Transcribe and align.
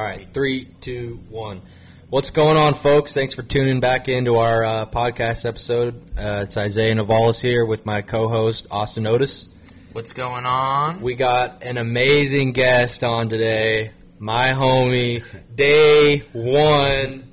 All 0.00 0.06
right, 0.06 0.26
three, 0.32 0.74
two, 0.82 1.20
one. 1.28 1.60
What's 2.08 2.30
going 2.30 2.56
on, 2.56 2.80
folks? 2.82 3.12
Thanks 3.12 3.34
for 3.34 3.42
tuning 3.42 3.80
back 3.80 4.08
into 4.08 4.36
our 4.36 4.64
uh, 4.64 4.86
podcast 4.86 5.44
episode. 5.44 5.94
Uh, 6.16 6.46
it's 6.48 6.56
Isaiah 6.56 6.94
Navales 6.94 7.36
here 7.42 7.66
with 7.66 7.84
my 7.84 8.00
co-host 8.00 8.66
Austin 8.70 9.04
Otos. 9.04 9.44
What's 9.92 10.10
going 10.14 10.46
on? 10.46 11.02
We 11.02 11.16
got 11.16 11.62
an 11.62 11.76
amazing 11.76 12.54
guest 12.54 13.02
on 13.02 13.28
today, 13.28 13.90
my 14.18 14.52
homie, 14.52 15.20
day 15.54 16.22
one, 16.32 17.30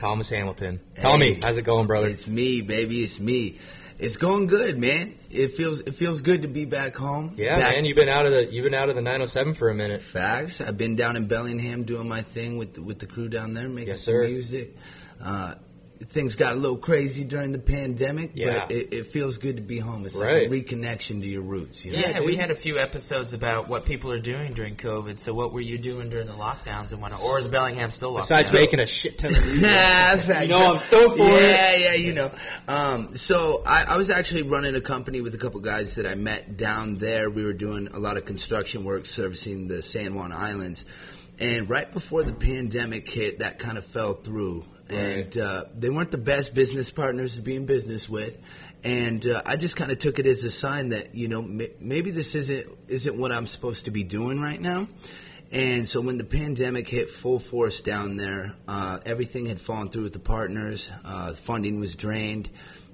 Thomas 0.00 0.28
Hamilton. 0.30 0.78
Tommy, 1.02 1.34
Hey. 1.34 1.40
how's 1.42 1.56
it 1.58 1.66
going, 1.66 1.88
brother? 1.88 2.10
It's 2.10 2.28
me, 2.28 2.62
baby. 2.62 3.02
It's 3.02 3.18
me. 3.18 3.58
It's 3.98 4.16
going 4.18 4.46
good, 4.46 4.78
man. 4.78 5.16
It 5.32 5.56
feels 5.56 5.80
it 5.86 5.94
feels 5.98 6.20
good 6.20 6.42
to 6.42 6.48
be 6.48 6.66
back 6.66 6.94
home. 6.94 7.34
Yeah, 7.36 7.58
back 7.58 7.74
man, 7.74 7.84
you've 7.86 7.96
been 7.96 8.08
out 8.08 8.26
of 8.26 8.32
the 8.32 8.52
you've 8.52 8.64
been 8.64 8.74
out 8.74 8.90
of 8.90 8.96
the 8.96 9.02
907 9.02 9.54
for 9.54 9.70
a 9.70 9.74
minute. 9.74 10.02
Facts. 10.12 10.60
I've 10.60 10.76
been 10.76 10.94
down 10.94 11.16
in 11.16 11.26
Bellingham 11.26 11.84
doing 11.84 12.06
my 12.08 12.24
thing 12.34 12.58
with 12.58 12.74
the, 12.74 12.82
with 12.82 12.98
the 12.98 13.06
crew 13.06 13.28
down 13.28 13.54
there, 13.54 13.68
making 13.68 13.94
Yes, 13.94 14.04
some 14.04 14.20
music. 14.20 14.74
Uh, 15.22 15.54
things 16.14 16.34
got 16.36 16.52
a 16.52 16.56
little 16.56 16.76
crazy 16.78 17.24
during 17.24 17.52
the 17.52 17.58
pandemic, 17.58 18.32
Yeah. 18.34 18.66
but 18.66 18.72
it, 18.76 18.92
it 18.92 19.06
feels 19.12 19.36
good 19.38 19.56
to 19.56 19.62
be 19.62 19.78
home. 19.78 20.04
It's 20.06 20.14
Right. 20.14 20.48
like 20.50 20.60
a 20.62 20.74
reconnection 20.74 21.20
to 21.20 21.26
your 21.26 21.42
roots. 21.42 21.80
You 21.84 21.92
know? 21.92 21.98
Yeah, 21.98 22.18
dude. 22.18 22.26
we 22.26 22.36
had 22.36 22.50
a 22.50 22.56
few 22.56 22.78
episodes 22.78 23.32
about 23.32 23.68
what 23.68 23.84
people 23.84 24.10
are 24.12 24.20
doing 24.20 24.54
during 24.54 24.76
COVID. 24.76 25.24
So 25.24 25.34
what 25.34 25.52
were 25.52 25.60
you 25.60 25.78
doing 25.78 26.10
during 26.10 26.26
the 26.26 26.32
lockdowns 26.32 26.92
and 26.92 27.00
whatnot? 27.00 27.20
Or 27.22 27.40
is 27.40 27.46
Bellingham 27.48 27.90
still 27.96 28.12
locked 28.14 28.28
Besides 28.30 28.48
down? 28.52 28.54
making 28.62 28.80
a 28.80 28.86
shit 28.86 29.18
ton 29.18 29.34
of 29.34 29.42
music. 29.46 29.62
Nah. 29.62 30.40
You 30.42 30.48
know 30.48 30.74
I'm 30.74 30.86
stoked 30.88 31.16
for 31.18 31.30
yeah, 31.30 31.70
it. 31.72 31.80
Yeah, 31.80 31.94
you 31.94 32.12
know. 32.14 32.30
Um, 32.68 33.14
so 33.26 33.62
I, 33.64 33.82
I 33.84 33.96
was 33.96 34.10
actually 34.10 34.42
running 34.42 34.74
a 34.74 34.80
company 34.82 35.20
with 35.20 35.34
a 35.34 35.38
couple 35.38 35.60
guys 35.60 35.92
that 35.96 36.06
I 36.06 36.14
met 36.14 36.56
down 36.56 36.98
there. 36.98 37.30
We 37.30 37.44
were 37.44 37.52
doing 37.52 37.88
a 37.92 37.98
lot 37.98 38.16
of 38.16 38.24
construction 38.24 38.84
work 38.84 39.06
servicing 39.06 39.68
the 39.68 39.82
San 39.92 40.14
Juan 40.14 40.32
Islands. 40.32 40.82
And 41.38 41.68
right 41.68 41.92
before 41.92 42.22
the 42.24 42.34
pandemic 42.34 43.08
hit, 43.08 43.38
that 43.40 43.58
kind 43.58 43.76
of 43.78 43.84
fell 43.92 44.20
through. 44.24 44.64
And 44.92 45.36
uh, 45.38 45.64
they 45.78 45.88
weren't 45.90 46.10
the 46.10 46.18
best 46.18 46.54
business 46.54 46.90
partners 46.94 47.34
to 47.36 47.42
be 47.42 47.56
in 47.56 47.66
business 47.66 48.06
with. 48.08 48.34
And 48.84 49.24
uh, 49.26 49.42
I 49.46 49.56
just 49.56 49.76
kind 49.76 49.92
of 49.92 49.98
took 50.00 50.18
it 50.18 50.26
as 50.26 50.42
a 50.42 50.50
sign 50.58 50.88
that 50.90 51.14
you 51.14 51.28
know 51.28 51.40
m- 51.40 51.60
maybe 51.80 52.10
this 52.10 52.34
isn't 52.34 52.66
isn't 52.88 53.18
what 53.18 53.30
I'm 53.32 53.46
supposed 53.46 53.84
to 53.84 53.90
be 53.90 54.02
doing 54.04 54.40
right 54.40 54.60
now. 54.60 54.88
And 55.52 55.86
so 55.88 56.00
when 56.00 56.16
the 56.16 56.24
pandemic 56.24 56.88
hit 56.88 57.08
full 57.22 57.42
force 57.50 57.80
down 57.84 58.16
there, 58.16 58.54
uh, 58.66 58.98
everything 59.04 59.46
had 59.46 59.58
fallen 59.66 59.90
through 59.90 60.04
with 60.04 60.14
the 60.14 60.18
partners. 60.18 60.82
Uh, 61.04 61.32
funding 61.46 61.78
was 61.78 61.94
drained, 61.98 62.48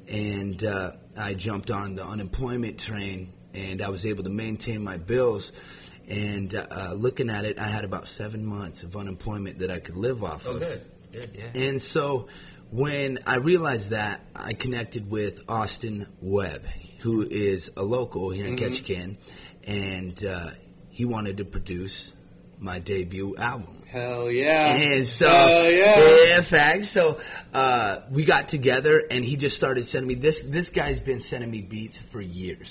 and 0.08 0.62
uh, 0.64 0.90
I 1.16 1.34
jumped 1.38 1.70
on 1.70 1.94
the 1.94 2.04
unemployment 2.04 2.80
train, 2.80 3.32
and 3.54 3.80
I 3.80 3.88
was 3.88 4.04
able 4.04 4.24
to 4.24 4.30
maintain 4.30 4.82
my 4.82 4.96
bills. 4.98 5.50
And 6.08 6.54
uh, 6.54 6.94
looking 6.96 7.30
at 7.30 7.44
it, 7.44 7.58
I 7.58 7.70
had 7.70 7.84
about 7.84 8.04
seven 8.16 8.44
months 8.44 8.82
of 8.82 8.96
unemployment 8.96 9.58
that 9.60 9.70
I 9.70 9.78
could 9.78 9.96
live 9.96 10.22
off 10.24 10.40
Oh, 10.44 10.54
of. 10.54 10.60
good. 10.60 10.82
Yeah. 11.34 11.60
And 11.62 11.82
so 11.92 12.28
when 12.70 13.18
I 13.26 13.36
realized 13.36 13.90
that, 13.90 14.20
I 14.34 14.52
connected 14.54 15.10
with 15.10 15.34
Austin 15.48 16.06
Webb, 16.20 16.62
who 17.02 17.22
is 17.22 17.68
a 17.76 17.82
local 17.82 18.30
here 18.30 18.46
in 18.46 18.56
Mhm. 18.56 18.60
Ketchikan, 18.60 19.16
and 19.64 20.24
uh, 20.24 20.50
he 20.90 21.04
wanted 21.04 21.36
to 21.38 21.44
produce 21.44 22.12
my 22.58 22.78
debut 22.80 23.36
album. 23.38 23.82
Hell 23.90 24.30
yeah. 24.30 24.74
And 24.74 25.08
so, 25.18 25.28
Hell 25.28 25.70
yeah. 25.72 26.24
yeah, 26.26 26.50
facts. 26.50 26.88
So 26.92 27.18
uh, 27.54 28.00
we 28.12 28.26
got 28.26 28.48
together, 28.50 29.02
and 29.10 29.24
he 29.24 29.36
just 29.36 29.56
started 29.56 29.86
sending 29.88 30.08
me 30.08 30.14
this. 30.16 30.36
This 30.50 30.68
guy's 30.74 31.00
been 31.00 31.22
sending 31.30 31.50
me 31.50 31.62
beats 31.62 31.96
for 32.12 32.20
years, 32.20 32.68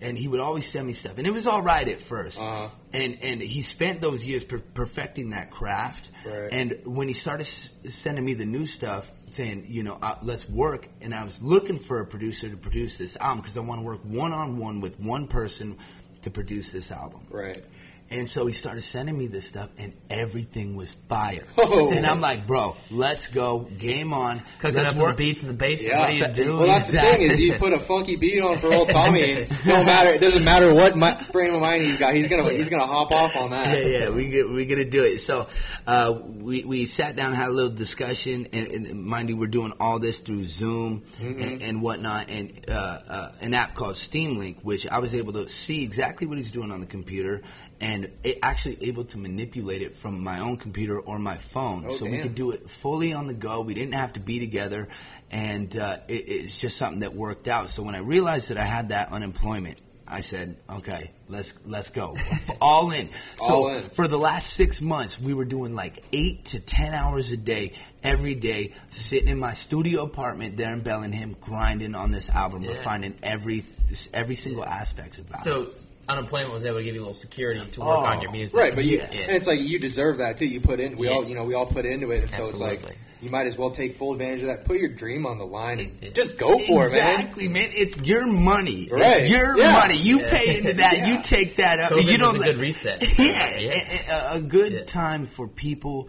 and 0.00 0.16
he 0.16 0.28
would 0.28 0.40
always 0.40 0.64
send 0.72 0.86
me 0.86 0.94
stuff, 0.94 1.14
and 1.18 1.26
it 1.26 1.30
was 1.30 1.46
all 1.46 1.62
right 1.62 1.86
at 1.86 1.98
1st 2.08 2.36
Uh-huh. 2.38 2.68
And 2.92 3.14
and 3.22 3.40
he 3.42 3.62
spent 3.74 4.00
those 4.00 4.22
years 4.22 4.42
per- 4.44 4.62
perfecting 4.74 5.30
that 5.30 5.50
craft. 5.50 6.08
Right. 6.26 6.52
And 6.52 6.74
when 6.84 7.08
he 7.08 7.14
started 7.14 7.46
s- 7.46 7.92
sending 8.02 8.24
me 8.24 8.34
the 8.34 8.44
new 8.46 8.66
stuff, 8.66 9.04
saying, 9.36 9.66
you 9.68 9.82
know, 9.84 9.94
uh, 9.94 10.18
let's 10.22 10.44
work, 10.48 10.86
and 11.00 11.14
I 11.14 11.24
was 11.24 11.36
looking 11.40 11.78
for 11.86 12.00
a 12.00 12.06
producer 12.06 12.48
to 12.50 12.56
produce 12.56 12.96
this 12.98 13.16
album 13.20 13.42
because 13.42 13.56
I 13.56 13.60
want 13.60 13.80
to 13.80 13.84
work 13.84 14.00
one 14.04 14.32
on 14.32 14.58
one 14.58 14.80
with 14.80 14.98
one 14.98 15.28
person 15.28 15.78
to 16.24 16.30
produce 16.30 16.68
this 16.72 16.90
album. 16.90 17.20
Right. 17.30 17.62
And 18.10 18.28
so 18.30 18.46
he 18.46 18.54
started 18.54 18.82
sending 18.90 19.16
me 19.16 19.28
this 19.28 19.48
stuff, 19.48 19.70
and 19.78 19.92
everything 20.10 20.74
was 20.76 20.92
fire. 21.08 21.46
Oh. 21.62 21.90
And 21.92 22.04
I'm 22.06 22.20
like, 22.20 22.46
bro, 22.46 22.74
let's 22.90 23.20
go, 23.34 23.68
game 23.80 24.12
on. 24.12 24.42
Cooking 24.60 24.76
let's 24.82 24.94
up 24.94 25.00
work. 25.00 25.16
the 25.16 25.22
beats 25.32 25.40
in 25.42 25.48
the 25.48 25.54
basement. 25.54 25.88
Yeah. 25.92 26.00
What 26.00 26.08
are 26.08 26.12
you 26.12 26.34
doing? 26.34 26.58
Well, 26.58 26.66
that's 26.68 26.86
the 26.90 26.98
thing 27.00 27.22
is 27.30 27.38
you 27.38 27.54
put 27.60 27.72
a 27.72 27.86
funky 27.86 28.16
beat 28.16 28.40
on 28.40 28.60
for 28.60 28.72
old 28.74 28.88
Tommy. 28.92 29.22
and 29.22 29.48
no 29.66 29.84
matter, 29.84 30.12
it 30.14 30.20
doesn't 30.20 30.42
matter 30.42 30.74
what 30.74 30.96
mi- 30.96 31.14
frame 31.32 31.54
of 31.54 31.60
mind 31.60 31.82
he's 31.82 31.98
got. 31.98 32.14
He's 32.14 32.28
gonna 32.28 32.50
he's 32.52 32.68
gonna 32.68 32.86
hop 32.86 33.12
off 33.12 33.32
on 33.36 33.50
that. 33.50 33.68
Yeah, 33.68 33.86
yeah, 34.08 34.10
we 34.14 34.28
get, 34.30 34.48
we're 34.48 34.66
gonna 34.68 34.90
do 34.90 35.04
it. 35.04 35.20
So, 35.26 35.46
uh, 35.86 36.18
we 36.42 36.64
we 36.64 36.86
sat 36.96 37.14
down, 37.14 37.34
had 37.36 37.48
a 37.48 37.52
little 37.52 37.76
discussion, 37.76 38.48
and, 38.52 38.66
and 38.86 39.04
mind 39.04 39.28
you, 39.28 39.36
we're 39.36 39.46
doing 39.46 39.72
all 39.78 40.00
this 40.00 40.18
through 40.26 40.48
Zoom 40.48 41.02
Mhm. 41.20 41.42
and, 41.42 41.62
and 41.62 41.82
whatnot, 41.82 42.28
and 42.28 42.64
uh, 42.68 42.72
uh, 42.72 43.32
an 43.40 43.54
app 43.54 43.76
called 43.76 43.96
Steam 44.08 44.38
Link, 44.38 44.58
which 44.62 44.86
I 44.90 44.98
was 44.98 45.14
able 45.14 45.32
to 45.34 45.46
see 45.66 45.84
exactly 45.84 46.26
what 46.26 46.38
he's 46.38 46.50
doing 46.52 46.70
on 46.72 46.80
the 46.80 46.86
computer, 46.86 47.42
and 47.80 48.10
it 48.24 48.38
actually 48.42 48.78
able 48.82 49.04
to 49.06 49.16
manipulate 49.16 49.80
it 49.82 49.92
from 50.02 50.22
my 50.22 50.40
own 50.40 50.58
computer 50.58 50.98
or 51.00 51.18
my 51.18 51.38
phone, 51.54 51.86
Oh, 51.88 51.96
so 51.98 52.04
we 52.04 52.20
could 52.20 52.34
do 52.34 52.50
it 52.50 52.62
fully 52.82 53.12
on 53.12 53.26
the 53.26 53.34
go. 53.34 53.62
We 53.62 53.74
didn't 53.74 53.92
have 53.94 54.12
to 54.14 54.20
be 54.20 54.38
together, 54.38 54.88
and 55.30 55.74
uh, 55.76 55.98
it, 56.08 56.24
it's 56.26 56.60
just 56.60 56.78
something 56.78 57.00
that 57.00 57.14
worked 57.14 57.48
out. 57.48 57.70
So 57.70 57.82
when 57.82 57.94
I 57.94 57.98
realized 58.00 58.48
that 58.50 58.58
I 58.58 58.66
had 58.66 58.88
that 58.90 59.10
unemployment. 59.10 59.78
I 60.12 60.22
said, 60.22 60.56
okay, 60.68 61.12
let's 61.28 61.46
let's 61.64 61.88
go, 61.90 62.16
all 62.60 62.90
in. 62.90 63.10
So 63.38 63.44
All 63.44 63.76
in. 63.76 63.90
for 63.94 64.08
the 64.08 64.16
last 64.16 64.44
six 64.56 64.80
months, 64.80 65.16
we 65.24 65.34
were 65.34 65.44
doing 65.44 65.72
like 65.72 66.02
eight 66.12 66.44
to 66.46 66.58
ten 66.66 66.94
hours 66.94 67.30
a 67.32 67.36
day, 67.36 67.74
every 68.02 68.34
day, 68.34 68.74
sitting 69.08 69.28
in 69.28 69.38
my 69.38 69.54
studio 69.68 70.02
apartment 70.02 70.56
there 70.56 70.72
in 70.72 70.82
Bellingham, 70.82 71.36
grinding 71.40 71.94
on 71.94 72.10
this 72.10 72.28
album, 72.28 72.62
Yeah. 72.64 72.78
refining 72.78 73.20
every 73.22 73.64
every 74.12 74.34
single 74.34 74.64
aspect 74.64 75.16
of 75.20 75.26
it. 75.26 75.32
So 75.44 75.68
unemployment 76.10 76.52
was 76.52 76.64
able 76.64 76.78
to 76.78 76.84
give 76.84 76.94
you 76.94 77.02
a 77.02 77.06
little 77.06 77.20
security 77.20 77.60
to 77.74 77.80
work 77.80 77.88
Oh, 77.88 78.04
on 78.04 78.20
your 78.20 78.30
oh, 78.30 78.32
music. 78.32 78.54
Right, 78.54 78.74
but 78.74 78.84
you, 78.84 78.98
Yeah. 78.98 79.06
and 79.28 79.36
it's 79.36 79.46
like 79.46 79.58
you 79.60 79.78
deserve 79.78 80.18
that 80.18 80.38
too. 80.38 80.46
You 80.46 80.60
put 80.60 80.80
in, 80.80 80.96
we 80.98 81.06
Yeah. 81.08 81.14
all, 81.14 81.24
you 81.28 81.34
know, 81.34 81.44
we 81.44 81.54
all 81.54 81.66
put 81.66 81.84
into 81.86 82.10
it, 82.10 82.22
and 82.24 82.30
so 82.36 82.46
it's 82.48 82.58
like 82.58 82.80
you 83.20 83.30
might 83.30 83.46
as 83.46 83.56
well 83.58 83.70
take 83.74 83.98
full 83.98 84.12
advantage 84.14 84.40
of 84.40 84.46
that. 84.48 84.64
Put 84.64 84.78
your 84.78 84.96
dream 84.96 85.26
on 85.26 85.36
the 85.38 85.44
line 85.44 85.78
and 85.78 85.92
Yeah. 86.00 86.10
just 86.14 86.38
go 86.38 86.58
for 86.66 86.88
it, 86.88 86.92
man. 86.92 87.20
Exactly, 87.20 87.48
man. 87.48 87.68
It's 87.72 87.96
your 88.08 88.26
money. 88.26 88.88
Right. 88.90 89.22
It's 89.22 89.30
your 89.30 89.58
Yeah. 89.58 89.72
money. 89.72 89.98
You 89.98 90.20
Yeah. 90.20 90.30
pay 90.30 90.56
into 90.58 90.72
that. 90.74 90.96
Yeah. 90.98 91.06
You 91.06 91.22
take 91.28 91.56
that 91.56 91.78
up. 91.80 91.92
COVID 91.92 92.10
you 92.10 92.18
don't 92.18 92.32
was 92.38 92.42
a 92.42 92.46
let- 92.46 92.54
good 92.54 92.60
reset. 92.60 93.02
Yeah, 93.18 93.58
Yeah. 93.58 94.32
A, 94.32 94.36
a 94.36 94.40
good 94.40 94.72
Yeah. 94.72 94.84
time 94.92 95.28
for 95.36 95.48
people 95.48 96.08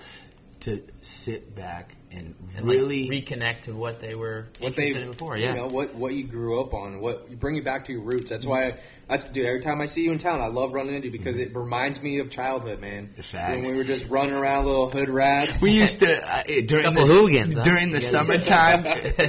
to 0.61 0.81
sit 1.25 1.53
back 1.55 1.95
and, 2.11 2.35
And 2.57 2.65
really 2.67 3.09
like 3.09 3.25
reconnect 3.25 3.63
to 3.65 3.71
what 3.73 4.01
they 4.01 4.15
were 4.15 4.47
what 4.59 4.73
they 4.75 4.87
interested 4.87 5.03
in 5.03 5.11
before. 5.11 5.37
Yeah. 5.37 5.49
you 5.53 5.57
know 5.61 5.67
what 5.67 5.95
what 5.95 6.13
you 6.13 6.27
grew 6.27 6.59
up 6.61 6.73
on 6.73 6.99
what 6.99 7.29
you 7.29 7.37
bring 7.37 7.55
you 7.55 7.63
back 7.63 7.85
to 7.87 7.91
your 7.91 8.01
roots 8.01 8.29
that's 8.29 8.45
why 8.45 8.67
I, 8.67 8.71
that's 9.09 9.23
dude 9.33 9.45
every 9.45 9.61
time 9.63 9.79
I 9.81 9.87
see 9.87 10.01
you 10.01 10.11
in 10.11 10.19
town 10.19 10.41
I 10.41 10.47
love 10.47 10.73
running 10.73 10.95
into 10.95 11.07
you 11.07 11.11
because 11.11 11.37
it 11.37 11.55
reminds 11.55 11.99
me 12.01 12.19
of 12.19 12.29
childhood 12.31 12.79
man 12.81 13.09
The 13.17 13.23
fact. 13.31 13.51
when 13.55 13.65
we 13.67 13.73
were 13.75 13.83
just 13.85 14.05
running 14.09 14.33
around 14.33 14.65
little 14.65 14.89
hood 14.89 15.09
rats 15.09 15.53
We 15.61 15.71
used 15.71 15.99
to 16.01 16.11
uh, 16.11 16.43
during 16.67 16.83
Couple 16.85 17.07
the 17.07 17.13
hooligans, 17.13 17.55
huh? 17.55 17.63
during 17.63 17.91
the 17.91 18.01
You 18.01 18.11
gotta- 18.11 18.27
summertime. 18.27 18.83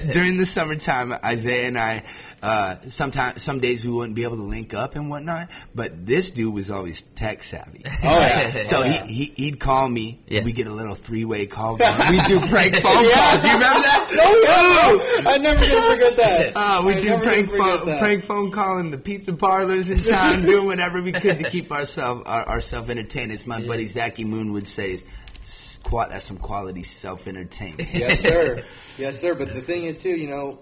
during 0.13 0.39
the 0.39 0.47
summertime, 0.55 1.13
Isaiah 1.25 1.69
and 1.69 1.79
I. 1.79 2.03
Uh, 2.43 2.75
sometimes, 2.97 3.41
some 3.45 3.61
days 3.61 3.85
we 3.85 3.91
wouldn't 3.91 4.17
be 4.17 4.25
able 4.25 4.37
to 4.37 4.43
link 4.43 4.75
up 4.75 4.97
and 4.97 5.09
whatnot, 5.09 5.49
but 5.77 6.05
this 6.05 6.29
dude 6.35 6.53
was 6.53 6.71
always 6.71 7.01
tech 7.17 7.39
savvy. 7.51 7.85
Oh, 8.05 8.19
yeah. 8.19 8.69
So 8.73 8.83
yeah. 8.85 9.07
he, 9.07 9.33
he 9.37 9.45
he'd 9.45 9.61
call 9.61 9.89
me. 9.89 10.21
Yeah. 10.27 10.43
We 10.45 10.53
get 10.53 10.67
a 10.67 10.73
little 10.73 10.99
three 11.07 11.25
way 11.25 11.47
call. 11.47 11.77
going. 11.77 11.93
We 12.11 12.17
do 12.27 12.41
prank 12.51 12.75
phone 12.83 13.05
Yeah. 13.05 13.37
calls. 13.37 13.47
You 13.47 13.53
remember 13.55 13.83
that? 13.83 14.09
no 14.13 14.27
no 14.43 15.31
I 15.31 15.37
never 15.39 15.61
gonna 15.61 15.91
forget 15.95 16.17
that 16.17 16.57
Uh, 16.59 16.83
we 16.85 16.95
I 16.95 17.01
do 17.01 17.09
prank 17.23 17.49
phone, 17.51 17.87
that. 17.87 18.01
prank 18.01 18.25
phone 18.27 18.51
calling 18.53 18.91
the 18.91 18.99
pizza 18.99 19.33
parlors 19.35 19.87
in 19.87 20.03
town, 20.13 20.45
doing 20.45 20.67
whatever 20.67 21.01
we 21.01 21.13
could 21.13 21.39
to 21.39 21.49
keep 21.51 21.71
ourselves 21.71 22.23
our, 22.27 22.45
ourselves 22.49 22.91
entertained. 22.91 23.31
As 23.31 23.47
my 23.47 23.59
Yeah. 23.61 23.69
buddy 23.69 23.93
Zachy 23.93 24.25
Moon 24.25 24.53
would 24.53 24.67
say, 24.75 25.05
"Qua- 25.85 26.09
that's 26.09 26.27
some 26.27 26.39
quality 26.39 26.85
self 27.01 27.21
entertainment. 27.29 27.89
yes 27.95 28.19
sir 28.27 28.65
yes 28.99 29.15
sir 29.21 29.35
but 29.37 29.55
the 29.55 29.63
thing 29.63 29.87
is 29.87 30.03
too 30.03 30.11
you 30.11 30.29
know 30.29 30.59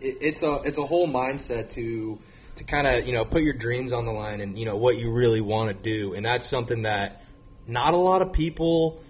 it, 0.00 0.18
it's 0.20 0.42
a 0.42 0.60
it's 0.64 0.78
a 0.78 0.86
whole 0.86 1.08
mindset 1.08 1.74
to 1.74 2.18
to 2.58 2.64
kind 2.64 2.86
of 2.86 3.06
you 3.06 3.12
know 3.12 3.24
put 3.24 3.42
your 3.42 3.54
dreams 3.54 3.92
on 3.92 4.04
the 4.04 4.12
line 4.12 4.40
and 4.40 4.58
you 4.58 4.64
know 4.64 4.76
what 4.76 4.96
you 4.96 5.12
really 5.12 5.40
want 5.40 5.76
to 5.76 5.82
do. 5.82 6.14
And 6.14 6.24
that's 6.24 6.48
something 6.50 6.82
that 6.82 7.22
not 7.66 7.94
a 7.94 7.98
lot 7.98 8.22
of 8.22 8.32
people 8.32 9.00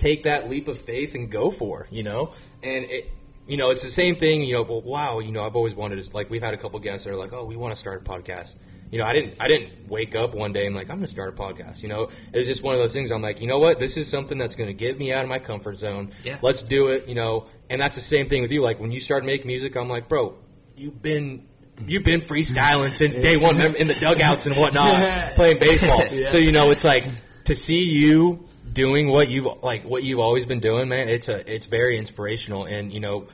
take 0.00 0.24
that 0.24 0.48
leap 0.48 0.68
of 0.68 0.76
faith 0.86 1.10
and 1.14 1.30
go 1.30 1.52
for 1.58 1.86
you 1.90 2.02
know? 2.02 2.32
And 2.62 2.84
it 2.84 3.10
you 3.46 3.56
know 3.56 3.70
it's 3.70 3.82
the 3.82 3.92
same 3.92 4.16
thing 4.16 4.42
you 4.42 4.54
know 4.54 4.62
well 4.62 4.82
wow 4.82 5.18
you 5.18 5.32
know 5.32 5.42
I've 5.42 5.56
always 5.56 5.74
wanted 5.74 6.04
to 6.04 6.10
like 6.16 6.30
we've 6.30 6.42
had 6.42 6.54
a 6.54 6.58
couple 6.58 6.78
guests 6.78 7.04
that 7.04 7.10
are 7.10 7.16
like 7.16 7.32
oh 7.32 7.44
we 7.44 7.56
want 7.56 7.74
to 7.74 7.80
start 7.80 8.04
a 8.06 8.08
podcast. 8.08 8.50
You 8.90 8.98
know 8.98 9.04
I 9.04 9.12
didn't 9.12 9.34
I 9.40 9.48
didn't 9.48 9.88
wake 9.88 10.14
up 10.14 10.34
one 10.34 10.52
day 10.52 10.66
and 10.66 10.74
like 10.74 10.90
I'm 10.90 10.96
gonna 10.96 11.08
start 11.08 11.34
a 11.34 11.36
podcast. 11.36 11.82
You 11.82 11.88
know 11.88 12.08
it 12.32 12.38
was 12.38 12.46
just 12.46 12.62
one 12.62 12.74
of 12.74 12.80
those 12.80 12.92
things 12.92 13.10
I'm 13.10 13.22
like 13.22 13.40
you 13.40 13.46
know 13.46 13.58
what? 13.58 13.78
This 13.78 13.96
is 13.96 14.10
something 14.10 14.38
that's 14.38 14.54
gonna 14.54 14.74
get 14.74 14.98
me 14.98 15.12
out 15.12 15.22
of 15.22 15.28
my 15.28 15.38
comfort 15.38 15.78
zone. 15.78 16.12
Yeah. 16.22 16.38
let's 16.42 16.62
do 16.68 16.88
it, 16.88 17.08
you 17.08 17.14
know. 17.14 17.46
And 17.70 17.80
that's 17.80 17.94
the 17.94 18.14
same 18.14 18.28
thing 18.28 18.42
with 18.42 18.50
you. 18.50 18.62
Like 18.62 18.80
when 18.80 18.90
you 18.90 19.00
started 19.00 19.26
making 19.26 19.46
music, 19.46 19.76
I'm 19.76 19.88
like, 19.88 20.08
bro, 20.08 20.34
you've 20.76 21.00
been 21.00 21.46
you've 21.86 22.04
been 22.04 22.22
freestyling 22.22 22.96
since 22.98 23.14
day 23.22 23.36
one 23.36 23.58
in 23.76 23.86
the 23.86 23.94
dugouts 23.94 24.44
and 24.44 24.56
whatnot, 24.56 25.36
playing 25.36 25.58
baseball. 25.60 26.02
Yeah. 26.12 26.32
So 26.32 26.38
you 26.38 26.50
know, 26.52 26.70
it's 26.70 26.84
like 26.84 27.04
to 27.46 27.54
see 27.54 27.78
you 27.78 28.40
doing 28.74 29.08
what 29.08 29.28
you've 29.28 29.46
like 29.62 29.84
what 29.84 30.02
you've 30.02 30.18
always 30.18 30.44
been 30.46 30.60
doing, 30.60 30.88
man, 30.88 31.08
it's 31.08 31.28
a 31.28 31.38
it's 31.50 31.66
very 31.66 31.96
inspirational. 31.96 32.64
And 32.64 32.92
you 32.92 32.98
know, 32.98 33.28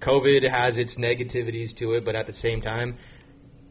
COVID 0.00 0.48
has 0.50 0.78
its 0.78 0.94
negativities 0.96 1.76
to 1.78 1.92
it, 1.92 2.04
but 2.06 2.16
at 2.16 2.26
the 2.26 2.32
same 2.34 2.62
time, 2.62 2.96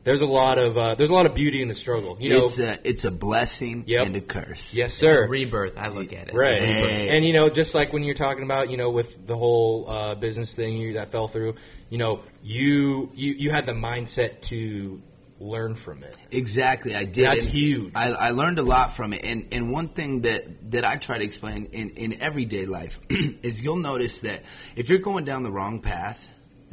there's 0.05 0.21
a 0.21 0.25
lot 0.25 0.57
of 0.57 0.77
uh, 0.77 0.95
there's 0.95 1.09
a 1.09 1.13
lot 1.13 1.25
of 1.25 1.33
beauty 1.33 1.61
in 1.61 1.67
the 1.67 1.75
struggle. 1.75 2.17
You 2.19 2.29
know, 2.31 2.49
it's 2.49 2.59
a 2.59 2.89
it's 2.89 3.05
a 3.05 3.11
blessing 3.11 3.83
Yep. 3.87 4.05
and 4.05 4.15
a 4.15 4.21
curse. 4.21 4.59
yes, 4.71 4.91
sir. 4.99 5.27
Rebirth. 5.29 5.73
I 5.77 5.87
look 5.87 6.11
at 6.11 6.27
it. 6.29 6.35
Right. 6.35 6.61
Hey. 6.61 7.09
And 7.13 7.25
you 7.25 7.33
know, 7.33 7.49
just 7.53 7.73
like 7.73 7.93
when 7.93 8.03
you're 8.03 8.15
talking 8.15 8.43
about, 8.43 8.69
you 8.69 8.77
know, 8.77 8.89
with 8.91 9.07
the 9.27 9.35
whole 9.35 9.89
uh, 9.89 10.15
business 10.15 10.51
thing 10.55 10.73
you, 10.77 10.93
that 10.93 11.11
fell 11.11 11.29
through, 11.29 11.53
you 11.89 11.97
know, 11.97 12.21
you 12.41 13.09
you 13.13 13.33
you 13.37 13.51
had 13.51 13.65
the 13.65 13.71
mindset 13.71 14.47
to 14.49 15.01
learn 15.39 15.77
from 15.83 16.03
it. 16.03 16.15
Exactly, 16.31 16.95
I 16.95 17.05
did. 17.05 17.25
That's 17.25 17.39
and 17.39 17.49
huge. 17.49 17.91
I, 17.95 18.07
I 18.09 18.29
learned 18.31 18.59
a 18.59 18.63
lot 18.63 18.95
from 18.97 19.13
it, 19.13 19.23
and 19.23 19.47
and 19.53 19.71
one 19.71 19.89
thing 19.89 20.21
that 20.23 20.71
that 20.71 20.83
I 20.85 20.97
try 20.97 21.17
to 21.17 21.23
explain 21.23 21.69
in 21.71 21.91
in 21.91 22.21
everyday 22.21 22.65
life 22.65 22.91
is 23.09 23.57
you'll 23.61 23.77
notice 23.81 24.17
that 24.23 24.41
if 24.75 24.89
you're 24.89 24.99
going 24.99 25.23
down 25.25 25.43
the 25.43 25.51
wrong 25.51 25.81
path. 25.81 26.17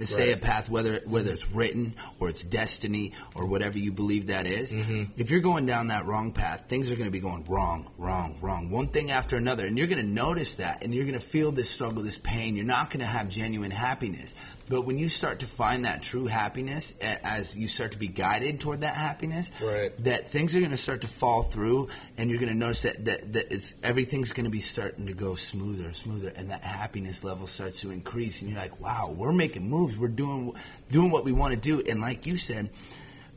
A 0.00 0.17
Right. 0.17 0.41
path, 0.41 0.69
whether 0.70 1.02
whether 1.06 1.31
it's 1.32 1.44
written 1.55 1.94
or 2.19 2.31
it's 2.31 2.43
destiny 2.44 3.12
or 3.35 3.47
whatever 3.47 3.79
you 3.79 3.93
believe 3.93 4.26
that 4.29 4.47
is, 4.47 4.70
Mhm. 4.70 5.08
if 5.17 5.31
you're 5.31 5.41
going 5.41 5.67
down 5.67 5.88
that 5.88 6.06
wrong 6.06 6.32
path, 6.32 6.62
things 6.69 6.91
are 6.91 6.97
going 6.97 7.06
to 7.08 7.11
be 7.11 7.20
going 7.20 7.44
wrong, 7.49 7.87
wrong, 7.99 8.37
wrong, 8.41 8.70
one 8.70 8.88
thing 8.88 9.11
after 9.11 9.37
another, 9.37 9.67
and 9.67 9.76
you're 9.76 9.87
going 9.88 10.05
to 10.05 10.11
notice 10.12 10.52
that, 10.56 10.82
and 10.82 10.94
you're 10.94 11.05
going 11.06 11.20
to 11.20 11.26
feel 11.29 11.52
this 11.52 11.70
struggle, 11.75 12.02
this 12.02 12.19
pain. 12.25 12.56
You're 12.56 12.64
not 12.64 12.88
going 12.88 13.00
to 13.00 13.06
have 13.06 13.29
genuine 13.29 13.70
happiness. 13.70 14.31
But 14.70 14.87
when 14.87 14.99
you 14.99 15.08
start 15.08 15.40
to 15.40 15.49
find 15.58 15.84
that 15.84 16.00
true 16.12 16.26
happiness, 16.26 16.84
as 17.02 17.49
you 17.55 17.67
start 17.67 17.90
to 17.90 17.99
be 17.99 18.06
guided 18.06 18.61
toward 18.61 18.81
that 18.82 18.94
happiness, 18.94 19.44
Right. 19.61 19.93
that 20.05 20.31
things 20.31 20.55
are 20.55 20.61
going 20.61 20.70
to 20.70 20.76
start 20.78 21.00
to 21.00 21.11
fall 21.19 21.50
through, 21.52 21.88
and 22.17 22.31
you're 22.31 22.38
going 22.38 22.52
to 22.52 22.56
notice 22.58 22.81
that 22.84 23.05
that, 23.05 23.32
that 23.32 23.52
it's, 23.52 23.64
everything's 23.82 24.32
going 24.32 24.44
to 24.44 24.50
be 24.50 24.62
starting 24.62 25.06
to 25.06 25.12
go 25.12 25.37
smoother, 25.50 25.93
smoother, 26.05 26.28
and 26.28 26.50
that 26.50 26.62
happiness 26.62 27.17
level 27.25 27.49
starts 27.49 27.81
to 27.82 27.90
increase, 27.90 28.40
and 28.40 28.49
you're 28.49 28.58
like, 28.58 28.78
wow, 28.81 29.12
we're 29.19 29.32
making 29.32 29.69
moves, 29.69 29.94
we're 29.99 30.06
doing 30.06 30.52
doing 30.93 31.11
what 31.11 31.25
we 31.25 31.32
want 31.32 31.61
to 31.61 31.61
do, 31.61 31.84
and 31.90 32.00
like 32.00 32.25
you 32.25 32.37
said, 32.38 32.70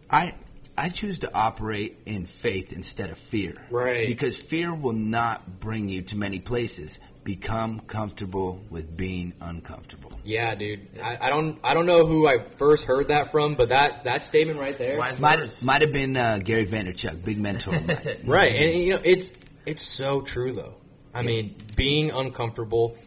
I. 0.10 0.36
I 0.76 0.90
choose 0.90 1.20
to 1.20 1.32
operate 1.32 2.00
in 2.08 2.28
faith 2.42 2.70
instead 2.72 3.12
of 3.12 3.18
fear. 3.30 3.54
Right. 3.70 4.08
Because 4.08 4.36
fear 4.50 4.74
will 4.74 4.94
not 4.94 5.60
bring 5.60 5.88
you 5.88 6.02
to 6.02 6.16
many 6.16 6.40
places. 6.40 6.90
Become 7.24 7.82
comfortable 7.88 8.60
with 8.70 8.98
being 8.98 9.34
uncomfortable. 9.40 10.12
Yeah, 10.26 10.56
dude. 10.56 10.88
I, 11.02 11.28
I 11.28 11.30
don't 11.30 11.58
I 11.64 11.74
don't 11.74 11.86
know 11.86 12.06
who 12.06 12.28
I 12.28 12.34
first 12.60 12.84
heard 12.84 13.08
that 13.08 13.32
from, 13.32 13.56
but 13.56 13.70
that 13.70 14.02
that 14.04 14.24
statement 14.30 14.60
right 14.60 14.78
there. 14.78 14.98
Might 14.98 15.48
might 15.62 15.82
have 15.82 15.94
been 15.94 16.18
uh, 16.18 16.40
Gary 16.44 16.68
Vaynerchuk, 16.68 17.24
big 17.24 17.38
mentor 17.38 17.76
of 17.76 17.86
mine. 17.86 17.98
Right, 18.28 18.52
and 18.52 18.84
you 18.84 18.94
know 18.94 19.02
it's 19.04 19.30
it's 19.66 19.96
so 19.98 20.24
true 20.34 20.54
though. 20.54 20.76
I 21.14 21.22
mean, 21.22 21.56
being 21.78 22.10
uncomfortable, 22.12 22.98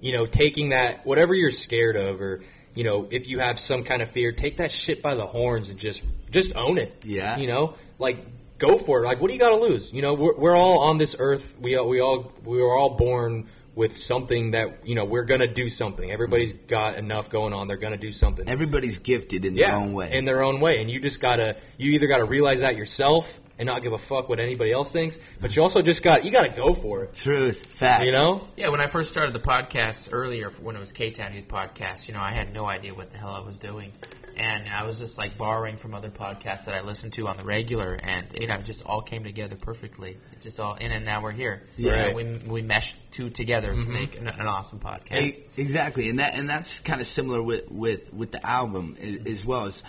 you 0.00 0.16
know, 0.16 0.26
taking 0.26 0.70
that 0.70 1.04
whatever 1.04 1.34
you're 1.34 1.50
scared 1.64 1.96
of, 1.96 2.20
or 2.20 2.42
you 2.74 2.84
know, 2.84 3.08
if 3.10 3.26
you 3.26 3.38
have 3.38 3.56
some 3.66 3.84
kind 3.84 4.02
of 4.02 4.10
fear, 4.10 4.32
take 4.32 4.58
that 4.58 4.70
shit 4.84 5.02
by 5.02 5.14
the 5.14 5.26
horns 5.26 5.68
and 5.68 5.78
just 5.78 6.00
just 6.30 6.52
own 6.54 6.78
it. 6.78 6.92
Yeah. 7.04 7.38
You 7.38 7.46
know, 7.46 7.76
like 7.98 8.16
go 8.62 8.80
for 8.86 9.02
it. 9.02 9.06
Like, 9.06 9.20
what 9.20 9.28
do 9.28 9.34
you 9.34 9.40
got 9.40 9.50
to 9.50 9.60
lose? 9.60 9.88
You 9.92 10.02
know, 10.02 10.14
we're 10.14 10.36
we're 10.38 10.56
all 10.56 10.88
on 10.90 10.98
this 10.98 11.14
earth. 11.18 11.42
We 11.60 11.76
all- 11.76 11.88
we 11.88 12.00
all 12.00 12.32
we 12.44 12.58
were 12.58 12.76
all 12.78 12.96
born 12.96 13.48
with 13.74 13.92
something 14.06 14.50
that 14.50 14.86
you 14.86 14.94
know 14.94 15.04
we're 15.04 15.24
gonna 15.24 15.52
do 15.52 15.68
something. 15.70 16.10
Everybody's 16.10 16.52
mm-hmm. 16.52 16.68
got 16.68 16.98
enough 16.98 17.30
going 17.30 17.52
on. 17.52 17.68
They're 17.68 17.78
gonna 17.78 17.96
do 17.96 18.12
something. 18.12 18.48
Everybody's 18.48 18.98
gifted 18.98 19.44
in 19.44 19.54
yeah, 19.54 19.68
their 19.68 19.76
own 19.76 19.94
way. 19.94 20.10
in 20.12 20.24
their 20.24 20.42
own 20.42 20.60
way, 20.60 20.80
and 20.80 20.90
you 20.90 21.00
just 21.00 21.20
gotta 21.20 21.54
you 21.78 21.92
either 21.92 22.06
gotta 22.06 22.24
realize 22.24 22.60
that 22.60 22.76
yourself 22.76 23.24
and 23.58 23.66
not 23.66 23.82
give 23.82 23.92
a 23.92 23.98
fuck 24.08 24.28
what 24.28 24.40
anybody 24.40 24.72
else 24.72 24.88
thinks, 24.92 25.16
but 25.40 25.52
you 25.52 25.62
also 25.62 25.82
just 25.82 26.02
got 26.02 26.24
you 26.24 26.32
gotta 26.32 26.54
go 26.56 26.74
for 26.82 27.04
it. 27.04 27.10
Truth, 27.22 27.56
fact. 27.78 28.04
You 28.04 28.12
know? 28.12 28.48
Yeah, 28.56 28.68
when 28.70 28.80
I 28.80 28.90
first 28.90 29.10
started 29.10 29.34
the 29.34 29.40
podcast 29.40 30.08
earlier, 30.10 30.50
when 30.60 30.76
it 30.76 30.80
was 30.80 30.92
K 30.92 31.12
Town 31.12 31.34
Youth 31.34 31.48
Podcast, 31.48 32.06
you 32.06 32.14
know, 32.14 32.20
I 32.20 32.32
had 32.32 32.52
no 32.52 32.66
idea 32.66 32.94
what 32.94 33.12
the 33.12 33.18
hell 33.18 33.30
I 33.34 33.40
was 33.40 33.56
doing, 33.58 33.92
and 34.36 34.68
I 34.68 34.84
was 34.84 34.98
just 34.98 35.18
like 35.18 35.36
borrowing 35.36 35.76
from 35.78 35.94
other 35.94 36.10
podcasts 36.10 36.64
that 36.64 36.74
I 36.74 36.80
listened 36.80 37.12
to 37.14 37.26
on 37.28 37.36
the 37.36 37.44
regular, 37.44 37.94
and 37.94 38.26
you 38.34 38.46
know, 38.46 38.54
it 38.54 38.64
just 38.64 38.82
all 38.86 39.02
came 39.02 39.24
together 39.24 39.56
perfectly. 39.60 40.12
It 40.32 40.42
just 40.42 40.58
all, 40.58 40.74
in, 40.76 40.84
and 40.86 40.92
then 40.92 41.04
now 41.04 41.22
we're 41.22 41.32
here. 41.32 41.62
Yeah. 41.76 42.06
You 42.06 42.10
know, 42.10 42.16
we 42.16 42.50
we 42.50 42.62
meshed 42.62 42.94
two 43.16 43.30
together 43.30 43.68
to 43.72 43.76
Mhm. 43.76 43.88
make 43.88 44.14
an, 44.14 44.28
an 44.28 44.46
awesome 44.46 44.80
podcast. 44.80 45.20
E- 45.20 45.44
exactly, 45.56 46.08
and 46.08 46.18
that 46.18 46.34
and 46.34 46.48
that's 46.48 46.68
kind 46.86 47.00
of 47.00 47.06
similar 47.08 47.42
with 47.42 47.64
with 47.70 48.00
with 48.12 48.30
the 48.32 48.44
album 48.46 48.96
as, 49.00 49.38
as 49.38 49.44
well 49.44 49.66
as. 49.66 49.82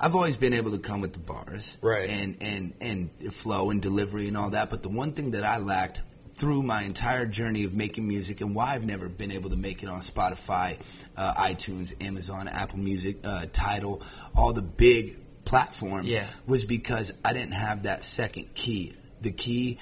I've 0.00 0.14
always 0.14 0.36
been 0.36 0.52
able 0.52 0.70
to 0.72 0.78
come 0.86 1.00
with 1.00 1.12
the 1.12 1.18
bars, 1.18 1.64
Right. 1.82 2.08
and 2.08 2.36
and 2.40 2.72
and 2.80 3.10
flow 3.42 3.70
and 3.70 3.82
delivery 3.82 4.28
and 4.28 4.36
all 4.36 4.50
that. 4.50 4.70
But 4.70 4.82
the 4.82 4.88
one 4.88 5.12
thing 5.12 5.32
that 5.32 5.44
I 5.44 5.58
lacked 5.58 6.00
through 6.38 6.62
my 6.62 6.84
entire 6.84 7.26
journey 7.26 7.64
of 7.64 7.72
making 7.72 8.06
music 8.06 8.40
and 8.40 8.54
why 8.54 8.74
I've 8.76 8.84
never 8.84 9.08
been 9.08 9.32
able 9.32 9.50
to 9.50 9.56
make 9.56 9.82
it 9.82 9.88
on 9.88 10.02
Spotify, 10.02 10.78
uh, 11.16 11.34
iTunes, 11.34 11.90
Amazon, 12.00 12.46
Apple 12.46 12.78
Music, 12.78 13.16
uh, 13.24 13.46
Tidal, 13.52 14.00
all 14.36 14.52
the 14.52 14.62
big 14.62 15.16
platforms, 15.44 16.06
Yeah. 16.06 16.30
was 16.46 16.64
because 16.64 17.10
I 17.24 17.32
didn't 17.32 17.52
have 17.52 17.82
that 17.82 18.04
second 18.16 18.54
key. 18.54 18.94
The 19.22 19.32
key 19.32 19.78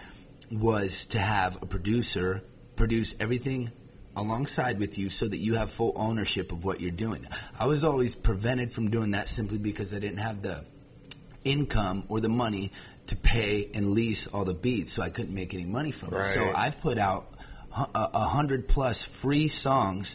was 0.50 0.90
to 1.10 1.18
have 1.18 1.58
a 1.60 1.66
producer 1.66 2.40
produce 2.76 3.14
everything 3.20 3.70
alongside 4.16 4.78
with 4.78 4.96
you 4.98 5.10
so 5.10 5.28
that 5.28 5.38
you 5.38 5.54
have 5.54 5.68
full 5.76 5.92
ownership 5.96 6.50
of 6.50 6.64
what 6.64 6.80
you're 6.80 6.90
doing. 6.90 7.24
I 7.58 7.66
was 7.66 7.84
always 7.84 8.14
prevented 8.24 8.72
from 8.72 8.90
doing 8.90 9.12
that 9.12 9.28
simply 9.36 9.58
because 9.58 9.92
I 9.92 9.98
didn't 9.98 10.18
have 10.18 10.42
the 10.42 10.64
income 11.44 12.04
or 12.08 12.20
the 12.20 12.28
money 12.28 12.72
to 13.08 13.16
pay 13.16 13.70
and 13.72 13.92
lease 13.92 14.26
all 14.32 14.44
the 14.44 14.54
beats, 14.54 14.96
so 14.96 15.02
I 15.02 15.10
couldn't 15.10 15.34
make 15.34 15.54
any 15.54 15.64
money 15.64 15.92
from 16.00 16.08
it. 16.08 16.16
So 16.34 16.40
I've 16.56 16.80
put 16.82 16.98
out 16.98 17.26
a 17.72 18.08
a 18.14 18.28
hundred 18.28 18.66
plus 18.68 18.96
free 19.22 19.48
songs. 19.48 20.12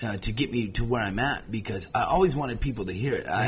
Uh, 0.00 0.16
to 0.22 0.30
get 0.30 0.52
me 0.52 0.70
to 0.76 0.84
where 0.84 1.02
I'm 1.02 1.18
at, 1.18 1.50
because 1.50 1.84
I 1.92 2.04
always 2.04 2.32
wanted 2.36 2.60
people 2.60 2.86
to 2.86 2.92
hear 2.92 3.14
it. 3.14 3.26
I, 3.26 3.46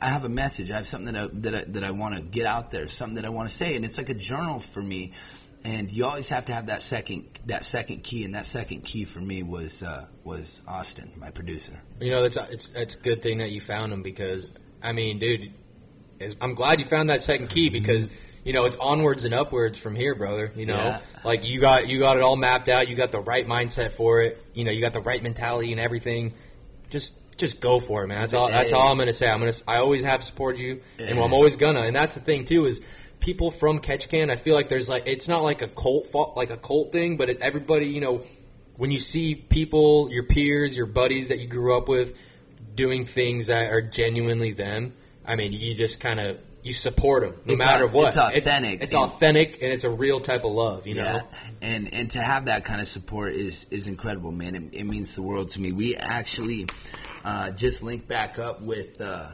I, 0.00 0.08
I 0.08 0.08
have 0.12 0.24
a 0.24 0.28
message. 0.28 0.68
I 0.68 0.78
have 0.78 0.86
something 0.86 1.14
that 1.14 1.16
I, 1.16 1.28
that 1.42 1.54
I, 1.54 1.64
that 1.74 1.84
I 1.84 1.92
want 1.92 2.16
to 2.16 2.22
get 2.22 2.44
out 2.44 2.72
there, 2.72 2.88
something 2.98 3.14
that 3.14 3.24
I 3.24 3.28
want 3.28 3.52
to 3.52 3.56
say, 3.56 3.76
and 3.76 3.84
it's 3.84 3.96
like 3.96 4.08
a 4.08 4.14
journal 4.14 4.64
for 4.74 4.82
me. 4.82 5.12
And 5.64 5.90
you 5.92 6.04
always 6.04 6.26
have 6.28 6.46
to 6.46 6.52
have 6.52 6.66
that 6.66 6.82
second 6.90 7.26
that 7.46 7.62
second 7.70 8.02
key, 8.02 8.24
and 8.24 8.34
that 8.34 8.46
second 8.46 8.82
key 8.82 9.06
for 9.12 9.20
me 9.20 9.42
was 9.44 9.72
uh, 9.86 10.06
was 10.24 10.44
Austin, 10.66 11.12
my 11.16 11.30
producer. 11.30 11.78
You 12.00 12.10
know, 12.10 12.22
that's 12.22 12.36
it's 12.50 12.68
it's 12.74 12.96
a 12.96 13.02
good 13.04 13.22
thing 13.22 13.38
that 13.38 13.50
you 13.50 13.60
found 13.66 13.92
him 13.92 14.02
because 14.02 14.44
I 14.82 14.90
mean, 14.92 15.20
dude, 15.20 15.52
is- 16.18 16.34
I'm 16.40 16.54
glad 16.56 16.80
you 16.80 16.86
found 16.90 17.10
that 17.10 17.20
second 17.22 17.48
key 17.50 17.68
because 17.72 18.08
you 18.44 18.52
know 18.52 18.64
it's 18.64 18.76
onwards 18.80 19.22
and 19.24 19.32
upwards 19.32 19.78
from 19.84 19.94
here, 19.94 20.16
brother. 20.16 20.50
You 20.56 20.66
know, 20.66 20.74
Yeah. 20.74 21.00
like 21.24 21.40
you 21.44 21.60
got 21.60 21.86
you 21.86 22.00
got 22.00 22.16
it 22.16 22.24
all 22.24 22.34
mapped 22.36 22.68
out. 22.68 22.88
You 22.88 22.96
got 22.96 23.12
the 23.12 23.20
right 23.20 23.46
mindset 23.46 23.96
for 23.96 24.20
it. 24.20 24.38
You 24.54 24.64
know, 24.64 24.72
you 24.72 24.80
got 24.80 24.94
the 24.94 25.00
right 25.00 25.22
mentality 25.22 25.70
and 25.70 25.80
everything. 25.80 26.32
Just 26.90 27.12
just 27.38 27.60
go 27.60 27.80
for 27.86 28.02
it, 28.04 28.08
man. 28.08 28.20
That's 28.20 28.34
all. 28.34 28.50
That's 28.50 28.72
all 28.72 28.90
I'm 28.90 28.98
gonna 28.98 29.12
say. 29.12 29.26
I'm 29.26 29.38
gonna. 29.38 29.52
I 29.68 29.76
always 29.76 30.02
have 30.04 30.22
supported 30.24 30.60
you, 30.60 30.80
and 30.98 31.20
I'm 31.20 31.32
always 31.32 31.54
gonna. 31.54 31.82
And 31.82 31.94
that's 31.94 32.14
the 32.14 32.20
thing 32.20 32.46
too 32.48 32.66
is 32.66 32.80
people 33.24 33.54
from 33.60 33.80
Ketchikan. 33.80 34.30
I 34.36 34.42
feel 34.42 34.54
like 34.54 34.68
there's 34.68 34.88
like 34.88 35.04
it's 35.06 35.28
not 35.28 35.42
like 35.42 35.62
a 35.62 35.68
cult 35.68 36.06
like 36.36 36.50
a 36.50 36.56
cult 36.58 36.92
thing, 36.92 37.16
but 37.16 37.28
it, 37.30 37.38
everybody 37.40 37.86
you 37.86 38.00
know 38.00 38.24
when 38.76 38.90
you 38.90 39.00
see 39.00 39.46
people, 39.50 40.08
your 40.10 40.24
peers, 40.24 40.72
your 40.72 40.86
buddies 40.86 41.28
that 41.28 41.38
you 41.38 41.48
grew 41.48 41.76
up 41.76 41.88
with 41.88 42.08
doing 42.74 43.06
things 43.14 43.46
that 43.48 43.54
are 43.70 43.82
genuinely 43.82 44.52
them, 44.54 44.94
I 45.26 45.36
mean, 45.36 45.52
you 45.52 45.74
just 45.76 46.00
kind 46.00 46.18
of 46.18 46.38
you 46.62 46.74
support 46.74 47.22
them 47.22 47.34
no 47.44 47.54
It's 47.54 47.58
matter 47.58 47.88
what. 47.88 48.10
it's 48.10 48.16
authentic. 48.18 48.80
It's, 48.82 48.92
And- 48.94 49.12
authentic 49.12 49.48
and 49.60 49.72
it's 49.72 49.84
a 49.84 49.90
real 49.90 50.20
type 50.20 50.44
of 50.44 50.52
love, 50.52 50.86
you 50.86 50.94
know. 50.94 51.02
Yeah, 51.02 51.20
and 51.60 51.92
and 51.92 52.10
to 52.12 52.18
have 52.18 52.44
that 52.46 52.64
kind 52.64 52.80
of 52.80 52.88
support 52.88 53.34
is 53.34 53.54
is 53.70 53.86
incredible, 53.86 54.32
man. 54.32 54.54
It, 54.54 54.62
it 54.80 54.84
means 54.84 55.10
the 55.16 55.22
world 55.22 55.50
to 55.52 55.60
me. 55.60 55.72
We 55.72 55.96
actually 55.96 56.66
uh, 57.24 57.50
just 57.56 57.82
linked 57.82 58.08
back 58.08 58.38
up 58.38 58.62
with 58.62 59.00
uh, 59.00 59.32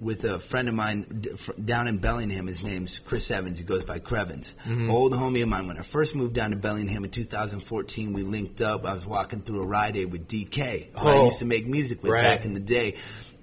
with 0.00 0.24
a 0.24 0.40
friend 0.50 0.68
of 0.68 0.74
mine 0.74 1.20
d- 1.22 1.30
fr- 1.46 1.60
down 1.64 1.86
in 1.88 1.98
Bellingham. 1.98 2.46
His 2.46 2.62
name's 2.62 2.98
Chris 3.06 3.30
Evans. 3.30 3.58
He 3.58 3.64
goes 3.64 3.84
by 3.84 3.98
Crevens. 4.00 4.46
Mhm. 4.66 4.90
Old 4.90 5.12
homie 5.12 5.42
of 5.42 5.48
mine. 5.48 5.66
When 5.68 5.78
I 5.78 5.82
first 5.92 6.14
moved 6.14 6.34
down 6.34 6.50
to 6.50 6.56
Bellingham 6.56 7.04
in 7.04 7.10
2014, 7.10 8.12
we 8.12 8.22
linked 8.22 8.60
up. 8.60 8.84
I 8.84 8.94
was 8.94 9.06
walking 9.06 9.42
through 9.42 9.62
a 9.62 9.66
Rite 9.66 9.96
Aid 9.96 10.10
with 10.12 10.28
DK, 10.28 10.88
who 10.98 11.08
I 11.08 11.16
Oh. 11.16 11.24
used 11.26 11.38
to 11.38 11.44
make 11.44 11.66
music 11.66 12.02
with 12.02 12.12
Right. 12.12 12.24
back 12.24 12.44
in 12.44 12.54
the 12.54 12.60
day, 12.60 12.94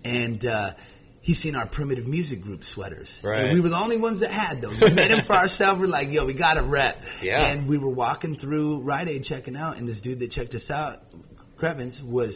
and. 0.04 0.46
uh 0.46 0.72
He's 1.24 1.38
seen 1.44 1.54
our 1.56 1.68
primitive 1.68 2.08
music 2.08 2.42
group 2.42 2.62
sweaters. 2.74 3.08
Right. 3.22 3.46
And 3.46 3.54
we 3.54 3.60
were 3.62 3.70
the 3.70 3.78
only 3.78 3.98
ones 3.98 4.22
that 4.22 4.32
had 4.32 4.60
those. 4.60 4.74
We 4.82 4.90
made 4.90 5.12
them 5.12 5.24
for 5.28 5.36
ourselves. 5.36 5.80
We're 5.80 5.86
like, 5.86 6.08
yo, 6.10 6.26
we 6.26 6.34
got 6.34 6.56
to 6.56 6.64
rep. 6.64 6.96
Yeah. 7.22 7.46
And 7.46 7.68
we 7.70 7.78
were 7.78 7.92
walking 7.92 8.38
through 8.38 8.80
Rite 8.80 9.08
Aid 9.08 9.26
checking 9.26 9.56
out, 9.56 9.78
and 9.78 9.88
this 9.88 10.02
dude 10.02 10.18
that 10.18 10.32
checked 10.32 10.56
us 10.56 10.68
out, 10.72 11.04
Crevens, 11.62 12.02
was, 12.04 12.34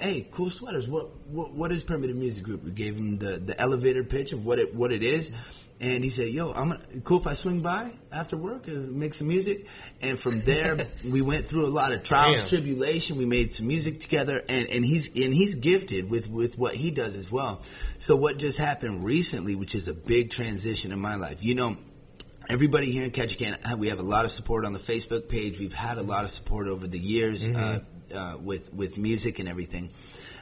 hey, 0.00 0.26
cool 0.34 0.50
sweaters. 0.58 0.88
What 0.88 1.10
what, 1.26 1.52
what 1.52 1.72
is 1.72 1.82
Primitive 1.82 2.16
Music 2.16 2.42
Group? 2.42 2.64
We 2.64 2.70
gave 2.70 2.94
him 2.94 3.18
the, 3.18 3.38
the 3.46 3.60
elevator 3.60 4.02
pitch 4.02 4.32
of 4.32 4.46
what 4.46 4.58
it 4.58 4.74
what 4.74 4.90
it 4.90 5.02
is. 5.02 5.30
And 5.78 6.02
he 6.02 6.08
said, 6.08 6.28
"Yo, 6.28 6.52
I'm 6.52 6.70
gonna, 6.70 6.80
cool 7.06 7.20
if 7.20 7.26
I 7.26 7.34
swing 7.34 7.60
by 7.60 7.92
after 8.10 8.38
work 8.38 8.68
and 8.68 8.96
make 8.96 9.12
some 9.12 9.28
music." 9.28 9.66
And 10.00 10.18
from 10.20 10.42
there, 10.46 10.88
we 11.04 11.20
went 11.20 11.50
through 11.50 11.66
a 11.66 11.68
lot 11.68 11.92
of 11.92 12.02
trials, 12.04 12.34
Damn. 12.34 12.48
tribulation. 12.48 13.18
We 13.18 13.26
made 13.26 13.52
some 13.52 13.66
music 13.66 14.00
together, 14.00 14.38
and 14.38 14.68
and 14.68 14.86
he's 14.86 15.06
and 15.14 15.34
he's 15.34 15.54
gifted 15.56 16.10
with 16.10 16.26
with 16.28 16.54
what 16.56 16.74
he 16.74 16.90
does 16.90 17.14
as 17.14 17.30
well. 17.30 17.62
So 18.06 18.16
what 18.16 18.38
just 18.38 18.56
happened 18.56 19.04
recently, 19.04 19.54
which 19.54 19.74
is 19.74 19.86
a 19.86 19.92
big 19.92 20.30
transition 20.30 20.92
in 20.92 20.98
my 20.98 21.16
life, 21.16 21.36
you 21.40 21.54
know, 21.54 21.76
everybody 22.48 22.90
here 22.90 23.02
in 23.02 23.10
Ketchikan, 23.10 23.78
we 23.78 23.88
have 23.90 23.98
a 23.98 24.02
lot 24.02 24.24
of 24.24 24.30
support 24.30 24.64
on 24.64 24.72
the 24.72 24.78
Facebook 24.80 25.28
page. 25.28 25.56
We've 25.60 25.72
had 25.72 25.98
a 25.98 26.02
lot 26.02 26.24
of 26.24 26.30
support 26.30 26.68
over 26.68 26.86
the 26.86 26.98
years 26.98 27.42
uh, 27.42 27.80
uh, 28.12 28.38
with 28.42 28.62
with 28.74 28.96
music 28.96 29.38
and 29.38 29.48
everything. 29.48 29.90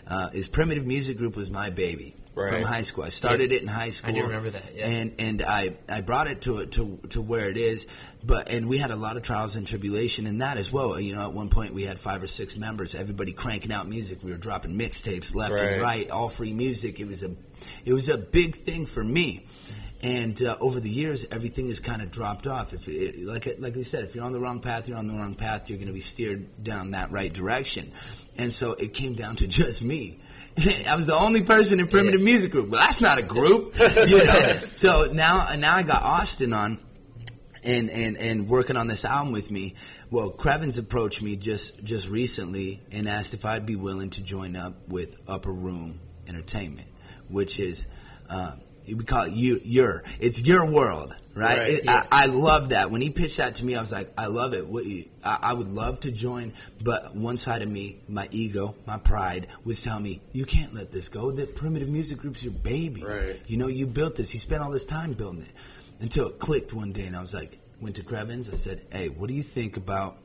Uh, 0.06 0.30
is 0.34 0.48
Primitive 0.52 0.84
Music 0.86 1.16
Group 1.18 1.36
was 1.36 1.50
my 1.50 1.70
baby 1.70 2.16
Right. 2.34 2.52
from 2.52 2.62
high 2.62 2.84
school. 2.84 3.04
I 3.04 3.10
started 3.10 3.52
it 3.52 3.60
in 3.60 3.68
high 3.68 3.90
school. 3.90 4.14
do 4.14 4.22
remember 4.22 4.50
that, 4.52 4.74
yeah. 4.74 4.86
And 4.86 5.12
and 5.18 5.42
I 5.42 5.70
I 5.88 6.00
brought 6.00 6.26
it 6.28 6.42
to 6.42 6.64
to 6.66 6.98
to 7.10 7.20
where 7.20 7.50
it 7.50 7.56
is, 7.56 7.84
but 8.24 8.48
and 8.50 8.68
we 8.68 8.78
had 8.78 8.90
a 8.90 8.96
lot 8.96 9.16
of 9.16 9.24
trials 9.24 9.56
and 9.56 9.66
tribulation 9.66 10.26
in 10.26 10.38
that 10.38 10.56
as 10.56 10.70
well. 10.72 10.98
You 10.98 11.14
know, 11.14 11.22
at 11.28 11.32
one 11.32 11.50
point 11.50 11.74
we 11.74 11.82
had 11.82 11.98
five 12.00 12.22
or 12.22 12.28
six 12.28 12.56
members, 12.56 12.94
everybody 12.96 13.32
cranking 13.32 13.72
out 13.72 13.88
music. 13.88 14.18
We 14.22 14.30
were 14.30 14.36
dropping 14.38 14.72
mixtapes 14.72 15.34
left 15.34 15.52
Right. 15.54 15.72
and 15.74 15.82
right, 15.82 16.10
all 16.10 16.30
free 16.36 16.52
music. 16.52 16.98
It 17.00 17.06
was 17.06 17.22
a 17.22 17.30
it 17.84 17.92
was 17.92 18.08
a 18.08 18.16
big 18.16 18.64
thing 18.64 18.86
for 18.94 19.02
me. 19.04 19.44
And 20.02 20.40
uh, 20.42 20.56
over 20.60 20.80
the 20.80 20.88
years, 20.88 21.22
everything 21.30 21.68
has 21.68 21.78
kind 21.80 22.00
of 22.00 22.10
dropped 22.10 22.46
off. 22.46 22.68
If 22.72 22.88
it, 22.88 23.22
like 23.22 23.46
like 23.58 23.74
we 23.74 23.84
said, 23.84 24.04
if 24.04 24.14
you're 24.14 24.24
on 24.24 24.32
the 24.32 24.40
wrong 24.40 24.60
path, 24.60 24.84
you're 24.86 24.96
on 24.96 25.06
the 25.06 25.12
wrong 25.12 25.34
path. 25.34 25.62
You're 25.66 25.76
going 25.76 25.88
to 25.88 25.94
be 25.94 26.04
steered 26.14 26.64
down 26.64 26.92
that 26.92 27.12
right 27.12 27.32
direction. 27.32 27.92
And 28.36 28.54
so 28.54 28.72
it 28.72 28.94
came 28.94 29.14
down 29.14 29.36
to 29.36 29.46
just 29.48 29.82
me. 29.82 30.20
I 30.56 30.96
was 30.96 31.06
the 31.06 31.14
only 31.14 31.44
person 31.44 31.80
in 31.80 31.88
Primitive 31.88 32.20
Music 32.20 32.50
Group. 32.50 32.70
Well, 32.70 32.80
that's 32.80 33.00
not 33.00 33.18
a 33.18 33.22
group, 33.22 33.74
you 34.06 34.24
know. 34.24 34.60
so 34.80 35.12
now 35.12 35.54
now 35.56 35.76
I 35.76 35.82
got 35.82 36.02
Austin 36.02 36.52
on, 36.52 36.80
and 37.62 37.90
and 37.90 38.16
and 38.16 38.48
working 38.48 38.76
on 38.76 38.88
this 38.88 39.04
album 39.04 39.32
with 39.32 39.50
me. 39.50 39.74
Well, 40.10 40.30
Crevens 40.30 40.78
approached 40.78 41.20
me 41.20 41.36
just 41.36 41.72
just 41.84 42.08
recently 42.08 42.82
and 42.90 43.06
asked 43.06 43.34
if 43.34 43.44
I'd 43.44 43.66
be 43.66 43.76
willing 43.76 44.10
to 44.12 44.22
join 44.22 44.56
up 44.56 44.88
with 44.88 45.10
Upper 45.28 45.52
Room 45.52 46.00
Entertainment, 46.26 46.88
which 47.28 47.58
is 47.60 47.80
uh, 48.28 48.56
we 48.94 49.04
call 49.04 49.24
it 49.24 49.32
you 49.32 49.60
your 49.62 50.02
it's 50.18 50.38
your 50.38 50.70
world, 50.70 51.12
right? 51.34 51.58
Right, 51.58 51.70
It- 51.70 51.84
yeah. 51.84 52.06
I, 52.10 52.22
I 52.22 52.26
love 52.26 52.70
that. 52.70 52.90
When 52.90 53.00
he 53.00 53.10
pitched 53.10 53.38
that 53.38 53.56
to 53.56 53.64
me, 53.64 53.74
I 53.74 53.82
was 53.82 53.90
like, 53.90 54.10
I 54.16 54.26
love 54.26 54.52
it. 54.52 54.66
What 54.66 54.84
you, 54.86 55.06
I, 55.24 55.38
I 55.42 55.52
would 55.52 55.68
love 55.68 56.00
to 56.00 56.12
join, 56.12 56.52
but 56.84 57.14
one 57.16 57.38
side 57.38 57.62
of 57.62 57.68
me, 57.68 58.00
my 58.08 58.28
ego, 58.30 58.74
my 58.86 58.98
pride, 58.98 59.48
was 59.64 59.80
telling 59.84 60.02
me, 60.04 60.22
you 60.32 60.44
can't 60.44 60.74
let 60.74 60.92
this 60.92 61.08
go. 61.08 61.30
The 61.32 61.46
Primitive 61.46 61.88
Music 61.88 62.18
Group's 62.18 62.42
your 62.42 62.52
baby. 62.52 63.02
Right. 63.04 63.36
You 63.46 63.56
know, 63.56 63.68
you 63.68 63.86
built 63.86 64.16
this. 64.16 64.28
You 64.32 64.40
spent 64.40 64.62
all 64.62 64.70
this 64.70 64.84
time 64.86 65.14
building 65.14 65.42
it. 65.42 65.52
Until 66.00 66.28
it 66.28 66.40
clicked 66.40 66.72
one 66.72 66.92
day, 66.92 67.04
and 67.04 67.14
I 67.14 67.20
was 67.20 67.32
like, 67.34 67.58
went 67.80 67.96
to 67.96 68.02
Crevens. 68.02 68.48
I 68.52 68.62
said, 68.64 68.82
hey, 68.90 69.08
what 69.08 69.28
do 69.28 69.34
you 69.34 69.44
think 69.54 69.76
about 69.76 70.16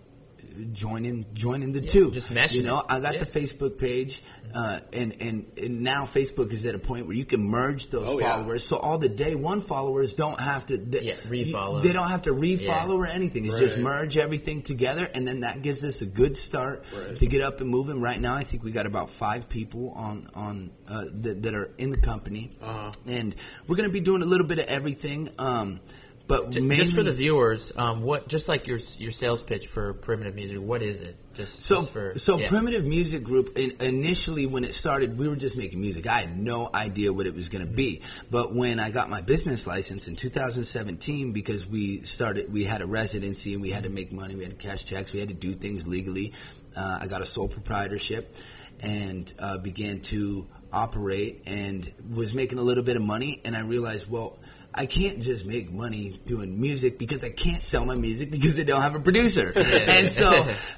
joining 0.73 1.25
joining 1.33 1.71
the 1.73 1.81
Yeah, 1.81 1.93
two? 1.93 2.11
just 2.11 2.27
meshing 2.27 2.53
You 2.55 2.63
know. 2.63 2.83
I 2.87 2.99
got 2.99 3.13
Yeah. 3.15 3.23
the 3.25 3.31
Facebook 3.39 3.77
page, 3.77 4.11
uh, 4.53 4.79
and, 4.93 5.13
and 5.19 5.45
and 5.57 5.81
now 5.81 6.09
Facebook 6.13 6.53
is 6.53 6.65
at 6.65 6.75
a 6.75 6.79
point 6.79 7.07
where 7.07 7.15
you 7.15 7.25
can 7.25 7.41
merge 7.41 7.87
those 7.91 8.03
Oh, 8.05 8.19
yeah. 8.19 8.37
followers. 8.37 8.65
So 8.69 8.77
all 8.77 8.97
the 8.99 9.09
day 9.09 9.35
one 9.35 9.61
followers 9.63 10.13
don't 10.17 10.39
have 10.39 10.65
to. 10.67 10.77
They, 10.77 11.01
Yeah, 11.01 11.15
refollow. 11.27 11.83
They 11.83 11.93
don't 11.93 12.09
have 12.09 12.23
to 12.23 12.31
refollow 12.31 12.87
Yeah. 12.89 12.91
or 12.93 13.07
anything. 13.07 13.45
It's 13.45 13.59
just 13.59 13.77
merge 13.77 14.17
everything 14.17 14.61
together, 14.63 15.05
and 15.13 15.27
then 15.27 15.41
that 15.41 15.61
gives 15.61 15.83
us 15.83 15.95
a 16.01 16.05
good 16.05 16.35
start 16.47 16.83
Right. 16.95 17.17
to 17.19 17.27
get 17.27 17.41
up 17.41 17.61
and 17.61 17.69
moving. 17.69 17.99
Right 18.01 18.19
now, 18.21 18.35
I 18.35 18.43
think 18.43 18.63
we 18.63 18.71
got 18.71 18.85
about 18.85 19.09
five 19.19 19.49
people 19.49 19.89
on 19.95 20.27
on 20.35 20.71
uh, 20.87 21.03
that, 21.23 21.41
that 21.43 21.53
are 21.55 21.71
in 21.77 21.89
the 21.91 21.97
company, 22.01 22.51
Uh-huh. 22.61 22.91
and 23.07 23.35
we're 23.67 23.75
going 23.75 23.89
to 23.89 23.93
be 23.93 23.99
doing 24.01 24.21
a 24.21 24.25
little 24.25 24.47
bit 24.47 24.59
of 24.59 24.65
everything. 24.67 25.29
Um, 25.39 25.79
but 26.27 26.51
J- 26.51 26.59
mainly, 26.59 26.85
just 26.85 26.95
for 26.95 27.03
the 27.03 27.13
viewers, 27.13 27.71
um, 27.75 28.01
what 28.03 28.27
just 28.27 28.47
like 28.47 28.65
your 28.67 28.79
your 28.97 29.11
sales 29.11 29.41
pitch 29.47 29.63
for 29.73 29.93
primitive 29.93 30.33
music, 30.33 30.59
what 30.59 30.81
is 30.81 30.99
it? 31.01 31.17
Just 31.35 31.51
So, 31.67 31.81
just 31.81 31.93
for 31.93 32.13
so 32.17 32.37
yeah. 32.37 32.49
Primitive 32.49 32.83
Music 32.83 33.23
Group, 33.23 33.57
in, 33.57 33.71
initially 33.81 34.45
when 34.45 34.63
it 34.63 34.73
started, 34.75 35.19
we 35.19 35.27
were 35.27 35.35
just 35.35 35.55
making 35.55 35.81
music. 35.81 36.07
I 36.07 36.21
had 36.21 36.37
no 36.37 36.69
idea 36.73 37.11
what 37.11 37.27
it 37.27 37.35
was 37.35 37.49
going 37.49 37.67
to 37.67 37.71
be. 37.71 38.01
But 38.31 38.55
when 38.55 38.79
I 38.79 38.89
got 38.89 39.09
my 39.09 39.21
business 39.21 39.61
license 39.65 40.03
in 40.07 40.15
2017, 40.15 41.33
because 41.33 41.65
we 41.67 42.01
started, 42.15 42.51
we 42.51 42.63
had 42.63 42.81
a 42.81 42.87
residency 42.87 43.53
and 43.53 43.61
we 43.61 43.69
had 43.69 43.83
to 43.83 43.89
make 43.89 44.11
money, 44.11 44.35
we 44.35 44.43
had 44.43 44.57
to 44.57 44.63
cash 44.63 44.79
checks, 44.89 45.11
we 45.13 45.19
had 45.19 45.27
to 45.27 45.33
do 45.33 45.55
things 45.55 45.83
legally. 45.85 46.31
Uh, 46.75 46.99
I 47.01 47.07
got 47.07 47.21
a 47.21 47.25
sole 47.27 47.49
proprietorship 47.49 48.33
and 48.79 49.31
uh, 49.37 49.57
began 49.57 50.01
to 50.11 50.47
operate 50.71 51.43
and 51.45 51.91
was 52.15 52.33
making 52.33 52.57
a 52.57 52.61
little 52.61 52.83
bit 52.83 52.95
of 52.95 53.01
money. 53.01 53.41
And 53.45 53.55
I 53.55 53.59
realized, 53.59 54.09
well, 54.09 54.37
I 54.77 54.85
can't 54.85 55.21
just 55.21 55.45
make 55.45 55.71
money 55.71 56.19
doing 56.27 56.59
music 56.59 56.99
because 56.99 57.23
I 57.23 57.29
can't 57.29 57.63
sell 57.71 57.85
my 57.85 57.95
music 57.95 58.29
because 58.29 58.59
I 58.59 58.63
don't 58.65 58.81
have 58.81 58.93
a 58.93 58.99
producer. 58.99 59.49
and 59.55 60.09
so 60.19 60.27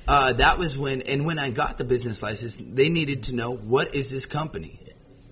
uh, 0.07 0.33
that 0.37 0.59
was 0.59 0.77
when, 0.77 1.01
and 1.01 1.25
when 1.25 1.39
I 1.39 1.49
got 1.49 1.79
the 1.79 1.83
business 1.83 2.19
license, 2.21 2.53
they 2.59 2.89
needed 2.89 3.23
to 3.23 3.35
know 3.35 3.55
what 3.55 3.95
is 3.95 4.09
this 4.11 4.25
company, 4.27 4.79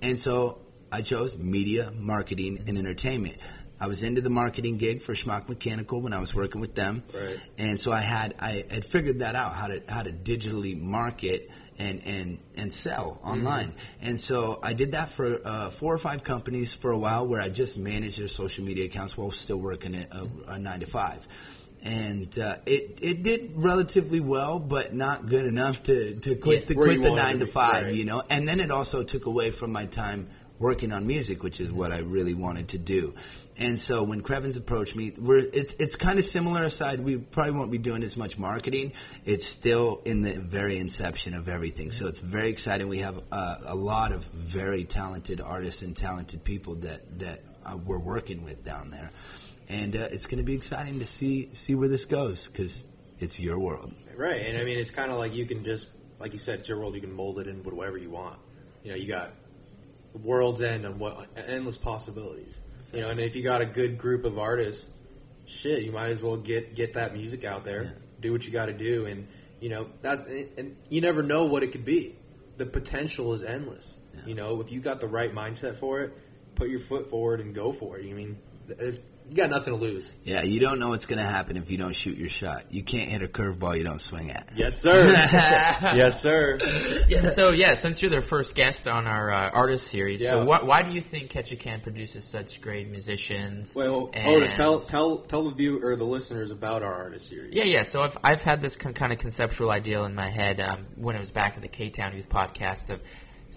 and 0.01 0.19
so 0.23 0.57
I 0.91 1.03
chose 1.03 1.35
media, 1.37 1.91
marketing, 1.93 2.63
and 2.67 2.77
entertainment. 2.77 3.37
I 3.79 3.87
was 3.87 4.01
into 4.01 4.21
the 4.21 4.29
marketing 4.29 4.77
gig 4.77 5.03
for 5.03 5.15
Schmuck 5.15 5.47
Mechanical 5.49 6.01
when 6.01 6.13
I 6.13 6.19
was 6.19 6.33
working 6.33 6.59
with 6.61 6.73
them, 6.75 7.03
Right. 7.13 7.37
and 7.59 7.79
so 7.81 7.91
I 7.91 8.01
had 8.01 8.33
I 8.39 8.63
had 8.69 8.85
figured 8.91 9.19
that 9.19 9.35
out 9.35 9.53
how 9.55 9.67
to 9.67 9.81
how 9.87 10.01
to 10.01 10.11
digitally 10.11 10.79
market 10.79 11.49
and 11.77 11.99
and 12.01 12.37
and 12.55 12.71
sell 12.83 13.19
online. 13.23 13.73
And 14.01 14.19
so 14.21 14.59
I 14.63 14.73
did 14.73 14.91
that 14.91 15.09
for 15.15 15.45
uh, 15.45 15.71
four 15.79 15.93
or 15.93 15.99
five 15.99 16.23
companies 16.23 16.73
for 16.81 16.91
a 16.91 16.97
while, 16.97 17.27
where 17.27 17.41
I 17.41 17.49
just 17.49 17.77
managed 17.77 18.19
their 18.19 18.27
social 18.29 18.63
media 18.63 18.85
accounts 18.85 19.17
while 19.17 19.31
still 19.43 19.57
working 19.57 19.95
at 19.95 20.11
a, 20.11 20.27
a 20.47 20.59
nine 20.59 20.79
to 20.81 20.91
five. 20.91 21.21
And 21.81 22.37
uh, 22.39 22.57
it 22.65 22.97
it 23.01 23.23
did 23.23 23.51
relatively 23.55 24.19
well, 24.19 24.59
but 24.59 24.93
not 24.93 25.29
good 25.29 25.45
enough 25.45 25.75
to 25.85 26.19
to 26.21 26.35
quit 26.37 26.63
Yeah, 26.63 26.67
the 26.69 26.73
quit 26.75 27.01
the 27.01 27.13
nine 27.13 27.39
to 27.39 27.45
to 27.45 27.51
five, 27.51 27.83
right. 27.85 27.93
you 27.95 28.05
know. 28.05 28.23
And 28.29 28.47
then 28.47 28.59
it 28.59 28.71
also 28.71 29.03
took 29.03 29.25
away 29.25 29.51
from 29.59 29.71
my 29.71 29.85
time 29.85 30.29
working 30.59 30.91
on 30.91 31.05
music, 31.05 31.43
which 31.43 31.59
is 31.59 31.71
what 31.71 31.91
I 31.91 31.99
really 31.99 32.33
wanted 32.33 32.69
to 32.69 32.77
do. 32.77 33.13
And 33.57 33.79
so 33.87 34.03
when 34.03 34.21
Crevens 34.21 34.57
approached 34.57 34.95
me, 34.95 35.13
we're 35.17 35.39
it's 35.39 35.71
it's 35.79 35.95
kind 35.95 36.19
of 36.19 36.25
similar 36.25 36.65
aside. 36.65 37.03
We 37.03 37.17
probably 37.17 37.53
won't 37.53 37.71
be 37.71 37.77
doing 37.77 38.03
as 38.03 38.17
much 38.17 38.37
marketing. 38.37 38.91
It's 39.25 39.45
still 39.59 40.01
in 40.05 40.23
the 40.23 40.45
very 40.51 40.77
inception 40.77 41.33
of 41.33 41.47
everything. 41.47 41.91
So 41.97 42.07
it's 42.07 42.19
very 42.19 42.51
exciting. 42.51 42.89
We 42.89 42.99
have 42.99 43.15
uh, 43.31 43.55
a 43.67 43.75
lot 43.75 44.11
of 44.11 44.23
very 44.53 44.83
talented 44.83 45.39
artists 45.39 45.81
and 45.81 45.95
talented 45.95 46.43
people 46.43 46.75
that 46.81 47.19
that 47.19 47.39
uh, 47.65 47.77
we're 47.77 47.99
working 47.99 48.43
with 48.43 48.65
down 48.65 48.91
there. 48.91 49.11
And 49.69 49.95
uh, 49.95 50.09
it's 50.11 50.25
going 50.25 50.37
to 50.37 50.43
be 50.43 50.55
exciting 50.55 50.99
to 50.99 51.07
see 51.19 51.49
see 51.65 51.75
where 51.75 51.87
this 51.87 52.03
goes 52.05 52.45
because 52.51 52.73
it's 53.19 53.39
your 53.39 53.57
world. 53.57 53.93
Right, 54.17 54.45
and 54.45 54.57
I 54.57 54.65
mean 54.65 54.79
it's 54.79 54.91
kind 54.91 55.11
of 55.11 55.17
like 55.17 55.33
you 55.33 55.47
can 55.47 55.63
just, 55.63 55.85
like 56.19 56.33
you 56.33 56.39
said, 56.39 56.59
it's 56.59 56.67
your 56.67 56.79
world. 56.79 56.93
You 56.93 57.01
can 57.01 57.13
mold 57.13 57.39
it 57.39 57.47
in 57.47 57.63
whatever 57.63 57.97
you 57.97 58.11
want. 58.11 58.39
You 58.83 58.91
know, 58.91 58.97
you 58.97 59.07
got 59.07 59.31
world's 60.23 60.61
end 60.61 60.85
and 60.85 60.99
what 60.99 61.27
endless 61.37 61.77
possibilities. 61.77 62.53
You 62.95 63.01
know, 63.01 63.09
and 63.09 63.19
if 63.19 63.35
you 63.35 63.43
got 63.43 63.61
a 63.61 63.65
good 63.65 63.97
group 63.97 64.23
of 64.25 64.37
artists, 64.37 64.83
shit, 65.61 65.83
you 65.83 65.91
might 65.91 66.09
as 66.09 66.21
well 66.21 66.37
get 66.37 66.75
get 66.75 66.93
that 66.95 67.13
music 67.13 67.43
out 67.43 67.65
there, 67.65 67.83
Yeah. 67.83 67.89
do 68.21 68.31
what 68.31 68.43
you 68.43 68.51
got 68.51 68.67
to 68.67 68.73
do, 68.77 69.05
and 69.05 69.27
you 69.59 69.69
know 69.69 69.87
that, 70.01 70.27
and 70.57 70.75
you 70.89 71.01
never 71.01 71.21
know 71.21 71.45
what 71.45 71.63
it 71.63 71.71
could 71.71 71.85
be. 71.85 72.15
The 72.57 72.65
potential 72.65 73.33
is 73.33 73.43
endless. 73.43 73.85
Yeah. 74.13 74.21
You 74.27 74.35
know, 74.35 74.61
if 74.61 74.71
you 74.71 74.81
got 74.81 75.01
the 75.01 75.07
right 75.07 75.33
mindset 75.33 75.79
for 75.79 76.01
it, 76.01 76.13
put 76.55 76.69
your 76.69 76.79
foot 76.87 77.09
forward 77.09 77.41
and 77.41 77.53
go 77.53 77.73
for 77.79 77.97
it. 77.97 78.09
I 78.09 78.13
mean, 78.13 78.37
you 79.29 79.35
got 79.35 79.49
nothing 79.49 79.73
to 79.73 79.75
lose. 79.75 80.05
Yeah, 80.23 80.43
you 80.43 80.59
don't 80.59 80.79
know 80.79 80.89
what's 80.89 81.05
going 81.05 81.17
to 81.17 81.25
happen 81.25 81.57
if 81.57 81.69
you 81.69 81.77
don't 81.77 81.95
shoot 81.95 82.17
your 82.17 82.29
shot. 82.29 82.71
You 82.71 82.83
can't 82.83 83.09
hit 83.09 83.21
a 83.23 83.27
curveball 83.27 83.77
you 83.77 83.83
don't 83.83 84.01
swing 84.09 84.29
at. 84.31 84.49
Yes, 84.55 84.73
sir. 84.81 85.11
yes, 85.95 86.21
sir. 86.21 86.59
yeah, 87.07 87.31
so 87.35 87.51
yeah, 87.51 87.81
since 87.81 88.01
you're 88.01 88.11
the 88.11 88.25
first 88.29 88.53
guest 88.55 88.87
on 88.87 89.07
our 89.07 89.31
uh, 89.31 89.49
artist 89.51 89.85
series, 89.91 90.21
Yeah. 90.21 90.31
so 90.33 90.45
wh- 90.45 90.67
why 90.67 90.83
do 90.83 90.91
you 90.91 91.01
think 91.11 91.31
Ketchikan 91.31 91.81
produces 91.83 92.23
such 92.31 92.47
great 92.61 92.89
musicians? 92.89 93.69
Well, 93.75 94.09
and- 94.13 94.27
Otos, 94.27 94.55
tell 94.57 94.85
tell 94.87 95.25
tell 95.29 95.49
the 95.49 95.55
view 95.55 95.83
or 95.83 95.95
the 95.95 96.03
listeners 96.03 96.51
about 96.51 96.83
our 96.83 96.93
artist 96.93 97.29
series. 97.29 97.53
Yeah, 97.53 97.63
yeah. 97.65 97.83
So 97.91 98.01
I've 98.01 98.17
I've 98.23 98.39
had 98.41 98.61
this 98.61 98.73
con- 98.81 98.93
kind 98.93 99.11
of 99.11 99.19
conceptual 99.19 99.71
ideal 99.71 100.05
in 100.05 100.13
my 100.15 100.29
head 100.29 100.59
um, 100.59 100.85
when 100.95 101.15
it 101.15 101.19
was 101.19 101.29
back 101.31 101.53
at 101.55 101.61
the 101.61 101.67
K 101.67 101.89
Town 101.89 102.15
Youth 102.15 102.29
Podcast 102.29 102.89
of 102.89 102.99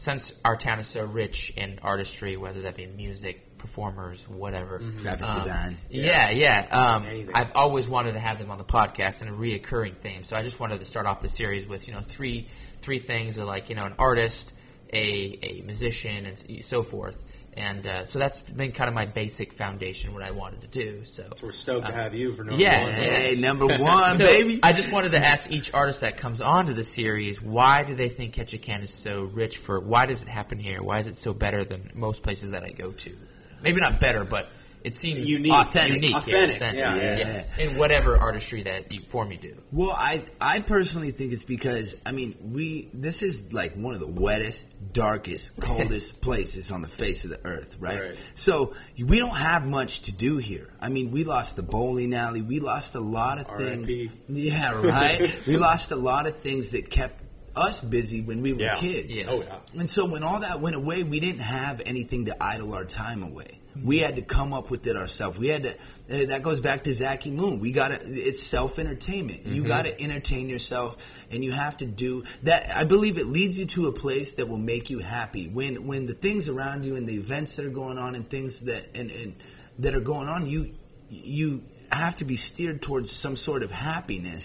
since 0.05 0.33
our 0.45 0.57
town 0.57 0.79
is 0.79 0.87
so 0.93 1.01
rich 1.03 1.53
in 1.57 1.79
artistry, 1.83 2.37
whether 2.37 2.63
that 2.63 2.77
be 2.77 2.87
music, 2.87 3.41
performers, 3.59 4.19
whatever. 4.29 4.79
Mhm. 4.81 5.03
Graphic 5.03 5.27
Um, 5.27 5.39
design. 5.43 5.79
Yeah, 5.91 6.31
yeah. 6.31 6.67
Um, 6.71 7.07
Anything. 7.07 7.35
I've 7.35 7.53
always 7.55 7.87
wanted 7.89 8.13
to 8.13 8.21
have 8.21 8.39
them 8.39 8.51
on 8.51 8.59
the 8.59 8.65
podcast 8.65 9.21
and 9.21 9.29
a 9.31 9.33
reoccurring 9.33 9.97
theme. 10.03 10.25
So 10.25 10.37
I 10.37 10.43
just 10.43 10.59
wanted 10.61 10.81
to 10.81 10.87
start 10.87 11.07
off 11.07 11.21
the 11.23 11.29
series 11.31 11.67
with 11.69 11.87
you 11.87 11.95
know 11.95 12.03
three 12.17 12.49
three 12.83 13.01
things 13.01 13.37
of 13.39 13.47
like 13.47 13.69
you 13.69 13.75
know 13.77 13.85
an 13.87 13.95
artist, 13.99 14.53
a 14.93 15.39
a 15.43 15.63
musician, 15.65 16.27
and 16.27 16.65
so 16.65 16.83
forth. 16.85 17.15
And 17.55 17.85
uh, 17.89 18.07
so 18.13 18.21
that's 18.21 18.39
been 18.57 18.71
kind 18.71 18.87
of 18.87 18.95
my 18.95 19.05
basic 19.07 19.53
foundation, 19.55 20.15
what 20.15 20.23
I 20.23 20.31
wanted 20.31 20.61
to 20.61 20.69
do. 20.69 21.03
So 21.17 21.25
So 21.41 21.47
we're 21.47 21.53
stoked 21.53 21.87
to 21.87 21.93
Uh, 21.93 21.97
have 22.05 22.15
you 22.15 22.33
for 22.37 22.45
number 22.45 22.63
yeah, 22.63 22.83
one. 22.85 22.93
Hey, 22.95 23.35
number 23.37 23.67
one, 23.81 24.17
so 24.21 24.25
baby. 24.27 24.61
I 24.63 24.73
just 24.73 24.93
wanted 24.93 25.11
to 25.11 25.19
ask 25.19 25.51
each 25.51 25.69
artist 25.75 26.01
that 26.03 26.19
comes 26.21 26.41
onto 26.41 26.73
the 26.73 26.85
series, 26.95 27.41
why 27.43 27.83
do 27.83 27.97
they 27.97 28.11
think 28.11 28.35
Ketchikan 28.37 28.85
is 28.85 28.93
so 29.03 29.23
rich 29.35 29.55
for? 29.67 29.81
Why 29.81 30.07
does 30.07 30.23
it 30.23 30.29
happen 30.29 30.61
here? 30.61 30.85
Why 30.85 31.01
is 31.01 31.09
it 31.09 31.17
so 31.25 31.35
better 31.35 31.65
than 31.65 31.91
most 31.97 32.23
places 32.23 32.53
that 32.53 32.63
I 32.63 32.71
go 32.71 32.93
to? 32.93 33.17
Maybe 33.63 33.81
not 33.81 34.01
better, 34.01 34.25
but 34.25 34.47
it 34.85 34.95
seems 35.01 35.27
Unique. 35.29 35.53
Authentic. 35.53 36.03
unique, 36.03 36.15
Authentic, 36.15 36.57
authentic, 36.57 36.79
yeah, 36.79 36.97
yeah. 36.97 37.19
yes. 37.19 37.47
in 37.59 37.79
whatever 37.79 38.17
artistry 38.17 38.63
that 38.63 38.91
you 38.93 39.03
form 39.11 39.33
you 39.33 39.39
do. 39.39 39.57
Well, 39.73 39.91
I 39.91 40.25
I 40.41 40.61
personally 40.61 41.13
think 41.13 41.33
it's 41.33 41.45
because 41.45 41.89
I 42.07 42.13
mean 42.13 42.37
we 42.55 42.91
this 42.95 43.21
is 43.21 43.37
like 43.51 43.75
one 43.75 43.95
of 43.95 44.01
the 44.01 44.07
wettest, 44.07 44.63
darkest, 44.93 45.45
coldest 45.63 46.21
places 46.23 46.71
on 46.71 46.83
the 46.83 46.89
face 46.99 47.23
of 47.25 47.31
the 47.31 47.45
earth, 47.45 47.69
right? 47.79 48.01
Right. 48.01 48.15
So 48.45 48.75
we 48.99 49.19
don't 49.19 49.37
have 49.37 49.65
much 49.65 49.91
to 50.05 50.13
do 50.13 50.39
here. 50.39 50.69
I 50.81 50.89
mean, 50.89 51.11
we 51.11 51.25
lost 51.25 51.57
the 51.57 51.63
bowling 51.63 52.15
alley, 52.15 52.43
we 52.43 52.61
lost 52.61 52.95
a 52.95 53.01
lot 53.01 53.39
of 53.39 53.47
things. 53.59 53.89
R.I.P.. 53.89 54.11
Yeah, 54.29 54.73
right. 54.73 55.21
we 55.47 55.57
lost 55.57 55.91
a 55.91 55.97
lot 55.97 56.27
of 56.27 56.41
things 56.43 56.67
that 56.73 56.91
kept 56.91 57.21
us 57.59 57.81
busy 57.91 58.21
when 58.23 58.43
we 58.43 58.53
were 58.53 58.63
Yeah. 58.63 58.81
kids. 58.81 59.09
Yeah. 59.11 59.25
Oh 59.29 59.41
yeah. 59.43 59.81
And 59.81 59.91
so 59.91 60.09
when 60.11 60.23
all 60.23 60.41
that 60.41 60.61
went 60.61 60.77
away, 60.77 61.03
we 61.03 61.21
didn't 61.21 61.41
have 61.41 61.81
anything 61.85 62.27
to 62.27 62.43
idle 62.43 62.73
our 62.75 62.85
time 62.85 63.23
away. 63.23 63.59
We 63.85 63.99
had 64.01 64.17
to 64.17 64.23
come 64.23 64.53
up 64.53 64.71
with 64.73 64.87
it 64.87 64.97
ourselves. 64.97 65.39
We 65.39 65.49
had 65.49 65.63
to. 65.63 65.71
Uh, 65.71 66.27
that 66.31 66.43
goes 66.43 66.61
back 66.61 66.83
to 66.85 66.95
Zachy 66.95 67.31
Moon. 67.31 67.61
We 67.61 67.73
got 67.73 67.89
to. 67.89 67.99
It's 68.03 68.51
self 68.51 68.73
entertainment. 68.79 69.47
You 69.47 69.67
got 69.67 69.83
to 69.83 70.01
entertain 70.01 70.49
yourself, 70.49 70.95
and 71.31 71.45
you 71.45 71.53
have 71.53 71.77
to 71.79 71.87
do 71.87 72.25
that. 72.45 72.77
I 72.77 72.85
believe 72.85 73.19
it 73.19 73.27
leads 73.27 73.57
you 73.57 73.67
to 73.77 73.87
a 73.89 73.93
place 73.93 74.29
that 74.37 74.49
will 74.49 74.59
make 74.59 74.91
you 74.91 74.99
happy. 74.99 75.49
When 75.49 75.87
when 75.87 76.07
the 76.07 76.15
things 76.15 76.49
around 76.49 76.83
you 76.83 76.97
and 76.97 77.07
the 77.07 77.15
events 77.17 77.53
that 77.57 77.65
are 77.65 77.71
going 77.71 77.99
on 77.99 78.17
and 78.17 78.29
things 78.29 78.53
that 78.65 78.97
and, 78.99 79.11
and 79.11 79.35
that 79.79 79.95
are 79.95 80.01
going 80.01 80.29
on, 80.29 80.49
you 80.49 80.73
you 81.09 81.61
have 81.93 82.17
to 82.19 82.25
be 82.25 82.37
steered 82.37 82.83
towards 82.83 83.11
some 83.23 83.37
sort 83.37 83.63
of 83.63 83.71
happiness. 83.71 84.43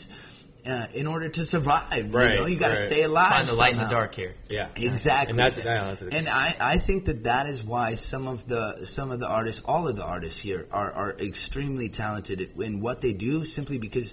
Uh, 0.65 0.87
in 0.93 1.07
order 1.07 1.27
to 1.27 1.45
survive, 1.47 2.05
you 2.05 2.11
Right, 2.11 2.35
know, 2.35 2.45
you 2.45 2.57
got 2.57 2.69
to 2.69 2.79
right. 2.79 2.89
stay 2.89 3.03
alive. 3.03 3.33
Find 3.33 3.49
the 3.49 3.53
light 3.53 3.73
in 3.73 3.79
the 3.79 3.89
dark 3.89 4.15
here. 4.15 4.33
Yeah. 4.49 4.69
Exactly. 4.77 5.31
And 5.31 5.39
that's, 5.39 5.57
yeah, 5.57 5.95
that's 5.99 6.01
And 6.09 6.29
I, 6.29 6.55
I 6.57 6.87
think 6.87 7.03
that 7.07 7.23
that 7.25 7.47
is 7.47 7.61
why 7.65 7.95
some 8.09 8.27
of 8.27 8.39
the 8.47 8.87
some 8.95 9.11
of 9.11 9.19
the 9.19 9.27
artists, 9.27 9.61
all 9.65 9.89
of 9.89 9.97
the 9.97 10.03
artists 10.03 10.39
here, 10.41 10.67
are, 10.71 10.89
are 10.93 11.19
extremely 11.19 11.89
talented 11.89 12.39
in 12.61 12.81
what 12.81 13.01
they 13.01 13.11
do, 13.11 13.43
simply 13.43 13.77
because 13.77 14.09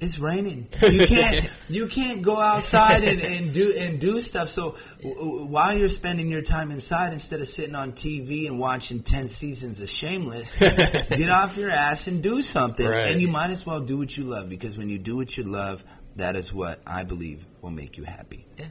it's 0.00 0.18
raining. 0.18 0.68
You 0.82 1.06
can't 1.06 1.46
you 1.68 1.88
can't 1.94 2.24
go 2.24 2.36
outside 2.36 3.02
and, 3.04 3.20
and 3.20 3.54
do 3.54 3.72
and 3.76 4.00
do 4.00 4.20
stuff. 4.22 4.48
So 4.54 4.76
w- 5.02 5.44
while 5.44 5.76
you're 5.76 5.88
spending 5.90 6.28
your 6.28 6.42
time 6.42 6.70
inside, 6.70 7.12
instead 7.12 7.40
of 7.40 7.48
sitting 7.48 7.74
on 7.74 7.92
TV 7.92 8.46
and 8.46 8.58
watching 8.58 9.02
ten 9.04 9.30
seasons 9.38 9.80
of 9.80 9.88
Shameless, 10.00 10.48
get 10.60 11.30
off 11.30 11.56
your 11.56 11.70
ass 11.70 12.00
and 12.06 12.22
do 12.22 12.40
something. 12.52 12.86
Right. 12.86 13.10
And 13.10 13.20
you 13.20 13.28
might 13.28 13.50
as 13.50 13.62
well 13.66 13.84
do 13.84 13.98
what 13.98 14.10
you 14.10 14.24
love 14.24 14.48
because 14.48 14.76
when 14.76 14.88
you 14.88 14.98
do 14.98 15.16
what 15.16 15.36
you 15.36 15.44
love, 15.44 15.80
that 16.16 16.34
is 16.36 16.52
what 16.52 16.80
I 16.86 17.04
believe 17.04 17.40
will 17.62 17.70
make 17.70 17.96
you 17.96 18.04
happy. 18.04 18.46
Yeah. 18.58 18.68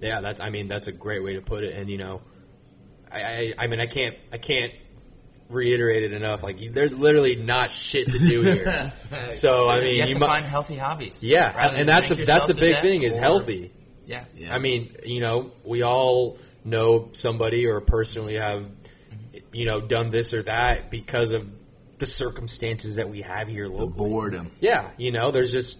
Yeah, 0.00 0.20
that's. 0.20 0.40
I 0.40 0.50
mean, 0.50 0.68
that's 0.68 0.88
a 0.88 0.92
great 0.92 1.22
way 1.22 1.34
to 1.34 1.40
put 1.40 1.64
it. 1.64 1.74
And 1.76 1.88
you 1.88 1.98
know, 1.98 2.20
I, 3.10 3.18
I, 3.18 3.52
I 3.58 3.66
mean, 3.68 3.80
I 3.80 3.86
can't, 3.86 4.16
I 4.32 4.38
can't 4.38 4.72
reiterate 5.48 6.02
it 6.04 6.12
enough. 6.12 6.42
Like, 6.42 6.60
you, 6.60 6.72
there's 6.72 6.92
literally 6.92 7.36
not 7.36 7.70
shit 7.90 8.06
to 8.06 8.18
do 8.18 8.42
here. 8.42 8.92
so 9.40 9.68
I 9.68 9.80
mean, 9.80 9.94
you 9.94 10.00
have 10.00 10.08
you 10.08 10.14
to 10.14 10.20
mu- 10.20 10.26
find 10.26 10.46
healthy 10.46 10.76
hobbies. 10.76 11.14
yeah, 11.20 11.52
and 11.74 11.88
that's 11.88 12.06
drink 12.06 12.20
the, 12.20 12.26
that's 12.26 12.46
the 12.46 12.54
big 12.54 12.82
thing 12.82 13.02
is 13.02 13.16
or- 13.16 13.20
healthy. 13.20 13.72
Yeah. 14.06 14.24
Yeah. 14.34 14.54
I 14.54 14.58
mean, 14.58 14.94
you 15.04 15.20
know, 15.20 15.52
we 15.66 15.82
all 15.82 16.38
know 16.64 17.10
somebody 17.14 17.66
or 17.66 17.80
personally 17.80 18.34
have, 18.34 18.60
mm-hmm. 18.60 19.38
you 19.52 19.66
know, 19.66 19.80
done 19.86 20.10
this 20.10 20.32
or 20.32 20.42
that 20.42 20.90
because 20.90 21.30
of 21.30 21.42
the 22.00 22.06
circumstances 22.06 22.96
that 22.96 23.08
we 23.08 23.22
have 23.22 23.48
here 23.48 23.68
the 23.68 23.86
boredom. 23.86 24.50
Yeah, 24.60 24.90
you 24.98 25.12
know, 25.12 25.30
there's 25.30 25.52
just, 25.52 25.76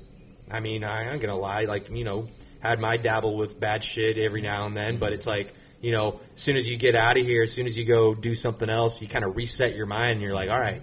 I 0.51 0.61
mean, 0.61 0.85
I, 0.85 1.11
I'm 1.11 1.21
gonna 1.21 1.37
lie, 1.37 1.63
like, 1.63 1.87
you 1.91 2.05
know, 2.05 2.29
had 2.61 2.79
my 2.79 2.97
dabble 2.97 3.37
with 3.37 3.59
bad 3.61 3.83
shit 3.95 4.17
every 4.17 4.41
now 4.41 4.67
and 4.67 4.77
then, 4.77 4.99
but 4.99 5.13
it's 5.13 5.27
like, 5.27 5.53
you 5.85 5.93
know, 5.93 6.21
as 6.37 6.43
soon 6.45 6.57
as 6.57 6.67
you 6.67 6.77
get 6.79 6.95
out 6.97 7.17
of 7.19 7.25
here, 7.27 7.43
as 7.45 7.53
soon 7.55 7.67
as 7.67 7.77
you 7.77 7.87
go 7.87 8.15
do 8.15 8.35
something 8.35 8.71
else, 8.71 8.97
you 9.01 9.09
kind 9.09 9.25
of 9.25 9.37
reset 9.37 9.75
your 9.75 9.87
mind. 9.87 10.13
and 10.13 10.23
You're 10.23 10.35
like, 10.35 10.49
all 10.51 10.59
right, 10.69 10.83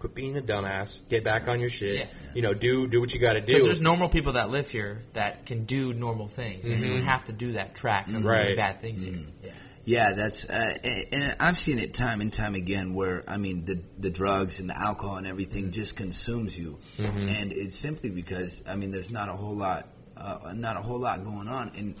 quit 0.00 0.14
being 0.14 0.36
a 0.36 0.40
dumbass, 0.42 0.88
get 1.08 1.22
back 1.24 1.48
on 1.48 1.60
your 1.60 1.70
shit. 1.70 1.96
Yeah. 1.96 2.06
You 2.34 2.42
know, 2.42 2.54
do 2.54 2.86
do 2.88 3.00
what 3.00 3.10
you 3.10 3.20
got 3.20 3.34
to 3.34 3.40
Because 3.40 3.60
do. 3.62 3.64
there's 3.68 3.80
normal 3.80 4.08
people 4.08 4.32
that 4.34 4.50
live 4.50 4.66
here 4.66 5.02
that 5.14 5.46
can 5.46 5.64
do 5.66 5.92
normal 5.92 6.30
things, 6.36 6.64
and 6.64 6.80
you 6.80 6.88
don't 6.94 7.04
have 7.06 7.24
to 7.26 7.32
do 7.32 7.52
that 7.52 7.74
track 7.76 8.08
of 8.08 8.24
Right. 8.24 8.44
doing 8.46 8.56
bad 8.56 8.80
things 8.80 9.00
here. 9.00 9.12
Mhm. 9.12 9.26
Yeah. 9.44 9.50
Yeah, 9.84 10.12
that's 10.14 10.36
uh, 10.50 10.52
and, 10.52 11.04
and 11.12 11.36
I've 11.40 11.56
seen 11.64 11.78
it 11.78 11.94
time 11.94 12.20
and 12.20 12.30
time 12.30 12.54
again 12.54 12.92
where 12.94 13.24
I 13.26 13.38
mean 13.38 13.64
the 13.64 13.76
the 13.98 14.10
drugs 14.10 14.54
and 14.58 14.68
the 14.68 14.78
alcohol 14.78 15.16
and 15.16 15.26
everything 15.26 15.72
just 15.72 15.96
consumes 15.96 16.54
you, 16.56 16.76
Mhm. 16.98 17.40
and 17.40 17.52
it's 17.52 17.78
simply 17.80 18.10
because 18.10 18.50
I 18.66 18.76
mean 18.76 18.90
there's 18.92 19.08
not 19.10 19.28
a 19.30 19.36
whole 19.42 19.56
lot 19.56 19.86
uh, 20.16 20.52
not 20.54 20.76
a 20.76 20.82
whole 20.82 20.98
lot 20.98 21.24
going 21.24 21.48
on, 21.48 21.70
and 21.76 21.94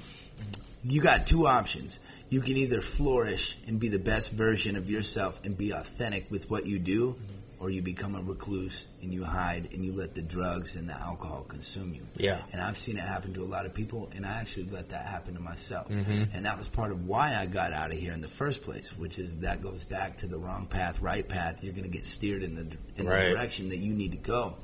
you 0.82 1.02
got 1.02 1.26
two 1.28 1.46
options. 1.46 1.96
You 2.30 2.40
can 2.40 2.56
either 2.56 2.80
flourish 2.96 3.40
and 3.66 3.80
be 3.80 3.88
the 3.88 3.98
best 3.98 4.30
version 4.36 4.76
of 4.76 4.88
yourself 4.88 5.34
and 5.44 5.56
be 5.56 5.72
authentic 5.72 6.30
with 6.30 6.42
what 6.48 6.66
you 6.66 6.78
do, 6.78 7.16
or 7.60 7.70
you 7.70 7.82
become 7.82 8.14
a 8.14 8.22
recluse 8.22 8.86
and 9.02 9.12
you 9.12 9.24
hide 9.24 9.68
and 9.72 9.84
you 9.84 9.92
let 9.92 10.14
the 10.14 10.22
drugs 10.22 10.70
and 10.76 10.88
the 10.88 10.92
alcohol 10.94 11.44
consume 11.48 11.92
you. 11.92 12.02
Yeah. 12.16 12.42
And 12.52 12.60
I've 12.60 12.76
seen 12.86 12.96
it 12.96 13.00
happen 13.00 13.34
to 13.34 13.40
a 13.40 13.50
lot 13.50 13.66
of 13.66 13.74
people, 13.74 14.08
and 14.14 14.24
I 14.24 14.40
actually 14.40 14.68
let 14.70 14.88
that 14.90 15.06
happen 15.06 15.34
to 15.34 15.40
myself. 15.40 15.88
Mhm. 15.88 16.28
And 16.32 16.44
that 16.44 16.56
was 16.56 16.68
part 16.68 16.92
of 16.92 17.04
why 17.06 17.34
I 17.34 17.46
got 17.46 17.72
out 17.72 17.90
of 17.90 17.98
here 17.98 18.12
in 18.12 18.20
the 18.20 18.28
first 18.38 18.62
place, 18.62 18.88
which 18.96 19.18
is 19.18 19.32
that 19.40 19.60
goes 19.60 19.82
back 19.84 20.18
to 20.18 20.28
the 20.28 20.38
wrong 20.38 20.66
path, 20.68 21.00
right 21.00 21.26
path. 21.28 21.56
You're 21.60 21.72
going 21.72 21.90
to 21.90 21.90
get 21.90 22.06
steered 22.16 22.42
in 22.44 22.54
the 22.54 22.60
in 22.96 23.06
Right. 23.06 23.24
the 23.24 23.30
direction 23.34 23.68
that 23.70 23.78
you 23.78 23.92
need 23.92 24.12
to 24.12 24.18
go. 24.18 24.54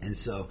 And 0.00 0.16
so, 0.18 0.48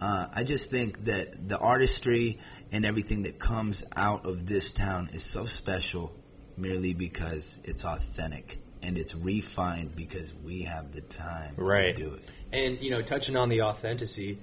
uh, 0.00 0.26
I 0.32 0.44
just 0.44 0.70
think 0.70 1.04
that 1.06 1.48
the 1.48 1.58
artistry 1.58 2.38
and 2.72 2.84
everything 2.84 3.22
that 3.24 3.40
comes 3.40 3.82
out 3.96 4.24
of 4.26 4.46
this 4.46 4.68
town 4.76 5.10
is 5.12 5.24
so 5.32 5.46
special, 5.58 6.12
merely 6.56 6.94
because 6.94 7.42
it's 7.64 7.84
authentic 7.84 8.58
and 8.82 8.96
it's 8.96 9.12
refined 9.16 9.96
because 9.96 10.30
we 10.44 10.62
have 10.62 10.92
the 10.92 11.00
time 11.16 11.54
Right. 11.56 11.96
to 11.96 12.02
do 12.02 12.14
it. 12.14 12.22
And 12.52 12.78
you 12.80 12.90
know, 12.90 13.02
touching 13.02 13.34
on 13.36 13.48
the 13.48 13.62
authenticity, 13.62 14.38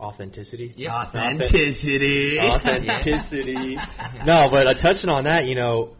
authenticity, 0.00 0.72
Yeah. 0.76 0.94
Authenticity. 1.06 2.38
authenticity. 2.40 3.76
no, 4.24 4.48
but 4.50 4.66
uh, 4.68 4.74
touching 4.82 5.10
on 5.10 5.24
that, 5.24 5.44
you 5.46 5.54
know, 5.54 5.96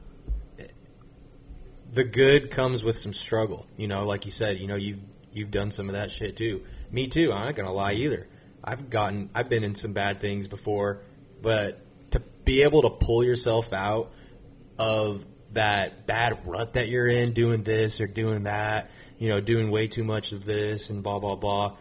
the 1.95 2.05
good 2.05 2.55
comes 2.55 2.83
with 2.83 2.97
some 2.97 3.13
struggle. 3.27 3.67
You 3.77 3.89
know, 3.89 4.05
like 4.07 4.25
you 4.27 4.33
said, 4.33 4.59
you 4.59 4.67
know, 4.67 4.77
you've 4.77 4.99
you've 5.33 5.51
done 5.51 5.73
some 5.73 5.89
of 5.89 5.95
that 5.95 6.09
shit 6.19 6.37
too. 6.37 6.63
Me 6.91 7.09
too. 7.13 7.33
I'm 7.33 7.47
not 7.47 7.57
gonna 7.57 7.73
lie 7.73 7.93
either. 7.93 8.27
I've 8.69 8.91
gotten, 8.91 9.31
I've 9.35 9.49
been 9.49 9.65
in 9.65 9.77
some 9.77 9.93
bad 9.93 10.21
things 10.21 10.47
before, 10.47 11.03
but 11.43 11.81
to 12.13 12.23
be 12.45 12.63
able 12.63 12.83
to 12.83 12.91
pull 13.05 13.25
yourself 13.25 13.65
out 13.73 14.11
of 14.79 15.21
that 15.55 16.07
bad 16.07 16.41
rut 16.47 16.75
that 16.75 16.89
you're 16.89 17.09
in, 17.09 17.35
doing 17.35 17.65
this 17.65 17.99
or 18.01 18.07
doing 18.07 18.45
that, 18.45 18.91
you 19.19 19.29
know, 19.29 19.41
doing 19.41 19.71
way 19.71 19.89
too 19.89 20.05
much 20.05 20.33
of 20.33 20.45
this 20.45 20.87
and 20.91 21.03
blah 21.03 21.19
blah 21.19 21.37
blah 21.37 21.77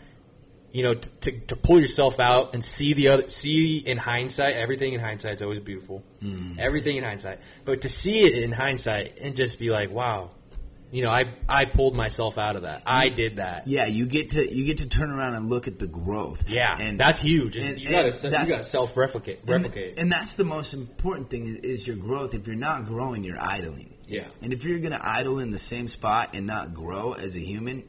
you 0.71 0.83
know, 0.83 0.93
t- 0.93 1.09
to 1.23 1.39
to 1.47 1.55
pull 1.55 1.79
yourself 1.79 2.13
out 2.19 2.53
and 2.53 2.63
see 2.77 2.93
the 2.93 3.07
other, 3.07 3.23
see 3.41 3.83
in 3.85 3.97
hindsight, 3.97 4.53
everything 4.53 4.93
in 4.93 4.99
hindsight 4.99 5.37
is 5.37 5.41
always 5.41 5.59
beautiful. 5.61 6.03
Mm. 6.21 6.59
Everything 6.59 6.97
in 6.97 7.03
hindsight, 7.03 7.39
but 7.65 7.81
to 7.81 7.89
see 7.89 8.19
it 8.19 8.43
in 8.43 8.51
hindsight 8.51 9.17
and 9.19 9.35
just 9.35 9.59
be 9.59 9.69
like, 9.69 9.89
wow, 9.89 10.31
you 10.91 11.03
know, 11.03 11.09
I 11.09 11.23
I 11.49 11.65
pulled 11.65 11.95
myself 11.95 12.37
out 12.37 12.55
of 12.55 12.61
that. 12.63 12.83
I 12.85 13.09
did 13.09 13.37
that. 13.37 13.67
Yeah, 13.67 13.87
you 13.87 14.07
get 14.07 14.31
to 14.31 14.53
you 14.55 14.65
get 14.65 14.77
to 14.83 14.89
turn 14.89 15.11
around 15.11 15.35
and 15.35 15.49
look 15.49 15.67
at 15.67 15.79
the 15.79 15.87
growth. 15.87 16.39
Yeah, 16.47 16.77
and 16.77 16.99
that's 16.99 17.21
huge. 17.21 17.55
and- 17.55 17.79
you 17.79 17.89
you 17.89 17.95
gotta 17.95 18.63
self 18.71 18.89
replicate 18.95 19.39
and, 19.41 19.49
replicate. 19.49 19.97
and 19.97 20.11
that's 20.11 20.35
the 20.37 20.43
most 20.43 20.73
important 20.73 21.29
thing 21.29 21.59
is, 21.63 21.81
is 21.81 21.87
your 21.87 21.97
growth. 21.97 22.33
If 22.33 22.47
you're 22.47 22.55
not 22.55 22.85
growing, 22.85 23.23
you're 23.23 23.39
idling. 23.41 23.93
yeah, 24.07 24.27
And 24.41 24.53
if 24.53 24.63
you're 24.63 24.79
gonna 24.79 25.01
idle 25.03 25.39
in 25.39 25.51
the 25.51 25.59
same 25.69 25.89
spot 25.89 26.29
and 26.33 26.47
not 26.47 26.73
grow 26.73 27.13
as 27.13 27.35
a 27.35 27.39
human, 27.41 27.83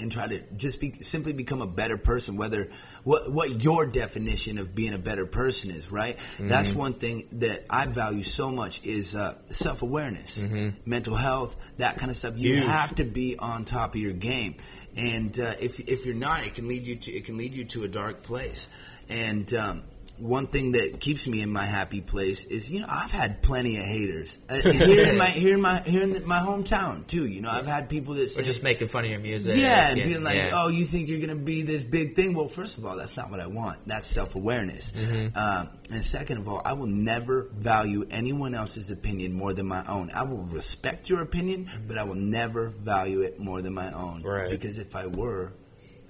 and 0.00 0.10
try 0.10 0.26
to 0.28 0.40
just 0.56 0.80
be 0.80 0.94
simply 1.12 1.32
become 1.32 1.60
a 1.62 1.66
better 1.66 1.96
person, 1.96 2.36
whether 2.36 2.68
what 3.04 3.30
what 3.32 3.60
your 3.60 3.86
definition 3.86 4.58
of 4.58 4.74
being 4.74 4.94
a 4.94 4.98
better 4.98 5.26
person 5.26 5.70
is, 5.70 5.84
right? 5.90 6.16
That's 6.38 6.74
one 6.74 6.94
thing 6.94 7.28
that 7.40 7.64
I 7.70 7.86
value 7.86 8.24
so 8.24 8.50
much 8.50 8.72
is 8.84 9.14
uh, 9.14 9.34
self 9.58 9.82
awareness, 9.82 10.30
Mhm. 10.38 10.74
mental 10.86 11.16
health, 11.16 11.52
that 11.78 11.98
kind 11.98 12.10
of 12.10 12.16
stuff. 12.16 12.34
You 12.36 12.54
Huge. 12.54 12.66
have 12.66 12.96
to 12.96 13.04
be 13.04 13.36
on 13.38 13.64
top 13.64 13.90
of 13.94 14.00
your 14.00 14.12
game, 14.14 14.56
and 14.96 15.38
uh, 15.38 15.54
if 15.60 15.72
if 15.78 16.04
you're 16.04 16.14
not, 16.14 16.44
it 16.44 16.54
can 16.54 16.66
lead 16.68 16.84
you 16.84 16.96
to 16.96 17.10
it 17.12 17.24
can 17.26 17.36
lead 17.36 17.52
you 17.54 17.64
to 17.74 17.82
a 17.84 17.88
dark 17.88 18.22
place. 18.22 18.60
And 19.08 19.52
um, 19.54 19.82
one 20.20 20.46
thing 20.48 20.72
that 20.72 21.00
keeps 21.00 21.26
me 21.26 21.42
in 21.42 21.50
my 21.52 21.66
happy 21.66 22.00
place 22.00 22.38
is, 22.48 22.68
you 22.68 22.80
know, 22.80 22.86
I've 22.88 23.10
had 23.10 23.42
plenty 23.42 23.76
of 23.78 23.84
haters 23.84 24.28
uh, 24.48 24.54
here 24.62 25.08
in 25.08 25.18
my 25.18 25.30
here 25.30 25.54
in 25.54 25.60
my 25.60 25.82
here 25.82 26.02
in 26.02 26.26
my 26.26 26.38
hometown 26.40 27.08
too. 27.10 27.26
You 27.26 27.40
know, 27.42 27.50
I've 27.50 27.66
had 27.66 27.88
people 27.88 28.14
that 28.14 28.26
Or 28.36 28.42
say, 28.42 28.44
just 28.44 28.62
making 28.62 28.88
fun 28.88 29.04
of 29.04 29.10
your 29.10 29.20
music. 29.20 29.52
yeah, 29.56 29.88
and 29.90 30.02
being 30.02 30.22
like, 30.22 30.36
yeah. 30.36 30.50
oh, 30.54 30.68
you 30.68 30.86
think 30.90 31.08
you're 31.08 31.20
gonna 31.20 31.34
be 31.36 31.62
this 31.64 31.82
big 31.90 32.14
thing? 32.16 32.34
Well, 32.34 32.50
first 32.54 32.76
of 32.78 32.84
all, 32.84 32.96
that's 32.96 33.16
not 33.16 33.30
what 33.30 33.40
I 33.40 33.46
want. 33.46 33.80
That's 33.86 34.06
self 34.14 34.34
awareness. 34.34 34.84
Mhm. 34.96 35.36
Um, 35.36 35.68
and 35.90 36.04
second 36.06 36.38
of 36.38 36.48
all, 36.48 36.62
I 36.64 36.72
will 36.74 36.86
never 36.86 37.48
value 37.58 38.04
anyone 38.10 38.54
else's 38.54 38.90
opinion 38.90 39.32
more 39.32 39.54
than 39.54 39.66
my 39.66 39.86
own. 39.86 40.10
I 40.14 40.22
will 40.22 40.44
respect 40.44 41.08
your 41.08 41.22
opinion, 41.22 41.68
but 41.88 41.98
I 41.98 42.04
will 42.04 42.14
never 42.14 42.68
value 42.84 43.22
it 43.22 43.38
more 43.40 43.62
than 43.62 43.74
my 43.74 43.92
own. 43.92 44.22
Right. 44.22 44.50
Because 44.50 44.76
if 44.78 44.94
I 44.94 45.06
were, 45.06 45.52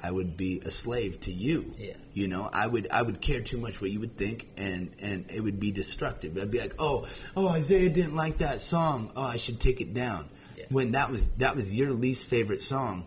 I 0.02 0.10
would 0.10 0.36
be 0.36 0.60
a 0.64 0.70
slave 0.82 1.18
to 1.22 1.30
you. 1.32 1.72
Yeah. 1.78 1.94
You 2.14 2.28
know, 2.28 2.48
I 2.52 2.66
would 2.66 2.88
I 2.90 3.02
would 3.02 3.20
care 3.22 3.42
too 3.42 3.58
much 3.58 3.74
what 3.80 3.90
you 3.90 4.00
would 4.00 4.16
think, 4.18 4.46
and 4.56 4.90
and 5.00 5.30
it 5.30 5.40
would 5.40 5.60
be 5.60 5.70
destructive. 5.72 6.36
I'd 6.36 6.50
be 6.50 6.58
like, 6.58 6.74
oh, 6.78 7.06
oh, 7.36 7.48
Isaiah 7.48 7.88
didn't 7.90 8.14
like 8.16 8.38
that 8.38 8.60
song. 8.70 9.12
Oh, 9.16 9.22
I 9.22 9.38
should 9.44 9.60
take 9.60 9.80
it 9.80 9.94
down. 9.94 10.28
Yeah. 10.56 10.66
when 10.70 10.92
that 10.92 11.10
was 11.10 11.22
that 11.38 11.56
was 11.56 11.66
your 11.68 11.92
least 11.92 12.22
favorite 12.28 12.60
song, 12.62 13.04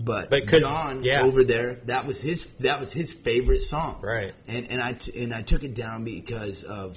but, 0.00 0.30
But 0.30 0.48
could- 0.48 0.62
John 0.62 1.02
yeah. 1.04 1.22
over 1.22 1.44
there 1.44 1.80
that 1.86 2.06
was 2.06 2.18
his 2.20 2.40
that 2.60 2.80
was 2.80 2.90
his 2.92 3.10
favorite 3.24 3.62
song. 3.68 4.00
Right. 4.02 4.32
And 4.46 4.66
and 4.70 4.82
I 4.82 4.92
t- 4.94 5.22
and 5.22 5.34
I 5.34 5.42
took 5.42 5.62
it 5.64 5.74
down 5.74 6.04
because 6.04 6.62
of 6.68 6.94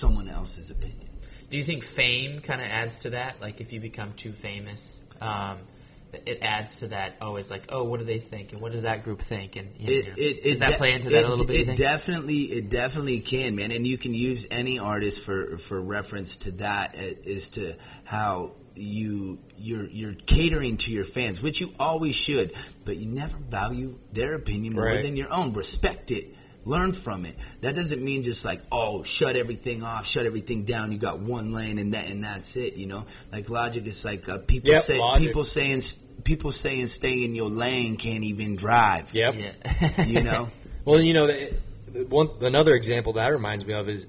someone 0.00 0.28
else's 0.28 0.70
opinion. 0.70 1.08
Do 1.50 1.58
you 1.58 1.64
think 1.66 1.82
fame 1.96 2.40
kind 2.46 2.60
of 2.60 2.66
adds 2.68 2.92
to 3.02 3.10
that? 3.10 3.40
Like 3.40 3.60
if 3.60 3.72
you 3.72 3.80
become 3.80 4.14
too 4.22 4.32
famous, 4.40 4.78
um, 5.20 5.58
it 6.12 6.38
adds 6.42 6.68
to 6.80 6.88
that. 6.88 7.16
It's 7.20 7.50
like, 7.50 7.66
oh, 7.68 7.84
what 7.84 8.00
do 8.00 8.06
they 8.06 8.20
think, 8.30 8.52
and 8.52 8.60
what 8.60 8.72
does 8.72 8.82
that 8.82 9.04
group 9.04 9.20
think, 9.28 9.56
and 9.56 9.70
you 9.76 10.00
It, 10.00 10.06
know, 10.06 10.14
it, 10.16 10.44
does 10.44 10.56
it 10.56 10.60
that 10.60 10.70
de- 10.72 10.78
play 10.78 10.92
into 10.92 11.10
that 11.10 11.18
it, 11.18 11.24
a 11.24 11.28
little 11.28 11.46
bit? 11.46 11.68
It 11.68 11.76
definitely, 11.76 12.42
it 12.44 12.70
definitely 12.70 13.24
can, 13.28 13.56
man. 13.56 13.70
And 13.70 13.86
you 13.86 13.98
can 13.98 14.14
use 14.14 14.44
any 14.50 14.78
artist 14.78 15.20
for 15.24 15.58
for 15.68 15.80
reference 15.80 16.36
to 16.42 16.52
that 16.52 16.94
uh, 16.94 17.30
as 17.30 17.48
to 17.54 17.76
how 18.04 18.52
you 18.74 19.38
you're 19.56 19.86
you're 19.86 20.14
catering 20.26 20.78
to 20.78 20.90
your 20.90 21.04
fans, 21.14 21.40
which 21.42 21.60
you 21.60 21.68
always 21.78 22.14
should, 22.24 22.52
but 22.84 22.96
you 22.96 23.06
never 23.06 23.36
value 23.50 23.98
their 24.14 24.34
opinion 24.34 24.74
more 24.74 25.02
than 25.02 25.16
your 25.16 25.32
own. 25.32 25.54
Respect 25.54 26.10
it. 26.10 26.34
Learn 26.70 27.00
from 27.02 27.24
it. 27.24 27.34
That 27.62 27.74
doesn't 27.74 28.02
mean 28.02 28.22
just 28.22 28.44
like, 28.44 28.60
oh, 28.70 29.04
shut 29.18 29.34
everything 29.34 29.82
off, 29.82 30.04
shut 30.06 30.24
everything 30.24 30.64
down. 30.64 30.92
You 30.92 30.98
got 31.00 31.18
one 31.20 31.52
lane 31.52 31.78
and 31.78 31.92
that 31.94 32.06
and 32.06 32.22
that's 32.22 32.46
it. 32.54 32.74
You 32.74 32.86
know, 32.86 33.06
like 33.32 33.48
Logic 33.48 33.84
is 33.84 34.00
like 34.04 34.28
uh, 34.28 34.38
people 34.46 34.70
Yep, 34.70 34.84
say 34.86 34.98
Logic. 34.98 35.26
people 35.26 35.44
saying 35.44 35.82
people 36.24 36.52
saying 36.52 36.88
stay 36.96 37.24
in 37.24 37.34
your 37.34 37.50
lane 37.50 37.96
can't 37.96 38.22
even 38.22 38.56
drive. 38.56 39.06
Yep. 39.12 39.34
Yeah. 39.36 40.04
You 40.06 40.22
know. 40.22 40.48
Well, 40.86 40.98
you 41.00 41.12
know, 41.12 41.26
the, 41.26 41.50
the 41.92 42.04
one 42.06 42.28
another 42.40 42.74
example 42.74 43.12
that 43.14 43.26
reminds 43.26 43.64
me 43.66 43.74
of 43.74 43.88
is 43.88 44.00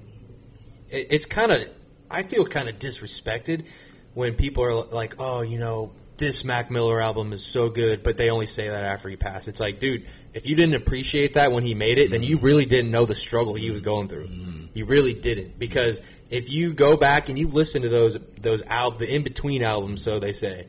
it, 0.89 1.07
it's 1.09 1.25
kind 1.25 1.51
of 1.51 1.57
I 2.09 2.23
feel 2.23 2.45
kind 2.45 2.69
of 2.69 2.75
disrespected 2.75 3.65
when 4.13 4.35
people 4.35 4.63
are 4.63 4.85
like, 4.85 5.15
"Oh, 5.19 5.41
you 5.41 5.59
know, 5.59 5.91
this 6.21 6.41
Mac 6.45 6.71
Miller 6.71 7.01
album 7.01 7.33
is 7.33 7.45
so 7.51 7.67
good," 7.67 8.03
but 8.03 8.17
they 8.17 8.29
only 8.29 8.45
say 8.45 8.69
that 8.69 8.83
after 8.83 9.09
he 9.09 9.17
passed. 9.17 9.49
It's 9.49 9.59
like, 9.59 9.81
dude, 9.81 10.05
if 10.33 10.45
you 10.45 10.55
didn't 10.55 10.75
appreciate 10.75 11.33
that 11.33 11.51
when 11.51 11.65
he 11.65 11.73
made 11.73 11.97
it, 11.97 12.09
then 12.11 12.23
you 12.23 12.37
mm-hmm. 12.37 12.45
really 12.45 12.65
didn't 12.65 12.91
know 12.91 13.05
the 13.05 13.15
struggle 13.15 13.55
he 13.55 13.69
was 13.69 13.81
going 13.81 14.07
through. 14.07 14.27
Mm-hmm. 14.27 14.65
You 14.73 14.85
really 14.85 15.13
didn't 15.13 15.59
because 15.59 15.99
if 16.29 16.45
you 16.47 16.73
go 16.73 16.95
back 16.95 17.27
and 17.27 17.37
you 17.37 17.49
listen 17.49 17.81
to 17.81 17.89
those 17.89 18.15
those 18.41 18.61
al- 18.67 18.97
the 18.97 19.13
in 19.13 19.23
between 19.23 19.63
albums, 19.63 20.03
so 20.05 20.19
they 20.19 20.31
say, 20.31 20.67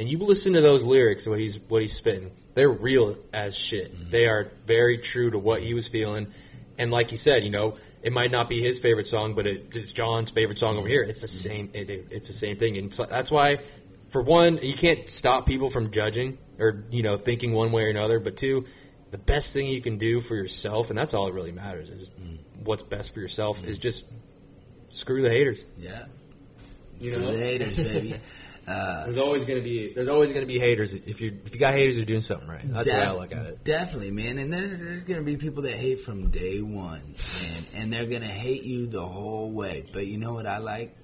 and 0.00 0.08
you 0.08 0.18
listen 0.18 0.52
to 0.54 0.60
those 0.60 0.82
lyrics, 0.82 1.26
what 1.26 1.38
he's 1.38 1.56
what 1.68 1.82
he's 1.82 1.96
spitting, 1.98 2.32
they're 2.56 2.68
real 2.68 3.16
as 3.32 3.56
shit. 3.70 3.94
Mm-hmm. 3.94 4.10
They 4.10 4.24
are 4.24 4.50
very 4.66 5.00
true 5.12 5.30
to 5.30 5.38
what 5.38 5.62
he 5.62 5.74
was 5.74 5.88
feeling, 5.92 6.26
and 6.78 6.90
like 6.90 7.12
you 7.12 7.18
said, 7.18 7.44
you 7.44 7.50
know, 7.50 7.76
it 8.02 8.12
might 8.12 8.30
not 8.30 8.48
be 8.48 8.62
his 8.62 8.78
favorite 8.80 9.06
song, 9.06 9.34
but 9.34 9.46
it, 9.46 9.66
it's 9.72 9.92
John's 9.92 10.30
favorite 10.34 10.58
song 10.58 10.76
over 10.76 10.88
here. 10.88 11.02
It's 11.02 11.20
the 11.20 11.28
same. 11.28 11.70
It, 11.74 11.90
it, 11.90 12.06
it's 12.10 12.26
the 12.26 12.38
same 12.38 12.56
thing, 12.56 12.76
and 12.76 12.92
so 12.94 13.06
that's 13.08 13.30
why, 13.30 13.56
for 14.12 14.22
one, 14.22 14.58
you 14.62 14.74
can't 14.80 15.00
stop 15.18 15.46
people 15.46 15.70
from 15.70 15.92
judging 15.92 16.38
or 16.58 16.84
you 16.90 17.02
know 17.02 17.18
thinking 17.24 17.52
one 17.52 17.72
way 17.72 17.82
or 17.82 17.90
another. 17.90 18.20
But 18.20 18.38
two, 18.38 18.64
the 19.10 19.18
best 19.18 19.48
thing 19.52 19.66
you 19.66 19.82
can 19.82 19.98
do 19.98 20.20
for 20.22 20.34
yourself, 20.34 20.86
and 20.88 20.98
that's 20.98 21.14
all 21.14 21.26
that 21.26 21.32
really 21.32 21.52
matters, 21.52 21.88
is 21.88 22.08
what's 22.64 22.82
best 22.84 23.12
for 23.14 23.20
yourself. 23.20 23.56
Is 23.64 23.78
just 23.78 24.04
screw 24.92 25.22
the 25.22 25.30
haters. 25.30 25.58
Yeah. 25.76 26.06
You 26.98 27.14
For 27.14 27.20
know, 27.20 27.32
the 27.32 27.38
haters, 27.38 27.76
baby. 27.76 28.20
Uh, 28.66 29.06
There's 29.06 29.18
always 29.18 29.46
gonna 29.46 29.62
be 29.62 29.92
there's 29.94 30.08
always 30.10 30.30
gonna 30.34 30.44
be 30.44 30.58
haters 30.58 30.90
if 30.92 31.22
you 31.22 31.38
if 31.46 31.54
you 31.54 31.58
got 31.58 31.72
haters 31.72 31.96
you're 31.96 32.04
doing 32.04 32.20
something 32.20 32.46
right. 32.46 32.62
That's 32.70 32.86
the 32.86 32.92
way 32.92 33.00
I 33.00 33.12
look 33.12 33.32
at 33.32 33.46
it. 33.46 33.64
Definitely, 33.64 34.10
man. 34.10 34.36
And 34.36 34.52
there's, 34.52 34.78
there's 34.78 35.04
gonna 35.04 35.22
be 35.22 35.38
people 35.38 35.62
that 35.62 35.72
hate 35.72 36.00
from 36.04 36.30
day 36.30 36.60
one, 36.60 37.14
and 37.42 37.66
and 37.74 37.92
they're 37.92 38.04
gonna 38.06 38.26
hate 38.30 38.64
you 38.64 38.86
the 38.86 39.00
whole 39.06 39.50
way. 39.52 39.86
But 39.94 40.06
you 40.06 40.18
know 40.18 40.34
what 40.34 40.46
I 40.46 40.58
like 40.58 40.94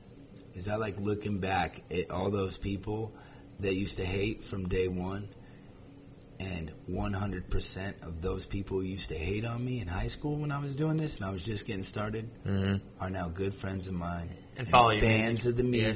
is 0.55 0.69
I 0.69 0.77
like 0.77 0.97
looking 0.99 1.40
back 1.40 1.81
at 1.90 2.11
all 2.11 2.31
those 2.31 2.57
people 2.62 3.12
that 3.61 3.75
used 3.75 3.97
to 3.97 4.05
hate 4.05 4.40
from 4.51 4.69
day 4.69 4.88
one, 4.88 5.29
and 6.40 6.73
100% 6.90 8.03
of 8.03 8.21
those 8.21 8.45
people 8.47 8.79
who 8.79 8.85
used 8.85 9.09
to 9.09 9.14
hate 9.17 9.45
on 9.45 9.64
me 9.64 9.81
in 9.81 9.87
high 9.87 10.09
school 10.09 10.37
when 10.38 10.51
I 10.51 10.59
was 10.61 10.75
doing 10.75 10.97
this 10.97 11.12
and 11.17 11.25
I 11.25 11.31
was 11.31 11.40
just 11.43 11.64
getting 11.67 11.85
started 11.90 12.29
Mm-hmm. 12.45 12.85
are 13.03 13.09
now 13.09 13.29
good 13.29 13.55
friends 13.61 13.87
of 13.87 13.95
mine 13.95 14.31
And 14.59 14.67
follow 14.69 14.90
your 14.90 15.03
fans 15.03 15.45
music. 15.45 15.47
of 15.51 15.57
the 15.57 15.62
Yeah. 15.62 15.93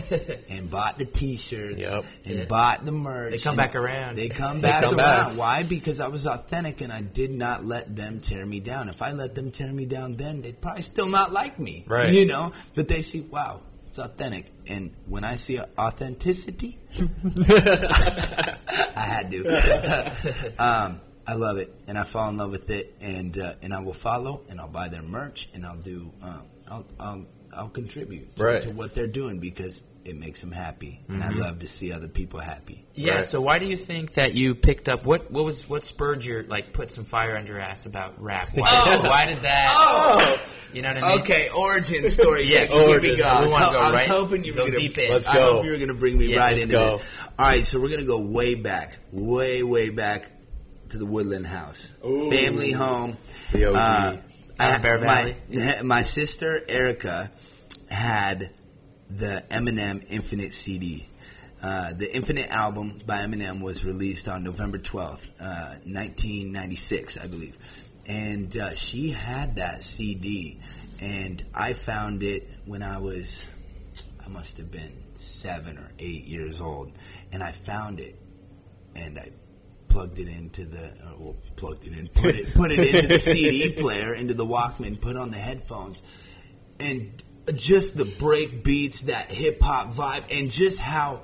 music 0.00 0.10
Yep. 0.10 0.40
and 0.48 0.70
bought 0.70 0.96
the 0.98 1.04
T-shirts 1.04 1.78
Yep. 1.78 2.04
and 2.24 2.38
Yeah. 2.38 2.44
bought 2.46 2.84
the 2.86 2.90
merch. 2.92 3.32
They 3.32 3.42
come 3.42 3.56
back 3.56 3.74
around. 3.74 4.16
They 4.16 4.28
come 4.36 4.62
They 4.62 4.68
back 4.68 4.82
come 4.82 4.98
around. 4.98 5.28
back. 5.32 5.38
Why? 5.38 5.62
Because 5.62 6.00
I 6.00 6.08
was 6.08 6.24
authentic 6.26 6.80
and 6.80 6.90
I 6.90 7.02
did 7.02 7.30
not 7.30 7.64
let 7.66 7.94
them 7.94 8.22
tear 8.26 8.46
me 8.46 8.60
down. 8.60 8.88
If 8.88 9.02
I 9.02 9.12
let 9.12 9.34
them 9.34 9.52
tear 9.52 9.70
me 9.72 9.84
down, 9.84 10.16
then 10.16 10.40
they'd 10.40 10.60
probably 10.60 10.82
still 10.90 11.06
not 11.08 11.32
like 11.32 11.58
me. 11.60 11.84
Right. 11.86 12.14
You 12.14 12.24
know, 12.24 12.52
but 12.74 12.88
they 12.88 13.02
see, 13.02 13.20
wow, 13.20 13.60
it's 13.92 13.98
authentic. 13.98 14.46
And 14.66 14.90
when 15.06 15.22
I 15.24 15.36
see 15.36 15.58
authenticity, 15.78 16.78
I 17.48 18.56
had 18.96 19.30
to. 19.30 20.54
um, 20.62 21.00
I 21.26 21.34
love 21.34 21.58
it, 21.58 21.72
and 21.86 21.96
I 21.96 22.10
fall 22.12 22.30
in 22.30 22.38
love 22.38 22.50
with 22.50 22.68
it, 22.68 22.94
and 23.00 23.38
uh, 23.38 23.54
and 23.62 23.72
I 23.72 23.80
will 23.80 23.96
follow, 24.02 24.40
and 24.48 24.60
I'll 24.60 24.68
buy 24.68 24.88
their 24.88 25.02
merch, 25.02 25.48
and 25.54 25.64
I'll 25.64 25.80
do, 25.80 26.10
um, 26.20 26.42
I'll, 26.68 26.84
I'll 26.98 27.24
I'll 27.54 27.68
contribute 27.68 28.34
to, 28.36 28.42
Right. 28.42 28.62
to 28.64 28.70
what 28.70 28.90
they're 28.96 29.06
doing 29.06 29.38
because 29.38 29.72
it 30.04 30.16
makes 30.16 30.40
them 30.40 30.50
happy, 30.52 31.00
and 31.08 31.22
I 31.22 31.30
love 31.30 31.58
to 31.60 31.66
see 31.78 31.92
other 31.92 32.08
people 32.08 32.40
happy. 32.40 32.84
Yeah. 32.94 33.12
Right. 33.14 33.24
So 33.30 33.40
why 33.40 33.58
do 33.58 33.66
you 33.66 33.84
think 33.86 34.14
that 34.14 34.34
you 34.34 34.54
picked 34.54 34.88
up 34.88 35.04
what 35.06 35.30
what 35.30 35.44
was 35.44 35.62
what 35.68 35.82
spurred 35.84 36.22
your 36.22 36.42
like 36.44 36.72
put 36.72 36.90
some 36.90 37.04
fire 37.06 37.36
under 37.36 37.52
your 37.52 37.60
ass 37.60 37.86
about 37.86 38.20
rap? 38.22 38.48
Why, 38.54 38.68
Oh. 38.98 39.02
why 39.08 39.26
did 39.26 39.42
that? 39.44 39.74
Oh. 39.78 40.36
You 40.72 40.80
know 40.82 40.88
what 40.94 41.04
I 41.04 41.14
mean? 41.16 41.24
Okay, 41.24 41.48
origin 41.54 42.10
story. 42.18 42.48
Yeah, 42.50 42.66
Here 42.66 43.00
we 43.00 43.16
go. 43.16 43.42
We 43.42 43.48
wanna 43.50 43.66
go 43.72 43.78
I 43.78 43.84
was 43.84 43.92
right- 43.92 44.08
hoping 44.10 44.42
you 44.44 44.52
were 44.54 44.60
gonna, 44.60 44.78
deep 44.78 44.96
in. 44.96 45.12
Let's 45.12 45.26
I 45.28 45.34
go. 45.34 45.56
hope 45.56 45.64
you 45.66 45.70
were 45.70 45.76
going 45.76 45.88
to 45.88 45.94
bring 45.94 46.18
me 46.18 46.26
Yeah, 46.32 46.38
right 46.38 46.52
let's 46.56 46.62
into 46.64 46.74
go. 46.74 46.96
this. 46.98 47.06
All 47.38 47.46
right, 47.46 47.64
so 47.66 47.78
we're 47.80 47.88
going 47.88 48.00
to 48.00 48.06
go 48.06 48.18
way 48.18 48.54
back, 48.54 48.92
way, 49.12 49.62
way 49.62 49.90
back 49.90 50.22
to 50.90 50.98
the 50.98 51.04
Woodland 51.06 51.46
House, 51.46 51.76
Ooh. 52.04 52.30
family 52.30 52.72
home. 52.72 53.16
The 53.52 53.66
OG. 53.66 53.74
Uh, 53.76 54.16
I, 54.58 54.78
Bear 54.78 54.98
Valley? 54.98 55.36
my, 55.50 55.82
my 55.82 56.02
sister 56.04 56.60
Erica 56.68 57.30
had 57.88 58.50
the 59.18 59.42
Eminem 59.50 60.04
Infinite 60.08 60.52
CD. 60.64 61.08
Uh, 61.62 61.92
the 61.96 62.14
Infinite 62.14 62.48
album 62.50 63.00
by 63.06 63.18
Eminem 63.18 63.62
was 63.62 63.82
released 63.84 64.26
on 64.26 64.42
November 64.42 64.78
12th, 64.78 65.18
uh, 65.40 65.78
1996, 65.84 67.16
I 67.20 67.26
believe. 67.28 67.54
And 68.06 68.56
uh, 68.56 68.70
she 68.90 69.12
had 69.12 69.54
that 69.56 69.80
CD, 69.96 70.60
and 71.00 71.44
I 71.54 71.74
found 71.86 72.24
it 72.24 72.48
when 72.66 72.82
I 72.82 72.98
was, 72.98 73.24
I 74.24 74.28
must 74.28 74.56
have 74.56 74.72
been 74.72 75.04
seven 75.40 75.78
or 75.78 75.90
eight 76.00 76.24
years 76.24 76.56
old, 76.60 76.90
and 77.30 77.44
I 77.44 77.54
found 77.64 78.00
it, 78.00 78.16
and 78.96 79.18
I 79.18 79.28
plugged 79.88 80.18
it 80.18 80.26
into 80.26 80.64
the, 80.64 80.86
uh, 80.86 81.14
well, 81.16 81.36
plugged 81.56 81.84
it 81.84 81.92
in, 81.92 82.08
put 82.08 82.34
it, 82.34 82.46
put 82.56 82.72
it 82.72 82.80
into 82.80 83.06
the 83.06 83.20
CD 83.30 83.76
player, 83.80 84.14
into 84.14 84.34
the 84.34 84.44
Walkman, 84.44 85.00
put 85.00 85.16
on 85.16 85.30
the 85.30 85.38
headphones, 85.38 85.96
and 86.80 87.22
just 87.48 87.96
the 87.96 88.14
break 88.20 88.64
beats, 88.64 88.96
that 89.06 89.30
hip 89.30 89.60
hop 89.60 89.94
vibe, 89.96 90.24
and 90.30 90.50
just 90.52 90.78
how 90.78 91.22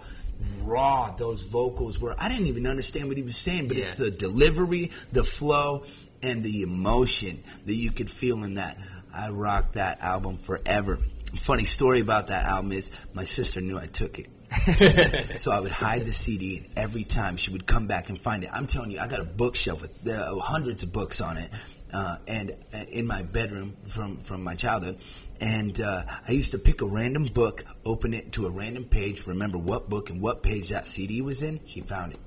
raw 0.62 1.16
those 1.16 1.42
vocals 1.52 1.98
were. 1.98 2.14
I 2.18 2.28
didn't 2.28 2.46
even 2.46 2.66
understand 2.66 3.08
what 3.08 3.16
he 3.16 3.22
was 3.22 3.36
saying, 3.44 3.68
but 3.68 3.76
Yeah. 3.76 3.86
it's 3.90 3.98
the 3.98 4.10
delivery, 4.10 4.90
the 5.12 5.24
flow, 5.38 5.84
and 6.22 6.42
the 6.44 6.62
emotion 6.62 7.42
that 7.66 7.74
you 7.74 7.92
could 7.92 8.10
feel 8.20 8.42
in 8.44 8.54
that. 8.54 8.76
I 9.14 9.28
rocked 9.30 9.74
that 9.74 10.00
album 10.00 10.38
forever. 10.46 10.98
Funny 11.46 11.66
story 11.66 12.00
about 12.00 12.28
that 12.28 12.44
album 12.44 12.72
is 12.72 12.84
my 13.14 13.24
sister 13.24 13.60
knew 13.60 13.78
I 13.78 13.86
took 13.86 14.18
it. 14.18 14.26
So 15.44 15.50
I 15.50 15.60
would 15.60 15.72
hide 15.72 16.04
the 16.06 16.12
CD, 16.24 16.56
and 16.58 16.78
every 16.78 17.04
time 17.04 17.36
she 17.36 17.50
would 17.52 17.66
come 17.66 17.86
back 17.86 18.08
and 18.08 18.20
find 18.22 18.42
it. 18.42 18.50
I'm 18.52 18.66
telling 18.66 18.90
you, 18.90 18.98
I 18.98 19.06
got 19.08 19.20
a 19.20 19.24
bookshelf 19.24 19.80
with 19.82 19.90
uh, 20.12 20.38
hundreds 20.40 20.82
of 20.82 20.92
books 20.92 21.20
on 21.20 21.36
it, 21.36 21.50
uh, 21.92 22.18
and 22.26 22.52
uh, 22.72 22.84
in 22.90 23.06
my 23.06 23.22
bedroom 23.22 23.76
from 23.94 24.24
from 24.28 24.42
my 24.42 24.54
childhood. 24.54 24.98
And 25.40 25.80
uh, 25.80 26.04
I 26.26 26.32
used 26.32 26.52
to 26.52 26.58
pick 26.58 26.80
a 26.80 26.86
random 26.86 27.30
book, 27.34 27.62
open 27.84 28.12
it 28.14 28.32
to 28.34 28.46
a 28.46 28.50
random 28.50 28.84
page, 28.84 29.22
remember 29.26 29.58
what 29.58 29.88
book 29.88 30.10
and 30.10 30.20
what 30.20 30.42
page 30.42 30.70
that 30.70 30.84
CD 30.94 31.20
was 31.22 31.40
in. 31.42 31.60
She 31.72 31.82
found 31.82 32.12
it. 32.12 32.20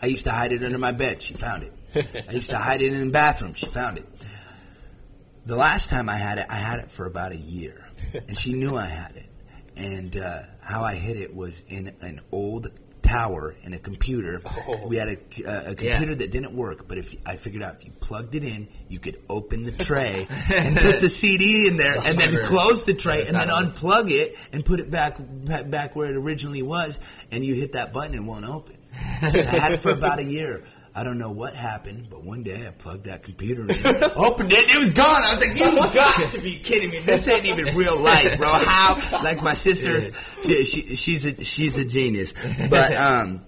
I 0.00 0.06
used 0.06 0.24
to 0.24 0.30
hide 0.30 0.52
it 0.52 0.62
under 0.62 0.78
my 0.78 0.92
bed. 0.92 1.18
She 1.26 1.34
found 1.34 1.62
it. 1.62 1.72
I 2.28 2.32
used 2.32 2.50
to 2.50 2.58
hide 2.58 2.82
it 2.82 2.92
in 2.92 3.06
the 3.06 3.12
bathroom. 3.12 3.54
She 3.56 3.66
found 3.72 3.98
it. 3.98 4.06
The 5.46 5.56
last 5.56 5.88
time 5.88 6.08
I 6.08 6.18
had 6.18 6.38
it, 6.38 6.46
I 6.50 6.58
had 6.58 6.80
it 6.80 6.88
for 6.96 7.06
about 7.06 7.32
a 7.32 7.36
year, 7.36 7.84
and 8.12 8.36
she 8.42 8.52
knew 8.52 8.76
I 8.76 8.88
had 8.88 9.14
it. 9.16 9.26
And 9.76 10.16
uh, 10.16 10.42
how 10.60 10.82
I 10.82 10.96
hid 10.96 11.16
it 11.16 11.34
was 11.34 11.52
in 11.68 11.88
an 12.00 12.20
old 12.32 12.66
tower 13.06 13.54
and 13.64 13.74
a 13.74 13.78
computer. 13.78 14.40
Oh. 14.68 14.86
We 14.88 14.96
had 14.96 15.08
a, 15.08 15.16
a, 15.46 15.70
a 15.72 15.74
computer 15.74 16.14
that 16.16 16.30
didn't 16.32 16.56
work, 16.56 16.86
but 16.88 16.98
if 16.98 17.06
I 17.24 17.36
figured 17.42 17.62
out 17.62 17.76
if 17.78 17.84
you 17.86 17.92
plugged 18.00 18.34
it 18.34 18.44
in, 18.44 18.68
you 18.88 18.98
could 19.00 19.18
open 19.28 19.64
the 19.64 19.72
tray 19.86 20.26
and 20.28 20.76
put 20.76 21.00
the 21.00 21.10
CD 21.20 21.66
in 21.68 21.76
there, 21.76 21.96
and 21.96 22.18
then 22.20 22.36
close 22.48 22.82
the 22.86 22.94
tray, 22.94 23.26
and 23.26 23.36
then 23.36 23.48
unplug 23.48 24.10
it 24.10 24.34
and 24.52 24.64
put 24.64 24.80
it 24.80 24.90
back 24.90 25.14
back- 25.46 25.70
back 25.70 25.96
where 25.96 26.10
it 26.10 26.16
originally 26.16 26.62
was, 26.62 26.96
and 27.30 27.44
you 27.44 27.54
hit 27.54 27.72
that 27.72 27.92
button, 27.92 28.14
it 28.14 28.22
won't 28.22 28.44
open. 28.44 28.76
I 28.92 29.58
had 29.60 29.72
it 29.72 29.82
for 29.82 29.90
about 29.90 30.18
a 30.20 30.24
year. 30.24 30.64
I 30.96 31.04
don't 31.04 31.18
know 31.18 31.30
what 31.30 31.54
happened, 31.54 32.08
but 32.08 32.24
one 32.24 32.42
day 32.42 32.66
I 32.66 32.70
plugged 32.70 33.04
that 33.04 33.22
computer 33.22 33.62
in, 33.68 33.86
opened 34.16 34.50
it, 34.50 34.64
it 34.64 34.78
was 34.80 34.94
gone. 34.96 35.22
I 35.22 35.34
was 35.34 35.44
like, 35.44 35.54
you 35.54 35.76
got 35.94 36.32
to 36.32 36.40
be 36.40 36.62
kidding 36.66 36.88
me. 36.88 37.04
This 37.04 37.20
ain't 37.30 37.44
even 37.44 37.76
real 37.76 38.00
life, 38.00 38.28
bro. 38.38 38.50
How? 38.64 38.96
Like 39.22 39.42
my 39.42 39.56
sister, 39.56 40.10
she, 40.42 40.64
she, 40.72 40.96
she's 40.96 41.24
a 41.26 41.44
she's 41.54 41.74
a 41.76 41.84
genius. 41.84 42.32
But 42.70 42.96
um, 42.96 43.44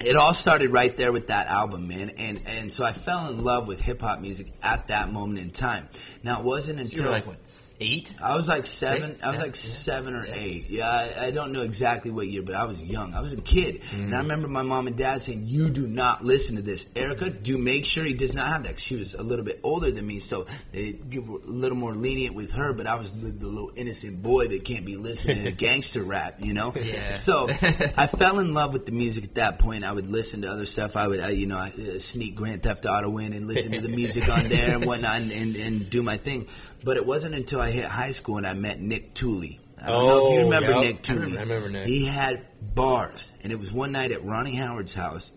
it 0.00 0.16
all 0.16 0.34
started 0.40 0.72
right 0.72 0.96
there 0.96 1.12
with 1.12 1.28
that 1.28 1.48
album, 1.48 1.86
man. 1.86 2.08
And 2.16 2.38
and 2.46 2.72
so 2.72 2.82
I 2.82 2.96
fell 3.04 3.28
in 3.28 3.44
love 3.44 3.66
with 3.66 3.78
hip 3.78 4.00
hop 4.00 4.20
music 4.20 4.46
at 4.62 4.88
that 4.88 5.10
moment 5.10 5.38
in 5.38 5.50
time. 5.52 5.90
Now 6.22 6.40
it 6.40 6.46
wasn't 6.46 6.80
until 6.80 6.98
You 6.98 7.04
were 7.04 7.10
like 7.10 7.26
what 7.26 7.36
eight? 7.80 8.08
I 8.22 8.34
was 8.34 8.46
like 8.46 8.64
seven. 8.80 9.12
Six? 9.12 9.20
I 9.22 9.30
was 9.30 9.38
Yeah, 9.38 9.44
like 9.44 9.54
seven 9.84 10.14
or 10.14 10.26
eight. 10.26 10.66
Yeah, 10.68 10.84
I, 10.84 11.26
I 11.26 11.30
don't 11.30 11.52
know 11.52 11.62
exactly 11.62 12.10
what 12.10 12.26
year, 12.28 12.42
but 12.42 12.54
I 12.54 12.64
was 12.64 12.78
young. 12.78 13.14
I 13.14 13.20
was 13.20 13.32
a 13.32 13.40
kid, 13.40 13.80
and 13.92 14.14
I 14.14 14.18
remember 14.18 14.48
my 14.48 14.62
mom 14.62 14.86
and 14.86 14.96
dad 14.96 15.22
saying, 15.26 15.46
"You 15.46 15.70
do 15.70 15.86
not 15.86 16.24
listen 16.24 16.56
to 16.56 16.62
this, 16.62 16.80
Erica. 16.94 17.30
Do 17.30 17.58
make 17.58 17.84
sure 17.84 18.04
he 18.04 18.14
does 18.14 18.32
not 18.32 18.52
have 18.52 18.62
that." 18.64 18.76
She 18.88 18.96
was 18.96 19.14
a 19.18 19.22
little 19.22 19.44
bit 19.44 19.60
older 19.62 19.90
than 19.92 20.06
me, 20.06 20.22
so 20.28 20.46
they 20.72 20.92
give 20.92 21.28
a 21.28 21.38
little 21.44 21.76
more 21.76 21.94
lenient 21.94 22.34
with 22.34 22.50
her. 22.50 22.72
But 22.72 22.86
I 22.86 22.94
was 22.96 23.10
the, 23.20 23.30
the 23.30 23.46
little 23.46 23.72
innocent 23.76 24.22
boy 24.22 24.48
that 24.48 24.64
can't 24.66 24.86
be 24.86 24.96
listening 24.96 25.44
to 25.44 25.52
gangster 25.56 26.04
rap, 26.04 26.36
you 26.38 26.54
know. 26.54 26.72
Yeah. 26.74 27.22
So 27.24 27.48
I 27.50 28.08
fell 28.18 28.38
in 28.38 28.54
love 28.54 28.72
with 28.72 28.86
the 28.86 28.92
music 28.92 29.24
at 29.24 29.34
that 29.34 29.58
point. 29.58 29.84
I 29.84 29.92
would 29.92 30.06
listen 30.06 30.42
to 30.42 30.48
other 30.48 30.66
stuff. 30.66 30.92
I 30.94 31.06
would, 31.06 31.20
I, 31.20 31.30
you 31.30 31.46
know, 31.46 31.56
I, 31.56 31.68
uh, 31.68 31.98
sneak 32.12 32.36
Grand 32.36 32.62
Theft 32.62 32.84
Auto 32.84 33.16
in 33.18 33.32
and 33.32 33.46
listen 33.46 33.72
to 33.72 33.80
the 33.80 33.88
music 33.88 34.22
on 34.28 34.48
there 34.48 34.76
and 34.76 34.86
whatnot, 34.86 35.22
and, 35.22 35.30
and, 35.32 35.56
and 35.56 35.90
do 35.90 36.02
my 36.02 36.18
thing. 36.18 36.46
But 36.84 36.96
it 36.96 37.04
wasn't 37.06 37.34
until 37.34 37.60
I 37.60 37.70
hit 37.70 37.84
high 37.84 38.12
school 38.12 38.36
and 38.38 38.46
I 38.46 38.52
met 38.54 38.80
Nick 38.80 39.14
Tooley. 39.14 39.60
I 39.80 39.86
don't 39.88 40.06
know 40.06 40.12
if 40.26 40.32
you 40.32 40.40
Oh, 40.40 40.44
remember 40.44 40.70
yep. 40.72 40.80
Nick 40.84 40.96
I 41.04 41.06
Tooley. 41.06 41.18
remember- 41.20 41.38
I 41.38 41.42
remember 41.42 41.70
Nick. 41.70 41.88
He 41.88 42.06
had 42.06 42.46
bars, 42.74 43.20
and 43.42 43.52
it 43.52 43.58
was 43.58 43.70
one 43.72 43.92
night 43.92 44.10
at 44.12 44.24
Ronnie 44.24 44.56
Howard's 44.56 44.94
house. 44.94 45.28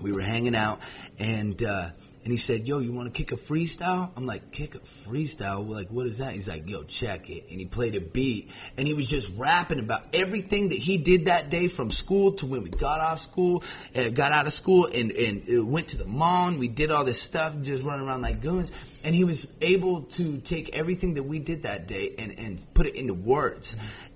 We 0.00 0.12
were 0.12 0.22
hanging 0.22 0.54
out, 0.54 0.78
and 1.18 1.62
uh, 1.62 1.90
and 2.24 2.32
he 2.32 2.38
said, 2.46 2.66
"Yo, 2.66 2.78
you 2.78 2.92
want 2.92 3.12
to 3.12 3.16
kick 3.24 3.32
a 3.32 3.36
freestyle?" 3.52 4.10
I'm 4.16 4.26
like, 4.26 4.50
"Kick 4.52 4.74
a 4.74 5.08
freestyle? 5.08 5.66
Like, 5.68 5.88
what 5.90 6.06
is 6.06 6.18
that?" 6.18 6.34
He's 6.34 6.46
like, 6.46 6.68
"Yo, 6.68 6.84
check 7.00 7.28
it." 7.30 7.44
And 7.50 7.58
he 7.60 7.66
played 7.66 7.94
a 7.94 8.00
beat, 8.00 8.48
and 8.76 8.86
he 8.86 8.94
was 8.94 9.06
just 9.08 9.26
rapping 9.36 9.78
about 9.80 10.02
everything 10.14 10.68
that 10.70 10.78
he 10.78 10.98
did 10.98 11.26
that 11.26 11.50
day 11.50 11.68
from 11.76 11.90
school 11.90 12.32
to 12.38 12.46
when 12.46 12.62
we 12.62 12.70
got 12.70 13.00
off 13.00 13.20
school, 13.30 13.62
uh, 13.94 14.08
got 14.10 14.32
out 14.32 14.46
of 14.46 14.52
school, 14.54 14.86
and 14.86 15.10
and 15.12 15.42
uh, 15.60 15.64
went 15.66 15.88
to 15.90 15.96
the 15.96 16.06
mall. 16.06 16.48
And 16.48 16.58
we 16.58 16.68
did 16.68 16.90
all 16.90 17.04
this 17.04 17.22
stuff, 17.28 17.54
just 17.62 17.82
running 17.82 18.06
around 18.06 18.22
like 18.22 18.40
goons. 18.42 18.70
And 19.04 19.14
he 19.14 19.22
was 19.22 19.44
able 19.60 20.06
to 20.16 20.40
take 20.48 20.70
everything 20.72 21.14
that 21.14 21.22
we 21.22 21.38
did 21.38 21.62
that 21.64 21.86
day 21.86 22.14
and 22.18 22.32
and 22.32 22.60
put 22.74 22.86
it 22.86 22.96
into 22.96 23.14
words. 23.14 23.64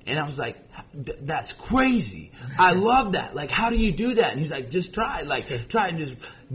And 0.06 0.18
I 0.18 0.26
was 0.26 0.38
like, 0.38 0.56
that's 1.22 1.52
crazy. 1.68 2.32
I 2.58 2.72
love 2.74 3.12
that. 3.12 3.36
Like, 3.36 3.50
how 3.50 3.68
do 3.68 3.76
you 3.76 3.94
do 3.94 4.14
that? 4.14 4.32
And 4.32 4.40
he's 4.40 4.50
like, 4.50 4.70
just 4.70 4.94
try. 4.94 5.22
Like, 5.22 5.44
try 5.70 5.88
and 5.88 5.98
just 5.98 6.12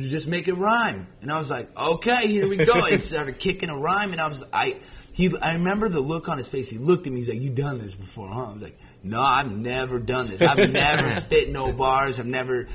just 0.09 0.27
make 0.27 0.47
it 0.47 0.53
rhyme. 0.53 1.07
And 1.21 1.31
I 1.31 1.39
was 1.39 1.49
like, 1.49 1.69
okay, 1.77 2.27
here 2.27 2.47
we 2.47 2.57
go. 2.57 2.73
And 2.73 3.01
he 3.01 3.07
started 3.09 3.39
kicking 3.39 3.69
a 3.69 3.77
rhyme, 3.77 4.11
and 4.11 4.19
I 4.19 4.27
was 4.27 4.41
I. 4.51 4.79
He, 5.13 5.29
I 5.43 5.53
remember 5.53 5.89
the 5.89 5.99
look 5.99 6.27
on 6.27 6.39
his 6.39 6.47
face. 6.47 6.65
He 6.67 6.79
looked 6.79 7.05
at 7.05 7.13
me. 7.13 7.19
He's 7.19 7.29
like, 7.29 7.39
"You 7.39 7.51
done 7.51 7.77
this 7.77 7.93
before, 7.93 8.29
huh?" 8.29 8.45
I 8.45 8.53
was 8.53 8.63
like, 8.63 8.75
"No, 9.03 9.21
I've 9.21 9.51
never 9.51 9.99
done 9.99 10.31
this. 10.31 10.41
I've 10.41 10.57
never 10.71 11.21
spit 11.27 11.49
no 11.49 11.71
bars. 11.71 12.15
I've 12.17 12.25
never 12.25 12.67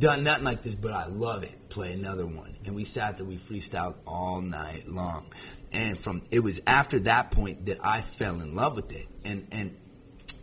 done 0.00 0.24
nothing 0.24 0.44
like 0.44 0.62
this, 0.64 0.74
but 0.80 0.92
I 0.92 1.06
love 1.06 1.42
it. 1.42 1.70
Play 1.70 1.92
another 1.92 2.26
one." 2.26 2.56
And 2.64 2.74
we 2.74 2.84
sat 2.86 3.16
there. 3.16 3.26
We 3.26 3.38
freestyled 3.50 3.94
all 4.06 4.40
night 4.40 4.88
long. 4.88 5.26
And 5.72 5.98
from 6.00 6.22
it 6.30 6.40
was 6.40 6.58
after 6.66 7.00
that 7.00 7.30
point 7.30 7.66
that 7.66 7.78
I 7.84 8.04
fell 8.18 8.40
in 8.40 8.54
love 8.54 8.74
with 8.76 8.90
it. 8.90 9.06
And 9.24 9.46
and 9.52 9.76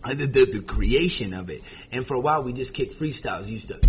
I 0.04 0.14
did 0.14 0.34
the, 0.34 0.46
the 0.46 0.62
creation 0.62 1.34
of 1.34 1.50
it. 1.50 1.62
And 1.92 2.06
for 2.08 2.14
a 2.16 2.20
while, 2.20 2.44
we 2.44 2.54
just 2.54 2.74
kicked 2.74 3.00
freestyles. 3.00 3.50
Used 3.50 3.68
to 3.70 3.80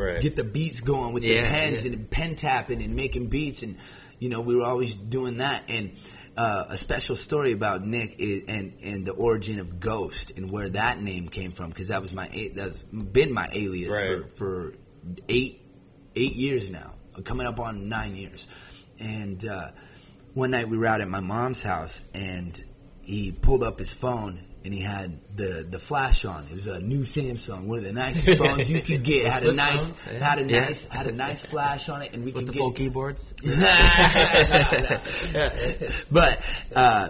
Right. 0.00 0.22
get 0.22 0.36
the 0.36 0.44
beats 0.44 0.80
going 0.80 1.12
with 1.12 1.22
the 1.22 1.30
Yeah, 1.30 1.50
pens 1.50 1.84
yeah. 1.84 1.92
and 1.92 2.10
pen 2.10 2.36
tapping 2.36 2.82
and 2.82 2.94
making 2.96 3.28
beats 3.28 3.60
and 3.62 3.76
you 4.18 4.28
know 4.30 4.40
we 4.40 4.54
were 4.56 4.64
always 4.64 4.94
doing 5.10 5.38
that 5.38 5.64
and 5.68 5.92
uh, 6.40 6.66
a 6.70 6.78
special 6.78 7.16
story 7.16 7.52
about 7.52 7.84
Nick 7.84 8.14
is, 8.18 8.42
and 8.48 8.72
and 8.82 9.06
the 9.06 9.12
origin 9.12 9.58
of 9.58 9.78
Ghost 9.80 10.32
and 10.36 10.50
where 10.50 10.70
that 10.70 11.00
name 11.00 11.28
came 11.28 11.52
from 11.52 11.68
because 11.70 11.88
that 11.88 12.00
was 12.00 12.12
my 12.12 12.28
that's 12.56 12.78
been 13.12 13.32
my 13.32 13.48
alias 13.52 13.90
Right. 13.90 14.22
for 14.38 14.38
for 14.38 14.72
eight 15.28 15.60
eight 16.16 16.34
years 16.36 16.70
now 16.70 16.94
coming 17.26 17.46
up 17.46 17.58
on 17.58 17.88
nine 17.88 18.14
years 18.14 18.44
and 18.98 19.46
uh, 19.46 19.68
one 20.34 20.50
night 20.52 20.68
we 20.68 20.78
were 20.78 20.86
out 20.86 21.00
at 21.02 21.08
my 21.08 21.20
mom's 21.20 21.60
house 21.62 21.92
and 22.14 22.64
he 23.02 23.32
pulled 23.42 23.62
up 23.62 23.78
his 23.78 23.90
phone 24.00 24.46
and 24.64 24.74
he 24.74 24.80
had 24.82 25.18
the 25.36 25.66
the 25.70 25.78
flash 25.88 26.24
on. 26.24 26.46
It 26.48 26.54
was 26.54 26.66
a 26.66 26.80
new 26.80 27.04
Samsung, 27.04 27.66
one 27.66 27.78
of 27.78 27.84
the 27.84 27.92
nicest 27.92 28.38
phones 28.38 28.68
you 28.68 28.82
could 28.82 29.04
get. 29.04 29.26
Had 29.26 29.44
a 29.44 29.52
nice 29.52 29.94
had 30.04 30.38
a 30.38 30.44
nice 30.44 30.78
had 30.90 31.06
a 31.06 31.12
nice 31.12 31.38
flash 31.50 31.88
on 31.88 32.02
it, 32.02 32.12
and 32.12 32.24
we 32.24 32.32
With 32.32 32.46
could 32.46 32.48
the 32.48 32.52
get 32.52 32.58
full 32.58 32.72
keyboards? 32.72 33.20
but 36.10 36.38
uh, 36.74 37.08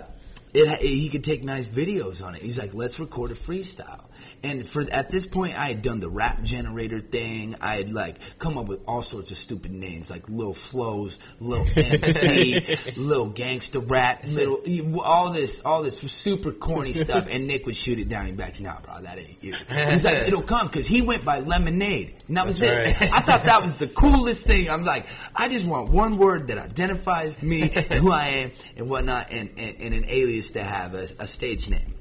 it, 0.52 0.68
ha- 0.68 0.80
he 0.80 1.08
could 1.10 1.24
take 1.24 1.42
nice 1.42 1.66
videos 1.68 2.22
on 2.22 2.34
it. 2.34 2.42
He's 2.42 2.56
like, 2.56 2.70
let's 2.74 2.98
record 2.98 3.32
a 3.32 3.36
freestyle. 3.48 4.04
And 4.42 4.66
for 4.72 4.82
at 4.90 5.10
this 5.10 5.26
point, 5.32 5.54
I 5.54 5.68
had 5.68 5.82
done 5.82 6.00
the 6.00 6.08
rap 6.08 6.42
generator 6.42 7.00
thing. 7.00 7.56
I 7.60 7.76
had 7.76 7.90
like 7.90 8.16
come 8.40 8.56
up 8.56 8.66
with 8.68 8.80
all 8.86 9.02
sorts 9.02 9.30
of 9.30 9.36
stupid 9.38 9.70
names, 9.70 10.08
like 10.08 10.24
Lil 10.28 10.56
Flows, 10.70 11.16
Lil 11.40 11.66
MC, 11.76 12.56
Lil 12.96 13.32
Gangsta 13.34 13.88
Rap, 13.88 14.22
Little 14.24 14.62
all 15.00 15.32
this, 15.32 15.50
all 15.64 15.82
this 15.82 15.98
super 16.24 16.52
corny 16.52 16.94
stuff. 17.04 17.26
And 17.30 17.46
Nick 17.46 17.66
would 17.66 17.76
shoot 17.76 17.98
it 17.98 18.08
down. 18.08 18.26
He'd 18.26 18.36
be 18.36 18.42
like, 18.42 18.60
Nah, 18.60 18.80
bro, 18.80 19.02
that 19.02 19.18
ain't 19.18 19.42
you. 19.42 19.52
He's 19.52 20.02
like, 20.02 20.26
it'll 20.26 20.46
come 20.46 20.68
because 20.68 20.86
he 20.86 21.02
went 21.02 21.24
by 21.24 21.40
Lemonade, 21.40 22.22
and 22.28 22.36
that 22.36 22.46
was 22.46 22.58
That's 22.58 22.70
it. 22.70 23.04
right. 23.04 23.10
I 23.12 23.24
thought 23.26 23.46
that 23.46 23.62
was 23.62 23.74
the 23.78 23.88
coolest 23.88 24.46
thing. 24.46 24.68
I'm 24.70 24.84
like, 24.84 25.04
I 25.34 25.48
just 25.48 25.66
want 25.66 25.92
one 25.92 26.18
word 26.18 26.48
that 26.48 26.58
identifies 26.58 27.34
me, 27.42 27.70
and 27.74 28.04
who 28.04 28.12
I 28.12 28.28
am, 28.28 28.52
and 28.76 28.90
whatnot, 28.90 29.30
and, 29.30 29.50
and, 29.58 29.76
and 29.76 29.94
an 29.94 30.04
alias 30.08 30.48
to 30.54 30.62
have 30.62 30.94
a, 30.94 31.08
a 31.18 31.28
stage 31.28 31.66
name. 31.68 31.94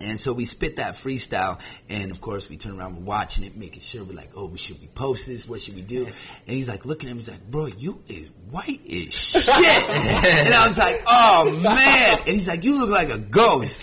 And 0.00 0.18
so 0.20 0.32
we 0.32 0.46
spit 0.46 0.76
that 0.76 0.94
freestyle, 1.04 1.58
and 1.90 2.10
of 2.10 2.20
course 2.22 2.44
we 2.48 2.56
turn 2.56 2.78
around, 2.78 2.96
we're 2.96 3.04
watching 3.04 3.44
it, 3.44 3.54
making 3.56 3.82
sure 3.92 4.02
we're 4.02 4.14
like, 4.14 4.30
oh, 4.34 4.46
we 4.46 4.58
should 4.58 4.80
we 4.80 4.88
post 4.94 5.20
this? 5.26 5.42
What 5.46 5.60
should 5.60 5.74
we 5.74 5.82
do? 5.82 6.06
And 6.06 6.56
he's 6.56 6.68
like 6.68 6.86
looking 6.86 7.10
at 7.10 7.16
me, 7.16 7.22
he's 7.22 7.30
like, 7.30 7.50
bro, 7.50 7.66
you 7.66 7.98
is 8.08 8.28
white 8.50 8.80
as 8.86 9.14
shit. 9.32 9.44
and 9.48 10.54
I 10.54 10.68
was 10.68 10.76
like, 10.78 10.96
oh 11.06 11.50
man. 11.50 12.18
And 12.26 12.38
he's 12.38 12.48
like, 12.48 12.64
you 12.64 12.74
look 12.76 12.88
like 12.90 13.08
a 13.08 13.18
ghost. 13.18 13.74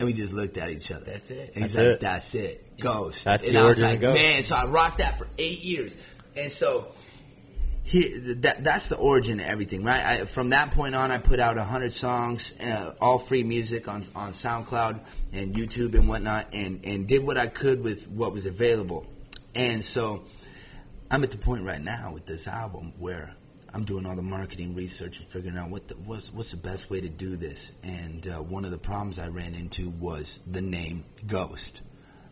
And 0.00 0.06
we 0.06 0.14
just 0.14 0.32
looked 0.32 0.56
at 0.56 0.70
each 0.70 0.90
other. 0.90 1.04
That's 1.06 1.26
it. 1.30 1.52
And 1.54 1.64
he's 1.66 1.74
That's 1.74 1.86
like, 1.86 1.94
it. 1.94 2.00
that's 2.00 2.24
it, 2.32 2.80
ghost. 2.82 3.18
That's 3.24 3.42
and 3.44 3.54
the 3.54 3.60
I 3.60 3.68
was 3.68 3.78
like, 3.78 4.00
Ghost. 4.00 4.18
man. 4.18 4.42
So 4.48 4.54
I 4.54 4.64
rocked 4.66 4.98
that 4.98 5.18
for 5.18 5.28
eight 5.38 5.60
years, 5.60 5.92
and 6.34 6.50
so 6.58 6.88
he, 7.84 8.36
that 8.42 8.62
that's 8.62 8.88
the 8.88 8.96
origin 8.96 9.40
of 9.40 9.46
everything, 9.46 9.82
right? 9.82 10.22
I, 10.22 10.34
from 10.34 10.50
that 10.50 10.74
point 10.74 10.94
on, 10.94 11.10
I 11.10 11.18
put 11.18 11.40
out 11.40 11.58
a 11.58 11.64
hundred 11.64 11.92
songs, 11.94 12.48
uh, 12.60 12.92
all 13.00 13.26
free 13.28 13.42
music 13.42 13.88
on 13.88 14.08
on 14.14 14.34
SoundCloud 14.44 15.00
and 15.32 15.54
YouTube 15.54 15.94
and 15.94 16.08
whatnot, 16.08 16.52
and 16.52 16.84
and 16.84 17.08
did 17.08 17.24
what 17.24 17.36
I 17.36 17.48
could 17.48 17.82
with 17.82 17.98
what 18.08 18.32
was 18.32 18.46
available. 18.46 19.06
And 19.54 19.84
so, 19.94 20.22
I'm 21.10 21.24
at 21.24 21.30
the 21.30 21.38
point 21.38 21.64
right 21.64 21.80
now 21.80 22.12
with 22.14 22.26
this 22.26 22.46
album 22.46 22.92
where 22.98 23.34
I'm 23.72 23.84
doing 23.84 24.06
all 24.06 24.16
the 24.16 24.22
marketing 24.22 24.74
research 24.74 25.14
and 25.18 25.26
figuring 25.32 25.56
out 25.56 25.70
what 25.70 25.88
the, 25.88 25.94
what's 25.94 26.28
what's 26.32 26.50
the 26.50 26.56
best 26.56 26.88
way 26.90 27.00
to 27.00 27.08
do 27.08 27.36
this. 27.36 27.58
And 27.82 28.26
uh, 28.26 28.38
one 28.42 28.64
of 28.64 28.70
the 28.70 28.78
problems 28.78 29.18
I 29.18 29.26
ran 29.26 29.54
into 29.54 29.90
was 29.90 30.26
the 30.52 30.60
name 30.60 31.04
Ghost. 31.28 31.80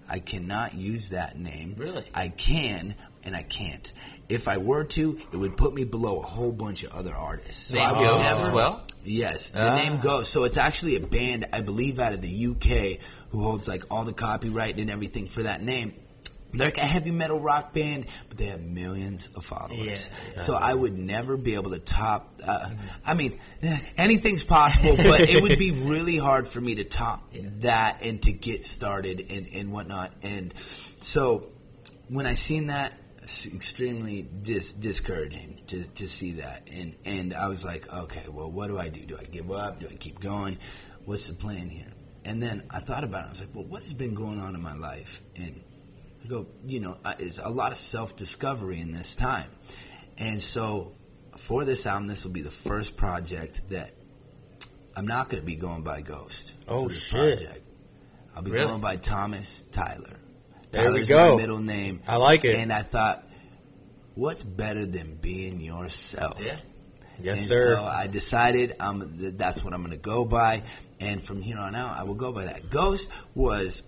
I 0.08 0.20
cannot 0.20 0.74
use 0.74 1.04
that 1.10 1.38
name. 1.38 1.74
Really? 1.76 2.04
I 2.14 2.28
can 2.30 2.94
and 3.24 3.36
I 3.36 3.42
can't. 3.42 3.86
If 4.28 4.48
I 4.48 4.56
were 4.56 4.84
to, 4.94 5.18
it 5.32 5.36
would 5.36 5.56
put 5.56 5.74
me 5.74 5.84
below 5.84 6.20
a 6.20 6.26
whole 6.26 6.52
bunch 6.52 6.82
of 6.82 6.92
other 6.92 7.14
artists. 7.14 7.60
So 7.68 7.74
Name 7.74 7.94
Ghost 7.94 8.22
never, 8.22 8.48
as 8.48 8.54
well? 8.54 8.86
Yes, 9.04 9.38
the 9.52 9.60
Ah. 9.60 9.76
name 9.76 10.00
Ghost. 10.02 10.32
So 10.32 10.44
it's 10.44 10.56
actually 10.56 10.96
a 10.96 11.06
band, 11.06 11.46
I 11.52 11.60
believe, 11.60 11.98
out 11.98 12.12
of 12.12 12.20
the 12.22 12.28
UK 12.28 12.98
who 13.30 13.42
holds 13.42 13.66
like 13.66 13.82
all 13.90 14.04
the 14.04 14.12
copyright 14.12 14.76
and 14.78 14.90
everything 14.90 15.28
for 15.34 15.42
that 15.42 15.62
name. 15.62 15.94
They're 16.52 16.68
like 16.68 16.78
a 16.78 16.86
heavy 16.86 17.10
metal 17.10 17.40
rock 17.40 17.74
band, 17.74 18.06
but 18.28 18.38
they 18.38 18.46
have 18.46 18.60
millions 18.60 19.26
of 19.34 19.42
followers. 19.48 19.78
Yeah, 19.78 20.32
yeah. 20.36 20.46
So 20.46 20.54
I 20.54 20.72
would 20.72 20.96
never 20.96 21.36
be 21.36 21.54
able 21.54 21.70
to 21.70 21.80
top. 21.80 22.32
Uh, 22.44 22.70
I 23.04 23.14
mean, 23.14 23.38
anything's 23.98 24.44
possible, 24.44 24.96
but 24.96 25.22
it 25.22 25.42
would 25.42 25.58
be 25.58 25.72
really 25.88 26.18
hard 26.18 26.46
for 26.52 26.60
me 26.60 26.74
to 26.76 26.84
top 26.84 27.22
that 27.62 28.02
and 28.02 28.22
to 28.22 28.32
get 28.32 28.62
started 28.76 29.20
and 29.20 29.46
and 29.46 29.72
whatnot. 29.72 30.12
And 30.22 30.54
so 31.12 31.48
when 32.08 32.24
I 32.26 32.34
seen 32.34 32.68
that, 32.68 32.92
it's 33.22 33.54
extremely 33.54 34.22
dis- 34.42 34.72
discouraging 34.80 35.60
to 35.68 35.84
to 35.84 36.08
see 36.18 36.32
that. 36.36 36.62
And 36.66 36.96
and 37.04 37.34
I 37.34 37.48
was 37.48 37.62
like, 37.62 37.86
okay, 37.92 38.24
well, 38.30 38.50
what 38.50 38.68
do 38.68 38.78
I 38.78 38.88
do? 38.88 39.04
Do 39.04 39.18
I 39.18 39.24
give 39.24 39.50
up? 39.50 39.80
Do 39.80 39.88
I 39.88 39.96
keep 39.96 40.20
going? 40.20 40.58
What's 41.04 41.26
the 41.28 41.34
plan 41.34 41.68
here? 41.68 41.92
And 42.24 42.42
then 42.42 42.64
I 42.70 42.80
thought 42.80 43.04
about 43.04 43.24
it. 43.24 43.28
I 43.28 43.30
was 43.30 43.40
like, 43.40 43.54
well, 43.54 43.64
what 43.64 43.82
has 43.82 43.92
been 43.92 44.14
going 44.14 44.38
on 44.38 44.54
in 44.54 44.60
my 44.60 44.74
life? 44.74 45.06
And 45.36 45.62
go, 46.28 46.46
you 46.66 46.80
know, 46.80 46.96
it's 47.18 47.38
a 47.42 47.50
lot 47.50 47.72
of 47.72 47.78
self 47.90 48.10
discovery 48.16 48.80
in 48.80 48.92
this 48.92 49.14
time. 49.18 49.50
And 50.16 50.42
so 50.54 50.92
for 51.46 51.64
this 51.64 51.84
album, 51.86 52.08
this 52.08 52.22
will 52.24 52.32
be 52.32 52.42
the 52.42 52.52
first 52.66 52.96
project 52.96 53.58
that 53.70 53.90
I'm 54.96 55.06
not 55.06 55.30
going 55.30 55.40
to 55.42 55.46
be 55.46 55.56
going 55.56 55.84
by 55.84 56.00
Ghost. 56.02 56.34
Oh, 56.66 56.88
shit. 56.88 57.00
Project. 57.10 57.64
I'll 58.34 58.42
be 58.42 58.50
Really? 58.50 58.66
going 58.66 58.80
by 58.80 58.96
Thomas 58.96 59.46
Tyler. 59.74 60.16
There 60.72 60.92
we 60.92 61.06
go. 61.06 61.36
my 61.36 61.42
middle 61.42 61.60
name. 61.60 62.02
I 62.06 62.16
like 62.16 62.44
it. 62.44 62.54
And 62.56 62.72
I 62.72 62.82
thought, 62.82 63.22
what's 64.14 64.42
better 64.42 64.86
than 64.86 65.18
being 65.22 65.60
yourself? 65.60 66.36
Yeah. 66.40 66.58
Yes, 67.20 67.38
and 67.38 67.48
sir. 67.48 67.74
So 67.76 67.82
I 67.84 68.06
decided 68.06 68.74
um, 68.78 69.16
th- 69.18 69.34
that's 69.38 69.62
what 69.64 69.72
I'm 69.72 69.80
going 69.84 69.96
to 69.96 70.02
go 70.02 70.24
by, 70.24 70.62
and 71.00 71.24
from 71.24 71.42
here 71.42 71.58
on 71.58 71.74
out, 71.74 71.98
I 71.98 72.04
will 72.04 72.14
go 72.14 72.32
by 72.32 72.44
that. 72.44 72.70
Ghost 72.70 73.04
was 73.34 73.80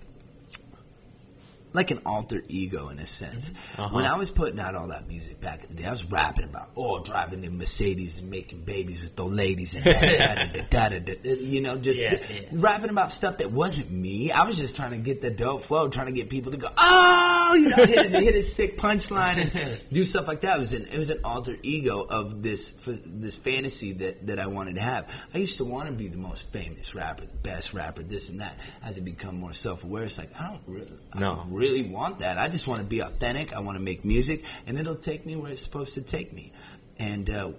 like 1.73 1.91
an 1.91 2.01
alter 2.05 2.43
ego 2.49 2.89
in 2.89 2.99
a 2.99 3.07
sense. 3.19 3.45
Uh-huh. 3.79 3.95
When 3.95 4.05
I 4.05 4.17
was 4.17 4.29
putting 4.35 4.59
out 4.59 4.75
all 4.75 4.89
that 4.89 5.07
music 5.07 5.41
back 5.41 5.65
in 5.65 5.77
the 5.77 5.83
day, 5.83 5.89
I 5.89 5.93
was 5.93 6.03
rapping 6.11 6.45
about 6.45 6.71
oh 6.77 7.05
driving 7.05 7.45
in 7.45 7.57
Mercedes 7.59 8.13
and 8.19 8.29
making 8.31 8.65
babies 8.65 8.99
with 9.03 9.15
those 9.17 9.33
ladies 9.33 9.69
and 9.75 9.85
da, 9.85 9.93
da, 9.93 10.09
da, 10.09 10.89
da, 10.89 10.99
da, 10.99 11.15
da, 11.23 11.31
you 11.37 11.61
know 11.61 11.79
just 11.79 11.99
Yeah, 11.99 12.15
yeah. 12.29 12.41
rapping 12.55 12.91
about 12.91 13.13
stuff 13.13 13.39
that 13.39 13.53
wasn't 13.53 13.91
me. 13.91 14.33
I 14.33 14.49
was 14.49 14.57
just 14.59 14.75
trying 14.75 14.91
to 14.93 14.99
get 14.99 15.23
the 15.23 15.31
dope 15.31 15.65
flow, 15.67 15.89
trying 15.89 16.07
to 16.07 16.13
get 16.13 16.29
people 16.29 16.51
to 16.53 16.59
go 16.59 16.69
oh 16.77 17.55
you 17.55 17.69
know 17.69 17.77
hit, 17.77 18.07
a- 18.07 18.21
hit 18.21 18.35
a 18.35 18.55
sick 18.57 18.79
punchline 18.79 19.39
and 19.55 19.81
do 19.93 20.05
stuff 20.05 20.25
like 20.27 20.43
that. 20.43 20.57
It 20.59 20.61
was 20.61 20.73
an 20.73 20.87
it 20.93 20.99
was 20.99 21.11
an 21.11 21.21
alter 21.25 21.57
ego 21.63 22.07
of 22.11 22.43
this 22.43 22.61
this 23.07 23.35
fantasy 23.45 23.93
that 23.95 24.27
that 24.27 24.39
I 24.39 24.47
wanted 24.47 24.75
to 24.75 24.81
have. 24.81 25.05
I 25.33 25.39
used 25.39 25.57
to 25.59 25.65
want 25.65 25.89
to 25.89 25.95
be 25.95 26.09
the 26.09 26.17
most 26.17 26.43
famous 26.53 26.87
rapper, 26.95 27.23
the 27.27 27.39
best 27.43 27.69
rapper, 27.73 28.03
this 28.03 28.29
and 28.29 28.41
that. 28.41 28.57
As 28.83 28.97
I 28.97 29.01
become 29.01 29.37
more 29.39 29.53
self 29.55 29.85
aware, 29.85 30.05
it's 30.05 30.19
like 30.19 30.31
I 30.39 30.49
don't 30.49 30.63
really 30.67 30.93
I 31.13 31.21
No. 31.21 31.37
don't 31.37 31.53
really 31.53 31.60
want 31.91 32.19
that. 32.21 32.39
I 32.39 32.49
just 32.49 32.67
want 32.67 32.83
to 32.83 32.89
be 32.89 33.01
authentic. 33.01 33.53
I 33.53 33.61
want 33.61 33.77
to 33.77 33.83
make 33.83 34.05
music, 34.05 34.41
and 34.67 34.79
it'll 34.79 34.97
take 34.97 35.25
me 35.27 35.37
where 35.37 35.53
it's 35.53 35.65
supposed 35.65 35.95
to 35.95 36.03
take 36.03 36.33
me. 36.33 36.53
And 36.99 37.29
uh, 37.31 37.51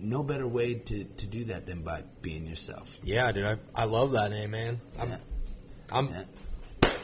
no 0.00 0.22
better 0.22 0.46
way 0.46 0.74
to 0.74 1.04
to 1.04 1.26
do 1.26 1.44
that 1.46 1.66
than 1.66 1.82
by 1.82 2.02
being 2.22 2.46
yourself. 2.46 2.86
yeah, 3.02 3.30
dude, 3.32 3.44
I 3.46 3.56
I 3.74 3.84
love 3.84 4.12
that 4.12 4.30
name, 4.30 4.50
man. 4.50 4.80
I'm, 4.98 5.08
Yeah. 5.08 5.18
I'm 5.90 6.08
Yeah. 6.08 6.24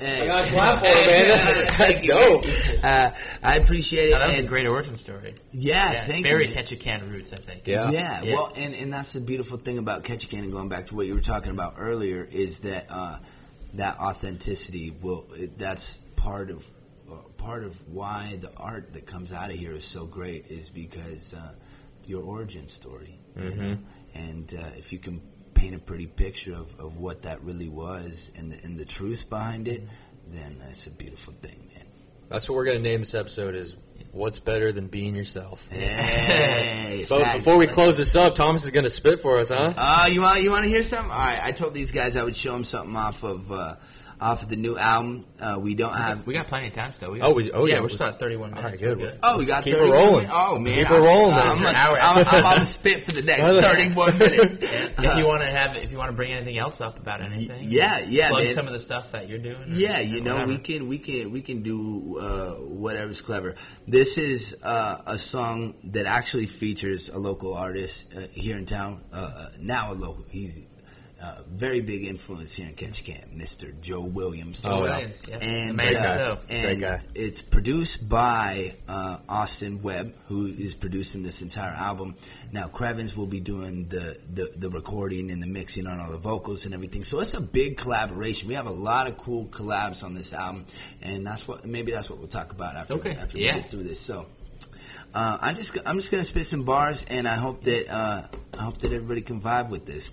I 0.03 0.27
gotta 0.27 0.51
clap 0.51 0.75
for 0.83 1.11
man. 1.11 1.67
Thank 1.79 2.05
you. 2.05 2.15
Dope. 2.19 2.45
Uh, 2.83 3.11
I 3.43 3.57
appreciate 3.57 4.09
it. 4.09 4.13
Now, 4.13 4.21
that 4.21 4.37
was 4.37 4.45
a 4.47 4.49
great 4.49 4.67
origin 4.67 4.97
story. 4.97 5.35
Yeah, 5.53 6.07
thank 6.07 6.27
very 6.27 6.49
you. 6.49 6.55
Very 6.55 6.67
a 6.73 6.77
can 6.83 7.11
roots, 7.11 7.29
I 7.33 7.45
think. 7.45 7.67
Yeah. 7.67 7.91
Yeah, 7.91 8.23
Yeah. 8.23 8.35
well, 8.35 8.53
and 8.57 8.75
and 8.75 8.93
that's 8.93 9.13
the 9.13 9.21
beautiful 9.21 9.59
thing 9.59 9.77
about 9.79 10.05
Ketchikan 10.05 10.39
and 10.39 10.53
going 10.53 10.69
back 10.71 10.87
to 10.89 10.95
what 10.95 11.07
you 11.07 11.15
were 11.15 11.21
talking 11.21 11.51
about 11.51 11.75
earlier 11.79 12.25
is 12.25 12.55
that 12.63 12.87
uh, 12.91 13.19
that 13.75 13.99
authenticity 13.99 14.97
will 15.03 15.27
it, 15.35 15.59
that's 15.59 15.85
part 16.23 16.51
of 16.51 16.59
uh, 17.11 17.15
part 17.39 17.65
of 17.65 17.73
why 17.91 18.39
the 18.41 18.53
art 18.57 18.93
that 18.93 19.05
comes 19.07 19.33
out 19.33 19.51
of 19.51 19.57
here 19.57 19.75
is 19.75 19.85
so 19.93 20.07
great 20.07 20.45
is 20.49 20.69
because 20.75 21.21
uh, 21.37 21.53
your 22.07 22.23
origin 22.23 22.69
story, 22.81 23.19
you 23.37 23.43
Mhm. 23.43 23.57
know? 23.57 23.79
and 24.15 24.55
uh, 24.55 24.71
if 24.77 24.93
you 24.93 24.99
can 24.99 25.21
paint 25.55 25.75
a 25.75 25.79
pretty 25.79 26.07
picture 26.07 26.55
of, 26.55 26.69
of 26.79 26.97
what 26.97 27.23
that 27.23 27.43
really 27.43 27.69
was 27.69 28.13
and 28.37 28.53
the, 28.53 28.57
and 28.65 28.79
the 28.79 28.85
truth 28.85 29.19
behind 29.29 29.67
it, 29.69 29.83
then 30.33 30.57
that's 30.65 30.87
a 30.87 30.91
beautiful 30.91 31.35
thing, 31.43 31.69
man. 31.75 31.87
That's 32.31 32.49
what 32.49 32.55
we're 32.55 32.65
gonna 32.67 32.79
name 32.79 33.01
this 33.01 33.15
episode 33.15 33.55
is 33.57 33.73
what's 34.13 34.39
better 34.41 34.73
than 34.73 34.87
being 34.87 35.15
yourself. 35.17 35.59
Hey, 35.71 37.05
So 37.09 37.21
facts. 37.21 37.39
before 37.41 37.59
we 37.59 37.67
close 37.73 37.97
this 37.97 38.15
up, 38.19 38.35
Thomas 38.37 38.63
is 38.65 38.71
gonna 38.71 38.91
spit 38.91 39.21
for 39.23 39.41
us, 39.41 39.49
huh? 39.49 39.73
Uh, 39.77 40.07
you 40.11 40.21
want 40.21 40.43
you 40.43 40.51
want 40.51 40.65
to 40.65 40.69
hear 40.71 40.83
something? 40.83 41.11
All 41.11 41.19
right, 41.19 41.41
I 41.43 41.53
told 41.59 41.75
these 41.75 41.91
guys 41.91 42.13
I 42.17 42.23
would 42.23 42.37
show 42.37 42.53
them 42.53 42.65
something 42.65 42.95
off 42.97 43.17
of 43.23 43.51
uh, 43.51 43.75
off 44.21 44.43
of 44.43 44.49
the 44.51 44.57
new 44.57 44.77
album. 44.77 45.25
Uh, 45.41 45.59
we 45.59 45.75
don't 45.75 45.95
have. 45.95 46.27
We 46.27 46.35
got 46.35 46.47
plenty 46.49 46.69
of 46.69 46.75
time 46.75 46.93
still. 46.97 47.11
We 47.13 47.23
Oh, 47.23 47.33
we- 47.33 47.51
oh, 47.53 47.65
yeah, 47.67 47.81
we're 47.81 47.89
still 47.89 48.07
at 48.07 48.19
31 48.21 48.51
minutes. 48.51 48.65
right, 48.65 48.79
good. 48.79 48.99
We're 48.99 49.19
Oh, 49.23 49.39
we 49.39 49.47
got 49.47 49.65
Keep 49.65 49.75
it 49.75 49.79
rolling. 49.79 50.13
minutes. 50.29 50.33
Oh 50.35 50.59
man, 50.59 50.77
Keep 50.85 50.91
it 50.91 50.95
rolling, 51.01 51.33
I'm, 51.33 51.63
man. 51.63 51.67
I'm, 51.67 51.67
An 51.67 51.75
hour. 51.77 52.01
I'm, 52.01 52.19
I'm, 52.19 52.45
I'm 52.47 52.57
gonna 52.59 52.75
spit 52.79 53.07
for 53.07 53.13
the 53.13 53.23
next 53.23 53.43
30 53.63 53.89
more 53.91 54.13
minutes. 54.13 54.59
if 54.61 55.19
you 55.19 55.27
want 55.27 55.41
to 55.43 55.49
have, 55.51 55.77
if 55.77 55.91
you 55.91 55.97
want 55.97 56.11
to 56.11 56.17
bring 56.17 56.33
anything 56.33 56.59
else 56.59 56.81
up 56.81 56.99
about 56.99 57.23
anything, 57.23 57.69
yeah, 57.71 58.01
yeah, 58.07 58.29
plug 58.29 58.45
man. 58.45 58.55
some 58.55 58.67
of 58.67 58.75
the 58.75 58.81
stuff 58.81 59.07
that 59.13 59.29
you're 59.29 59.39
doing. 59.39 59.73
or- 59.73 59.77
Yeah, 59.77 59.99
or 59.99 60.03
you 60.03 60.21
know, 60.21 60.35
whatever. 60.35 60.53
we 60.53 60.59
can 60.59 60.89
we 60.89 60.99
can 60.99 61.33
we 61.33 61.41
can 61.43 61.63
do 61.63 62.19
uh, 62.21 62.55
whatever's 62.57 63.21
clever. 63.25 63.55
This 63.89 64.09
is 64.19 64.55
uh, 64.63 64.99
a 65.07 65.17
song 65.31 65.75
that 65.95 66.05
actually 66.07 66.49
features 66.61 67.09
a 67.13 67.19
local 67.19 67.55
artist 67.55 67.95
uh, 68.15 68.27
here 68.33 68.59
in 68.59 68.67
town. 68.67 69.01
Uh, 69.13 69.17
uh, 69.17 69.49
now 69.59 69.93
a 69.93 69.95
local, 69.95 70.25
he's 70.29 70.53
uh, 71.21 71.43
very 71.59 71.81
big 71.81 72.05
influence 72.05 72.51
here 72.55 72.67
in 72.67 72.75
Ketchikan, 72.75 73.37
Mr. 73.37 73.79
Joe 73.83 74.01
Williams. 74.01 74.59
Oh, 74.65 74.85
yeah. 74.85 74.97
Williams, 74.97 75.17
yeah. 75.29 75.37
And, 75.37 75.77
man 75.77 75.97
uh, 75.97 76.13
himself. 76.17 76.39
and 76.49 76.63
Great 76.63 76.81
guy. 76.81 77.01
it's 77.15 77.43
produced 77.51 78.09
by 78.09 78.75
uh, 78.89 79.19
Austin 79.29 79.83
Webb, 79.83 80.13
who 80.29 80.47
is 80.47 80.75
producing 80.81 81.23
this 81.23 81.37
entire 81.41 81.73
album. 81.73 82.17
Now, 82.53 82.69
Crevens 82.69 83.15
will 83.15 83.27
be 83.27 83.41
doing 83.41 83.87
the, 83.91 84.17
the, 84.35 84.53
the 84.59 84.71
recording 84.71 85.31
and 85.31 85.43
the 85.43 85.47
mixing 85.47 85.87
on 85.87 86.01
all 86.01 86.11
the 86.11 86.19
vocals 86.19 86.65
and 86.65 86.73
everything. 86.73 87.05
So 87.05 87.21
it's 87.21 87.35
a 87.35 87.41
big 87.41 87.77
collaboration. 87.77 88.49
We 88.49 88.55
have 88.55 88.67
a 88.67 88.71
lot 88.71 89.07
of 89.07 89.19
cool 89.19 89.47
collabs 89.49 90.03
on 90.03 90.15
this 90.15 90.33
album, 90.33 90.67
and 91.03 91.27
that's 91.27 91.47
what 91.47 91.67
maybe 91.67 91.93
that's 91.93 92.09
what 92.09 92.19
we'll 92.19 92.29
talk 92.29 92.51
about 92.51 92.77
after 92.77 92.95
Okay, 92.95 93.13
after 93.13 93.37
yeah. 93.37 93.57
we 93.57 93.63
get 93.63 93.71
through 93.71 93.85
this. 93.85 93.99
So. 94.07 94.27
Uh, 95.13 95.39
I'm 95.41 95.57
just 95.57 95.73
I'm 95.85 95.99
just 95.99 96.09
gonna 96.13 96.25
spit 96.25 96.47
some 96.53 96.65
bars, 96.65 96.97
and 97.09 97.27
I 97.27 97.37
hope 97.37 97.65
that 97.65 97.93
uh, 97.93 98.29
I 98.55 98.65
hope 98.65 98.81
that 98.83 98.93
everybody 98.93 99.23
can 99.23 99.41
vibe 99.41 99.69
with 99.69 99.85
this. 99.85 100.05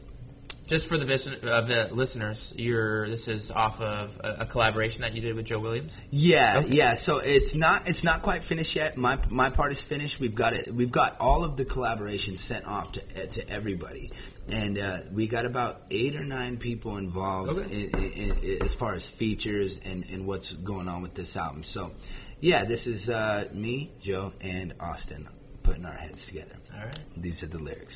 Just 0.68 0.88
for 0.90 0.98
the 0.98 1.06
vis- 1.06 1.26
uh, 1.26 1.62
the 1.66 1.88
listeners, 1.94 2.38
you're 2.56 3.10
this 3.10 3.26
is 3.28 3.50
off 3.56 3.80
of 3.80 4.10
a, 4.22 4.42
a 4.42 4.46
collaboration 4.46 5.00
that 5.02 5.14
you 5.14 5.22
did 5.22 5.34
with 5.36 5.46
Joe 5.46 5.60
Williams. 5.60 5.92
Yeah, 6.12 6.60
Okay. 6.66 6.76
yeah. 6.76 6.96
So 7.06 7.20
it's 7.24 7.56
not 7.56 7.88
it's 7.88 8.04
not 8.04 8.22
quite 8.22 8.42
finished 8.50 8.76
yet. 8.76 8.98
My 8.98 9.18
my 9.30 9.50
part 9.50 9.72
is 9.72 9.82
finished. 9.88 10.16
We've 10.20 10.36
got 10.36 10.52
it. 10.54 10.74
We've 10.74 10.92
got 10.92 11.18
all 11.22 11.46
of 11.46 11.56
the 11.56 11.64
collaborations 11.64 12.46
sent 12.50 12.66
off 12.66 12.92
to 12.94 13.02
uh, 13.02 13.34
to 13.36 13.50
everybody, 13.50 14.12
and 14.50 14.78
uh, 14.78 15.00
we 15.14 15.30
got 15.30 15.46
about 15.46 15.84
eight 15.90 16.16
or 16.18 16.26
nine 16.26 16.58
people 16.58 16.98
involved 16.98 17.50
Okay. 17.50 17.72
in, 17.74 17.90
in, 17.98 18.32
in, 18.44 18.60
as 18.62 18.74
far 18.78 18.94
as 18.96 19.08
features 19.18 19.74
and 19.86 20.04
and 20.06 20.28
what's 20.28 20.52
going 20.66 20.90
on 20.90 21.02
with 21.02 21.16
this 21.16 21.34
album. 21.38 21.64
So, 21.74 21.92
yeah, 22.42 22.66
this 22.66 22.86
is 22.86 23.08
uh, 23.08 23.46
me, 23.54 23.94
Joe, 24.04 24.34
and 24.42 24.74
Austin 24.82 25.30
putting 25.64 25.86
our 25.86 25.94
heads 25.96 26.20
together. 26.28 26.56
All 26.74 26.86
right. 26.86 27.00
These 27.16 27.42
are 27.44 27.48
the 27.48 27.58
lyrics. 27.58 27.94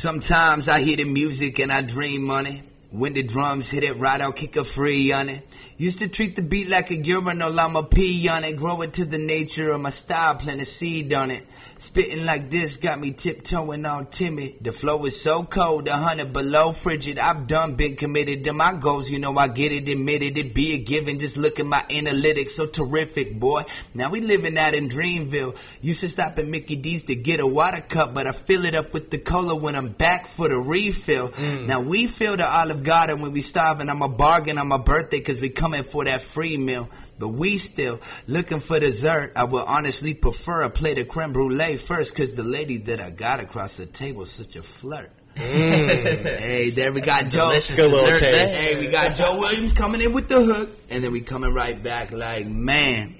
Sometimes 0.00 0.68
I 0.68 0.80
hear 0.80 0.96
the 0.96 1.04
music 1.04 1.58
and 1.58 1.70
I 1.70 1.82
dream 1.82 2.22
money. 2.22 2.64
When 2.90 3.14
the 3.14 3.22
drums 3.22 3.66
hit 3.70 3.84
it 3.84 3.98
right, 3.98 4.20
I'll 4.20 4.32
kick 4.32 4.56
a 4.56 4.64
free 4.74 5.12
on 5.12 5.28
it. 5.28 5.44
Used 5.76 5.98
to 5.98 6.08
treat 6.08 6.36
the 6.36 6.42
beat 6.42 6.68
like 6.68 6.90
a 6.90 6.94
urinal, 6.94 7.58
I'ma 7.58 7.82
pee 7.90 8.28
on 8.30 8.44
it. 8.44 8.56
Grow 8.56 8.82
it 8.82 8.94
to 8.94 9.04
the 9.04 9.18
nature 9.18 9.70
of 9.70 9.80
my 9.80 9.92
style, 10.04 10.36
plant 10.36 10.60
a 10.60 10.66
seed 10.78 11.12
on 11.12 11.30
it. 11.30 11.44
Spitting 11.88 12.24
like 12.24 12.48
this 12.50 12.72
got 12.80 13.00
me 13.00 13.16
tiptoeing 13.20 13.84
all 13.84 14.04
timid. 14.04 14.56
The 14.62 14.72
flow 14.80 15.04
is 15.06 15.20
so 15.24 15.44
cold, 15.52 15.88
a 15.88 15.96
hundred 15.96 16.32
below 16.32 16.74
frigid. 16.82 17.18
I've 17.18 17.48
done 17.48 17.76
been 17.76 17.96
committed 17.96 18.44
to 18.44 18.52
my 18.52 18.78
goals, 18.80 19.08
you 19.08 19.18
know 19.18 19.36
I 19.36 19.48
get 19.48 19.72
it, 19.72 19.88
admitted 19.88 20.38
it, 20.38 20.54
be 20.54 20.74
a 20.74 20.84
given. 20.84 21.18
Just 21.18 21.36
look 21.36 21.58
at 21.58 21.66
my 21.66 21.84
analytics, 21.90 22.54
so 22.56 22.66
terrific, 22.66 23.38
boy. 23.40 23.62
Now 23.94 24.10
we 24.10 24.20
living 24.20 24.56
out 24.56 24.74
in 24.74 24.90
Dreamville. 24.90 25.54
Used 25.80 26.00
to 26.02 26.08
stop 26.10 26.38
at 26.38 26.46
Mickey 26.46 26.76
D's 26.76 27.02
to 27.06 27.16
get 27.16 27.40
a 27.40 27.46
water 27.46 27.84
cup, 27.92 28.14
but 28.14 28.26
I 28.26 28.32
fill 28.46 28.64
it 28.64 28.74
up 28.76 28.94
with 28.94 29.10
the 29.10 29.18
cola 29.18 29.60
when 29.60 29.74
I'm 29.74 29.92
back 29.92 30.28
for 30.36 30.48
the 30.48 30.58
refill. 30.58 31.30
Mm. 31.30 31.66
Now 31.66 31.82
we 31.82 32.14
fill 32.18 32.36
the 32.36 32.46
Olive 32.46 32.84
Garden 32.86 33.20
when 33.20 33.32
we 33.32 33.42
starving. 33.42 33.88
I'm 33.88 34.02
a 34.02 34.08
bargain 34.08 34.58
on 34.58 34.68
my 34.68 34.78
birthday 34.78 35.20
cause 35.20 35.36
we 35.40 35.50
coming 35.50 35.84
for 35.90 36.04
that 36.04 36.20
free 36.32 36.56
meal. 36.56 36.88
But 37.22 37.34
we 37.38 37.62
still 37.72 38.00
looking 38.26 38.62
for 38.66 38.80
dessert. 38.80 39.30
I 39.36 39.44
will 39.44 39.62
honestly 39.62 40.12
prefer 40.12 40.62
a 40.62 40.70
plate 40.70 40.98
of 40.98 41.06
creme 41.06 41.32
brulee 41.32 41.78
first 41.86 42.12
cause 42.16 42.30
the 42.34 42.42
lady 42.42 42.78
that 42.86 43.00
I 43.00 43.10
got 43.10 43.38
across 43.38 43.70
the 43.78 43.86
table 43.86 44.24
is 44.24 44.34
such 44.36 44.56
a 44.56 44.62
flirt. 44.80 45.12
Mm. 45.36 46.22
Hey, 46.42 46.74
there 46.74 46.92
we 46.92 47.00
got 47.00 47.30
Joe. 47.30 47.52
Delicious 47.52 47.76
Good 47.76 47.92
little 47.92 48.18
taste. 48.18 48.48
Hey, 48.48 48.74
we 48.76 48.90
got 48.90 49.16
Joe 49.16 49.38
Williams 49.38 49.72
coming 49.78 50.00
in 50.00 50.12
with 50.12 50.28
the 50.28 50.42
hook, 50.42 50.70
and 50.90 51.04
then 51.04 51.12
we 51.12 51.22
coming 51.22 51.54
right 51.54 51.80
back 51.80 52.10
like, 52.10 52.44
man. 52.46 53.18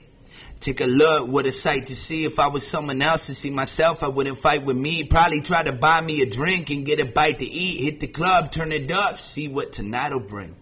Take 0.65 0.81
a 0.81 0.85
look, 0.85 1.29
what 1.29 1.47
a 1.47 1.53
sight 1.63 1.87
to 1.87 1.95
see. 2.09 2.25
If 2.25 2.41
I 2.41 2.49
was 2.49 2.65
someone 2.73 3.01
else 3.03 3.21
to 3.29 3.37
see 3.37 3.51
myself, 3.51 3.99
I 4.01 4.09
wouldn't 4.09 4.41
fight 4.41 4.67
with 4.67 4.77
me. 4.77 5.07
Probably 5.09 5.43
try 5.43 5.63
to 5.63 5.73
buy 5.73 6.01
me 6.01 6.23
a 6.23 6.35
drink 6.35 6.71
and 6.71 6.85
get 6.85 6.99
a 6.99 7.05
bite 7.05 7.39
to 7.39 7.45
eat. 7.45 7.85
Hit 7.85 8.01
the 8.01 8.09
club, 8.09 8.51
turn 8.53 8.73
it 8.73 8.91
up, 8.91 9.17
see 9.33 9.47
what 9.47 9.73
tonight'll 9.73 10.19
bring. 10.19 10.57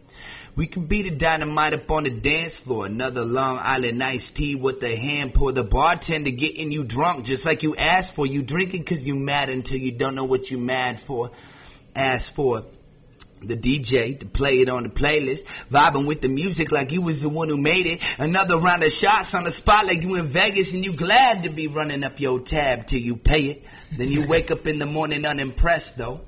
We 0.61 0.67
can 0.67 0.85
be 0.85 1.03
the 1.03 1.17
dynamite 1.17 1.73
up 1.73 1.91
on 1.91 2.05
the 2.05 2.11
dance 2.11 2.53
floor. 2.65 2.85
Another 2.85 3.23
Long 3.23 3.59
Island 3.63 4.03
iced 4.03 4.37
tea 4.37 4.55
with 4.55 4.83
a 4.83 4.95
hand 4.95 5.33
pour. 5.33 5.55
The 5.55 5.63
bartender 5.63 6.33
getting 6.33 6.71
you 6.71 6.85
drunk 6.85 7.25
just 7.25 7.47
like 7.47 7.63
you 7.63 7.75
asked 7.77 8.13
for. 8.15 8.27
You 8.27 8.43
drinking 8.43 8.85
cause 8.85 8.99
you 9.01 9.15
mad 9.15 9.49
until 9.49 9.79
you 9.79 9.97
don't 9.97 10.15
know 10.15 10.27
what 10.27 10.51
you 10.51 10.59
mad 10.59 11.01
for. 11.07 11.31
Ask 11.97 12.35
for 12.37 12.67
the 13.41 13.57
DJ 13.57 14.21
to 14.21 14.27
play 14.27 14.57
it 14.57 14.69
on 14.69 14.83
the 14.83 14.91
playlist, 14.91 15.41
vibing 15.73 16.07
with 16.07 16.21
the 16.21 16.29
music 16.29 16.71
like 16.71 16.93
you 16.93 17.01
was 17.01 17.23
the 17.23 17.31
one 17.31 17.49
who 17.49 17.57
made 17.57 17.87
it. 17.87 17.99
Another 18.19 18.61
round 18.61 18.83
of 18.83 18.93
shots 19.01 19.31
on 19.33 19.45
the 19.45 19.53
spot 19.63 19.87
like 19.87 20.03
you 20.03 20.15
in 20.17 20.31
Vegas 20.31 20.69
and 20.69 20.85
you 20.85 20.95
glad 20.95 21.43
to 21.45 21.51
be 21.51 21.69
running 21.69 22.05
up 22.05 22.21
your 22.21 22.39
tab 22.39 22.87
till 22.87 23.01
you 23.01 23.17
pay 23.17 23.45
it. 23.45 23.63
Then 23.97 24.09
you 24.09 24.29
wake 24.29 24.51
up 24.51 24.67
in 24.67 24.79
the 24.79 24.85
morning 24.85 25.25
unimpressed 25.25 25.97
though. 25.97 26.21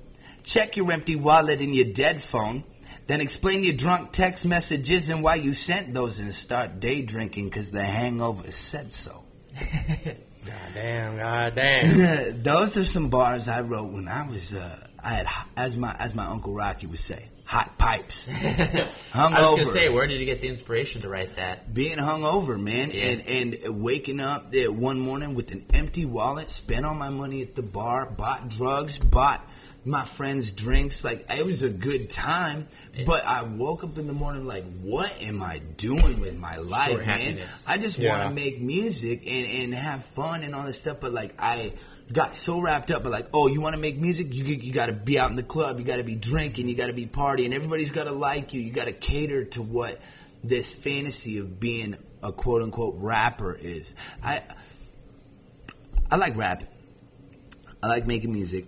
Check 0.54 0.78
your 0.78 0.90
empty 0.90 1.16
wallet 1.16 1.60
and 1.60 1.74
your 1.74 1.92
dead 1.92 2.22
phone. 2.32 2.64
Then 3.08 3.20
explain 3.20 3.64
your 3.64 3.76
drunk 3.76 4.12
text 4.12 4.44
messages 4.44 5.08
and 5.08 5.22
why 5.22 5.36
you 5.36 5.52
sent 5.54 5.92
those 5.92 6.18
and 6.18 6.34
start 6.36 6.80
day 6.80 7.02
drinking 7.04 7.50
cause 7.50 7.66
the 7.72 7.82
hangover 7.84 8.44
said 8.70 8.90
so. 9.04 9.22
God 10.44 10.74
damn, 10.74 11.16
god 11.18 11.52
damn. 11.56 12.42
Those 12.42 12.76
are 12.76 12.84
some 12.92 13.10
bars 13.10 13.42
I 13.46 13.60
wrote 13.60 13.92
when 13.92 14.08
I 14.08 14.28
was 14.28 14.42
uh 14.52 14.86
I 15.02 15.14
had 15.16 15.26
as 15.56 15.74
my 15.76 15.94
as 15.98 16.14
my 16.14 16.26
uncle 16.26 16.52
Rocky 16.54 16.86
would 16.86 16.98
say, 17.00 17.28
hot 17.44 17.76
pipes. 17.78 18.14
I 18.28 18.90
was 19.30 19.40
over. 19.44 19.64
gonna 19.64 19.74
say, 19.76 19.88
where 19.88 20.06
did 20.06 20.18
you 20.20 20.26
get 20.26 20.40
the 20.40 20.48
inspiration 20.48 21.02
to 21.02 21.08
write 21.08 21.36
that? 21.36 21.72
being 21.74 21.98
hungover, 21.98 22.58
man, 22.58 22.90
Yeah. 22.92 23.02
and 23.04 23.56
and 23.62 23.82
waking 23.84 24.20
up 24.20 24.50
there 24.52 24.72
one 24.72 24.98
morning 25.00 25.34
with 25.34 25.48
an 25.50 25.66
empty 25.74 26.04
wallet, 26.04 26.48
spent 26.64 26.84
all 26.86 26.94
my 26.94 27.10
money 27.10 27.42
at 27.42 27.54
the 27.54 27.62
bar, 27.62 28.10
bought 28.10 28.48
drugs, 28.50 28.96
bought 29.10 29.44
my 29.84 30.08
friends 30.16 30.50
drinks. 30.56 30.96
Like 31.02 31.24
it 31.28 31.44
was 31.44 31.62
a 31.62 31.68
good 31.70 32.10
time, 32.14 32.68
but 33.06 33.24
I 33.24 33.42
woke 33.42 33.82
up 33.84 33.98
in 33.98 34.06
the 34.06 34.12
morning 34.12 34.44
like, 34.44 34.64
what 34.80 35.10
am 35.20 35.42
I 35.42 35.60
doing 35.78 36.20
with 36.20 36.34
my 36.34 36.56
life, 36.56 36.98
man? 36.98 37.06
happiness. 37.06 37.50
I 37.66 37.78
just 37.78 37.98
Yeah. 37.98 38.10
want 38.10 38.30
to 38.30 38.34
make 38.34 38.60
music 38.60 39.22
and 39.26 39.46
and 39.46 39.74
have 39.74 40.02
fun 40.14 40.42
and 40.42 40.54
all 40.54 40.66
this 40.66 40.78
stuff, 40.80 40.98
but 41.00 41.12
like 41.12 41.34
I. 41.38 41.72
Got 42.12 42.32
so 42.44 42.60
wrapped 42.60 42.90
up, 42.90 43.04
but 43.04 43.12
like, 43.12 43.28
oh, 43.32 43.46
you 43.46 43.60
want 43.62 43.74
to 43.74 43.80
make 43.80 43.96
music? 43.96 44.26
You 44.30 44.44
you 44.44 44.74
got 44.74 44.86
to 44.86 44.92
be 44.92 45.18
out 45.18 45.30
in 45.30 45.36
the 45.36 45.42
club, 45.42 45.78
you 45.78 45.84
got 45.86 45.96
to 45.96 46.02
be 46.04 46.16
drinking, 46.16 46.68
you 46.68 46.76
got 46.76 46.88
to 46.88 46.92
be 46.92 47.06
partying. 47.06 47.54
Everybody's 47.54 47.92
got 47.92 48.04
to 48.04 48.12
like 48.12 48.52
you. 48.52 48.60
You 48.60 48.70
got 48.74 48.84
to 48.84 48.92
cater 48.92 49.44
to 49.44 49.62
what 49.62 49.98
this 50.44 50.66
fantasy 50.84 51.38
of 51.38 51.58
being 51.58 51.96
a 52.22 52.30
quote 52.32 52.60
unquote 52.60 52.96
rapper 52.98 53.54
is. 53.54 53.86
I 54.22 54.42
I 56.10 56.16
like 56.16 56.36
rapping. 56.36 56.66
I 57.82 57.86
like 57.86 58.06
making 58.06 58.32
music. 58.32 58.66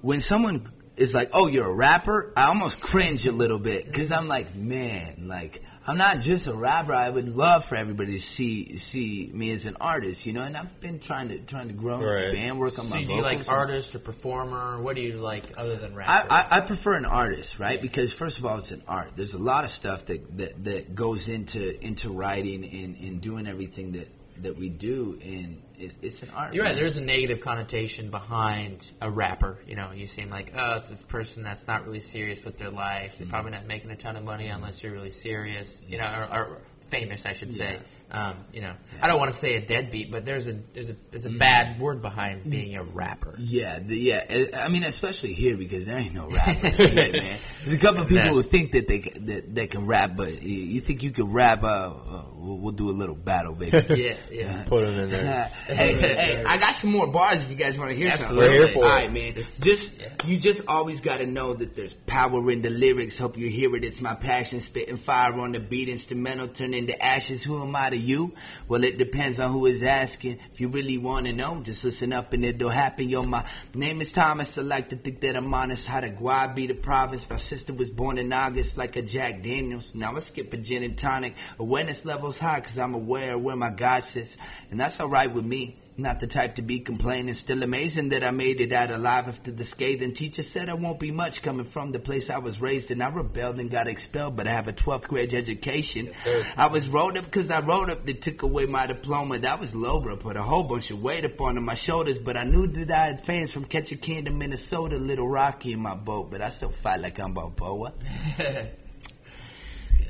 When 0.00 0.20
someone 0.22 0.72
is 0.96 1.12
like, 1.12 1.30
"Oh, 1.32 1.46
you're 1.48 1.68
a 1.68 1.74
rapper," 1.74 2.32
I 2.36 2.46
almost 2.46 2.80
cringe 2.82 3.24
a 3.26 3.32
little 3.32 3.58
bit 3.58 3.86
because 3.86 4.10
I'm 4.12 4.28
like, 4.28 4.54
man, 4.54 5.26
like 5.28 5.60
I'm 5.86 5.96
not 5.96 6.20
just 6.22 6.46
a 6.46 6.54
rapper. 6.54 6.92
I 6.92 7.08
would 7.08 7.28
love 7.28 7.62
for 7.68 7.74
everybody 7.76 8.18
to 8.18 8.24
see 8.36 8.78
see 8.92 9.30
me 9.32 9.52
as 9.52 9.64
an 9.64 9.76
artist, 9.80 10.24
you 10.26 10.32
know. 10.34 10.42
And 10.42 10.56
I've 10.56 10.80
been 10.80 11.00
trying 11.00 11.28
to 11.28 11.38
trying 11.46 11.68
to 11.68 11.74
grow, 11.74 12.00
Right. 12.04 12.26
expand, 12.26 12.58
work 12.58 12.74
on 12.78 12.84
So 12.86 12.90
my 12.90 13.00
do 13.00 13.06
vocals. 13.06 13.16
you 13.16 13.22
like 13.22 13.38
and- 13.40 13.48
artist 13.48 13.94
or 13.94 13.98
performer? 14.00 14.82
What 14.82 14.96
do 14.96 15.02
you 15.02 15.14
like 15.16 15.44
other 15.56 15.76
than 15.78 15.94
rap?" 15.94 16.26
I. 16.30 16.36
I, 16.36 16.56
I 16.58 16.60
prefer 16.66 16.94
an 16.94 17.04
artist, 17.06 17.48
right? 17.58 17.80
Because 17.80 18.12
first 18.18 18.38
of 18.38 18.44
all, 18.44 18.58
it's 18.58 18.70
an 18.70 18.82
art. 18.86 19.12
There's 19.16 19.34
a 19.34 19.38
lot 19.38 19.64
of 19.64 19.70
stuff 19.72 20.00
that 20.08 20.36
that, 20.38 20.64
that 20.64 20.94
goes 20.94 21.26
into 21.26 21.80
into 21.84 22.10
writing 22.10 22.64
and, 22.64 22.96
and 22.96 23.20
doing 23.22 23.46
everything 23.46 23.92
that 23.92 24.08
that 24.42 24.56
we 24.58 24.68
do, 24.68 25.18
and 25.22 25.62
it, 25.78 25.92
it's 26.02 26.22
an 26.22 26.30
art. 26.30 26.54
You're 26.54 26.64
right. 26.64 26.74
There's 26.74 26.96
a 26.96 27.00
negative 27.00 27.38
connotation 27.42 28.10
behind 28.10 28.82
a 29.00 29.10
rapper. 29.10 29.58
You 29.66 29.76
know, 29.76 29.92
you 29.92 30.06
seem 30.16 30.28
like, 30.30 30.52
oh, 30.56 30.78
it's 30.80 30.88
this 30.88 31.02
person 31.08 31.42
that's 31.42 31.62
not 31.66 31.84
really 31.84 32.02
serious 32.12 32.38
with 32.44 32.58
their 32.58 32.70
life. 32.70 33.10
Mm-hmm. 33.12 33.24
They're 33.24 33.30
probably 33.30 33.52
not 33.52 33.66
making 33.66 33.90
a 33.90 33.96
ton 33.96 34.16
of 34.16 34.24
money 34.24 34.48
unless 34.48 34.74
you're 34.82 34.92
really 34.92 35.12
serious. 35.22 35.68
You 35.86 35.98
know, 35.98 36.04
or, 36.04 36.36
or 36.38 36.58
famous, 36.90 37.20
I 37.24 37.36
should 37.38 37.52
say. 37.52 37.78
Um, 38.10 38.46
you 38.54 38.62
know, 38.62 38.74
I 39.02 39.06
don't 39.06 39.18
want 39.18 39.34
to 39.34 39.40
say 39.42 39.56
a 39.56 39.66
deadbeat, 39.66 40.10
but 40.10 40.24
there's 40.24 40.46
a 40.46 40.58
there's 40.74 40.88
a 40.88 40.96
there's 41.10 41.24
Mm-hmm. 41.24 41.36
a 41.36 41.38
bad 41.38 41.80
word 41.80 42.00
behind 42.00 42.50
being 42.50 42.74
a 42.76 42.82
rapper. 42.82 43.34
Yeah, 43.38 43.80
the, 43.80 43.94
yeah. 43.94 44.56
I- 44.56 44.68
mean, 44.68 44.82
especially 44.84 45.34
here 45.34 45.58
because 45.58 45.84
there 45.84 45.98
ain't 45.98 46.14
no 46.14 46.30
rappers, 46.34 46.74
shit, 46.78 47.12
man. 47.12 47.38
There's 47.66 47.78
a 47.78 47.84
couple 47.84 48.02
of 48.02 48.08
people 48.08 48.42
who 48.42 48.48
think 48.48 48.72
that 48.72 48.88
they 48.88 49.00
that 49.26 49.54
they 49.54 49.66
can 49.66 49.86
rap, 49.86 50.12
but 50.16 50.40
you, 50.42 50.56
you 50.58 50.80
think 50.80 51.02
you 51.02 51.12
can 51.12 51.30
rap? 51.32 51.62
Uh, 51.62 51.66
uh 51.66 52.24
we'll, 52.48 52.58
we'll 52.58 52.72
do 52.72 52.88
a 52.88 52.96
little 52.96 53.14
battle, 53.14 53.54
baby. 53.54 53.78
Yeah, 53.98 54.14
yeah. 54.30 54.64
Put 54.68 54.84
him 54.84 54.98
in 54.98 55.10
there. 55.10 55.44
hey, 55.66 55.94
hey, 55.98 56.44
I 56.46 56.56
got 56.58 56.74
some 56.80 56.92
more 56.92 57.10
bars 57.10 57.42
if 57.42 57.50
you 57.50 57.56
guys 57.56 57.76
want 57.78 57.90
to 57.90 57.96
hear 57.96 58.08
Absolutely. 58.08 58.46
something. 58.46 58.60
We're 58.60 58.66
here 58.66 58.74
for 58.74 58.84
All 58.84 58.92
it. 58.92 58.94
right, 58.94 59.12
man. 59.12 59.34
Just 59.34 60.26
you 60.26 60.40
just 60.40 60.60
always 60.68 61.00
got 61.00 61.18
to 61.18 61.26
know 61.26 61.54
that 61.54 61.74
there's 61.74 61.94
power 62.06 62.50
in 62.50 62.62
the 62.62 62.70
lyrics. 62.70 63.18
Hope 63.18 63.36
you 63.36 63.50
hear 63.50 63.74
it. 63.76 63.84
It's 63.84 64.00
my 64.00 64.14
passion, 64.14 64.62
spitting 64.68 65.00
fire 65.04 65.32
on 65.34 65.52
the 65.52 65.58
beat, 65.58 65.88
instrumental 65.88 66.48
turn 66.48 66.74
into 66.74 67.00
ashes. 67.02 67.42
Who 67.44 67.60
am 67.62 67.74
I 67.74 67.90
to 67.90 67.96
you? 67.96 68.32
Well, 68.68 68.84
it 68.84 68.98
depends 68.98 69.38
on 69.40 69.52
who 69.52 69.66
is 69.66 69.82
asking. 69.82 70.38
If 70.52 70.60
you 70.60 70.68
really 70.68 70.98
want 70.98 71.26
to 71.26 71.32
know, 71.32 71.62
just 71.64 71.82
listen 71.82 72.12
up 72.12 72.32
and 72.32 72.44
it'll 72.44 72.70
happen. 72.70 73.08
Yo, 73.08 73.22
my 73.22 73.48
name 73.74 74.00
is 74.00 74.10
Thomas. 74.14 74.48
I 74.56 74.60
like 74.60 74.90
to 74.90 74.96
think 74.96 75.20
that 75.20 75.36
I'm 75.36 75.52
honest. 75.52 75.84
Haida 75.86 76.12
Gwaii 76.16 76.54
be 76.54 76.66
the 76.66 76.74
province. 76.74 77.22
My 77.28 77.40
sister 77.48 77.74
was 77.74 77.90
born 77.90 78.18
in 78.18 78.32
August 78.32 78.76
like 78.76 78.96
a 78.96 79.02
Jack 79.02 79.42
Daniels. 79.42 79.90
Now 79.94 80.16
I 80.16 80.22
skip 80.30 80.52
a 80.52 80.56
gin 80.56 80.82
and 80.82 80.98
tonic. 80.98 81.34
Awareness 81.58 81.98
levels 82.04 82.36
high 82.38 82.60
because 82.60 82.78
I'm 82.78 82.94
aware 82.94 83.34
of 83.34 83.42
where 83.42 83.56
my 83.56 83.70
God 83.70 84.02
sits. 84.12 84.30
And 84.70 84.78
that's 84.78 84.98
alright 85.00 85.32
with 85.32 85.44
me. 85.44 85.78
Not 86.00 86.20
the 86.20 86.28
type 86.28 86.54
to 86.54 86.62
be 86.62 86.78
complaining. 86.78 87.34
Still 87.42 87.64
amazing 87.64 88.10
that 88.10 88.22
I 88.22 88.30
made 88.30 88.60
it 88.60 88.72
out 88.72 88.92
alive 88.92 89.24
after 89.26 89.50
the 89.50 89.64
scathing. 89.72 90.14
Teacher 90.14 90.44
said 90.52 90.68
I 90.68 90.74
won't 90.74 91.00
be 91.00 91.10
much 91.10 91.42
coming 91.42 91.68
from 91.72 91.90
the 91.90 91.98
place 91.98 92.30
I 92.32 92.38
was 92.38 92.60
raised 92.60 92.92
in. 92.92 93.02
I 93.02 93.08
rebelled 93.08 93.56
and 93.58 93.68
got 93.68 93.88
expelled, 93.88 94.36
but 94.36 94.46
I 94.46 94.52
have 94.52 94.68
a 94.68 94.72
12th 94.72 95.08
grade 95.08 95.34
education. 95.34 96.12
I 96.56 96.68
was 96.68 96.88
rolled 96.92 97.16
up 97.16 97.24
because 97.24 97.50
I 97.50 97.66
wrote 97.66 97.90
up. 97.90 98.06
They 98.06 98.12
took 98.12 98.42
away 98.42 98.66
my 98.66 98.86
diploma. 98.86 99.40
That 99.40 99.58
was 99.58 99.70
low, 99.74 100.00
bro. 100.00 100.16
Put 100.16 100.36
a 100.36 100.42
whole 100.42 100.68
bunch 100.68 100.88
of 100.92 101.00
weight 101.00 101.24
up 101.24 101.40
onto 101.40 101.60
my 101.60 101.76
shoulders, 101.84 102.18
but 102.24 102.36
I 102.36 102.44
knew 102.44 102.68
that 102.68 102.92
I 102.92 103.06
had 103.06 103.24
fans 103.26 103.50
from 103.50 103.64
Ketchikan 103.64 104.26
to 104.26 104.30
Minnesota. 104.30 104.98
Little 104.98 105.28
Rocky 105.28 105.72
in 105.72 105.80
my 105.80 105.96
boat, 105.96 106.30
but 106.30 106.40
I 106.40 106.50
still 106.52 106.72
fight 106.80 107.00
like 107.00 107.18
I'm 107.18 107.34
Balboa. 107.34 107.92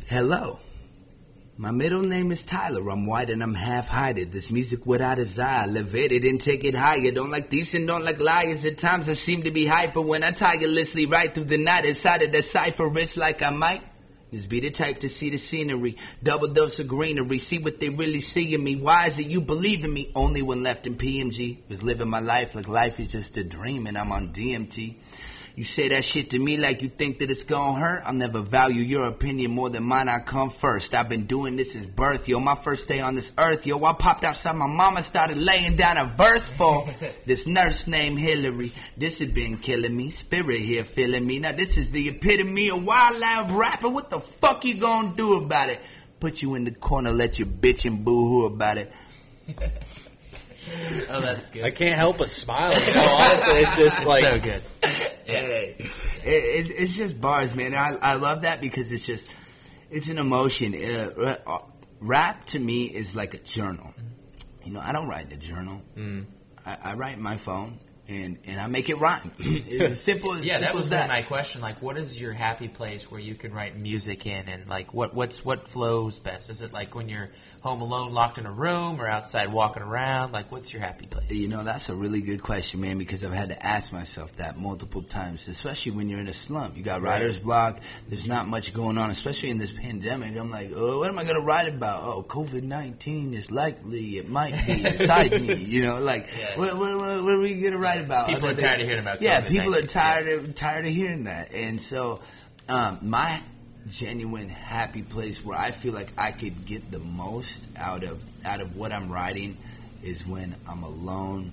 Hello. 0.06 0.58
My 1.60 1.72
middle 1.72 2.02
name 2.02 2.30
is 2.30 2.38
Tyler. 2.48 2.88
I'm 2.88 3.04
white 3.04 3.30
and 3.30 3.42
I'm 3.42 3.52
half 3.52 3.86
Haida. 3.86 4.26
This 4.26 4.48
music 4.48 4.86
without 4.86 5.16
desire. 5.16 5.64
Elevate 5.64 6.12
it 6.12 6.22
and 6.22 6.40
take 6.40 6.62
it 6.62 6.72
higher. 6.72 7.10
Don't 7.12 7.32
like 7.32 7.50
these 7.50 7.66
and 7.72 7.84
don't 7.84 8.04
like 8.04 8.20
liars. 8.20 8.64
At 8.64 8.78
times 8.78 9.08
I 9.08 9.16
seem 9.26 9.42
to 9.42 9.50
be 9.50 9.66
hyper 9.66 10.00
when 10.00 10.22
I 10.22 10.30
tirelessly 10.30 11.06
ride 11.06 11.34
through 11.34 11.46
the 11.46 11.58
night 11.58 11.84
inside 11.84 12.22
of 12.22 12.30
the 12.30 12.44
cipher. 12.52 12.96
It's 12.96 13.16
like 13.16 13.42
I 13.42 13.50
might. 13.50 13.82
Just 14.32 14.48
be 14.48 14.60
the 14.60 14.70
type 14.70 15.00
to 15.00 15.08
see 15.08 15.30
the 15.30 15.40
scenery. 15.50 15.96
Double 16.22 16.54
dose 16.54 16.78
of 16.78 16.86
greenery. 16.86 17.40
See 17.50 17.58
what 17.58 17.80
they 17.80 17.88
really 17.88 18.20
see 18.32 18.54
in 18.54 18.62
me. 18.62 18.80
Why 18.80 19.08
is 19.08 19.18
it 19.18 19.26
you 19.26 19.40
believe 19.40 19.84
in 19.84 19.92
me? 19.92 20.12
Only 20.14 20.42
when 20.42 20.62
left 20.62 20.86
in 20.86 20.96
PMG. 20.96 21.68
Was 21.68 21.82
living 21.82 22.08
my 22.08 22.20
life 22.20 22.50
like 22.54 22.68
life 22.68 23.00
is 23.00 23.10
just 23.10 23.36
a 23.36 23.42
dream 23.42 23.88
and 23.88 23.98
I'm 23.98 24.12
on 24.12 24.28
DMT. 24.28 24.96
You 25.58 25.64
say 25.74 25.88
that 25.88 26.04
shit 26.12 26.30
to 26.30 26.38
me 26.38 26.56
like 26.56 26.82
you 26.82 26.90
think 26.96 27.18
that 27.18 27.32
it's 27.32 27.42
gonna 27.42 27.80
hurt. 27.80 28.04
I'll 28.06 28.14
never 28.14 28.44
value 28.44 28.80
your 28.80 29.08
opinion 29.08 29.50
more 29.50 29.68
than 29.68 29.82
mine. 29.82 30.08
I 30.08 30.20
come 30.20 30.54
first. 30.60 30.94
I've 30.94 31.08
been 31.08 31.26
doing 31.26 31.56
this 31.56 31.72
since 31.72 31.88
birth, 31.96 32.28
yo. 32.28 32.38
My 32.38 32.60
first 32.62 32.86
day 32.86 33.00
on 33.00 33.16
this 33.16 33.28
earth, 33.36 33.66
yo. 33.66 33.82
I 33.82 33.92
popped 33.98 34.22
outside 34.22 34.54
my 34.54 34.68
mama, 34.68 35.04
started 35.10 35.36
laying 35.36 35.76
down 35.76 35.96
a 35.96 36.14
verse 36.16 36.48
for 36.56 36.86
this 37.26 37.40
nurse 37.44 37.82
named 37.88 38.20
Hillary. 38.20 38.72
This 38.96 39.18
has 39.18 39.32
been 39.32 39.58
killing 39.58 39.96
me. 39.96 40.14
Spirit 40.20 40.60
here 40.60 40.84
feeling 40.94 41.26
me. 41.26 41.40
Now 41.40 41.56
this 41.56 41.70
is 41.76 41.90
the 41.92 42.08
epitome 42.08 42.70
of 42.70 42.84
wild 42.84 43.18
loud 43.18 43.58
rapper. 43.58 43.88
What 43.88 44.10
the 44.10 44.22
fuck 44.40 44.60
you 44.62 44.78
gonna 44.78 45.16
do 45.16 45.44
about 45.44 45.70
it? 45.70 45.80
Put 46.20 46.34
you 46.36 46.54
in 46.54 46.66
the 46.66 46.70
corner, 46.70 47.10
let 47.10 47.36
you 47.40 47.46
bitch 47.46 47.84
and 47.84 48.04
boo 48.04 48.28
hoo 48.28 48.44
about 48.44 48.78
it. 48.78 48.92
oh, 51.10 51.20
that's 51.20 51.50
good. 51.52 51.64
I 51.64 51.70
can't 51.70 51.94
help 51.94 52.18
but 52.18 52.28
smile. 52.42 52.72
You 52.86 52.94
know, 52.94 53.04
honestly, 53.04 53.60
it's 53.60 53.76
just 53.76 54.06
like 54.06 54.24
so 54.24 54.38
good. 54.38 54.62
Hey, 55.28 55.76
it, 55.78 55.86
it, 56.24 56.74
it's 56.74 56.96
just 56.96 57.20
bars, 57.20 57.50
man. 57.54 57.74
I 57.74 57.90
I 58.00 58.14
love 58.14 58.42
that 58.42 58.62
because 58.62 58.86
it's 58.90 59.06
just 59.06 59.24
it's 59.90 60.08
an 60.08 60.16
emotion. 60.16 60.74
Uh, 60.74 61.20
ra- 61.44 61.62
rap 62.00 62.46
to 62.52 62.58
me 62.58 62.86
is 62.86 63.06
like 63.14 63.34
a 63.34 63.38
journal. 63.54 63.92
You 64.64 64.72
know, 64.72 64.80
I 64.80 64.92
don't 64.92 65.06
write 65.06 65.30
in 65.30 65.32
a 65.32 65.46
journal. 65.46 65.82
Mm. 65.98 66.24
I, 66.64 66.78
I 66.82 66.94
write 66.94 67.18
my 67.18 67.38
phone 67.44 67.78
and 68.08 68.38
and 68.46 68.58
I 68.60 68.66
make 68.66 68.88
it 68.88 68.94
rhyme. 68.96 69.32
it's 69.38 69.98
as 70.00 70.04
simple 70.06 70.38
as 70.38 70.44
Yeah, 70.44 70.60
that 70.60 70.74
was 70.74 70.88
that. 70.90 71.08
my 71.08 71.22
question. 71.22 71.60
Like, 71.60 71.82
what 71.82 71.96
is 71.98 72.16
your 72.16 72.32
happy 72.32 72.68
place 72.68 73.04
where 73.10 73.20
you 73.20 73.34
can 73.34 73.52
write 73.52 73.76
music 73.78 74.24
in, 74.26 74.48
and 74.48 74.66
like, 74.66 74.94
what 74.94 75.14
what's 75.14 75.38
what 75.44 75.60
flows 75.72 76.18
best? 76.24 76.48
Is 76.48 76.60
it 76.62 76.72
like 76.72 76.94
when 76.94 77.08
you're 77.08 77.28
home 77.60 77.80
alone, 77.82 78.12
locked 78.12 78.38
in 78.38 78.46
a 78.46 78.52
room, 78.52 79.00
or 79.00 79.06
outside 79.06 79.52
walking 79.52 79.82
around? 79.82 80.32
Like, 80.32 80.50
what's 80.50 80.72
your 80.72 80.80
happy 80.80 81.06
place? 81.06 81.26
You 81.28 81.48
know, 81.48 81.64
that's 81.64 81.88
a 81.88 81.94
really 81.94 82.22
good 82.22 82.42
question, 82.42 82.80
man, 82.80 82.98
because 82.98 83.22
I've 83.22 83.32
had 83.32 83.48
to 83.50 83.66
ask 83.66 83.92
myself 83.92 84.30
that 84.38 84.56
multiple 84.56 85.02
times, 85.02 85.44
especially 85.48 85.92
when 85.92 86.08
you're 86.08 86.20
in 86.20 86.28
a 86.28 86.34
slump. 86.46 86.76
You 86.76 86.84
got 86.84 87.02
Right. 87.02 87.20
writer's 87.20 87.38
block, 87.40 87.76
there's 88.08 88.26
not 88.26 88.46
much 88.48 88.64
going 88.74 88.96
on, 88.96 89.10
especially 89.10 89.50
in 89.50 89.58
this 89.58 89.70
pandemic. 89.80 90.36
I'm 90.36 90.50
like, 90.50 90.70
oh, 90.74 90.98
what 91.00 91.08
am 91.10 91.18
I 91.18 91.24
going 91.24 91.36
to 91.36 91.42
write 91.42 91.68
about? 91.72 92.04
Oh, 92.04 92.22
COVID 92.28 92.62
19 92.62 93.34
is 93.34 93.46
likely, 93.50 94.18
it 94.18 94.28
might 94.28 94.54
be 94.66 94.84
inside 94.86 95.32
me. 95.40 95.54
You 95.56 95.82
know, 95.82 95.98
like, 95.98 96.24
Yeah. 96.38 96.58
what, 96.58 96.76
what, 96.78 96.96
what, 96.96 97.22
what 97.24 97.32
are 97.34 97.40
we 97.40 97.60
going 97.60 97.72
to 97.72 97.78
write 97.98 98.06
about? 98.06 98.28
People 98.28 98.48
are 98.48 98.54
than- 98.54 98.64
tired 98.64 98.80
of 98.80 98.86
hearing 98.86 99.00
about 99.02 99.20
Yeah, 99.22 99.40
COVID-19. 99.42 99.48
people 99.50 99.74
are 99.74 99.86
tired 99.86 100.28
of, 100.28 100.56
tired 100.56 100.86
of 100.86 100.92
hearing 100.92 101.24
that. 101.24 101.50
And 101.52 101.80
so, 101.90 102.20
um, 102.68 102.98
my 103.02 103.42
genuine 103.98 104.48
happy 104.48 105.02
place 105.02 105.38
where 105.44 105.58
I 105.58 105.72
feel 105.82 105.92
like 105.94 106.08
I 106.18 106.32
could 106.32 106.66
get 106.66 106.90
the 106.90 106.98
most 106.98 107.60
out 107.76 108.04
of 108.04 108.18
out 108.44 108.60
of 108.60 108.76
what 108.76 108.92
I'm 108.92 109.10
writing 109.10 109.56
is 110.02 110.20
when 110.26 110.54
I'm 110.68 110.82
alone. 110.82 111.52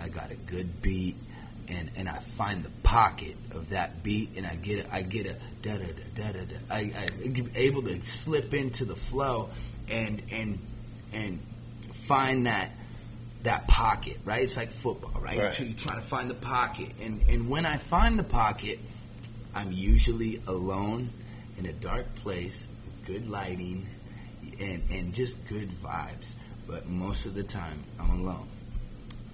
I 0.00 0.08
got 0.08 0.30
a 0.30 0.36
good 0.36 0.82
beat, 0.82 1.16
and 1.68 1.90
and 1.96 2.08
I 2.08 2.22
find 2.36 2.64
the 2.64 2.70
pocket 2.82 3.36
of 3.52 3.68
that 3.70 4.02
beat, 4.02 4.30
and 4.36 4.46
I 4.46 4.56
get 4.56 4.86
a, 4.86 4.94
I 4.94 5.02
get 5.02 5.26
a 5.26 5.34
da 5.62 5.76
da 5.78 5.86
da 5.86 6.02
da 6.16 6.32
da 6.32 6.44
da. 6.44 6.56
I 6.74 6.78
I'm 7.24 7.50
able 7.54 7.82
to 7.84 8.00
slip 8.24 8.52
into 8.54 8.84
the 8.84 8.96
flow, 9.10 9.50
and 9.88 10.20
and 10.32 10.58
and 11.12 11.40
find 12.08 12.46
that 12.46 12.72
that 13.44 13.66
pocket, 13.68 14.16
right? 14.24 14.42
It's 14.42 14.56
like 14.56 14.70
football, 14.82 15.20
right? 15.20 15.38
Right. 15.38 15.54
So 15.56 15.64
you're 15.64 15.78
trying 15.78 16.02
to 16.02 16.08
find 16.10 16.28
the 16.28 16.34
pocket, 16.34 16.90
and 17.00 17.22
and 17.22 17.48
when 17.48 17.64
I 17.66 17.80
find 17.88 18.18
the 18.18 18.24
pocket, 18.24 18.78
I'm 19.54 19.72
usually 19.72 20.42
alone 20.46 21.10
in 21.56 21.66
a 21.66 21.72
dark 21.72 22.06
place, 22.22 22.52
with 22.84 23.06
good 23.06 23.26
lighting, 23.28 23.86
and 24.60 24.90
and 24.90 25.14
just 25.14 25.32
good 25.48 25.70
vibes. 25.84 26.24
but 26.66 26.86
most 26.86 27.24
of 27.24 27.34
the 27.34 27.44
time 27.44 27.82
I'm 27.98 28.10
alone. 28.20 28.46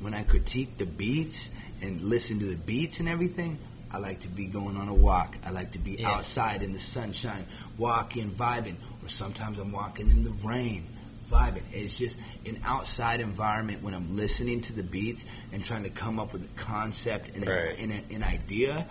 When 0.01 0.15
I 0.15 0.23
critique 0.23 0.79
the 0.79 0.87
beats 0.87 1.35
and 1.83 2.03
listen 2.03 2.39
to 2.39 2.47
the 2.47 2.55
beats 2.55 2.95
and 3.01 3.09
everything, 3.09 3.59
I 3.91 3.99
like 3.99 4.21
to 4.23 4.29
be 4.29 4.47
going 4.47 4.77
on 4.77 4.89
a 4.89 4.95
walk. 4.95 5.35
I 5.45 5.51
like 5.51 5.73
to 5.73 5.79
be 5.81 5.93
Yeah. 5.99 6.11
outside 6.11 6.63
in 6.63 6.73
the 6.73 6.81
sunshine, 6.93 7.47
walking, 7.77 8.31
vibing, 8.37 8.77
or 9.03 9.09
sometimes 9.19 9.59
I'm 9.59 9.73
walking 9.73 10.11
in 10.11 10.23
the 10.23 10.31
rain, 10.47 10.85
vibing. 11.31 11.62
It's 11.72 11.97
just 11.99 12.14
an 12.47 12.61
outside 12.64 13.20
environment 13.20 13.83
when 13.83 13.95
I'm 13.95 14.16
listening 14.16 14.62
to 14.68 14.72
the 14.72 14.83
beats 14.83 15.20
and 15.53 15.64
trying 15.64 15.83
to 15.85 15.91
come 15.91 16.18
up 16.18 16.33
with 16.33 16.43
a 16.43 16.64
concept 16.66 17.29
and, 17.35 17.47
Right. 17.47 17.79
a, 17.79 17.83
and 17.83 17.93
a, 17.93 18.14
an 18.14 18.22
idea. 18.22 18.87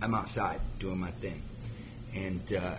I'm 0.00 0.14
outside 0.14 0.60
doing 0.80 0.98
my 0.98 1.12
thing, 1.20 1.42
and 2.14 2.40
uh, 2.52 2.76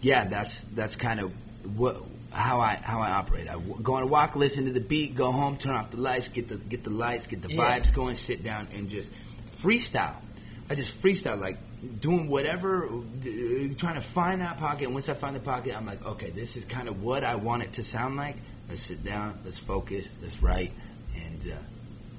yeah, 0.00 0.28
that's 0.28 0.50
that's 0.74 0.96
kind 0.96 1.20
of 1.20 1.30
what 1.76 1.96
how 2.30 2.60
I 2.60 2.76
how 2.82 3.00
I 3.00 3.10
operate. 3.10 3.48
I 3.48 3.52
w- 3.52 3.80
go 3.82 3.94
on 3.94 4.02
a 4.02 4.06
walk, 4.06 4.34
listen 4.34 4.64
to 4.66 4.72
the 4.72 4.80
beat, 4.80 5.16
go 5.16 5.30
home, 5.30 5.58
turn 5.62 5.74
off 5.74 5.90
the 5.92 5.98
lights, 5.98 6.26
get 6.34 6.48
the 6.48 6.56
get 6.56 6.82
the 6.82 6.90
lights, 6.90 7.26
get 7.28 7.42
the 7.42 7.48
Yeah. 7.52 7.60
vibes 7.80 7.94
going, 7.94 8.16
sit 8.26 8.42
down 8.42 8.66
and 8.74 8.88
just 8.90 9.08
freestyle. 9.62 10.16
I 10.70 10.74
just 10.74 10.90
freestyle 11.02 11.40
like 11.40 11.56
doing 12.00 12.28
whatever, 12.28 12.88
d- 13.22 13.74
trying 13.78 14.00
to 14.00 14.06
find 14.14 14.40
that 14.42 14.58
pocket. 14.58 14.84
And 14.84 14.94
once 14.94 15.08
I 15.08 15.18
find 15.20 15.34
the 15.34 15.40
pocket, 15.40 15.74
I'm 15.74 15.86
like, 15.86 16.02
okay, 16.02 16.30
this 16.30 16.54
is 16.56 16.64
kind 16.70 16.88
of 16.88 17.00
what 17.00 17.24
I 17.24 17.34
want 17.36 17.62
it 17.62 17.72
to 17.74 17.84
sound 17.84 18.16
like. 18.16 18.36
Let's 18.68 18.86
sit 18.86 19.02
down, 19.04 19.40
let's 19.44 19.58
focus, 19.66 20.04
let's 20.22 20.36
write, 20.42 20.72
and 21.16 21.52
uh, 21.52 21.56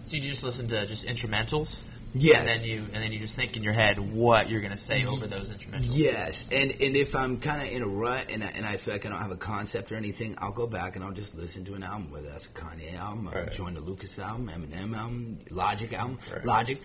So 0.07 0.15
you 0.17 0.29
just 0.31 0.43
listen 0.43 0.67
to 0.69 0.87
just 0.87 1.05
instrumentals, 1.05 1.67
Yeah. 2.15 2.39
and 2.39 2.47
then 2.47 2.63
you 2.63 2.85
and 2.91 3.03
then 3.03 3.11
you 3.11 3.19
just 3.19 3.35
think 3.35 3.55
in 3.55 3.61
your 3.61 3.73
head 3.73 3.99
what 3.99 4.49
you're 4.49 4.61
gonna 4.61 4.83
say 4.87 5.05
over 5.05 5.27
those 5.27 5.45
instrumentals. 5.47 5.89
Yes, 5.95 6.33
and 6.49 6.71
and 6.71 6.95
if 6.95 7.13
I'm 7.13 7.39
kind 7.39 7.61
of 7.67 7.71
in 7.71 7.83
a 7.83 7.87
rut 7.87 8.31
and 8.31 8.43
I, 8.43 8.47
and 8.47 8.65
I 8.65 8.77
feel 8.83 8.95
like 8.95 9.05
I 9.05 9.09
don't 9.09 9.21
have 9.21 9.29
a 9.29 9.37
concept 9.37 9.91
or 9.91 9.95
anything, 9.95 10.33
I'll 10.39 10.51
go 10.51 10.65
back 10.65 10.95
and 10.95 11.03
I'll 11.05 11.13
just 11.13 11.35
listen 11.35 11.63
to 11.65 11.75
an 11.75 11.83
album, 11.83 12.09
whether 12.09 12.29
that's 12.31 12.47
a 12.47 12.59
Kanye 12.59 12.97
album, 12.97 13.29
or 13.29 13.43
Right. 13.43 13.53
Joyner 13.55 13.81
Lucas 13.81 14.17
album, 14.17 14.47
Eminem 14.51 14.97
album, 14.97 15.37
Logic 15.51 15.93
album, 15.93 16.17
Right. 16.33 16.45
Logic. 16.45 16.79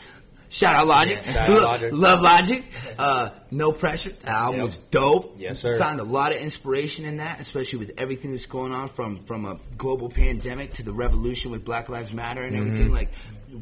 Shout 0.59 0.75
out 0.77 0.87
Logic. 0.87 1.19
Yeah. 1.25 1.33
Shout 1.35 1.51
out 1.51 1.63
Logic. 1.63 1.91
Love 1.93 2.19
Logic. 2.21 2.65
Uh, 2.97 3.31
no 3.51 3.73
pressure. 3.73 4.11
The 4.23 4.31
album 4.31 4.61
Yep. 4.61 4.69
was 4.69 4.79
dope. 4.93 5.35
Yes, 5.37 5.57
sir. 5.57 5.81
Found 5.81 5.99
a 5.99 6.05
lot 6.05 6.31
of 6.31 6.39
inspiration 6.41 7.05
in 7.07 7.17
that, 7.17 7.41
especially 7.41 7.81
with 7.81 7.91
everything 7.99 8.31
that's 8.31 8.47
going 8.47 8.71
on 8.71 8.89
from 8.95 9.25
from 9.27 9.47
a 9.47 9.59
global 9.77 10.09
pandemic 10.09 10.73
to 10.75 10.85
the 10.85 10.93
revolution 10.93 11.51
with 11.51 11.65
Black 11.65 11.89
Lives 11.89 12.13
Matter 12.13 12.45
and 12.45 12.55
Mhm. 12.55 12.61
everything. 12.69 12.93
Like, 12.93 13.09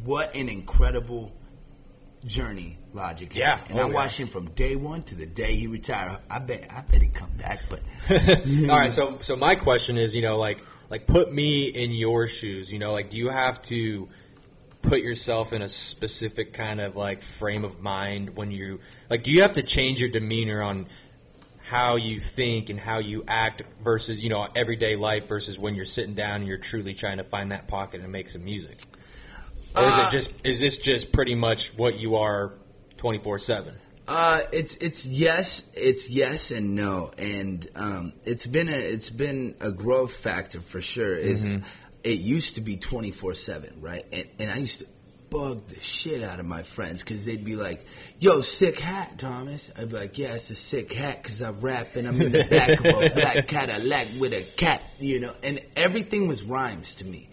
what 0.04 0.34
an 0.34 0.50
incredible 0.50 1.32
journey 2.26 2.76
Logic. 2.92 3.30
Yeah. 3.34 3.64
And 3.70 3.78
Oh, 3.78 3.84
I 3.84 3.88
yeah. 3.88 3.94
watched 3.94 4.16
him 4.16 4.28
from 4.28 4.50
day 4.54 4.76
one 4.76 5.02
to 5.04 5.14
the 5.14 5.24
day 5.24 5.56
he 5.56 5.66
retired. 5.66 6.18
I 6.30 6.38
bet 6.40 6.64
I 6.70 6.82
bet 6.82 7.00
he'd 7.00 7.14
come 7.14 7.30
back, 7.38 7.60
but 7.70 7.80
All 8.10 8.78
right, 8.78 8.92
so 8.94 9.18
so 9.22 9.34
my 9.34 9.54
question 9.54 9.96
is, 9.96 10.14
you 10.14 10.20
know, 10.20 10.36
like 10.36 10.58
like 10.90 11.06
put 11.06 11.32
me 11.32 11.72
in 11.74 11.90
your 11.92 12.28
shoes. 12.28 12.68
You 12.70 12.78
know, 12.78 12.92
like 12.92 13.08
do 13.10 13.16
you 13.16 13.30
have 13.30 13.62
to 13.70 14.08
put 14.82 15.00
yourself 15.00 15.52
in 15.52 15.62
a 15.62 15.68
specific 15.92 16.54
kind 16.54 16.80
of 16.80 16.96
like 16.96 17.20
frame 17.38 17.64
of 17.64 17.80
mind 17.80 18.36
when 18.36 18.50
you 18.50 18.78
like 19.10 19.22
do 19.24 19.30
you 19.30 19.42
have 19.42 19.54
to 19.54 19.62
change 19.62 19.98
your 19.98 20.10
demeanor 20.10 20.62
on 20.62 20.86
how 21.70 21.96
you 21.96 22.20
think 22.36 22.68
and 22.68 22.78
how 22.78 22.98
you 22.98 23.24
act 23.28 23.62
versus 23.82 24.18
you 24.20 24.28
know 24.28 24.46
everyday 24.56 24.96
life 24.96 25.22
versus 25.28 25.58
when 25.58 25.74
you're 25.74 25.86
sitting 25.86 26.14
down 26.14 26.36
and 26.40 26.46
you're 26.46 26.58
truly 26.70 26.94
trying 26.94 27.18
to 27.18 27.24
find 27.24 27.50
that 27.50 27.66
pocket 27.68 28.00
and 28.00 28.10
make 28.10 28.28
some 28.28 28.44
music 28.44 28.76
or 29.74 29.82
is 29.88 29.94
Uh, 29.94 30.08
it 30.08 30.12
just 30.12 30.30
is 30.44 30.60
this 30.60 30.76
just 30.84 31.12
pretty 31.12 31.34
much 31.34 31.58
what 31.76 31.94
you 31.98 32.16
are 32.16 32.52
24/7 32.98 33.72
Uh, 34.08 34.40
it's 34.52 34.74
it's 34.80 35.00
yes, 35.04 35.46
it's 35.74 36.04
yes 36.08 36.50
and 36.50 36.74
no, 36.74 37.12
and 37.16 37.68
um, 37.76 38.12
it's 38.24 38.44
been 38.48 38.68
a 38.68 38.76
it's 38.76 39.08
been 39.10 39.54
a 39.60 39.70
growth 39.70 40.10
factor 40.24 40.60
for 40.72 40.82
sure. 40.82 41.14
It's, 41.16 41.40
Mhm. 41.40 41.62
It 42.04 42.18
used 42.20 42.54
to 42.56 42.60
be 42.60 42.78
twenty 42.90 43.12
four 43.20 43.34
seven, 43.34 43.80
right? 43.80 44.04
And 44.12 44.26
and 44.38 44.50
I 44.50 44.56
used 44.56 44.78
to 44.78 44.86
bug 45.30 45.62
the 45.68 45.76
shit 46.02 46.22
out 46.22 46.38
of 46.38 46.46
my 46.46 46.62
friends 46.76 47.02
because 47.02 47.24
they'd 47.24 47.44
be 47.44 47.54
like, 47.56 47.80
"Yo, 48.18 48.42
sick 48.42 48.76
hat, 48.76 49.18
Thomas." 49.20 49.60
I'd 49.76 49.88
be 49.88 49.94
like, 49.94 50.18
"Yeah, 50.18 50.34
it's 50.34 50.50
a 50.50 50.54
sick 50.70 50.92
hat 50.92 51.22
because 51.22 51.40
I 51.40 51.50
rap 51.50 51.88
and 51.96 52.06
I'm 52.06 52.20
in 52.20 52.32
the 52.32 52.44
back 52.50 52.78
of 52.78 52.84
a 52.84 53.14
black 53.14 53.48
Cadillac 53.48 54.20
with 54.20 54.32
a 54.32 54.44
cat," 54.58 54.82
you 54.98 55.20
know. 55.20 55.34
And 55.42 55.60
everything 55.76 56.28
was 56.28 56.42
rhymes 56.42 56.92
to 56.98 57.04
me, 57.04 57.30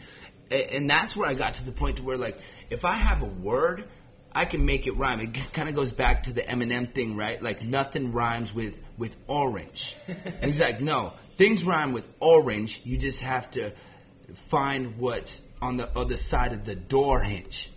A- 0.49 0.75
and 0.75 0.89
that's 0.89 1.15
where 1.17 1.29
I 1.29 1.33
got 1.33 1.55
to 1.55 1.63
the 1.65 1.73
point 1.73 1.97
to 1.97 2.03
where 2.03 2.17
like, 2.17 2.35
if 2.69 2.85
I 2.85 2.97
have 2.97 3.21
a 3.21 3.31
word. 3.41 3.85
I 4.31 4.45
can 4.45 4.63
make 4.63 4.85
it 4.85 4.91
rhyme. 4.91 5.19
It 5.19 5.35
kind 5.55 5.67
of 5.69 5.73
goes 5.73 5.91
back 5.91 6.25
to 6.25 6.31
the 6.31 6.41
Eminem 6.41 6.93
thing, 6.93 7.17
right? 7.17 7.41
Like 7.41 7.63
nothing 7.63 8.13
rhymes 8.13 8.49
with 8.55 8.75
with 8.95 9.11
orange. 9.27 9.81
And 10.07 10.51
he's 10.51 10.61
like, 10.61 10.79
no, 10.81 11.13
things 11.39 11.63
rhyme 11.65 11.93
with 11.93 12.03
orange. 12.19 12.79
You 12.83 12.99
just 12.99 13.17
have 13.17 13.49
to 13.53 13.73
find 14.51 14.97
what's 14.97 15.29
on 15.61 15.77
the 15.77 15.87
other 15.97 16.15
side 16.29 16.53
of 16.53 16.65
the 16.65 16.75
door 16.75 17.21
hinge. 17.21 17.71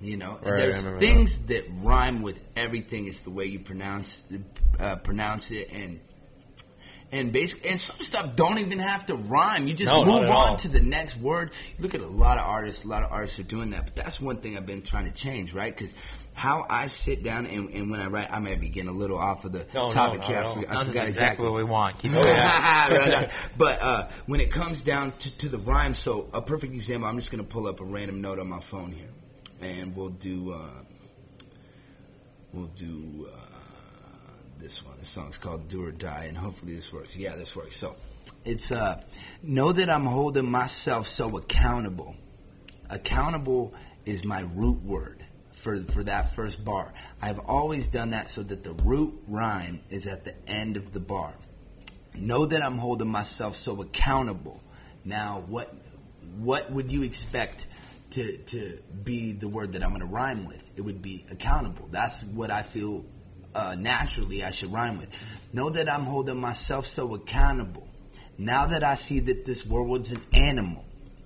You 0.00 0.16
know, 0.16 0.38
Right, 0.44 0.56
there's 0.56 0.98
things 0.98 1.30
that. 1.48 1.62
rhyme 1.82 2.22
with 2.22 2.36
everything. 2.56 3.06
It's 3.06 3.22
the 3.24 3.30
way 3.30 3.44
you 3.44 3.60
pronounce 3.60 4.08
uh, 4.80 4.96
pronounce 4.96 5.44
it, 5.50 5.68
and 5.70 6.00
and 7.12 7.32
basically, 7.32 7.68
and 7.70 7.80
some 7.86 7.96
stuff 8.00 8.36
don't 8.36 8.58
even 8.58 8.80
have 8.80 9.06
to 9.06 9.14
rhyme. 9.14 9.68
You 9.68 9.74
just 9.74 9.86
No, 9.86 10.04
move 10.04 10.24
on 10.24 10.30
all. 10.30 10.58
to 10.62 10.68
the 10.68 10.80
next 10.80 11.20
word. 11.20 11.50
You 11.76 11.84
look 11.84 11.94
at 11.94 12.00
a 12.00 12.06
lot 12.08 12.36
of 12.38 12.44
artists. 12.46 12.82
A 12.84 12.88
lot 12.88 13.04
of 13.04 13.12
artists 13.12 13.38
are 13.38 13.42
doing 13.44 13.70
that, 13.70 13.84
but 13.84 13.94
that's 13.94 14.18
one 14.20 14.40
thing 14.40 14.56
I've 14.56 14.66
been 14.66 14.82
trying 14.82 15.12
to 15.12 15.16
change, 15.22 15.52
right? 15.52 15.72
Because 15.76 15.94
how 16.34 16.66
I 16.68 16.88
sit 17.04 17.22
down 17.22 17.46
and, 17.46 17.68
and 17.70 17.90
when 17.90 18.00
I 18.00 18.06
write, 18.06 18.28
I 18.30 18.38
may 18.38 18.56
be 18.56 18.68
getting 18.70 18.88
a 18.88 18.92
little 18.96 19.18
off 19.18 19.44
of 19.44 19.52
the 19.52 19.66
No, 19.74 19.88
no, 19.88 19.94
topic 19.94 20.20
not 20.20 20.28
here. 20.28 20.36
at 20.38 20.46
I 20.46 20.82
I 20.82 20.86
forgot 20.86 21.08
is 21.08 21.14
exactly 21.14 21.44
what 21.44 21.54
we 21.54 21.64
want. 21.64 21.96
Keep 22.00 22.10
it 22.12 22.14
going. 22.14 22.26
right. 22.26 23.28
But 23.58 23.80
uh, 23.82 24.08
when 24.26 24.40
it 24.40 24.52
comes 24.52 24.82
down 24.84 25.12
to, 25.22 25.38
to 25.40 25.48
the 25.50 25.58
rhyme, 25.62 25.94
so 26.04 26.28
a 26.32 26.40
perfect 26.42 26.72
example, 26.72 27.06
I'm 27.08 27.18
just 27.18 27.30
going 27.30 27.44
to 27.44 27.50
pull 27.52 27.66
up 27.66 27.80
a 27.80 27.84
random 27.84 28.20
note 28.22 28.38
on 28.38 28.48
my 28.48 28.60
phone 28.70 28.92
here, 28.92 29.10
and 29.60 29.94
we'll 29.94 30.08
do 30.10 30.52
uh, 30.52 30.70
we'll 32.52 32.70
do 32.78 33.28
uh, 33.32 34.60
this 34.60 34.80
one. 34.86 34.98
This 34.98 35.14
song's 35.14 35.36
called 35.42 35.68
"Do 35.68 35.84
or 35.84 35.92
Die," 35.92 36.24
and 36.28 36.36
hopefully 36.36 36.74
this 36.74 36.88
works. 36.92 37.10
Yeah, 37.16 37.36
this 37.36 37.50
works. 37.54 37.74
So 37.80 37.94
it's 38.44 38.70
uh, 38.70 39.02
know 39.42 39.72
that 39.72 39.90
I'm 39.90 40.06
holding 40.06 40.46
myself 40.50 41.06
so 41.16 41.36
accountable. 41.36 42.14
Accountable 42.90 43.72
is 44.04 44.24
my 44.24 44.40
root 44.40 44.82
word 44.82 45.21
for 45.62 45.82
for 45.94 46.04
that 46.04 46.34
first 46.34 46.64
bar. 46.64 46.92
I've 47.20 47.38
always 47.40 47.84
done 47.92 48.10
that 48.10 48.28
so 48.34 48.42
that 48.44 48.64
the 48.64 48.74
root 48.84 49.14
rhyme 49.28 49.80
is 49.90 50.06
at 50.06 50.24
the 50.24 50.34
end 50.48 50.76
of 50.76 50.92
the 50.92 51.00
bar. 51.00 51.34
Know 52.14 52.46
that 52.46 52.62
I'm 52.62 52.78
holding 52.78 53.08
myself 53.08 53.54
so 53.64 53.82
accountable. 53.82 54.60
Now, 55.04 55.44
what 55.48 55.74
what 56.38 56.72
would 56.72 56.90
you 56.90 57.02
expect 57.02 57.60
to 58.14 58.38
to 58.50 58.78
be 59.04 59.36
the 59.40 59.48
word 59.48 59.72
that 59.72 59.82
I'm 59.82 59.90
going 59.90 60.00
to 60.00 60.06
rhyme 60.06 60.46
with? 60.46 60.60
It 60.76 60.82
would 60.82 61.02
be 61.02 61.26
accountable. 61.30 61.88
That's 61.90 62.14
what 62.34 62.50
I 62.50 62.66
feel 62.72 63.04
uh, 63.54 63.74
naturally 63.76 64.42
I 64.42 64.52
should 64.58 64.72
rhyme 64.72 64.98
with. 64.98 65.08
Know 65.52 65.70
that 65.70 65.88
I'm 65.90 66.04
holding 66.04 66.36
myself 66.36 66.84
so 66.96 67.14
accountable. 67.14 67.86
Now 68.38 68.66
that 68.68 68.82
I 68.82 68.98
see 69.08 69.20
that 69.20 69.44
this 69.46 69.62
world's 69.68 70.10
an 70.10 70.22
animal, 70.32 70.84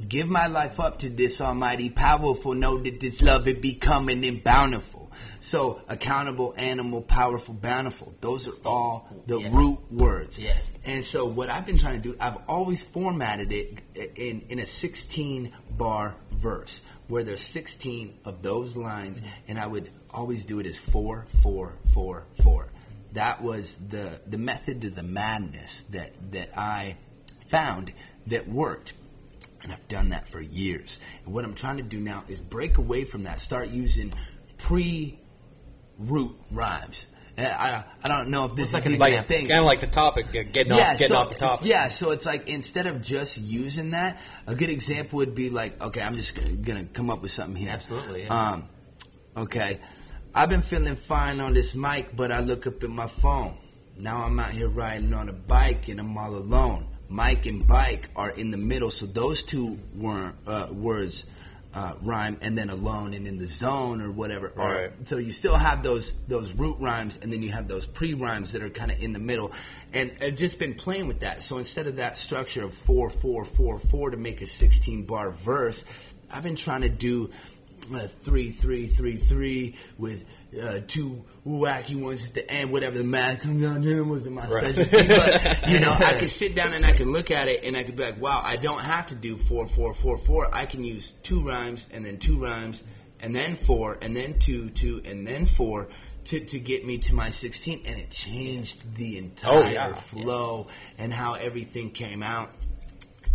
give 0.08 0.26
my 0.26 0.46
life 0.46 0.78
up 0.78 0.98
to 1.00 1.10
this 1.10 1.40
almighty 1.40 1.90
powerful. 1.90 2.54
Know 2.54 2.82
that 2.82 3.00
this 3.00 3.14
love 3.20 3.46
it 3.46 3.62
becoming 3.62 4.24
and 4.24 4.42
bountiful. 4.44 5.10
So 5.50 5.80
accountable, 5.88 6.54
animal, 6.56 7.02
powerful, 7.02 7.54
bountiful. 7.54 8.14
Those 8.20 8.46
are 8.48 8.68
all 8.68 9.08
the 9.26 9.38
Yeah. 9.38 9.56
root 9.56 9.78
words. 9.92 10.36
Yes. 10.36 10.62
And 10.84 11.04
so 11.06 11.26
what 11.26 11.48
I've 11.48 11.66
been 11.66 11.78
trying 11.78 12.02
to 12.02 12.12
do, 12.12 12.16
I've 12.18 12.38
always 12.48 12.82
formatted 12.92 13.52
it 13.52 13.78
in 14.16 14.42
in 14.48 14.58
a 14.58 14.66
16 14.80 15.52
bar 15.78 16.16
verse 16.42 16.80
where 17.08 17.22
there's 17.24 17.44
16 17.52 18.14
of 18.24 18.42
those 18.42 18.74
lines, 18.74 19.18
and 19.46 19.58
I 19.58 19.66
would 19.66 19.90
always 20.10 20.44
do 20.44 20.58
it 20.58 20.66
as 20.66 20.76
four, 20.92 21.26
four, 21.42 21.74
four, 21.94 22.24
four. 22.42 22.68
That 23.14 23.42
was 23.42 23.72
the 23.90 24.20
the 24.26 24.38
method 24.38 24.80
to 24.82 24.90
the 24.90 25.02
madness 25.02 25.70
that 25.90 26.10
that 26.32 26.58
I 26.58 26.96
found 27.50 27.92
that 28.26 28.48
worked. 28.48 28.92
And 29.66 29.72
I've 29.72 29.88
done 29.88 30.10
that 30.10 30.26
for 30.30 30.40
years. 30.40 30.88
And 31.24 31.34
what 31.34 31.44
I'm 31.44 31.56
trying 31.56 31.78
to 31.78 31.82
do 31.82 31.98
now 31.98 32.22
is 32.28 32.38
break 32.38 32.78
away 32.78 33.04
from 33.04 33.24
that. 33.24 33.40
Start 33.40 33.70
using 33.70 34.12
pre 34.68 35.18
root 35.98 36.36
rhymes. 36.52 36.96
I 37.36 37.82
I 38.00 38.06
don't 38.06 38.30
know 38.30 38.44
if 38.44 38.56
this 38.56 38.72
like 38.72 38.86
is 38.86 38.96
like 38.96 39.26
thing. 39.26 39.48
kind 39.48 39.58
of 39.58 39.66
like 39.66 39.80
the 39.80 39.88
topic 39.88 40.26
uh, 40.28 40.44
getting 40.52 40.72
yeah, 40.76 40.92
off 40.92 40.98
getting 41.00 41.14
so, 41.14 41.16
off 41.16 41.32
the 41.32 41.38
topic 41.40 41.66
Yeah, 41.66 41.88
so 41.98 42.12
it's 42.12 42.24
like 42.24 42.46
instead 42.46 42.86
of 42.86 43.02
just 43.02 43.36
using 43.38 43.90
that, 43.90 44.18
a 44.46 44.54
good 44.54 44.70
example 44.70 45.16
would 45.16 45.34
be 45.34 45.50
like, 45.50 45.80
okay, 45.80 46.00
I'm 46.00 46.14
just 46.14 46.36
gonna, 46.36 46.54
gonna 46.54 46.86
come 46.94 47.10
up 47.10 47.22
with 47.22 47.32
something 47.32 47.56
here. 47.56 47.70
Absolutely, 47.70 48.22
yeah. 48.22 48.52
Um, 48.52 48.68
okay, 49.36 49.80
I've 50.32 50.48
been 50.48 50.62
feeling 50.70 50.96
fine 51.08 51.40
on 51.40 51.54
this 51.54 51.72
mic, 51.74 52.16
but 52.16 52.30
I 52.30 52.38
look 52.38 52.68
up 52.68 52.80
at 52.84 52.88
my 52.88 53.10
phone. 53.20 53.58
Now 53.98 54.18
I'm 54.18 54.38
out 54.38 54.52
here 54.52 54.68
riding 54.68 55.12
on 55.12 55.28
a 55.28 55.32
bike 55.32 55.88
and 55.88 55.98
I'm 55.98 56.16
all 56.16 56.36
alone. 56.36 56.95
Mic 57.08 57.46
and 57.46 57.66
bike 57.66 58.08
are 58.16 58.30
in 58.30 58.50
the 58.50 58.56
middle, 58.56 58.90
so 58.90 59.06
those 59.06 59.42
two 59.50 59.78
were, 59.96 60.32
uh, 60.46 60.68
words 60.72 61.22
uh, 61.76 61.92
rhyme 62.02 62.38
and 62.40 62.56
then 62.56 62.70
alone 62.70 63.12
and 63.12 63.26
in 63.26 63.38
the 63.38 63.48
zone 63.58 64.00
or 64.00 64.10
whatever. 64.10 64.48
Or, 64.56 64.68
Right. 64.72 64.90
so 65.08 65.18
you 65.18 65.32
still 65.32 65.58
have 65.58 65.82
those 65.82 66.10
those 66.26 66.50
root 66.56 66.76
rhymes 66.80 67.12
and 67.20 67.30
then 67.30 67.42
you 67.42 67.52
have 67.52 67.68
those 67.68 67.84
pre 67.94 68.14
rhymes 68.14 68.50
that 68.52 68.62
are 68.62 68.70
kind 68.70 68.90
of 68.90 68.98
in 68.98 69.12
the 69.12 69.18
middle. 69.18 69.52
And 69.92 70.12
I've 70.22 70.36
just 70.36 70.58
been 70.58 70.74
playing 70.74 71.06
with 71.06 71.20
that. 71.20 71.42
So 71.48 71.58
instead 71.58 71.86
of 71.86 71.96
that 71.96 72.16
structure 72.18 72.64
of 72.64 72.72
four 72.86 73.12
four 73.20 73.46
four 73.58 73.80
four 73.90 74.10
to 74.10 74.16
make 74.16 74.40
a 74.40 74.46
16 74.58 75.04
bar 75.04 75.36
verse, 75.44 75.76
I've 76.30 76.42
been 76.42 76.56
trying 76.56 76.80
to 76.80 76.88
do 76.88 77.28
uh, 77.94 78.06
three 78.24 78.58
three 78.62 78.96
three 78.96 79.26
three 79.28 79.76
with 79.98 80.20
uh, 80.60 80.78
two 80.94 81.22
wacky 81.46 82.00
ones 82.00 82.24
at 82.28 82.34
the 82.34 82.50
end. 82.50 82.70
Whatever 82.72 82.98
the 82.98 83.04
math 83.04 83.42
comes 83.42 83.60
down 83.62 83.82
to 83.82 84.02
wasn't 84.02 84.32
my 84.34 84.48
Right. 84.48 84.74
specialty, 84.74 85.08
but 85.08 85.68
you 85.68 85.80
know 85.80 85.92
I 85.92 86.18
could 86.20 86.30
sit 86.38 86.54
down 86.54 86.72
and 86.72 86.84
I 86.86 86.96
could 86.96 87.08
look 87.08 87.30
at 87.30 87.48
it 87.48 87.64
and 87.64 87.76
I 87.76 87.84
could 87.84 87.96
be 87.96 88.02
like, 88.02 88.20
wow, 88.20 88.42
I 88.44 88.56
don't 88.56 88.82
have 88.84 89.08
to 89.08 89.14
do 89.14 89.38
four 89.48 89.68
four 89.74 89.94
four 90.02 90.18
four. 90.26 90.54
I 90.54 90.66
can 90.66 90.82
use 90.84 91.06
two 91.28 91.44
rhymes 91.46 91.80
and 91.92 92.04
then 92.04 92.18
two 92.24 92.40
rhymes 92.40 92.80
and 93.20 93.34
then 93.34 93.58
four 93.66 93.94
and 94.00 94.14
then 94.16 94.38
two 94.44 94.70
two 94.80 95.00
and 95.04 95.26
then 95.26 95.48
four. 95.56 95.88
To, 96.30 96.44
to 96.44 96.58
get 96.58 96.84
me 96.84 97.00
to 97.06 97.12
my 97.12 97.30
16 97.30 97.84
and 97.86 98.00
it 98.00 98.08
changed 98.24 98.74
the 98.98 99.16
entire 99.18 99.62
Oh, 99.64 99.68
yeah. 99.68 100.00
flow 100.10 100.66
and 100.98 101.12
how 101.12 101.34
everything 101.34 101.92
came 101.92 102.20
out 102.20 102.48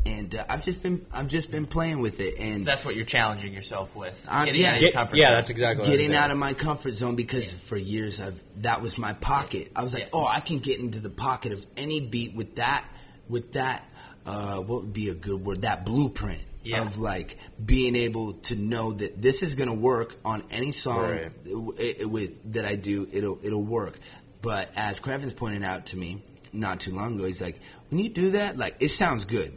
and 0.06 0.34
uh, 0.34 0.46
I've 0.50 0.64
just 0.64 0.82
been 0.82 1.06
I've 1.12 1.28
just 1.28 1.52
been 1.52 1.68
playing 1.68 2.02
with 2.02 2.16
it 2.20 2.40
and 2.40 2.66
That's 2.68 2.84
what 2.84 2.96
you're 2.96 3.06
challenging 3.06 3.54
yourself 3.54 3.90
with. 3.96 4.14
Uh, 4.28 4.46
Getting 4.46 4.62
yeah. 4.62 4.70
out 4.72 4.76
of 4.78 4.82
your 4.82 4.92
comfort 4.94 5.16
yeah, 5.18 5.28
zone. 5.28 5.36
that's 5.36 5.50
exactly 5.50 5.80
what 5.82 5.88
I 5.88 5.92
was 5.92 5.98
getting 6.00 6.16
out 6.16 6.32
of 6.32 6.38
my 6.38 6.54
comfort 6.54 6.94
zone 6.94 7.16
because 7.16 7.44
for 7.70 7.78
years 7.78 8.20
I've 8.22 8.40
that 8.64 8.82
was 8.82 8.98
my 8.98 9.14
pocket. 9.14 9.72
I 9.76 9.84
was 9.84 9.94
like, 9.94 10.04
Yeah. 10.04 10.10
oh, 10.14 10.26
I 10.26 10.42
can 10.46 10.60
get 10.60 10.80
into 10.80 11.00
the 11.00 11.10
pocket 11.10 11.52
of 11.52 11.60
any 11.78 12.08
beat 12.08 12.36
with 12.36 12.56
that 12.56 12.86
with 13.30 13.54
that 13.54 13.84
uh 14.26 14.58
what 14.60 14.84
would 14.84 14.94
be 14.94 15.10
a 15.10 15.16
good 15.16 15.44
word? 15.46 15.62
That 15.62 15.86
blueprint 15.86 16.42
Yeah. 16.64 16.88
of 16.88 16.98
like 16.98 17.36
being 17.64 17.96
able 17.96 18.34
to 18.50 18.56
know 18.56 18.94
that 18.94 19.22
this 19.22 19.42
is 19.44 19.54
going 19.56 19.70
to 19.70 19.76
work 19.76 20.10
on 20.26 20.44
any 20.52 20.74
song 20.74 21.02
Right. 21.12 21.32
it, 21.46 22.02
it, 22.02 22.10
with 22.10 22.32
that 22.54 22.66
I 22.66 22.76
do, 22.76 23.08
it'll 23.12 23.40
it'll 23.44 23.64
work. 23.66 23.94
But 24.42 24.70
as 24.76 24.98
Crevens 25.00 25.34
pointed 25.38 25.64
out 25.64 25.86
to 25.88 25.96
me 25.96 26.24
not 26.54 26.82
too 26.82 26.92
long 26.92 27.16
ago, 27.16 27.28
he's 27.28 27.40
like, 27.40 27.56
when 27.90 28.00
you 28.00 28.10
do 28.10 28.32
that, 28.32 28.58
like 28.58 28.74
it 28.80 28.92
sounds 28.98 29.24
good, 29.26 29.54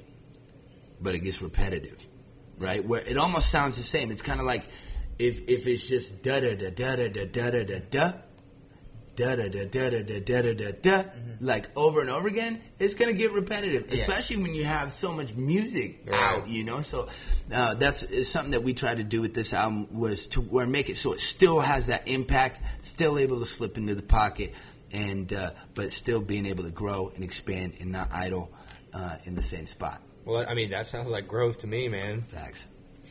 but 1.00 1.14
it 1.14 1.20
gets 1.20 1.40
repetitive, 1.42 1.98
right? 2.58 2.84
Where 2.86 3.00
it 3.02 3.16
almost 3.16 3.50
sounds 3.50 3.76
the 3.76 3.82
same. 3.84 4.10
It's 4.10 4.22
kind 4.22 4.40
of 4.40 4.46
like 4.46 4.64
if 5.18 5.36
if 5.48 5.66
it's 5.66 5.86
just 5.88 6.22
da 6.22 6.40
da 6.40 6.54
da 6.54 6.70
da 6.70 6.96
da 6.96 7.08
da 7.08 7.24
da 7.24 7.64
da 7.64 7.78
da 7.90 8.12
da 9.16 9.36
da 9.36 9.46
da 9.46 9.46
da 9.46 9.64
da 9.68 10.02
da 10.02 10.20
da 10.20 10.42
da 10.42 10.52
da 10.52 10.70
da 10.82 11.02
like 11.40 11.66
over 11.76 12.00
and 12.00 12.10
over 12.10 12.26
again, 12.26 12.60
it's 12.80 12.94
gonna 12.94 13.12
get 13.12 13.30
repetitive, 13.32 13.84
Yeah. 13.88 14.02
especially 14.02 14.38
when 14.42 14.54
you 14.54 14.64
have 14.64 14.92
so 15.00 15.12
much 15.12 15.32
music 15.34 16.00
Right. 16.06 16.18
out, 16.20 16.48
you 16.48 16.64
know. 16.64 16.82
So 16.82 17.08
uh, 17.54 17.74
that's 17.74 18.02
is 18.04 18.32
something 18.32 18.50
that 18.52 18.64
we 18.64 18.74
tried 18.74 18.96
to 18.96 19.04
do 19.04 19.20
with 19.20 19.32
this 19.34 19.52
album 19.52 19.86
was 19.96 20.20
to 20.32 20.40
where 20.40 20.66
make 20.66 20.88
it 20.88 20.96
so 20.96 21.12
it 21.12 21.20
still 21.36 21.60
has 21.60 21.86
that 21.86 22.08
impact, 22.08 22.58
still 22.94 23.18
able 23.18 23.38
to 23.44 23.46
slip 23.56 23.76
into 23.76 23.94
the 23.94 24.02
pocket, 24.02 24.50
and 24.92 25.32
uh, 25.32 25.50
but 25.76 25.90
still 25.92 26.20
being 26.20 26.46
able 26.46 26.64
to 26.64 26.70
grow 26.72 27.10
and 27.14 27.22
expand 27.22 27.74
and 27.80 27.92
not 27.92 28.10
idle 28.12 28.50
uh, 28.92 29.16
in 29.26 29.36
the 29.36 29.42
same 29.44 29.66
spot. 29.68 30.00
Well, 30.26 30.44
I 30.48 30.54
mean, 30.54 30.70
that 30.70 30.86
sounds 30.86 31.08
like 31.08 31.28
growth 31.28 31.60
to 31.60 31.66
me, 31.66 31.88
man. 31.88 32.24
Facts. 32.32 32.58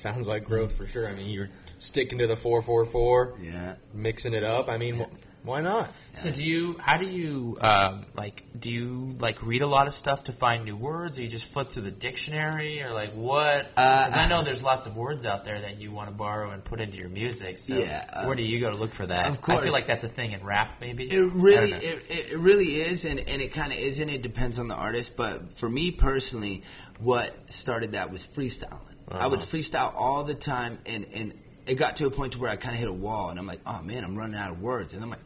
Sounds 0.01 0.27
like 0.27 0.43
growth 0.45 0.71
for 0.77 0.87
sure. 0.87 1.07
I 1.07 1.15
mean, 1.15 1.29
you're 1.29 1.49
sticking 1.91 2.17
to 2.17 2.27
the 2.27 2.37
four 2.43 2.61
four 2.63 2.85
four, 2.91 3.37
Yeah. 3.41 3.75
mixing 3.93 4.33
it 4.33 4.43
up. 4.43 4.67
I 4.67 4.77
mean, 4.77 4.99
wh- 4.99 5.45
why 5.47 5.59
not? 5.61 5.89
So 6.23 6.31
do 6.31 6.41
you? 6.43 6.75
How 6.79 6.97
do 6.97 7.05
you 7.05 7.57
um, 7.61 8.05
like? 8.15 8.43
Do 8.61 8.69
you 8.69 9.15
like 9.19 9.41
read 9.43 9.61
a 9.61 9.67
lot 9.67 9.87
of 9.87 9.93
stuff 9.95 10.23
to 10.25 10.33
find 10.33 10.63
new 10.65 10.77
words, 10.77 11.17
or 11.17 11.21
you 11.21 11.29
just 11.29 11.45
flip 11.53 11.67
through 11.73 11.83
the 11.83 11.91
dictionary, 11.91 12.81
or 12.81 12.93
like 12.93 13.13
what? 13.13 13.65
'Cause 13.75 14.13
I 14.13 14.25
know 14.27 14.43
there's 14.43 14.61
lots 14.61 14.85
of 14.87 14.95
words 14.95 15.25
out 15.25 15.43
there 15.45 15.59
that 15.61 15.79
you 15.81 15.91
want 15.91 16.09
to 16.09 16.15
borrow 16.15 16.51
and 16.51 16.63
put 16.63 16.79
into 16.79 16.95
your 16.97 17.09
music. 17.09 17.57
So 17.67 17.75
Yeah, 17.75 18.05
uh, 18.13 18.25
where 18.25 18.35
do 18.35 18.43
you 18.43 18.59
go 18.61 18.69
to 18.71 18.77
look 18.77 18.93
for 18.93 19.05
that? 19.07 19.25
of 19.27 19.41
course. 19.41 19.59
I 19.59 19.63
feel 19.63 19.73
like 19.73 19.87
that's 19.87 20.03
a 20.03 20.09
thing 20.09 20.31
in 20.31 20.43
rap, 20.45 20.77
maybe. 20.79 21.09
It 21.11 21.19
really, 21.33 21.71
it, 21.73 21.99
it 22.09 22.31
it 22.33 22.39
really 22.39 22.75
is, 22.81 23.03
and 23.03 23.19
and 23.19 23.41
it 23.41 23.53
kind 23.53 23.71
of 23.73 23.77
isn't. 23.79 24.09
It 24.09 24.21
depends 24.21 24.57
on 24.59 24.67
the 24.69 24.75
artist, 24.75 25.11
but 25.17 25.41
for 25.59 25.69
me 25.69 25.91
personally, 25.91 26.63
what 26.99 27.35
started 27.61 27.91
that 27.93 28.11
was 28.11 28.21
freestyling. 28.35 28.79
I 29.11 29.27
would 29.27 29.39
Uh-huh. 29.39 29.47
freestyle 29.51 29.93
all 29.95 30.23
the 30.23 30.35
time, 30.35 30.79
and 30.85 31.05
and 31.13 31.33
it 31.65 31.75
got 31.75 31.97
to 31.97 32.05
a 32.05 32.11
point 32.11 32.33
to 32.33 32.39
where 32.39 32.49
I 32.49 32.55
kind 32.55 32.73
of 32.75 32.79
hit 32.79 32.89
a 32.89 32.93
wall, 32.93 33.29
and 33.29 33.39
I'm 33.39 33.47
like, 33.47 33.61
oh 33.65 33.81
man, 33.81 34.03
I'm 34.03 34.17
running 34.17 34.35
out 34.35 34.51
of 34.51 34.59
words, 34.61 34.93
and 34.93 35.03
I'm 35.03 35.09
like, 35.09 35.19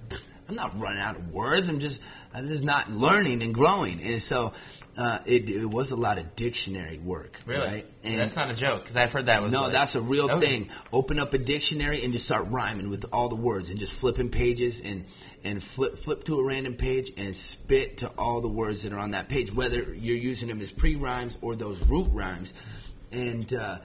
I'm 0.47 0.55
not 0.55 0.79
running 0.79 1.01
out 1.01 1.15
of 1.15 1.27
words. 1.33 1.67
I'm 1.69 1.79
just 1.79 1.99
I'm 2.33 2.47
just 2.47 2.63
not 2.63 2.89
learning 2.91 3.41
and 3.43 3.53
growing, 3.53 4.01
and 4.01 4.21
so 4.29 4.51
uh, 4.97 5.19
it 5.25 5.47
it 5.49 5.65
was 5.65 5.91
a 5.91 5.95
lot 5.95 6.17
of 6.17 6.35
dictionary 6.35 6.97
work, 6.97 7.31
really. 7.45 7.65
right? 7.65 7.85
And 8.03 8.19
that's 8.19 8.35
not 8.35 8.49
a 8.49 8.55
joke 8.55 8.81
because 8.83 8.95
I've 8.97 9.11
heard 9.11 9.27
that 9.27 9.41
was. 9.43 9.51
no, 9.51 9.63
like- 9.63 9.73
that's 9.73 9.95
a 9.95 10.01
real 10.01 10.29
Okay. 10.31 10.45
thing. 10.45 10.69
Open 10.91 11.19
up 11.19 11.33
a 11.33 11.37
dictionary 11.37 12.03
and 12.03 12.11
just 12.13 12.25
start 12.25 12.47
rhyming 12.49 12.89
with 12.89 13.03
all 13.13 13.29
the 13.29 13.35
words 13.35 13.69
and 13.69 13.77
just 13.79 13.93
flipping 14.01 14.29
pages 14.29 14.79
and 14.83 15.05
and 15.43 15.61
flip 15.75 15.93
flip 16.03 16.23
to 16.25 16.39
a 16.39 16.43
random 16.43 16.73
page 16.75 17.11
and 17.15 17.35
spit 17.53 17.99
to 17.99 18.07
all 18.17 18.41
the 18.41 18.47
words 18.49 18.81
that 18.83 18.91
are 18.91 18.99
on 18.99 19.11
that 19.11 19.29
page, 19.29 19.49
whether 19.53 19.93
you're 19.93 20.17
using 20.17 20.47
them 20.47 20.59
as 20.61 20.69
pre 20.77 20.95
rhymes 20.95 21.35
or 21.41 21.55
those 21.55 21.77
root 21.87 22.07
rhymes. 22.11 22.51
And 23.11 23.53
uh, 23.53 23.77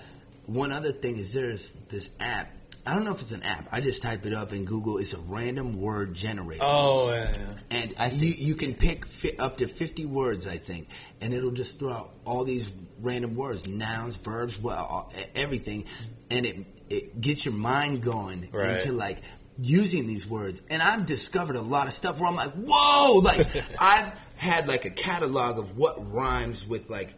one 0.47 0.73
other 0.73 0.93
thing 0.93 1.19
is 1.19 1.33
there's 1.35 1.63
this 1.91 2.05
app. 2.21 2.49
I 2.85 2.95
don't 2.95 3.05
know 3.05 3.15
if 3.15 3.21
it's 3.21 3.31
an 3.33 3.43
app. 3.45 3.69
I 3.71 3.81
just 3.81 4.03
type 4.03 4.25
it 4.27 4.35
up 4.35 4.53
in 4.53 4.65
Google. 4.65 4.99
It's 4.99 5.15
a 5.15 5.21
random 5.29 5.81
word 5.81 6.15
generator. 6.21 6.65
Oh, 6.65 7.11
yeah, 7.11 7.33
yeah. 7.71 7.89
And 8.01 8.21
you, 8.21 8.35
you 8.37 8.55
can 8.57 8.75
pick 8.75 9.03
fi- 9.23 9.37
up 9.39 9.57
to 9.59 9.73
50 9.79 10.07
words, 10.07 10.47
I 10.49 10.61
think, 10.67 10.89
and 11.21 11.33
it'll 11.33 11.53
just 11.53 11.79
throw 11.79 11.93
out 11.93 12.11
all 12.25 12.45
these 12.45 12.65
random 13.01 13.37
words, 13.37 13.63
nouns, 13.67 14.17
verbs, 14.25 14.55
well, 14.63 14.85
all- 14.85 15.13
e- 15.17 15.39
everything, 15.39 15.85
and 16.31 16.45
it 16.45 16.57
it 16.91 17.21
gets 17.21 17.45
your 17.45 17.55
mind 17.55 18.05
going 18.05 18.49
Right. 18.53 18.81
into 18.81 18.93
like 18.93 19.19
using 19.59 20.07
these 20.09 20.27
words. 20.27 20.59
And 20.69 20.83
I've 20.83 21.07
discovered 21.07 21.57
a 21.57 21.63
lot 21.63 21.87
of 21.87 21.95
stuff 21.95 22.19
where 22.19 22.27
I'm 22.29 22.35
like, 22.35 22.53
whoa! 22.55 23.13
Like 23.19 23.47
I've 23.79 24.13
had 24.37 24.67
like 24.67 24.85
a 24.85 24.91
catalog 24.91 25.59
of 25.59 25.77
what 25.77 26.13
rhymes 26.13 26.63
with 26.69 26.83
like 26.91 27.11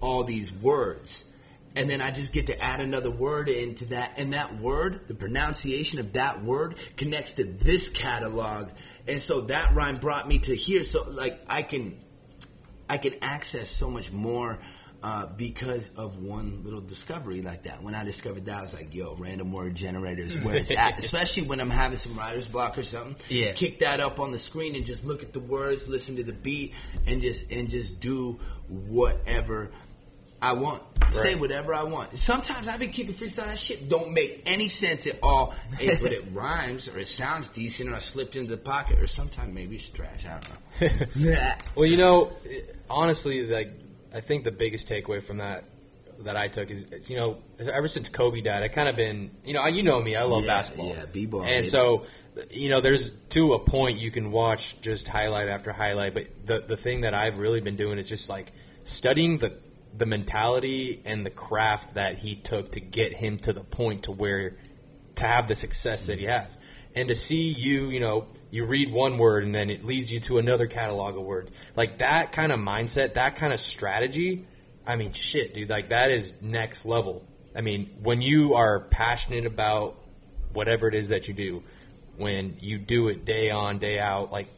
all 0.00 0.24
these 0.24 0.48
words. 0.62 1.08
And 1.76 1.88
then 1.88 2.00
I 2.00 2.10
just 2.12 2.32
get 2.32 2.46
to 2.46 2.58
add 2.60 2.80
another 2.80 3.10
word 3.10 3.48
into 3.48 3.86
that, 3.86 4.14
and 4.16 4.32
that 4.32 4.60
word, 4.60 5.02
the 5.06 5.14
pronunciation 5.14 6.00
of 6.00 6.12
that 6.14 6.44
word, 6.44 6.74
connects 6.98 7.30
to 7.36 7.44
this 7.44 7.88
catalog, 8.00 8.68
and 9.06 9.22
so 9.26 9.42
that 9.42 9.74
rhyme 9.74 10.00
brought 10.00 10.26
me 10.26 10.40
to 10.40 10.56
here. 10.56 10.82
So 10.90 11.08
like 11.08 11.40
I 11.48 11.62
can, 11.62 11.98
I 12.88 12.98
can 12.98 13.14
access 13.22 13.68
so 13.78 13.88
much 13.88 14.10
more 14.12 14.58
uh, 15.02 15.26
because 15.38 15.82
of 15.96 16.16
one 16.18 16.62
little 16.64 16.80
discovery 16.80 17.40
like 17.40 17.64
that. 17.64 17.82
When 17.82 17.94
I 17.94 18.04
discovered 18.04 18.44
that, 18.46 18.54
I 18.54 18.62
was 18.62 18.72
like, 18.74 18.92
"Yo, 18.92 19.16
random 19.18 19.52
word 19.52 19.76
generator 19.76 20.24
is 20.24 20.34
where 20.44 20.56
it's 20.56 20.70
at." 20.76 20.98
Especially 21.04 21.46
when 21.46 21.60
I'm 21.60 21.70
having 21.70 21.98
some 22.00 22.18
writer's 22.18 22.46
block 22.48 22.76
or 22.76 22.82
something. 22.82 23.16
Yeah. 23.28 23.54
Kick 23.54 23.80
that 23.80 24.00
up 24.00 24.18
on 24.18 24.32
the 24.32 24.38
screen 24.40 24.74
and 24.74 24.84
just 24.84 25.02
look 25.04 25.22
at 25.22 25.32
the 25.32 25.40
words, 25.40 25.82
listen 25.86 26.16
to 26.16 26.24
the 26.24 26.32
beat, 26.32 26.72
and 27.06 27.22
just 27.22 27.40
and 27.50 27.70
just 27.70 28.00
do 28.00 28.38
whatever 28.68 29.70
I 30.42 30.52
want. 30.52 30.82
Say 31.24 31.34
whatever 31.34 31.74
I 31.74 31.82
want. 31.82 32.10
Sometimes 32.24 32.68
I've 32.68 32.78
been 32.78 32.92
kicking 32.92 33.14
freestyle. 33.14 33.46
That 33.46 33.58
shit 33.66 33.88
don't 33.88 34.14
make 34.14 34.42
any 34.46 34.68
sense 34.68 35.00
at 35.06 35.18
all, 35.22 35.54
but 36.00 36.12
it 36.12 36.22
rhymes 36.32 36.88
or 36.92 36.98
it 37.00 37.08
sounds 37.18 37.46
decent, 37.54 37.88
or 37.90 37.96
I 37.96 38.00
slipped 38.12 38.36
into 38.36 38.50
the 38.54 38.62
pocket, 38.62 38.98
or 39.00 39.08
sometimes 39.08 39.52
maybe 39.52 39.76
it's 39.76 39.90
trash. 39.96 40.20
I 40.24 40.40
don't 40.40 41.16
know. 41.20 41.46
Well, 41.76 41.86
you 41.86 41.96
know, 41.96 42.30
honestly, 42.88 43.42
like 43.42 43.68
I 44.14 44.20
think 44.20 44.44
the 44.44 44.52
biggest 44.52 44.88
takeaway 44.88 45.26
from 45.26 45.38
that 45.38 45.64
that 46.24 46.36
I 46.36 46.48
took 46.48 46.70
is, 46.70 46.82
is, 46.92 47.08
you 47.08 47.16
know, 47.16 47.38
ever 47.58 47.88
since 47.88 48.08
Kobe 48.14 48.40
died, 48.42 48.62
I 48.62 48.68
kind 48.68 48.88
of 48.88 48.94
been, 48.94 49.30
you 49.42 49.54
know, 49.54 49.66
you 49.66 49.82
know 49.82 50.00
me, 50.02 50.16
I 50.16 50.22
love 50.24 50.44
Yeah, 50.44 50.60
basketball. 50.60 50.88
yeah, 50.94 51.06
b-ball, 51.12 51.40
And 51.42 51.62
baby. 51.64 51.70
so, 51.70 52.04
you 52.50 52.68
know, 52.68 52.80
there's 52.82 53.10
to 53.32 53.54
a 53.54 53.58
point 53.70 53.98
you 53.98 54.10
can 54.12 54.30
watch 54.30 54.60
just 54.82 55.06
highlight 55.08 55.48
after 55.48 55.72
highlight, 55.72 56.14
but 56.14 56.24
the 56.46 56.64
the 56.68 56.76
thing 56.82 57.00
that 57.00 57.14
I've 57.14 57.36
really 57.38 57.60
been 57.60 57.76
doing 57.76 57.98
is 57.98 58.06
just 58.06 58.28
like 58.28 58.52
studying 58.98 59.38
the 59.38 59.58
the 59.98 60.06
mentality 60.06 61.02
and 61.04 61.24
the 61.24 61.30
craft 61.30 61.94
that 61.94 62.18
he 62.18 62.42
took 62.44 62.72
to 62.72 62.80
get 62.80 63.12
him 63.12 63.38
to 63.44 63.52
the 63.52 63.60
point 63.60 64.04
to 64.04 64.12
where 64.12 64.56
to 65.16 65.22
have 65.22 65.48
the 65.48 65.56
success 65.56 66.00
that 66.06 66.18
he 66.18 66.24
has. 66.24 66.50
And 66.94 67.08
to 67.08 67.14
see 67.28 67.54
you, 67.56 67.90
you 67.90 68.00
know, 68.00 68.26
you 68.50 68.66
read 68.66 68.92
one 68.92 69.18
word 69.18 69.44
and 69.44 69.54
then 69.54 69.70
it 69.70 69.84
leads 69.84 70.10
you 70.10 70.20
to 70.28 70.38
another 70.38 70.66
catalog 70.66 71.16
of 71.16 71.22
words. 71.22 71.50
Like 71.76 71.98
that 71.98 72.32
kind 72.34 72.50
of 72.50 72.58
mindset, 72.58 73.14
that 73.14 73.38
kind 73.38 73.52
of 73.52 73.60
strategy, 73.76 74.46
I 74.86 74.96
mean, 74.96 75.14
shit, 75.30 75.54
dude, 75.54 75.70
like 75.70 75.90
that 75.90 76.10
is 76.10 76.30
next 76.40 76.84
level. 76.84 77.22
I 77.54 77.60
mean, 77.60 77.98
when 78.02 78.22
you 78.22 78.54
are 78.54 78.88
passionate 78.90 79.46
about 79.46 79.96
whatever 80.52 80.88
it 80.88 80.94
is 80.94 81.10
that 81.10 81.26
you 81.26 81.34
do, 81.34 81.62
when 82.16 82.56
you 82.60 82.78
do 82.78 83.08
it 83.08 83.24
day 83.24 83.50
on, 83.50 83.78
day 83.78 83.98
out, 83.98 84.30
like 84.32 84.48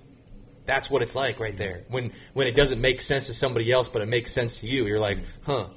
that's 0.66 0.90
what 0.90 1.02
it's 1.02 1.14
like 1.14 1.40
right 1.40 1.56
there. 1.56 1.82
When 1.90 2.12
when 2.34 2.46
it 2.46 2.52
doesn't 2.52 2.80
make 2.80 3.00
sense 3.02 3.26
to 3.26 3.34
somebody 3.34 3.72
else, 3.72 3.88
but 3.92 4.02
it 4.02 4.06
makes 4.08 4.34
sense 4.34 4.56
to 4.60 4.66
you, 4.66 4.86
you're 4.86 5.00
like, 5.00 5.18
huh, 5.44 5.68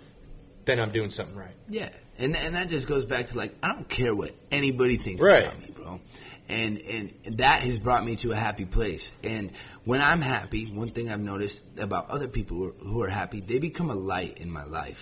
then 0.67 0.79
I'm 0.79 0.91
doing 0.91 1.09
something 1.11 1.35
right. 1.35 1.55
Yeah, 1.69 1.89
and 2.17 2.35
and 2.35 2.55
that 2.55 2.69
just 2.69 2.87
goes 2.87 3.05
back 3.05 3.27
to 3.29 3.35
like 3.37 3.53
I 3.63 3.73
don't 3.73 3.89
care 3.89 4.15
what 4.15 4.31
anybody 4.51 4.97
thinks 4.97 5.21
Right. 5.21 5.45
about 5.45 5.59
me, 5.59 5.71
bro. 5.75 5.99
And 6.47 6.77
and 6.77 7.37
that 7.39 7.63
has 7.63 7.79
brought 7.79 8.05
me 8.05 8.17
to 8.21 8.31
a 8.31 8.35
happy 8.35 8.65
place. 8.65 9.01
And 9.23 9.51
when 9.83 10.01
I'm 10.01 10.21
happy, 10.21 10.71
one 10.71 10.91
thing 10.91 11.09
I've 11.09 11.19
noticed 11.19 11.59
about 11.79 12.09
other 12.11 12.27
people 12.27 12.57
who 12.57 12.65
are, 12.67 12.71
who 12.73 13.01
are 13.01 13.09
happy, 13.09 13.43
they 13.47 13.57
become 13.57 13.89
a 13.89 13.95
light 13.95 14.37
in 14.37 14.51
my 14.51 14.63
life. 14.63 14.97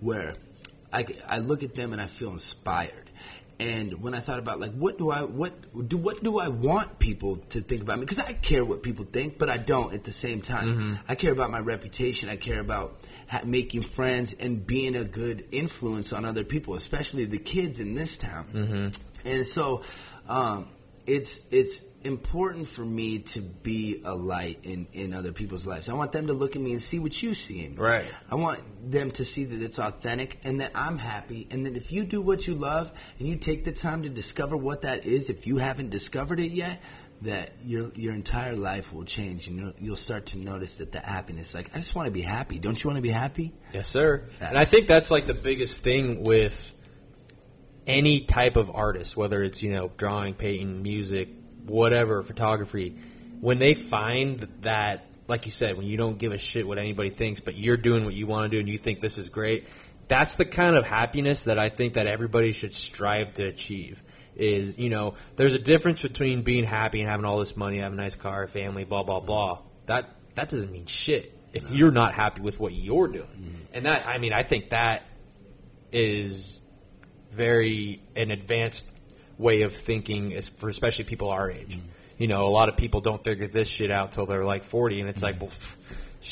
Where 0.00 0.34
I, 0.92 1.04
I 1.26 1.38
look 1.38 1.62
at 1.62 1.74
them 1.74 1.92
and 1.92 2.00
I 2.00 2.08
feel 2.18 2.30
inspired. 2.32 3.07
And 3.60 4.00
when 4.00 4.14
I 4.14 4.20
thought 4.24 4.38
about 4.38 4.60
like 4.60 4.72
what 4.72 4.98
do 4.98 5.10
I 5.10 5.22
what 5.22 5.52
do 5.88 5.96
what 5.98 6.22
do 6.22 6.38
I 6.38 6.48
want 6.48 6.98
people 7.00 7.40
to 7.50 7.62
think 7.62 7.82
about 7.82 7.98
me 7.98 8.06
because 8.06 8.22
I 8.24 8.34
care 8.34 8.64
what 8.64 8.82
people 8.84 9.04
think 9.12 9.36
but 9.38 9.48
I 9.50 9.58
don't 9.58 9.92
at 9.92 10.04
the 10.04 10.12
same 10.12 10.42
time 10.42 10.68
Mm-hmm. 10.68 10.94
I 11.08 11.14
care 11.16 11.32
about 11.32 11.50
my 11.50 11.58
reputation 11.58 12.28
I 12.28 12.36
care 12.36 12.60
about 12.60 12.92
ha- 13.28 13.42
making 13.44 13.84
friends 13.96 14.32
and 14.38 14.64
being 14.64 14.94
a 14.94 15.04
good 15.04 15.44
influence 15.50 16.12
on 16.12 16.24
other 16.24 16.44
people 16.44 16.76
especially 16.76 17.24
the 17.26 17.38
kids 17.38 17.80
in 17.80 17.94
this 17.96 18.16
town 18.20 18.46
Mm-hmm. 18.54 19.28
and 19.28 19.46
so 19.54 19.82
um, 20.28 20.68
it's 21.06 21.30
it's 21.50 21.74
important 22.04 22.68
for 22.76 22.84
me 22.84 23.24
to 23.34 23.40
be 23.40 24.02
a 24.04 24.14
light 24.14 24.58
in 24.62 24.86
in 24.92 25.12
other 25.12 25.32
people's 25.32 25.66
lives 25.66 25.88
I 25.88 25.94
want 25.94 26.12
them 26.12 26.26
to 26.28 26.32
look 26.32 26.54
at 26.54 26.62
me 26.62 26.72
and 26.72 26.82
see 26.90 26.98
what 26.98 27.12
you 27.14 27.34
see 27.34 27.64
in 27.64 27.72
me 27.72 27.80
Right. 27.80 28.10
I 28.30 28.34
want 28.36 28.90
them 28.90 29.10
to 29.10 29.24
see 29.24 29.44
that 29.44 29.62
it's 29.62 29.78
authentic 29.78 30.38
and 30.44 30.60
that 30.60 30.72
I'm 30.74 30.98
happy 30.98 31.48
and 31.50 31.66
that 31.66 31.76
if 31.76 31.90
you 31.90 32.04
do 32.04 32.20
what 32.20 32.42
you 32.42 32.54
love 32.54 32.88
and 33.18 33.28
you 33.28 33.38
take 33.38 33.64
the 33.64 33.72
time 33.72 34.02
to 34.02 34.08
discover 34.08 34.56
what 34.56 34.82
that 34.82 35.06
is 35.06 35.28
if 35.28 35.46
you 35.46 35.58
haven't 35.58 35.90
discovered 35.90 36.40
it 36.40 36.52
yet 36.52 36.80
that 37.22 37.50
your 37.64 37.92
your 37.94 38.14
entire 38.14 38.54
life 38.54 38.84
will 38.92 39.04
change 39.04 39.48
and 39.48 39.58
you'll, 39.58 39.72
you'll 39.78 39.96
start 39.96 40.26
to 40.26 40.38
notice 40.38 40.70
that 40.78 40.92
the 40.92 41.00
happiness 41.00 41.48
like 41.52 41.68
I 41.74 41.78
just 41.78 41.94
want 41.96 42.06
to 42.06 42.12
be 42.12 42.22
happy 42.22 42.58
don't 42.60 42.76
you 42.76 42.84
want 42.84 42.96
to 42.96 43.02
be 43.02 43.12
happy 43.12 43.52
Yes, 43.72 43.86
sir. 43.86 44.28
And 44.40 44.56
I 44.56 44.64
think 44.70 44.88
that's 44.88 45.10
like 45.10 45.26
the 45.26 45.34
biggest 45.34 45.82
thing 45.82 46.22
with 46.24 46.52
any 47.88 48.26
type 48.32 48.56
of 48.56 48.70
artist, 48.70 49.16
whether 49.16 49.42
it's 49.42 49.60
you 49.62 49.72
know 49.72 49.90
drawing, 49.96 50.34
painting, 50.34 50.82
music, 50.82 51.28
whatever, 51.68 52.22
photography. 52.22 52.96
When 53.40 53.58
they 53.58 53.74
find 53.90 54.46
that, 54.64 55.04
like 55.28 55.46
you 55.46 55.52
said, 55.58 55.76
when 55.76 55.86
you 55.86 55.96
don't 55.96 56.18
give 56.18 56.32
a 56.32 56.38
shit 56.52 56.66
what 56.66 56.78
anybody 56.78 57.10
thinks, 57.10 57.40
but 57.44 57.56
you're 57.56 57.76
doing 57.76 58.04
what 58.04 58.14
you 58.14 58.26
want 58.26 58.50
to 58.50 58.56
do 58.56 58.60
and 58.60 58.68
you 58.68 58.78
think 58.78 59.00
this 59.00 59.16
is 59.16 59.28
great, 59.28 59.64
that's 60.08 60.30
the 60.38 60.44
kind 60.44 60.76
of 60.76 60.84
happiness 60.84 61.38
that 61.46 61.58
I 61.58 61.70
think 61.70 61.94
that 61.94 62.06
everybody 62.06 62.52
should 62.52 62.72
strive 62.92 63.34
to 63.34 63.44
achieve. 63.46 63.98
Is 64.36 64.74
you 64.78 64.88
know, 64.88 65.14
there's 65.36 65.54
a 65.54 65.58
difference 65.58 66.00
between 66.00 66.44
being 66.44 66.64
happy 66.64 67.00
and 67.00 67.08
having 67.08 67.24
all 67.24 67.40
this 67.40 67.52
money, 67.56 67.80
having 67.80 67.98
a 67.98 68.02
nice 68.02 68.14
car, 68.22 68.48
family, 68.52 68.84
blah 68.84 69.02
blah 69.02 69.20
blah. 69.20 69.62
That 69.88 70.04
that 70.36 70.48
doesn't 70.48 70.70
mean 70.70 70.86
shit 71.04 71.32
if 71.52 71.64
you're 71.70 71.90
not 71.90 72.14
happy 72.14 72.40
with 72.40 72.58
what 72.58 72.72
you're 72.72 73.08
doing. 73.08 73.26
Mm-hmm. 73.26 73.74
And 73.74 73.86
that 73.86 74.06
I 74.06 74.18
mean, 74.18 74.32
I 74.32 74.48
think 74.48 74.70
that 74.70 75.02
is 75.92 76.60
very 77.36 78.02
an 78.16 78.30
advanced 78.30 78.82
way 79.38 79.62
of 79.62 79.70
thinking, 79.86 80.34
as 80.34 80.48
for 80.60 80.68
especially 80.68 81.04
people 81.04 81.30
our 81.30 81.50
age. 81.50 81.68
Mm-hmm. 81.68 81.88
You 82.18 82.26
know, 82.26 82.46
a 82.46 82.50
lot 82.50 82.68
of 82.68 82.76
people 82.76 83.00
don't 83.00 83.22
figure 83.22 83.48
this 83.48 83.68
shit 83.76 83.90
out 83.90 84.12
till 84.14 84.26
they're 84.26 84.44
like 84.44 84.68
40, 84.70 85.00
and 85.00 85.08
it's 85.08 85.22
like, 85.22 85.36
mm-hmm. 85.36 85.44
well, 85.44 85.54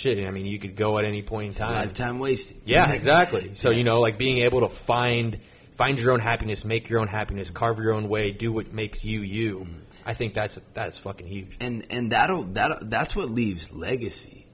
shit. 0.03 0.19
I 0.27 0.31
mean, 0.31 0.47
you 0.47 0.59
could 0.59 0.77
go 0.77 0.99
at 0.99 1.05
any 1.05 1.23
point 1.23 1.53
in 1.53 1.59
time. 1.59 1.89
lifetime 1.89 2.19
wasted 2.19 2.57
Yeah, 2.65 2.91
exactly. 2.93 3.53
So 3.61 3.71
you 3.71 3.85
know, 3.85 4.01
like 4.01 4.19
being 4.19 4.45
able 4.45 4.69
to 4.69 4.75
find 4.87 5.39
find 5.79 5.99
your 5.99 6.13
own 6.13 6.21
happiness, 6.21 6.63
make 6.65 6.89
your 6.89 7.01
own 7.01 7.09
happiness, 7.09 7.51
carve 7.55 7.79
your 7.79 7.93
own 7.93 8.09
way, 8.09 8.33
do 8.33 8.53
what 8.53 8.73
makes 8.73 9.05
you 9.05 9.21
you. 9.21 9.67
Mm-hmm. 9.67 9.81
I 10.05 10.15
think 10.15 10.35
that's 10.35 10.59
that's 10.75 10.97
fucking 11.03 11.27
huge. 11.27 11.57
and 11.61 11.87
and 11.91 12.13
that'll 12.13 12.45
that 12.55 12.91
that's 12.91 13.15
what 13.15 13.31
leaves 13.31 13.65
legacy 13.73 14.46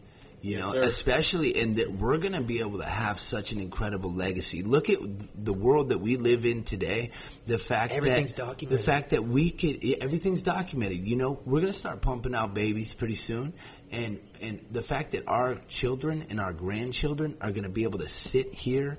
you 0.42 0.56
Yes, 0.56 0.60
know 0.60 0.72
sir. 0.72 0.82
especially 0.82 1.56
in 1.56 1.76
that 1.76 1.90
we're 2.00 2.18
going 2.18 2.32
to 2.32 2.42
be 2.42 2.60
able 2.60 2.78
to 2.78 2.84
have 2.84 3.16
such 3.30 3.50
an 3.52 3.60
incredible 3.60 4.12
legacy 4.12 4.62
look 4.62 4.88
at 4.88 4.98
the 5.44 5.52
world 5.52 5.88
that 5.90 5.98
we 6.00 6.16
live 6.16 6.44
in 6.44 6.64
today 6.64 7.10
the 7.46 7.58
fact 7.68 7.92
Everything's 7.92 8.30
that 8.32 8.38
documented. 8.38 8.80
the 8.80 8.84
fact 8.84 9.10
that 9.12 9.22
we 9.26 9.50
could 9.52 9.76
everything's 10.02 10.42
documented 10.42 10.98
you 11.06 11.16
know 11.16 11.38
we're 11.46 11.60
going 11.60 11.72
to 11.72 11.78
start 11.78 12.02
pumping 12.02 12.34
out 12.34 12.54
babies 12.54 12.92
pretty 12.98 13.16
soon 13.26 13.52
and 13.90 14.18
and 14.40 14.60
the 14.72 14.82
fact 14.82 15.12
that 15.12 15.22
our 15.28 15.58
children 15.80 16.26
and 16.28 16.40
our 16.40 16.52
grandchildren 16.52 17.36
are 17.40 17.50
going 17.50 17.62
to 17.64 17.68
be 17.68 17.84
able 17.84 17.98
to 18.00 18.08
sit 18.32 18.52
here 18.52 18.98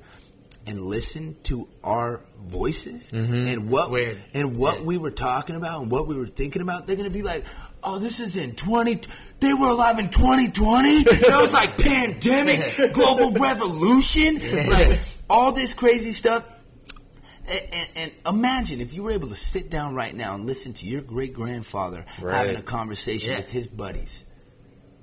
and 0.66 0.80
listen 0.86 1.36
to 1.50 1.68
our 1.84 2.22
voices 2.50 3.02
Mhm. 3.12 3.52
and 3.54 3.70
what 3.70 3.92
Weird. 3.92 4.18
and 4.34 4.56
what 4.56 4.86
we 4.86 4.98
were 4.98 5.12
talking 5.12 5.58
about 5.58 5.82
and 5.82 5.92
what 5.92 6.08
we 6.08 6.16
were 6.16 6.28
thinking 6.28 6.62
about, 6.62 6.88
they're 6.88 6.96
going 6.96 7.10
to 7.10 7.14
be 7.14 7.22
like, 7.22 7.44
oh, 7.84 8.00
this 8.00 8.20
is 8.20 8.36
in 8.36 8.56
20. 8.66 9.02
They 9.42 9.54
were 9.60 9.68
alive 9.70 10.00
in 10.00 10.12
2020. 10.12 10.90
It 11.06 11.22
was 11.22 11.52
like 11.52 11.78
pandemic, 11.78 12.94
global 12.94 13.34
revolution, 13.40 14.70
like 14.70 15.00
all 15.30 15.54
this 15.54 15.74
crazy 15.78 16.14
stuff. 16.14 16.44
And, 17.46 17.60
and, 17.74 17.90
and 17.96 18.12
imagine 18.26 18.80
if 18.80 18.94
you 18.94 19.04
were 19.04 19.12
able 19.12 19.30
to 19.30 19.36
sit 19.52 19.70
down 19.70 19.96
right 19.96 20.16
now 20.16 20.36
and 20.36 20.46
listen 20.46 20.74
to 20.76 20.86
your 20.86 21.02
great 21.02 21.34
grandfather 21.34 22.06
Right. 22.22 22.38
having 22.38 22.56
a 22.56 22.64
conversation 22.64 23.30
Yeah. 23.32 23.38
with 23.42 23.48
his 23.50 23.68
buddies. 23.68 24.08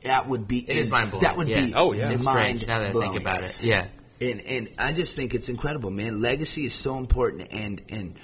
That 0.04 0.26
would 0.28 0.48
be 0.48 0.60
It 0.60 0.78
is 0.78 0.90
mind 0.90 1.10
blowing. 1.10 1.22
That 1.24 1.36
would 1.36 1.48
yeah. 1.48 1.66
be 1.66 1.74
Oh, 1.76 1.92
yeah. 1.92 2.10
It's 2.12 2.22
mind 2.22 2.60
strange 2.60 2.66
now 2.66 2.78
that 2.80 2.96
I 2.96 2.98
think 2.98 3.20
about 3.20 3.44
it. 3.44 3.54
Yeah. 3.60 3.88
And 4.22 4.40
and 4.40 4.68
I 4.78 4.92
just 4.94 5.14
think 5.16 5.34
it's 5.34 5.48
incredible, 5.48 5.90
man. 5.90 6.20
Legacy 6.22 6.66
is 6.66 6.82
so 6.82 6.96
important, 6.98 7.50
and 7.52 7.80
and 7.90 8.14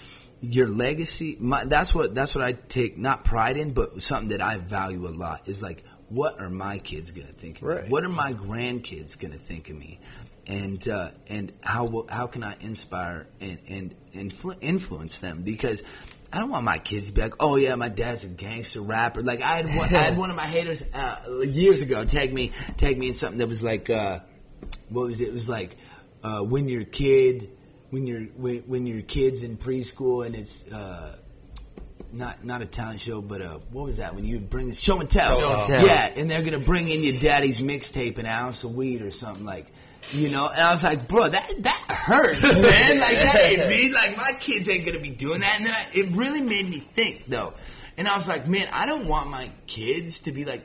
your 0.41 0.68
legacy. 0.68 1.37
My, 1.41 1.64
that's 1.64 1.95
what 1.95 2.14
that's 2.14 2.34
what 2.34 2.45
I 2.45 2.53
take 2.70 2.99
not 2.99 3.24
pride 3.24 3.57
in, 3.57 3.72
but 3.72 3.91
something 4.01 4.30
that 4.30 4.43
I 4.43 4.59
value 4.59 5.07
a 5.07 5.11
lot 5.11 5.49
is 5.49 5.61
like, 5.61 5.82
what 6.09 6.41
are 6.41 6.51
my 6.51 6.78
kids 6.78 7.11
gonna 7.11 7.32
think? 7.41 7.57
Of 7.59 7.62
me? 7.62 7.89
What 7.89 8.05
are 8.05 8.09
my 8.09 8.32
grandkids 8.32 9.20
gonna 9.20 9.39
think 9.49 9.68
of 9.68 9.76
me? 9.76 9.99
And 10.47 10.87
uh, 10.89 11.11
and 11.26 11.53
how 11.61 11.87
will, 11.87 12.07
how 12.09 12.26
can 12.28 12.43
I 12.43 12.57
inspire 12.61 13.26
and 13.41 13.59
and 13.68 13.95
influ- 14.14 14.62
influence 14.62 15.16
them? 15.20 15.43
Because 15.43 15.80
I 16.32 16.39
don't 16.39 16.51
want 16.51 16.64
my 16.64 16.78
kids 16.78 17.07
to 17.09 17.12
be 17.12 17.20
like, 17.20 17.34
oh 17.41 17.57
yeah, 17.57 17.74
my 17.74 17.89
dad's 17.89 18.22
a 18.22 18.28
gangster 18.28 18.82
rapper. 18.82 19.22
Like 19.22 19.41
I 19.41 19.57
had 19.57 19.66
one, 19.66 19.95
I 19.95 20.05
had 20.05 20.18
one 20.18 20.30
of 20.30 20.37
my 20.37 20.49
haters 20.49 20.80
uh, 20.95 21.41
years 21.41 21.82
ago 21.82 22.05
tag 22.05 22.32
me 22.32 22.53
tag 22.78 22.99
me 22.99 23.09
in 23.11 23.16
something 23.18 23.39
that 23.39 23.49
was 23.49 23.62
like. 23.62 23.91
Uh, 23.91 24.20
what 24.89 25.09
was 25.09 25.20
it? 25.20 25.28
It 25.28 25.34
was 25.34 25.49
like 25.49 25.76
uh, 26.22 26.43
when 26.43 26.68
your 26.68 26.84
kid, 26.84 27.51
when 27.91 28.07
you're 28.07 28.22
when, 28.37 28.62
when 28.66 28.87
your 28.87 29.03
kid's 29.03 29.43
in 29.43 29.57
preschool 29.57 30.26
and 30.26 30.34
it's 30.34 30.72
uh, 30.72 31.16
not 32.12 32.45
not 32.45 32.62
a 32.62 32.66
talent 32.66 33.01
show, 33.05 33.20
but 33.20 33.41
uh, 33.43 33.59
what 33.72 33.87
was 33.87 33.97
that? 33.99 34.14
When 34.14 34.24
you 34.24 34.41
bring 34.41 34.68
the 34.68 34.76
show 34.82 35.01
and 35.01 35.09
tell, 35.11 35.39
Show 35.41 35.61
and 35.61 35.80
tell. 35.80 35.87
yeah, 35.87 36.07
and 36.07 36.30
they're 36.30 36.45
gonna 36.45 36.64
bring 36.64 36.89
in 36.89 37.03
your 37.03 37.20
daddy's 37.22 37.59
mixtape, 37.59 38.18
and 38.18 38.26
an 38.26 38.32
ounce 38.32 38.62
of 38.64 38.72
weed 38.74 39.03
or 39.03 39.11
something 39.12 39.45
like. 39.45 39.66
You 40.12 40.30
know, 40.30 40.47
and 40.47 40.62
I 40.62 40.72
was 40.72 40.84
like, 40.84 41.09
bro, 41.09 41.28
that 41.32 41.51
that 41.64 41.84
hurts, 41.89 42.41
man. 42.41 42.99
Like 43.01 43.16
that 43.16 43.43
ain't 43.43 43.68
me. 43.68 43.91
Like 43.93 44.16
my 44.16 44.39
kids 44.39 44.68
ain't 44.70 44.87
gonna 44.87 45.01
be 45.01 45.11
doing 45.11 45.41
that. 45.41 45.57
And 45.57 45.66
then 45.66 45.72
I, 45.72 45.89
it 45.93 46.16
really 46.16 46.41
made 46.41 46.68
me 46.68 46.89
think, 46.95 47.22
though. 47.28 47.55
And 47.99 48.07
I 48.07 48.16
was 48.16 48.24
like, 48.28 48.47
man, 48.47 48.68
I 48.70 48.87
don't 48.87 49.09
want 49.09 49.30
my 49.30 49.51
kids 49.66 50.14
to 50.24 50.30
be 50.30 50.45
like, 50.45 50.62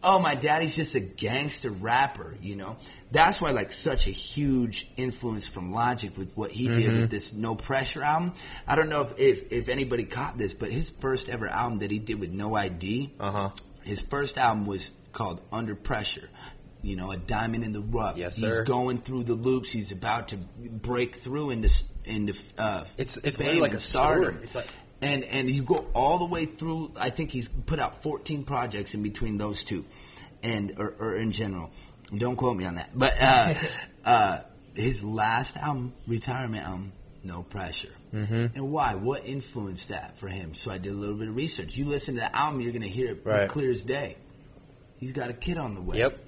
oh, 0.00 0.20
my 0.20 0.36
daddy's 0.40 0.76
just 0.76 0.94
a 0.94 1.00
gangster 1.00 1.72
rapper, 1.72 2.36
you 2.40 2.54
know? 2.54 2.76
That's 3.12 3.40
why, 3.40 3.50
like, 3.50 3.70
such 3.84 4.00
a 4.06 4.12
huge 4.12 4.86
influence 4.96 5.46
from 5.52 5.72
Logic 5.72 6.10
with 6.16 6.30
what 6.34 6.50
he 6.50 6.66
did 6.68 6.90
Mhm. 6.90 7.00
with 7.02 7.10
this 7.10 7.28
No 7.34 7.54
Pressure 7.54 8.02
album. 8.02 8.32
I 8.66 8.74
don't 8.74 8.88
know 8.88 9.02
if, 9.02 9.18
if, 9.18 9.52
if 9.52 9.68
anybody 9.68 10.04
caught 10.04 10.38
this, 10.38 10.52
but 10.58 10.70
his 10.72 10.90
first 11.00 11.28
ever 11.28 11.46
album 11.48 11.80
that 11.80 11.90
he 11.90 11.98
did 11.98 12.18
with 12.20 12.30
No 12.30 12.54
ID, 12.54 13.12
Uh 13.20 13.30
huh. 13.32 13.50
his 13.82 14.00
first 14.10 14.36
album 14.38 14.66
was 14.66 14.86
called 15.12 15.40
Under 15.52 15.74
Pressure. 15.74 16.28
You 16.84 16.96
know, 16.96 17.12
a 17.12 17.16
diamond 17.16 17.62
in 17.62 17.72
the 17.72 17.80
rough. 17.80 18.16
Yes, 18.16 18.34
sir. 18.34 18.60
He's 18.60 18.66
going 18.68 19.02
through 19.02 19.24
the 19.24 19.34
loops. 19.34 19.70
He's 19.70 19.92
about 19.92 20.28
to 20.30 20.38
break 20.82 21.16
through 21.22 21.50
into 21.50 21.68
into 22.04 22.32
uh, 22.58 22.84
It's 22.98 23.16
it's 23.22 23.36
fame 23.36 23.60
like 23.60 23.72
a 23.74 23.80
stardom. 23.80 24.32
sword. 24.34 24.42
It's 24.44 24.54
like 24.54 24.66
And 25.00 25.22
and 25.22 25.48
you 25.48 25.62
go 25.62 25.86
all 25.94 26.18
the 26.18 26.24
way 26.26 26.46
through. 26.58 26.90
I 26.96 27.10
think 27.10 27.30
he's 27.30 27.46
put 27.66 27.78
out 27.78 28.02
14 28.02 28.44
projects 28.44 28.94
in 28.94 29.02
between 29.04 29.38
those 29.38 29.62
two, 29.68 29.84
and 30.42 30.72
or, 30.76 30.94
or 30.98 31.16
in 31.18 31.30
general. 31.30 31.70
Don't 32.18 32.36
quote 32.36 32.56
me 32.56 32.64
on 32.64 32.74
that. 32.76 32.90
But 32.94 33.12
uh, 33.20 33.54
uh, 34.08 34.42
his 34.74 34.96
last 35.02 35.56
album, 35.56 35.92
retirement 36.06 36.64
album, 36.64 36.92
No 37.24 37.42
Pressure. 37.42 37.92
mm-hmm. 38.12 38.56
And 38.56 38.70
why? 38.72 38.94
What 38.94 39.24
influenced 39.24 39.88
that 39.88 40.14
for 40.20 40.28
him? 40.28 40.52
So 40.64 40.70
I 40.70 40.78
did 40.78 40.92
a 40.92 40.96
little 40.96 41.16
bit 41.18 41.28
of 41.28 41.36
research. 41.36 41.68
You 41.72 41.86
listen 41.86 42.14
to 42.14 42.20
the 42.20 42.36
album, 42.36 42.60
you're 42.60 42.72
gonna 42.72 42.86
hear 42.88 43.10
it 43.12 43.22
Right. 43.24 43.48
clear 43.48 43.70
as 43.72 43.82
day. 43.84 44.16
He's 44.98 45.12
got 45.12 45.30
a 45.30 45.34
kid 45.34 45.56
on 45.58 45.74
the 45.74 45.82
way 45.82 45.98
Yep. 45.98 46.18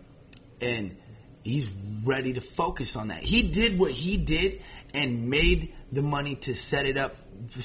and 0.60 0.96
he's 1.42 1.66
ready 2.04 2.32
to 2.32 2.40
focus 2.56 2.92
on 2.96 3.08
that. 3.08 3.22
He 3.22 3.52
did 3.52 3.78
what 3.78 3.92
he 3.92 4.16
did 4.16 4.60
and 4.94 5.28
made 5.28 5.72
the 5.92 6.02
money 6.02 6.36
to 6.42 6.54
set 6.70 6.86
it 6.86 6.96
up, 6.96 7.14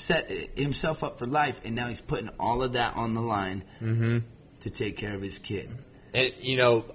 set 0.07 0.29
himself 0.55 1.01
up 1.03 1.17
for 1.19 1.25
life, 1.27 1.55
and 1.63 1.75
now 1.75 1.87
he's 1.87 2.01
putting 2.07 2.29
all 2.39 2.61
of 2.63 2.73
that 2.73 2.95
on 2.95 3.13
the 3.13 3.21
line 3.21 3.63
Mm-hmm. 3.81 4.17
to 4.63 4.69
take 4.71 4.97
care 4.97 5.15
of 5.15 5.21
his 5.21 5.37
kid. 5.47 5.69
And 6.13 6.33
you 6.39 6.57
know, 6.57 6.85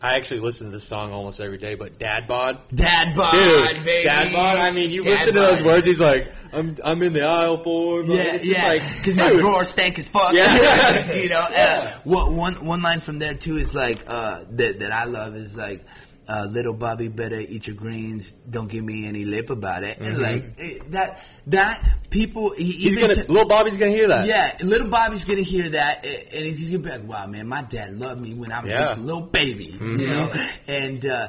I 0.00 0.12
actually 0.12 0.40
listen 0.40 0.70
to 0.70 0.78
this 0.78 0.88
song 0.88 1.12
almost 1.12 1.40
every 1.40 1.58
day. 1.58 1.74
But 1.74 1.98
Dad 1.98 2.28
Bod, 2.28 2.58
Dad 2.74 3.16
bod, 3.16 3.32
dude, 3.32 3.84
baby. 3.84 4.04
Dad 4.04 4.26
Bod. 4.32 4.58
I 4.58 4.70
mean, 4.70 4.90
you 4.90 5.02
Dad 5.02 5.10
listen 5.10 5.34
to 5.34 5.40
those 5.40 5.64
words. 5.64 5.86
He's 5.86 5.98
like, 5.98 6.22
I'm 6.52 6.76
I'm 6.84 7.02
in 7.02 7.14
the 7.14 7.22
aisle 7.22 7.62
for. 7.64 8.02
Yeah, 8.02 8.36
it's 8.36 8.44
just 8.44 8.58
yeah. 8.58 8.68
like, 8.68 8.82
Because 8.98 9.16
my 9.16 9.30
dude, 9.30 9.40
drawer 9.40 9.64
stank 9.72 9.98
as 9.98 10.04
fuck. 10.12 10.32
Yeah. 10.32 11.12
you 11.14 11.28
know. 11.30 11.46
Yeah. 11.50 11.96
Uh, 11.96 12.00
what 12.04 12.32
one 12.32 12.66
one 12.66 12.82
line 12.82 13.00
from 13.00 13.18
there 13.18 13.34
too 13.34 13.56
is 13.56 13.72
like 13.72 13.98
uh, 14.06 14.44
that 14.52 14.78
that 14.78 14.92
I 14.92 15.04
love 15.04 15.34
is 15.36 15.52
like. 15.54 15.84
Uh, 16.26 16.46
little 16.48 16.72
Bobby, 16.72 17.08
better 17.08 17.38
eat 17.38 17.66
your 17.66 17.76
greens. 17.76 18.24
Don't 18.50 18.68
give 18.70 18.82
me 18.82 19.06
any 19.06 19.24
lip 19.24 19.50
about 19.50 19.82
it. 19.84 19.98
And 19.98 20.16
Mhm. 20.16 20.22
like 20.22 20.54
it, 20.58 20.90
that, 20.92 21.18
that 21.48 21.98
people. 22.10 22.54
He, 22.56 22.72
He's 22.72 22.96
gonna, 22.96 23.26
t- 23.26 23.28
little 23.28 23.46
Bobby's 23.48 23.76
gonna 23.76 23.90
hear 23.92 24.08
that. 24.08 24.26
Yeah, 24.26 24.56
little 24.62 24.88
Bobby's 24.88 25.22
gonna 25.24 25.42
hear 25.42 25.68
that, 25.72 26.02
and 26.04 26.56
he's 26.56 26.70
gonna 26.70 26.82
be 26.82 26.88
like, 26.88 27.06
"Wow, 27.06 27.26
man, 27.26 27.46
my 27.46 27.62
dad 27.62 27.92
loved 27.98 28.22
me 28.22 28.32
when 28.32 28.52
I 28.52 28.60
was 28.62 28.70
Yeah. 28.70 28.86
just 28.86 28.98
a 29.00 29.02
little 29.02 29.26
baby," 29.26 29.64
you 29.64 29.80
Mhm. 29.80 30.10
know. 30.10 30.32
And 30.66 31.04
uh, 31.06 31.28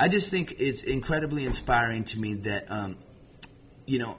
I 0.00 0.08
just 0.08 0.28
think 0.30 0.54
it's 0.58 0.82
incredibly 0.82 1.44
inspiring 1.46 2.02
to 2.04 2.18
me 2.18 2.34
that, 2.42 2.64
um, 2.68 2.96
you 3.86 4.00
know, 4.00 4.16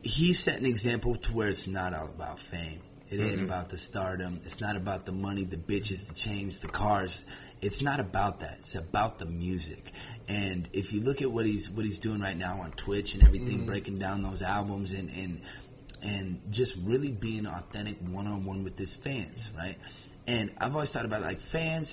he 0.00 0.32
set 0.32 0.58
an 0.58 0.64
example 0.64 1.16
to 1.16 1.32
where 1.32 1.48
it's 1.48 1.66
not 1.66 1.92
all 1.92 2.06
about 2.06 2.38
fame. 2.50 2.80
It 3.10 3.20
ain't 3.20 3.40
Mhm. 3.40 3.44
about 3.44 3.70
the 3.70 3.78
stardom. 3.90 4.40
It's 4.46 4.60
not 4.60 4.76
about 4.76 5.06
the 5.06 5.12
money, 5.12 5.44
the 5.44 5.56
bitches, 5.56 6.06
the 6.08 6.14
chains, 6.14 6.54
the 6.62 6.68
cars. 6.68 7.14
It's 7.60 7.80
not 7.82 8.00
about 8.00 8.40
that. 8.40 8.58
It's 8.64 8.74
about 8.76 9.18
the 9.18 9.26
music. 9.26 9.82
And 10.28 10.68
if 10.72 10.92
you 10.92 11.00
look 11.00 11.22
at 11.22 11.30
what 11.30 11.44
he's 11.46 11.68
what 11.74 11.84
he's 11.84 11.98
doing 11.98 12.20
right 12.20 12.36
now 12.36 12.60
on 12.60 12.72
Twitch 12.72 13.12
and 13.14 13.22
everything, 13.22 13.60
Mhm. 13.60 13.66
breaking 13.66 13.98
down 13.98 14.22
those 14.22 14.42
albums 14.42 14.90
and 14.90 15.08
and 15.10 15.40
and 16.00 16.40
just 16.52 16.72
really 16.84 17.10
being 17.10 17.44
authentic 17.46 17.96
one 18.08 18.26
on 18.28 18.44
one 18.44 18.62
with 18.62 18.78
his 18.78 18.94
fans, 19.02 19.36
right? 19.56 19.76
And 20.28 20.50
I've 20.58 20.72
always 20.72 20.90
thought 20.90 21.04
about 21.04 21.22
like 21.22 21.40
fans. 21.50 21.92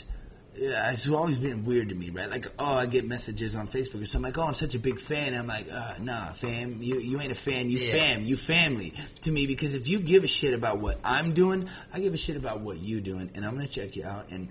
Yeah, 0.57 0.91
it's 0.91 1.05
always 1.09 1.37
been 1.39 1.65
weird 1.65 1.89
to 1.89 1.95
me, 1.95 2.11
right? 2.11 2.29
Like, 2.29 2.45
oh, 2.59 2.75
I 2.75 2.85
get 2.85 3.05
messages 3.05 3.55
on 3.55 3.67
Facebook 3.67 4.01
or 4.03 4.05
something 4.05 4.21
like, 4.21 4.37
oh, 4.37 4.43
I'm 4.43 4.53
such 4.53 4.73
a 4.73 4.79
big 4.79 5.01
fan. 5.01 5.29
And 5.33 5.37
I'm 5.39 5.47
like, 5.47 5.67
uh, 5.69 5.95
nah, 5.99 6.31
fam, 6.39 6.81
you 6.81 6.99
you 6.99 7.19
ain't 7.19 7.31
a 7.31 7.41
fan, 7.43 7.69
you 7.69 7.79
Yeah. 7.79 7.91
fam, 7.93 8.23
you 8.23 8.37
family 8.47 8.93
to 9.23 9.31
me. 9.31 9.47
Because 9.47 9.73
if 9.73 9.85
you 9.87 9.99
give 9.99 10.23
a 10.23 10.27
shit 10.27 10.53
about 10.53 10.79
what 10.79 10.99
I'm 11.03 11.33
doing, 11.33 11.67
I 11.91 11.99
give 11.99 12.13
a 12.13 12.17
shit 12.17 12.37
about 12.37 12.61
what 12.61 12.77
you 12.77 13.01
doing, 13.01 13.31
and 13.33 13.43
I'm 13.45 13.55
gonna 13.55 13.67
check 13.67 13.95
you 13.95 14.05
out 14.05 14.29
and 14.29 14.49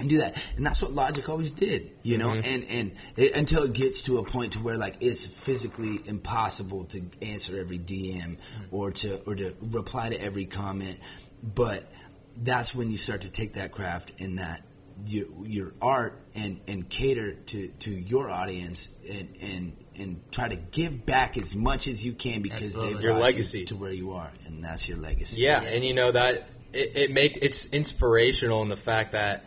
and 0.00 0.08
do 0.08 0.18
that. 0.18 0.34
And 0.56 0.64
that's 0.66 0.80
what 0.82 0.92
Logic 0.92 1.28
always 1.28 1.52
did, 1.52 1.90
you 2.02 2.18
know. 2.18 2.28
Mhm. 2.28 2.46
And 2.54 2.64
and 2.64 2.92
it, 3.16 3.34
until 3.34 3.62
it 3.64 3.74
gets 3.74 4.02
to 4.04 4.18
a 4.18 4.24
point 4.30 4.54
to 4.54 4.58
where 4.60 4.76
like 4.76 4.96
it's 5.00 5.24
physically 5.46 6.00
impossible 6.06 6.86
to 6.86 7.02
answer 7.22 7.60
every 7.60 7.78
DM 7.78 8.36
or 8.70 8.90
to 8.90 9.20
or 9.26 9.34
to 9.34 9.52
reply 9.70 10.08
to 10.08 10.20
every 10.20 10.46
comment, 10.46 10.98
but 11.54 11.84
that's 12.44 12.74
when 12.74 12.90
you 12.90 12.98
start 12.98 13.22
to 13.22 13.30
take 13.30 13.54
that 13.54 13.72
craft 13.72 14.12
and 14.18 14.38
that 14.38 14.62
your 15.06 15.26
your 15.44 15.72
art 15.80 16.20
and 16.34 16.60
and 16.68 16.88
cater 16.90 17.34
to 17.50 17.68
to 17.84 17.90
your 17.90 18.28
audience 18.30 18.78
and 19.08 19.28
and 19.40 19.72
and 19.96 20.20
try 20.32 20.48
to 20.48 20.56
give 20.56 21.04
back 21.06 21.36
as 21.38 21.54
much 21.54 21.86
as 21.86 22.00
you 22.00 22.12
can 22.14 22.42
because 22.42 22.62
Absolutely. 22.64 22.92
they've 22.94 23.02
Your 23.02 23.12
brought 23.18 23.34
you 23.34 23.40
legacy. 23.42 23.64
to 23.66 23.74
where 23.76 23.92
you 23.92 24.12
are 24.12 24.30
and 24.46 24.62
that's 24.64 24.86
your 24.88 24.98
legacy 24.98 25.34
Yeah, 25.36 25.62
Yeah. 25.62 25.68
and 25.68 25.84
you 25.84 25.94
know 25.94 26.12
that 26.12 26.48
it, 26.72 26.96
it 26.96 27.10
make 27.10 27.36
it's 27.40 27.66
inspirational 27.72 28.62
in 28.62 28.68
the 28.68 28.76
fact 28.76 29.12
that, 29.12 29.44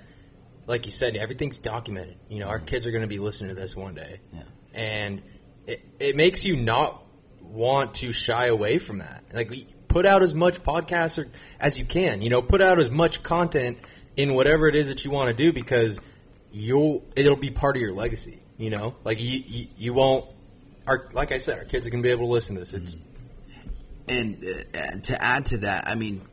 like 0.67 0.85
you 0.85 0.91
said, 0.91 1.15
everything's 1.15 1.59
documented. 1.59 2.17
You 2.29 2.39
know, 2.39 2.47
our 2.47 2.59
kids 2.59 2.85
are 2.85 2.91
going 2.91 3.01
to 3.01 3.07
be 3.07 3.19
listening 3.19 3.53
to 3.53 3.59
this 3.59 3.73
one 3.75 3.95
day, 3.95 4.19
yeah 4.31 4.43
and 4.73 5.21
it 5.67 5.81
it 5.99 6.15
makes 6.15 6.43
you 6.43 6.55
not 6.55 7.03
want 7.41 7.95
to 7.97 8.11
shy 8.11 8.47
away 8.47 8.79
from 8.79 8.99
that. 8.99 9.23
Like, 9.33 9.49
put 9.89 10.05
out 10.05 10.23
as 10.23 10.33
much 10.33 10.55
podcasts 10.65 11.17
or- 11.17 11.27
as 11.59 11.77
you 11.77 11.85
can. 11.85 12.21
You 12.21 12.29
know, 12.29 12.41
put 12.41 12.61
out 12.61 12.81
as 12.81 12.89
much 12.89 13.15
content 13.23 13.77
in 14.17 14.33
whatever 14.33 14.67
it 14.67 14.75
is 14.75 14.87
that 14.87 15.01
you 15.03 15.11
want 15.11 15.35
to 15.35 15.43
do 15.43 15.53
because 15.53 15.97
you'll 16.51 17.03
it'll 17.15 17.39
be 17.39 17.51
part 17.51 17.75
of 17.75 17.81
your 17.81 17.93
legacy. 17.93 18.41
You 18.57 18.69
know, 18.69 18.95
like 19.03 19.19
you 19.19 19.43
you, 19.45 19.67
you 19.77 19.93
won't. 19.93 20.25
Our 20.87 21.09
like 21.13 21.31
I 21.31 21.39
said, 21.39 21.57
our 21.57 21.65
kids 21.65 21.85
are 21.85 21.89
going 21.89 22.03
to 22.03 22.07
be 22.07 22.11
able 22.11 22.27
to 22.27 22.33
listen 22.33 22.55
to 22.55 22.61
this. 22.61 22.73
It's 22.73 22.95
and 24.07 24.43
uh, 24.43 24.77
and 24.77 25.03
to 25.05 25.23
add 25.23 25.45
to 25.45 25.59
that 25.59 25.87
i 25.87 25.95
mean 25.95 26.27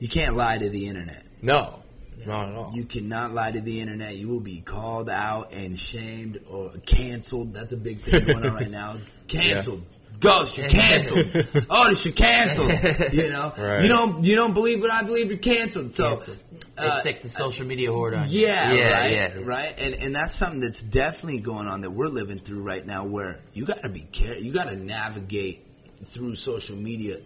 you 0.00 0.08
can't 0.12 0.34
lie 0.34 0.58
to 0.58 0.68
the 0.68 0.88
internet 0.88 1.22
no, 1.42 1.80
not 2.24 2.48
at 2.48 2.54
all. 2.54 2.70
You 2.74 2.84
cannot 2.86 3.32
lie 3.32 3.50
to 3.52 3.60
the 3.60 3.80
internet. 3.80 4.16
You 4.16 4.28
will 4.28 4.40
be 4.40 4.60
called 4.62 5.08
out 5.10 5.52
and 5.52 5.78
shamed 5.92 6.38
or 6.50 6.72
canceled. 6.86 7.52
That's 7.52 7.72
a 7.72 7.76
big 7.76 8.04
thing 8.04 8.24
going 8.26 8.44
on 8.44 8.54
right 8.54 8.70
now. 8.70 8.98
Canceled. 9.28 9.82
Ghost, 10.22 10.52
you're 10.56 10.70
canceled. 10.70 11.26
oh, 11.68 11.88
this 11.90 12.00
you're 12.04 12.14
canceled. 12.14 12.70
You 13.12 13.28
know, 13.28 13.52
Right. 13.58 13.82
you 13.82 13.88
don't 13.90 14.24
you 14.24 14.34
don't 14.34 14.54
believe 14.54 14.80
what 14.80 14.90
I 14.90 15.02
believe. 15.02 15.28
You're 15.28 15.36
canceled. 15.38 15.92
So, 15.94 16.16
Canceled. 16.24 16.38
uh, 16.78 17.02
they 17.04 17.10
stick 17.10 17.22
the 17.22 17.28
social 17.36 17.66
media 17.66 17.90
horde 17.92 18.14
on 18.14 18.30
you. 18.30 18.46
yeah, 18.46 18.72
yeah, 18.72 18.82
right, 18.88 19.12
yeah. 19.12 19.40
right, 19.44 19.74
and 19.78 19.94
and 19.94 20.14
that's 20.14 20.38
something 20.38 20.60
that's 20.60 20.80
definitely 20.90 21.40
going 21.40 21.66
on 21.66 21.82
that 21.82 21.90
we're 21.90 22.08
living 22.08 22.40
through 22.46 22.62
right 22.62 22.86
now, 22.86 23.04
where 23.04 23.40
you 23.52 23.66
got 23.66 23.82
to 23.82 23.90
be 23.90 24.08
care, 24.18 24.38
you 24.38 24.54
got 24.54 24.64
to 24.70 24.76
navigate 24.76 25.66
through 26.14 26.34
social 26.36 26.76
media 26.76 27.18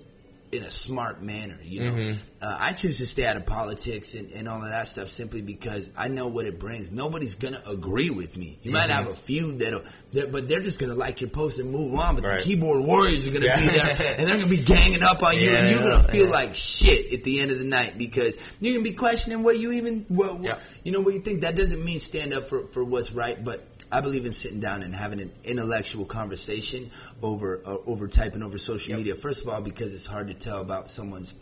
in 0.52 0.64
a 0.64 0.70
smart 0.86 1.22
manner. 1.22 1.58
You 1.62 1.84
know, 1.84 1.92
Mhm. 1.92 2.18
uh, 2.42 2.56
I 2.58 2.72
choose 2.72 2.98
to 2.98 3.06
stay 3.06 3.24
out 3.24 3.36
of 3.36 3.46
politics 3.46 4.08
and, 4.14 4.32
and 4.32 4.48
all 4.48 4.62
of 4.62 4.68
that 4.68 4.88
stuff 4.88 5.08
simply 5.16 5.42
because 5.42 5.86
I 5.96 6.08
know 6.08 6.26
what 6.26 6.44
it 6.46 6.58
brings. 6.58 6.90
Nobody's 6.90 7.34
gonna 7.36 7.62
agree 7.66 8.10
with 8.10 8.36
me. 8.36 8.58
You 8.62 8.72
might 8.72 8.88
Mhm. 8.90 8.94
have 8.94 9.06
a 9.06 9.14
few 9.26 9.56
that'll, 9.58 9.82
that, 10.14 10.32
but 10.32 10.48
they're 10.48 10.62
just 10.62 10.78
gonna 10.80 10.94
like 10.96 11.20
your 11.20 11.30
post 11.30 11.58
and 11.58 11.70
move 11.70 11.94
on. 11.94 12.16
But 12.16 12.24
Right. 12.24 12.38
the 12.38 12.44
keyboard 12.44 12.84
warriors 12.84 13.24
are 13.26 13.30
gonna 13.30 13.46
Yeah. 13.46 13.60
be 13.60 13.66
there, 13.66 14.14
and 14.18 14.26
they're 14.28 14.38
gonna 14.38 14.48
be 14.50 14.64
ganging 14.64 15.02
up 15.02 15.22
on 15.22 15.38
you, 15.38 15.50
and 15.50 15.70
you're 15.70 15.88
gonna 15.88 16.08
feel 16.10 16.24
yeah. 16.26 16.30
like 16.30 16.54
shit 16.56 17.12
at 17.12 17.22
the 17.24 17.40
end 17.40 17.52
of 17.52 17.58
the 17.58 17.64
night 17.64 17.96
because 17.96 18.34
you're 18.60 18.74
gonna 18.74 18.82
be 18.82 18.94
questioning 18.94 19.42
what 19.44 19.58
you 19.58 19.70
even 19.72 20.04
what, 20.08 20.40
what 20.40 20.60
you 20.82 20.90
know 20.90 21.00
what 21.00 21.14
you 21.14 21.20
think. 21.20 21.42
That 21.42 21.54
doesn't 21.54 21.84
mean 21.84 22.00
stand 22.00 22.32
up 22.34 22.48
for 22.48 22.66
for 22.72 22.84
what's 22.84 23.12
right, 23.12 23.42
but 23.44 23.66
I 23.92 24.00
believe 24.00 24.24
in 24.24 24.34
sitting 24.34 24.60
down 24.60 24.82
and 24.82 24.94
having 24.94 25.20
an 25.20 25.32
intellectual 25.44 26.04
conversation 26.06 26.90
over 27.22 27.60
uh, 27.66 27.76
over 27.86 28.08
typing 28.08 28.42
over 28.42 28.56
social 28.58 28.88
Yep. 28.90 28.98
media. 28.98 29.14
First 29.22 29.42
of 29.42 29.48
all, 29.48 29.60
because 29.60 29.92
it's 29.92 30.06
hard 30.06 30.28
to 30.28 30.34
tell 30.34 30.60
about 30.60 30.90
someone's 30.90 31.32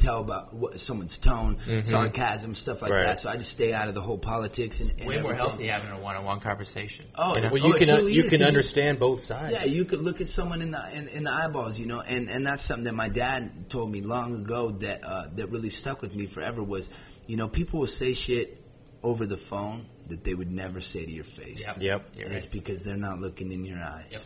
tell 0.00 0.20
about 0.20 0.52
what 0.54 0.78
someone's 0.80 1.16
tone, 1.24 1.56
Mhm. 1.66 1.90
sarcasm, 1.90 2.54
stuff 2.54 2.82
like 2.82 2.92
Right. 2.92 3.04
that. 3.04 3.20
So 3.20 3.30
I 3.30 3.38
just 3.38 3.50
stay 3.52 3.72
out 3.72 3.88
of 3.88 3.94
the 3.94 4.02
whole 4.02 4.18
politics 4.18 4.78
and, 4.78 4.90
and 4.90 5.00
Way 5.08 5.20
more 5.22 5.32
everything. 5.32 5.36
healthy 5.36 5.66
having 5.68 5.90
a 5.90 5.98
one-on-one 5.98 6.40
conversation. 6.40 7.06
Oh, 7.14 7.32
And, 7.32 7.50
well, 7.50 7.62
oh, 7.62 7.66
you 7.68 7.74
it 7.74 7.78
can 7.78 7.88
truly 7.94 8.12
you 8.12 8.24
is, 8.24 8.30
can 8.30 8.40
'cause 8.40 8.46
understand 8.48 8.98
both 8.98 9.22
sides. 9.22 9.52
yeah, 9.54 9.64
you 9.64 9.86
could 9.86 10.00
look 10.00 10.20
at 10.20 10.26
someone 10.28 10.60
in 10.60 10.70
the 10.70 10.94
in, 10.96 11.08
in 11.08 11.24
the 11.24 11.32
eyeballs, 11.32 11.78
you 11.78 11.86
know, 11.86 12.00
and 12.02 12.28
and 12.28 12.46
that's 12.46 12.62
something 12.66 12.84
that 12.84 12.94
my 12.94 13.08
dad 13.08 13.70
told 13.70 13.90
me 13.90 14.02
long 14.02 14.34
ago 14.44 14.70
that 14.82 15.02
uh, 15.02 15.28
that 15.36 15.50
really 15.50 15.70
stuck 15.70 16.02
with 16.02 16.14
me 16.14 16.26
forever 16.26 16.62
was, 16.62 16.86
you 17.26 17.36
know, 17.38 17.48
people 17.48 17.80
will 17.80 17.86
say 17.86 18.12
shit 18.14 18.58
over 19.02 19.24
the 19.26 19.38
phone 19.48 19.86
that 20.08 20.24
they 20.24 20.34
would 20.34 20.50
never 20.50 20.80
say 20.80 21.04
to 21.04 21.10
your 21.10 21.24
face. 21.36 21.58
Yep. 21.64 21.76
Yep. 21.80 22.06
And 22.18 22.24
right. 22.24 22.32
it's 22.32 22.46
because 22.46 22.80
they're 22.84 22.96
not 22.96 23.18
looking 23.18 23.52
in 23.52 23.64
your 23.64 23.78
eyes. 23.82 24.06
Yep. 24.10 24.20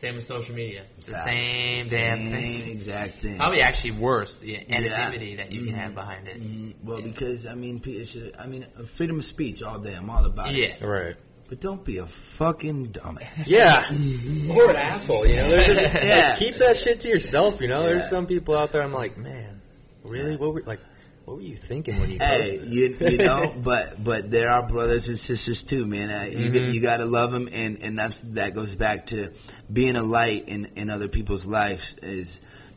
Same 0.00 0.16
with 0.16 0.26
social 0.26 0.54
media. 0.54 0.84
It's 0.98 1.06
the 1.06 1.12
Facts. 1.12 1.30
same 1.30 1.88
damn 1.88 2.30
thing. 2.30 2.60
Same 2.60 2.76
exact 2.78 3.12
thing. 3.22 3.36
Probably 3.38 3.62
actually 3.62 3.92
worse, 3.92 4.30
the 4.42 4.48
Yeah. 4.48 4.76
anonymity 4.76 5.36
that 5.36 5.50
you 5.50 5.64
can 5.64 5.74
Mhm. 5.74 5.78
have 5.78 5.94
behind 5.94 6.28
it. 6.28 6.38
Mhm. 6.42 6.74
Well, 6.84 7.00
Yeah. 7.00 7.06
because 7.06 7.46
I 7.46 7.54
mean, 7.54 7.80
pe- 7.80 7.92
it 7.92 8.34
I 8.38 8.46
mean, 8.46 8.66
uh, 8.78 8.82
freedom 8.98 9.18
of 9.20 9.24
speech 9.24 9.62
all 9.62 9.78
day. 9.80 9.94
I'm 9.94 10.10
all 10.10 10.24
about 10.26 10.52
it. 10.52 10.58
Yeah. 10.80 10.84
Right. 10.86 11.16
But 11.48 11.60
don't 11.60 11.82
be 11.84 11.96
a 11.98 12.06
fucking 12.36 12.88
dumbass. 12.92 13.22
Yeah. 13.46 13.88
or 14.50 14.68
an 14.70 14.76
asshole. 14.76 15.26
You 15.28 15.36
know. 15.36 15.56
Just- 15.56 15.68
Yeah. 16.04 16.28
like, 16.30 16.38
keep 16.40 16.56
that 16.58 16.76
shit 16.84 17.00
to 17.00 17.08
yourself. 17.08 17.58
You 17.60 17.68
know. 17.68 17.80
Yeah. 17.82 17.86
There's 17.94 18.10
some 18.10 18.26
people 18.26 18.54
out 18.58 18.72
there. 18.72 18.82
I'm 18.82 18.92
like, 18.92 19.16
man, 19.16 19.62
really? 20.04 20.36
What 20.36 20.52
were 20.52 20.62
like? 20.66 20.80
What 21.26 21.38
were 21.38 21.42
you 21.42 21.58
thinking 21.66 21.98
when 21.98 22.10
you 22.10 22.18
Hey, 22.20 22.60
you 22.64 22.96
you 23.00 23.18
know, 23.18 23.52
but 23.64 24.02
but 24.04 24.30
there 24.30 24.48
are 24.48 24.62
brothers 24.62 25.08
and 25.08 25.18
sisters 25.18 25.60
too, 25.68 25.84
man. 25.84 26.08
Uh, 26.08 26.24
you 26.26 26.50
Mhm. 26.52 26.72
you 26.72 26.80
got 26.80 26.98
to 26.98 27.04
love 27.04 27.32
them, 27.32 27.48
and 27.48 27.78
and 27.82 27.98
that's 27.98 28.14
that 28.34 28.54
goes 28.54 28.72
back 28.76 29.08
to 29.08 29.32
being 29.72 29.96
a 29.96 30.04
light 30.04 30.48
in 30.48 30.66
in 30.76 30.88
other 30.88 31.08
people's 31.08 31.44
lives. 31.44 31.82
Is 32.00 32.28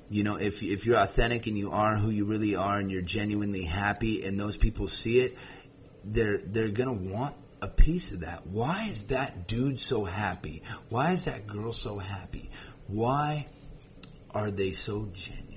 you 0.10 0.24
know, 0.24 0.38
if 0.38 0.56
if 0.64 0.84
you're 0.84 0.98
authentic 0.98 1.46
and 1.46 1.56
you 1.56 1.70
are 1.70 1.96
who 1.96 2.10
you 2.10 2.26
really 2.26 2.56
are, 2.56 2.80
and 2.80 2.90
you're 2.90 3.04
genuinely 3.04 3.66
happy, 3.66 4.26
and 4.26 4.40
those 4.40 4.58
people 4.58 4.88
see 5.04 5.20
it, 5.20 5.36
they're 6.04 6.40
they're 6.40 6.72
gonna 6.72 6.92
want 6.92 7.36
a 7.62 7.68
piece 7.68 8.10
of 8.12 8.22
that. 8.22 8.48
Why 8.48 8.90
is 8.90 8.98
that 9.10 9.48
dude 9.48 9.78
so 9.78 10.06
happy? 10.06 10.64
Why 10.90 11.14
is 11.14 11.24
that 11.26 11.46
girl 11.46 11.76
so 11.84 12.00
happy? 12.00 12.50
Why 12.88 13.46
are 14.32 14.50
they 14.50 14.74
so 14.88 15.08
genuine? 15.14 15.49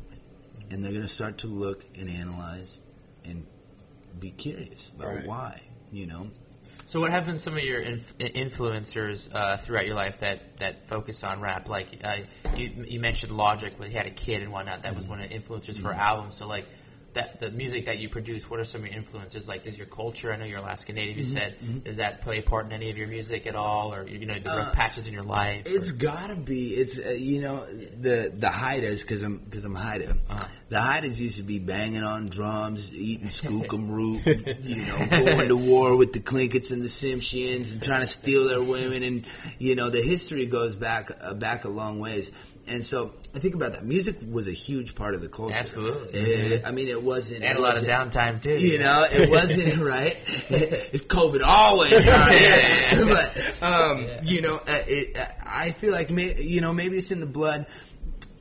And 0.70 0.84
they're 0.84 0.92
gonna 0.92 1.08
start 1.08 1.38
to 1.38 1.46
look 1.46 1.80
and 1.98 2.08
analyze 2.08 2.68
and 3.24 3.44
be 4.18 4.30
curious 4.30 4.80
about 4.96 5.14
Right. 5.14 5.26
why. 5.26 5.62
You 5.90 6.06
know, 6.06 6.28
So 6.86 7.00
what 7.00 7.10
have 7.10 7.26
been 7.26 7.38
some 7.38 7.56
of 7.56 7.62
your 7.62 7.80
inf- 7.80 8.18
influencers 8.18 9.18
uh, 9.34 9.58
throughout 9.66 9.84
your 9.86 9.94
life 9.94 10.14
that, 10.20 10.40
that 10.58 10.76
focus 10.88 11.18
on 11.22 11.40
rap? 11.40 11.68
Like 11.68 11.86
uh, 12.02 12.16
you, 12.56 12.84
you 12.86 13.00
mentioned 13.00 13.32
Logic, 13.32 13.72
where 13.78 13.88
he 13.88 13.94
had 13.94 14.06
a 14.06 14.10
kid 14.10 14.42
and 14.42 14.50
whatnot. 14.52 14.82
That 14.82 14.94
was 14.94 15.06
one 15.06 15.20
of 15.20 15.28
the 15.28 15.34
influencers 15.36 15.80
for 15.82 15.92
albums. 15.92 16.36
So 16.38 16.46
like 16.46 16.64
that 17.14 17.40
the 17.40 17.50
music 17.50 17.86
that 17.86 17.98
you 17.98 18.08
produce, 18.08 18.42
what 18.48 18.60
are 18.60 18.64
some 18.64 18.82
of 18.82 18.86
your 18.86 18.96
influences? 18.96 19.46
Like 19.46 19.64
does 19.64 19.76
your 19.76 19.86
culture? 19.86 20.32
I 20.32 20.36
know 20.36 20.44
you're 20.44 20.58
Alaska 20.58 20.92
Native. 20.92 21.16
You 21.18 21.24
Mhm, 21.26 21.32
said 21.34 21.56
mhm. 21.62 21.84
does 21.84 21.96
that 21.98 22.22
play 22.22 22.38
a 22.38 22.42
part 22.42 22.66
in 22.66 22.72
any 22.72 22.90
of 22.90 22.96
your 22.96 23.08
music 23.08 23.46
at 23.46 23.54
all, 23.54 23.92
or 23.94 24.06
you 24.06 24.26
know 24.26 24.38
the 24.38 24.48
rough 24.50 24.68
Uh, 24.68 24.74
patches 24.74 25.06
in 25.06 25.12
your 25.12 25.24
life? 25.24 25.62
it's 25.66 25.88
or, 25.90 25.92
gotta 25.94 26.36
be. 26.36 26.74
It's 26.74 26.98
uh, 27.06 27.10
you 27.10 27.40
know 27.40 27.66
the 27.66 28.32
the 28.38 28.46
Haidas 28.48 29.00
because 29.00 29.22
I'm 29.22 29.38
because 29.44 29.64
I'm 29.64 29.74
Haida. 29.74 30.16
uh, 30.30 30.48
The 30.70 30.76
Haidas 30.78 31.16
used 31.18 31.36
to 31.36 31.42
be 31.42 31.58
banging 31.58 32.02
on 32.02 32.30
drums, 32.30 32.80
eating 32.92 33.30
skookum 33.42 33.90
root, 33.90 34.22
you 34.62 34.84
know, 34.86 35.06
going 35.10 35.48
to 35.48 35.56
war 35.56 35.96
with 35.96 36.12
the 36.12 36.20
Tlingits 36.20 36.70
and 36.72 36.82
the 36.82 36.88
Tsimshians 37.00 37.70
and 37.72 37.82
trying 37.82 38.06
to 38.06 38.12
steal 38.22 38.48
their 38.48 38.62
women, 38.64 39.02
and 39.02 39.26
you 39.58 39.74
know 39.76 39.90
the 39.90 40.02
history 40.02 40.46
goes 40.46 40.74
back 40.76 41.10
uh, 41.20 41.34
back 41.34 41.64
a 41.64 41.68
long 41.68 41.98
ways. 42.00 42.26
And 42.66 42.86
so 42.86 43.10
I 43.34 43.40
think 43.40 43.54
about 43.54 43.72
that. 43.72 43.84
Music 43.84 44.16
was 44.30 44.46
a 44.46 44.52
huge 44.52 44.94
part 44.94 45.14
of 45.14 45.20
the 45.20 45.28
culture. 45.28 45.54
Absolutely. 45.54 46.62
Uh, 46.62 46.66
I 46.66 46.70
mean, 46.70 46.88
it 46.88 47.02
wasn't. 47.02 47.42
had 47.42 47.56
a 47.56 47.60
lot 47.60 47.76
of 47.76 47.84
downtime 47.84 48.42
too. 48.42 48.50
You 48.56 48.78
know, 48.78 49.04
it 49.10 49.28
wasn't 49.28 49.82
right. 49.84 50.14
It's 50.94 51.04
COVID 51.06 51.40
always, 51.44 51.92
right? 51.92 52.32
Yeah. 52.40 53.04
but 53.04 53.66
um, 53.66 54.04
Yeah. 54.06 54.20
you 54.22 54.42
know, 54.42 54.56
uh, 54.56 54.82
it, 54.86 55.16
uh, 55.16 55.24
I 55.44 55.74
feel 55.80 55.92
like 55.92 56.10
may, 56.10 56.40
you 56.40 56.60
know 56.60 56.72
maybe 56.72 56.98
it's 56.98 57.10
in 57.10 57.20
the 57.20 57.26
blood, 57.26 57.66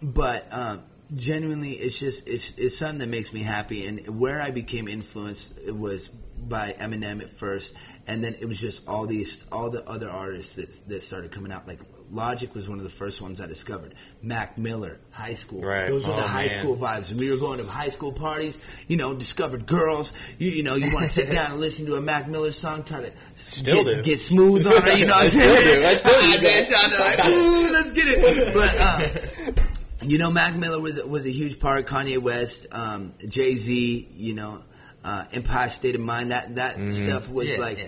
but 0.01 0.43
um, 0.51 0.83
genuinely, 1.15 1.73
it's 1.73 1.99
just 1.99 2.21
it's 2.25 2.51
it's 2.57 2.77
something 2.79 2.99
that 2.99 3.07
makes 3.09 3.31
me 3.33 3.43
happy. 3.43 3.87
And 3.87 4.19
where 4.19 4.41
I 4.41 4.51
became 4.51 4.87
influenced 4.87 5.45
it 5.65 5.75
was 5.75 6.07
by 6.47 6.73
Eminem 6.79 7.21
at 7.23 7.37
first, 7.39 7.67
and 8.07 8.23
then 8.23 8.35
it 8.39 8.45
was 8.45 8.57
just 8.59 8.81
all 8.87 9.07
these 9.07 9.35
all 9.51 9.71
the 9.71 9.83
other 9.85 10.09
artists 10.09 10.51
that 10.57 10.67
that 10.89 11.03
started 11.03 11.33
coming 11.33 11.51
out. 11.51 11.67
Like 11.67 11.79
Logic 12.11 12.53
was 12.53 12.67
one 12.67 12.77
of 12.77 12.83
the 12.83 12.91
first 12.99 13.21
ones 13.21 13.39
I 13.41 13.47
discovered. 13.47 13.95
Mac 14.21 14.57
Miller, 14.57 14.97
High 15.11 15.35
School. 15.45 15.61
Right. 15.61 15.89
Those 15.89 16.03
were 16.05 16.13
Oh, 16.13 16.17
the 16.17 16.27
high 16.27 16.47
man. 16.47 16.59
school 16.63 16.77
vibes. 16.77 17.09
And 17.09 17.17
we 17.19 17.31
were 17.31 17.37
going 17.37 17.57
to 17.59 17.65
high 17.65 17.89
school 17.89 18.11
parties. 18.11 18.53
You 18.87 18.97
know, 18.97 19.17
discovered 19.17 19.65
girls. 19.65 20.11
You 20.37 20.49
you 20.51 20.63
know, 20.63 20.75
you 20.75 20.93
want 20.93 21.07
to 21.07 21.13
sit 21.13 21.25
down 21.33 21.51
and 21.53 21.61
listen 21.61 21.85
to 21.85 21.95
a 21.95 22.01
Mac 22.01 22.27
Miller 22.27 22.51
song, 22.51 22.83
try 22.85 23.01
to 23.01 23.11
Still 23.53 23.83
get, 23.85 24.03
do. 24.03 24.03
get 24.03 24.19
smooth 24.27 24.65
on 24.67 24.87
it. 24.87 24.99
You 24.99 25.05
know, 25.07 25.15
what 25.21 25.25
I'm 25.25 25.39
still 25.39 25.55
saying? 25.55 25.85
I 25.85 25.93
still 25.95 26.41
do 26.41 26.47
I 26.47 26.73
sounded 26.73 26.99
like, 26.99 27.25
ooh, 27.27 27.69
let's 27.71 27.95
get 27.95 28.05
it. 28.07 28.53
But. 28.53 28.77
Uh, 28.77 29.63
you 30.03 30.17
know, 30.17 30.31
Mac 30.31 30.55
Miller 30.55 30.79
was 30.81 30.93
was 31.07 31.25
a 31.25 31.31
huge 31.31 31.59
part. 31.59 31.87
Kanye 31.87 32.21
West, 32.21 32.57
um, 32.71 33.13
Jay 33.29 33.55
Z, 33.55 34.09
you 34.15 34.33
know, 34.33 34.63
uh, 35.03 35.25
Empire 35.31 35.71
State 35.77 35.93
of 35.93 36.01
Mind. 36.01 36.31
That 36.31 36.55
that 36.55 36.75
Mhm. 36.77 37.05
stuff 37.07 37.29
was 37.31 37.47
Yeah, 37.47 37.57
like 37.59 37.77
yeah. 37.77 37.87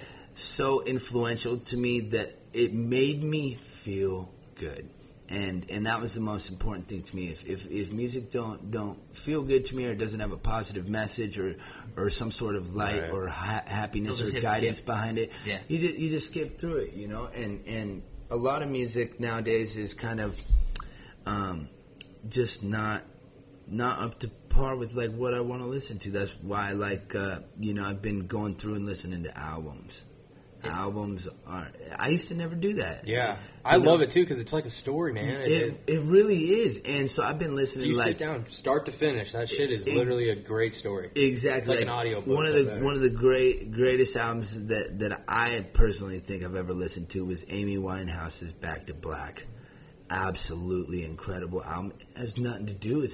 so 0.56 0.84
influential 0.86 1.60
to 1.72 1.76
me 1.76 2.10
that 2.12 2.36
it 2.54 2.72
made 2.72 3.24
me 3.24 3.58
feel 3.86 4.30
good. 4.60 4.90
And 5.30 5.68
and 5.70 5.86
that 5.86 6.02
was 6.02 6.14
the 6.14 6.20
most 6.20 6.50
important 6.50 6.90
thing 6.90 7.04
to 7.10 7.16
me. 7.16 7.28
If 7.28 7.38
if 7.46 7.60
if 7.72 7.94
music 7.94 8.32
don't 8.34 8.72
don't 8.72 9.00
feel 9.26 9.42
good 9.42 9.66
to 9.66 9.76
me 9.76 9.86
or 9.86 9.96
doesn't 9.96 10.20
have 10.20 10.32
a 10.32 10.38
positive 10.38 10.86
message 10.88 11.38
or 11.38 11.56
or 11.98 12.10
some 12.12 12.32
sort 12.32 12.56
of 12.56 12.68
light 12.76 13.02
Right. 13.02 13.10
or 13.12 13.28
ha- 13.30 13.64
happiness 13.66 14.20
or 14.20 14.42
guidance 14.42 14.80
yeah. 14.80 14.86
behind 14.86 15.18
it, 15.18 15.30
Yeah. 15.46 15.60
you 15.70 15.80
just 15.80 15.98
you 15.98 16.10
just 16.10 16.28
skip 16.30 16.60
through 16.60 16.76
it, 16.76 16.94
you 16.94 17.08
know. 17.08 17.26
And 17.26 17.66
and 17.66 18.04
a 18.32 18.36
lot 18.36 18.62
of 18.62 18.70
music 18.70 19.20
nowadays 19.20 19.74
is 19.76 19.94
kind 19.94 20.20
of 20.20 20.34
um, 21.26 21.70
just 22.30 22.62
not 22.62 23.04
not 23.66 24.00
up 24.04 24.20
to 24.20 24.28
par 24.50 24.76
with 24.76 24.92
like 24.92 25.12
what 25.16 25.34
I 25.34 25.40
want 25.40 25.62
to 25.62 25.68
listen 25.68 26.00
to. 26.00 26.12
That's 26.12 26.32
why 26.42 26.72
like 26.74 27.16
uh, 27.16 27.40
you 27.58 27.74
know 27.74 27.86
I've 27.86 28.02
been 28.02 28.28
going 28.28 28.56
through 28.56 28.76
and 28.76 28.86
listening 28.86 29.24
to 29.24 29.38
albums. 29.38 29.94
Albums 30.66 31.28
are. 31.46 31.68
I 31.98 32.10
used 32.10 32.28
to 32.30 32.34
never 32.36 32.56
do 32.56 32.76
that. 32.76 33.08
Yeah, 33.08 33.38
I 33.66 33.76
You 33.76 33.84
know, 33.84 33.92
love 33.92 34.02
it 34.02 34.12
too 34.14 34.24
because 34.24 34.38
it's 34.40 34.54
like 34.54 34.66
a 34.66 34.72
story, 34.72 35.14
man. 35.14 35.26
It, 35.28 35.52
It 35.52 35.80
it 35.88 36.00
really 36.06 36.38
is, 36.38 36.78
and 36.86 37.10
so 37.12 37.22
I've 37.24 37.38
been 37.40 37.56
listening 37.56 37.88
you 37.88 37.96
like 37.96 38.14
sit 38.18 38.20
down, 38.20 38.46
start 38.60 38.86
to 38.86 38.92
finish. 38.98 39.32
That 39.34 39.50
shit 39.50 39.72
is 39.72 39.86
It- 39.86 39.94
literally 39.96 40.30
a 40.30 40.36
great 40.36 40.74
story. 40.76 41.10
Exactly. 41.16 41.60
It's 41.60 41.68
like 41.68 41.82
an 41.82 41.90
audiobook, 41.90 42.28
One 42.28 42.46
of 42.46 42.54
the 42.54 42.64
better. 42.64 42.84
one 42.84 42.96
of 42.96 43.02
the 43.02 43.10
great 43.10 43.72
greatest 43.74 44.16
albums 44.16 44.48
that 44.70 45.00
that 45.00 45.22
I 45.28 45.66
personally 45.74 46.22
think 46.28 46.44
I've 46.44 46.56
ever 46.56 46.74
listened 46.74 47.10
to 47.12 47.26
was 47.26 47.40
Amy 47.50 47.78
Winehouse's 47.78 48.54
Back 48.62 48.88
to 48.88 48.94
Black. 48.94 49.44
Absolutely 50.10 51.04
incredible 51.06 51.64
album. 51.64 51.94
It 52.16 52.20
has 52.20 52.38
nothing 52.38 52.68
to 52.68 52.74
do 52.74 53.00
with 53.00 53.12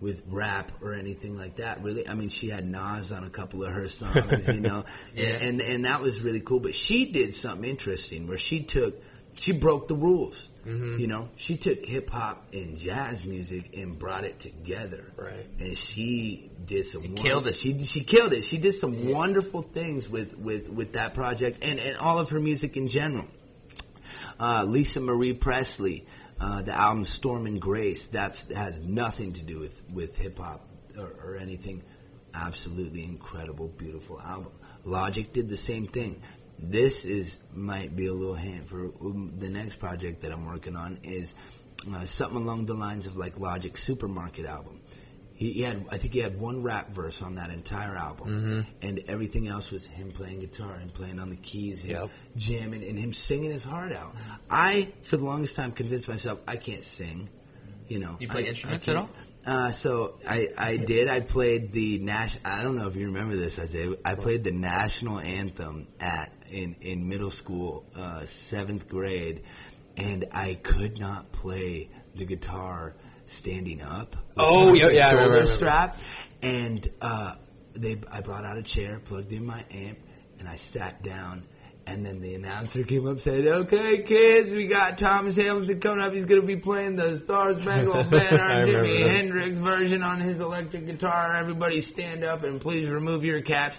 with 0.00 0.16
rap 0.30 0.70
or 0.82 0.94
anything 0.94 1.36
like 1.36 1.56
that. 1.56 1.82
Really, 1.82 2.06
I 2.06 2.14
mean, 2.14 2.30
she 2.40 2.48
had 2.48 2.64
Nas 2.66 3.10
on 3.10 3.24
a 3.24 3.30
couple 3.30 3.64
of 3.64 3.72
her 3.72 3.88
songs, 3.98 4.42
you 4.46 4.60
know, 4.60 4.84
Yeah. 5.14 5.24
and 5.26 5.60
and 5.60 5.84
that 5.84 6.00
was 6.00 6.20
really 6.22 6.40
cool. 6.40 6.60
But 6.60 6.72
she 6.86 7.10
did 7.12 7.34
something 7.36 7.68
interesting 7.68 8.26
where 8.28 8.38
she 8.38 8.62
took 8.68 8.94
she 9.42 9.52
broke 9.52 9.86
the 9.86 9.94
rules. 9.94 10.34
Mhm. 10.66 10.98
You 11.00 11.06
know, 11.06 11.28
she 11.46 11.56
took 11.56 11.84
hip 11.84 12.10
hop 12.10 12.44
and 12.52 12.76
jazz 12.78 13.24
music 13.24 13.70
and 13.76 13.96
brought 13.98 14.24
it 14.24 14.40
together 14.40 15.04
Right. 15.16 15.46
and 15.60 15.76
she 15.94 16.50
did 16.66 16.86
some 16.92 17.02
She 17.02 17.22
killed 17.22 17.46
it. 17.46 17.54
She 17.62 17.84
she 17.92 18.04
killed 18.04 18.32
it. 18.32 18.44
She 18.50 18.58
did 18.58 18.80
some 18.80 19.10
wonderful 19.10 19.62
things 19.74 20.08
with 20.08 20.34
with 20.36 20.68
with 20.68 20.92
that 20.94 21.14
project 21.14 21.62
and 21.62 21.78
and 21.78 21.96
all 21.98 22.18
of 22.18 22.28
her 22.30 22.40
music 22.40 22.76
in 22.76 22.88
general. 22.88 23.26
Uh, 24.40 24.64
Lisa 24.64 25.00
Marie 25.00 25.34
Presley, 25.34 26.06
uh, 26.40 26.62
the 26.62 26.72
album 26.72 27.06
Storm 27.16 27.46
and 27.46 27.60
Grace. 27.60 28.00
That's 28.12 28.36
has 28.54 28.74
nothing 28.82 29.34
to 29.34 29.42
do 29.42 29.60
with 29.60 29.72
with 29.92 30.14
hip 30.14 30.38
hop 30.38 30.68
or, 30.96 31.12
or 31.24 31.36
anything. 31.36 31.82
Absolutely 32.34 33.04
incredible, 33.04 33.68
beautiful 33.78 34.20
album. 34.20 34.52
Logic 34.84 35.32
did 35.32 35.48
the 35.48 35.56
same 35.58 35.88
thing. 35.88 36.22
This 36.58 36.92
is 37.04 37.28
might 37.52 37.96
be 37.96 38.06
a 38.06 38.12
little 38.12 38.34
hint 38.34 38.68
for 38.68 38.86
um, 39.00 39.34
the 39.40 39.48
next 39.48 39.78
project 39.78 40.22
that 40.22 40.32
I'm 40.32 40.46
working 40.46 40.76
on 40.76 40.98
is 41.02 41.28
uh, 41.92 42.04
something 42.16 42.38
along 42.38 42.66
the 42.66 42.74
lines 42.74 43.06
of 43.06 43.16
like 43.16 43.38
Logic 43.38 43.72
Supermarket 43.86 44.46
album. 44.46 44.80
He, 45.38 45.52
he 45.52 45.62
had, 45.62 45.86
I 45.90 45.98
think 45.98 46.12
he 46.12 46.18
had 46.18 46.38
one 46.38 46.62
rap 46.64 46.94
verse 46.94 47.16
on 47.22 47.36
that 47.36 47.50
entire 47.50 47.96
album, 47.96 48.66
and 48.82 49.00
everything 49.08 49.46
else 49.46 49.70
was 49.70 49.84
him 49.94 50.10
playing 50.10 50.40
guitar 50.40 50.74
and 50.74 50.92
playing 50.92 51.20
on 51.20 51.30
the 51.30 51.36
keys, 51.36 51.78
him 51.80 51.90
Yep. 51.90 52.10
jamming, 52.38 52.82
and 52.82 52.98
him 52.98 53.12
singing 53.28 53.52
his 53.52 53.62
heart 53.62 53.92
out. 53.92 54.14
I, 54.50 54.92
for 55.08 55.16
the 55.16 55.24
longest 55.24 55.54
time, 55.54 55.70
convinced 55.72 56.08
myself 56.08 56.40
I 56.48 56.56
can't 56.56 56.82
sing. 56.96 57.28
You 57.86 58.00
know, 58.00 58.16
You 58.18 58.28
play 58.28 58.42
I- 58.42 58.46
I 58.46 58.48
instruments 58.50 58.88
at 58.88 58.94
can't- 58.96 58.98
all? 58.98 59.10
Uh, 59.46 59.72
so 59.82 60.14
I 60.28 60.48
I 60.58 60.76
did. 60.76 61.08
I 61.08 61.20
played 61.20 61.72
the 61.72 61.98
Nash. 62.00 62.36
I 62.44 62.62
don't 62.62 62.76
know 62.76 62.88
if 62.88 62.96
you 62.96 63.06
remember 63.06 63.34
this. 63.36 63.54
I 63.58 63.66
did. 63.66 63.96
I 64.04 64.14
played 64.16 64.42
the 64.44 64.50
national 64.50 65.20
anthem 65.20 65.86
at 66.00 66.32
in 66.50 66.74
in 66.82 67.08
middle 67.08 67.30
school, 67.30 67.84
uh, 67.96 68.24
seventh 68.50 68.88
grade, 68.88 69.42
and 69.96 70.26
I 70.32 70.58
could 70.62 70.98
not 70.98 71.32
play 71.32 71.88
the 72.16 72.26
guitar 72.26 72.94
standing 73.40 73.80
up. 73.80 74.14
Oh, 74.36 74.74
yeah, 74.74 74.88
yeah, 74.90 75.08
I 75.08 75.12
remember, 75.12 75.52
I 75.52 75.56
strap. 75.56 75.96
And 76.42 76.90
uh, 77.00 77.34
they, 77.76 78.00
I 78.10 78.20
brought 78.20 78.44
out 78.44 78.56
a 78.56 78.62
chair, 78.62 79.00
plugged 79.06 79.32
in 79.32 79.44
my 79.44 79.64
amp, 79.70 79.98
and 80.38 80.48
I 80.48 80.58
sat 80.72 81.02
down. 81.02 81.44
And 81.86 82.04
then 82.04 82.20
the 82.20 82.34
announcer 82.34 82.84
came 82.84 83.06
up 83.06 83.12
and 83.12 83.20
said, 83.22 83.46
"Okay, 83.46 84.02
kids, 84.06 84.50
we 84.50 84.68
got 84.68 84.98
Thomas 84.98 85.36
Hamilton 85.36 85.80
coming 85.80 86.04
up. 86.04 86.12
He's 86.12 86.26
going 86.26 86.42
to 86.42 86.46
be 86.46 86.56
playing 86.58 86.96
the 86.96 87.18
Star 87.24 87.54
Spangled 87.54 88.10
Banner 88.10 88.66
Jimi. 88.66 89.10
Hendrix 89.10 89.56
version 89.56 90.02
on 90.02 90.20
his 90.20 90.38
electric 90.38 90.84
guitar. 90.84 91.34
Everybody 91.34 91.80
stand 91.80 92.24
up 92.24 92.42
and 92.42 92.60
please 92.60 92.90
remove 92.90 93.24
your 93.24 93.40
caps." 93.40 93.76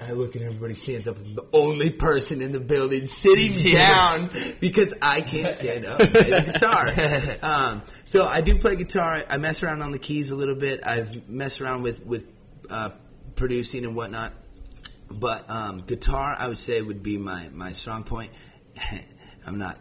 I 0.00 0.12
look 0.12 0.34
and 0.34 0.44
everybody 0.44 0.74
stands 0.82 1.08
up. 1.08 1.16
I'm 1.16 1.34
the 1.34 1.46
only 1.52 1.90
person 1.90 2.40
in 2.40 2.52
the 2.52 2.60
building 2.60 3.08
sitting 3.22 3.66
down 3.72 4.56
because 4.60 4.88
I 5.02 5.20
can't 5.20 5.58
stand 5.58 5.86
up 5.86 6.00
and 6.00 6.12
play 6.12 6.30
the 6.30 6.52
guitar. 6.52 6.94
Um, 7.48 7.82
so 8.12 8.24
I 8.24 8.40
do 8.40 8.58
play 8.58 8.76
guitar. 8.76 9.22
I 9.28 9.36
mess 9.36 9.62
around 9.62 9.82
on 9.82 9.92
the 9.92 9.98
keys 9.98 10.30
a 10.30 10.34
little 10.34 10.54
bit. 10.54 10.80
I've 10.84 11.28
messed 11.28 11.60
around 11.60 11.82
with 11.82 11.96
with 12.04 12.22
uh, 12.70 12.90
producing 13.36 13.84
and 13.84 13.94
whatnot. 13.94 14.32
But 15.10 15.48
um, 15.48 15.84
guitar, 15.86 16.36
I 16.38 16.48
would 16.48 16.58
say, 16.58 16.82
would 16.82 17.02
be 17.02 17.16
my 17.16 17.48
my 17.48 17.72
strong 17.74 18.04
point. 18.04 18.32
I'm 19.46 19.58
not 19.58 19.78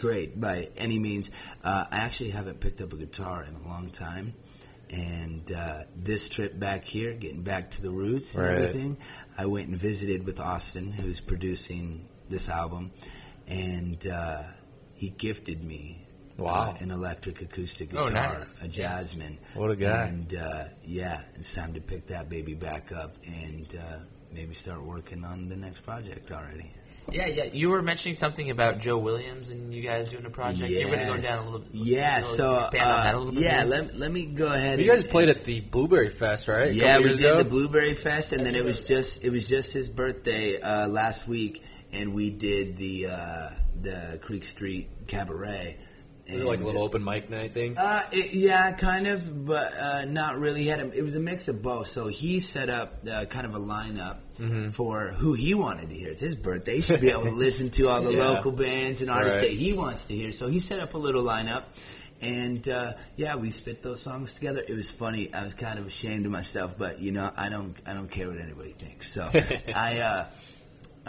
great 0.00 0.40
by 0.40 0.68
any 0.76 0.98
means. 0.98 1.28
Uh, 1.62 1.84
I 1.90 1.98
actually 1.98 2.30
haven't 2.30 2.60
picked 2.60 2.80
up 2.80 2.92
a 2.92 2.96
guitar 2.96 3.44
in 3.44 3.54
a 3.54 3.68
long 3.68 3.92
time. 3.98 4.34
And 4.90 5.50
uh, 5.52 5.78
this 5.96 6.20
trip 6.34 6.58
back 6.60 6.84
here, 6.84 7.14
getting 7.14 7.42
back 7.42 7.70
to 7.72 7.82
the 7.82 7.90
roots 7.90 8.26
and 8.34 8.42
Right. 8.42 8.58
everything, 8.58 8.96
I 9.36 9.46
went 9.46 9.68
and 9.68 9.80
visited 9.80 10.24
with 10.24 10.38
Austin, 10.38 10.92
who's 10.92 11.20
producing 11.26 12.06
this 12.30 12.46
album, 12.48 12.92
and 13.48 14.06
uh, 14.06 14.42
he 14.94 15.10
gifted 15.10 15.62
me 15.64 16.06
Wow. 16.38 16.76
uh, 16.78 16.82
an 16.82 16.90
electric 16.90 17.40
acoustic 17.40 17.88
Oh, 17.96 18.08
guitar, 18.08 18.38
nice. 18.40 18.46
a 18.62 18.68
Jasmine. 18.68 19.38
What 19.54 19.70
a 19.70 19.76
guy. 19.76 20.06
And 20.06 20.34
uh, 20.36 20.64
yeah, 20.84 21.22
it's 21.34 21.52
time 21.54 21.72
to 21.74 21.80
pick 21.80 22.06
that 22.08 22.28
baby 22.28 22.54
back 22.54 22.92
up 22.92 23.14
and 23.26 23.66
uh, 23.74 23.98
maybe 24.32 24.54
start 24.62 24.84
working 24.84 25.24
on 25.24 25.48
the 25.48 25.56
next 25.56 25.82
project 25.84 26.30
already. 26.30 26.70
Yeah, 27.12 27.26
yeah. 27.26 27.44
You 27.52 27.68
were 27.68 27.82
mentioning 27.82 28.16
something 28.18 28.50
about 28.50 28.80
Joe 28.80 28.98
Williams 28.98 29.48
and 29.48 29.72
you 29.72 29.82
guys 29.82 30.10
doing 30.10 30.26
a 30.26 30.30
project. 30.30 30.70
You're 30.70 30.90
going 30.90 31.06
to 31.06 31.16
go 31.16 31.20
down 31.20 31.46
a 31.46 31.50
little. 31.50 31.66
Yeah, 31.72 32.18
you 32.18 32.24
know, 32.24 32.36
so 32.36 32.56
expand 32.64 32.90
on 32.90 33.04
that 33.04 33.14
a 33.14 33.16
uh, 33.16 33.18
little 33.18 33.32
bit. 33.32 33.42
yeah, 33.42 33.64
more? 33.64 33.76
let, 33.76 33.94
let 33.94 34.12
me 34.12 34.34
go 34.36 34.46
ahead. 34.46 34.80
You 34.80 34.90
guys 34.90 35.02
and- 35.02 35.10
played 35.10 35.28
at 35.28 35.44
the 35.44 35.60
Blueberry 35.60 36.16
Fest, 36.18 36.48
right? 36.48 36.74
Yeah, 36.74 36.98
we 36.98 37.10
did 37.10 37.20
ago? 37.20 37.42
the 37.42 37.48
Blueberry 37.48 37.96
Fest, 38.02 38.32
and 38.32 38.44
then 38.44 38.54
it 38.54 38.64
was 38.64 38.80
just 38.88 39.10
it 39.22 39.30
was 39.30 39.46
just 39.48 39.70
his 39.70 39.88
birthday 39.88 40.60
uh, 40.60 40.88
last 40.88 41.28
week, 41.28 41.62
and 41.92 42.14
we 42.14 42.30
did 42.30 42.76
the 42.76 43.06
uh, 43.06 43.50
the 43.82 44.20
Creek 44.22 44.44
Street 44.44 44.88
Cabaret. 45.08 45.78
Was 46.28 46.40
it 46.40 46.44
like 46.44 46.58
a 46.58 46.64
little 46.64 46.82
open 46.82 47.04
mic 47.04 47.30
night 47.30 47.54
thing? 47.54 47.78
Uh, 47.78 48.02
it, 48.10 48.34
yeah, 48.34 48.76
kind 48.76 49.06
of, 49.06 49.46
but 49.46 49.72
uh, 49.78 50.04
not 50.06 50.40
really. 50.40 50.62
He 50.62 50.68
had 50.68 50.80
a, 50.80 50.90
it 50.90 51.02
was 51.02 51.14
a 51.14 51.20
mix 51.20 51.46
of 51.46 51.62
both. 51.62 51.86
So 51.94 52.08
he 52.08 52.40
set 52.52 52.68
up 52.68 52.94
uh, 53.08 53.26
kind 53.32 53.46
of 53.46 53.54
a 53.54 53.60
lineup 53.60 54.18
Mhm. 54.38 54.74
for 54.74 55.08
who 55.18 55.32
he 55.34 55.54
wanted 55.54 55.88
to 55.88 55.94
hear. 55.94 56.08
It's 56.10 56.20
his 56.20 56.34
birthday. 56.36 56.76
He 56.76 56.82
should 56.82 57.00
be 57.00 57.10
able 57.10 57.24
to 57.24 57.30
listen 57.46 57.70
to 57.70 57.88
all 57.88 58.02
the 58.02 58.10
Yeah. 58.12 58.28
local 58.30 58.52
bands 58.52 59.00
and 59.00 59.10
artists 59.10 59.36
Right. 59.36 59.50
that 59.50 59.56
he 59.56 59.72
wants 59.72 60.02
to 60.08 60.14
hear. 60.14 60.32
So 60.38 60.48
he 60.48 60.60
set 60.60 60.78
up 60.80 60.94
a 60.94 60.98
little 60.98 61.24
lineup. 61.24 61.64
And 62.20 62.66
uh 62.68 62.92
yeah, 63.16 63.36
we 63.36 63.50
spit 63.52 63.82
those 63.82 64.02
songs 64.02 64.32
together. 64.34 64.62
It 64.66 64.72
was 64.72 64.90
funny. 64.98 65.32
I 65.34 65.44
was 65.44 65.52
kind 65.54 65.78
of 65.78 65.86
ashamed 65.86 66.24
of 66.24 66.32
myself, 66.32 66.72
but 66.78 66.98
you 66.98 67.12
know, 67.12 67.30
I 67.36 67.50
don't 67.50 67.74
I 67.86 67.92
don't 67.92 68.08
care 68.10 68.28
what 68.28 68.38
anybody 68.40 68.74
thinks. 68.80 69.06
So 69.14 69.20
I 69.74 69.98
uh 69.98 70.26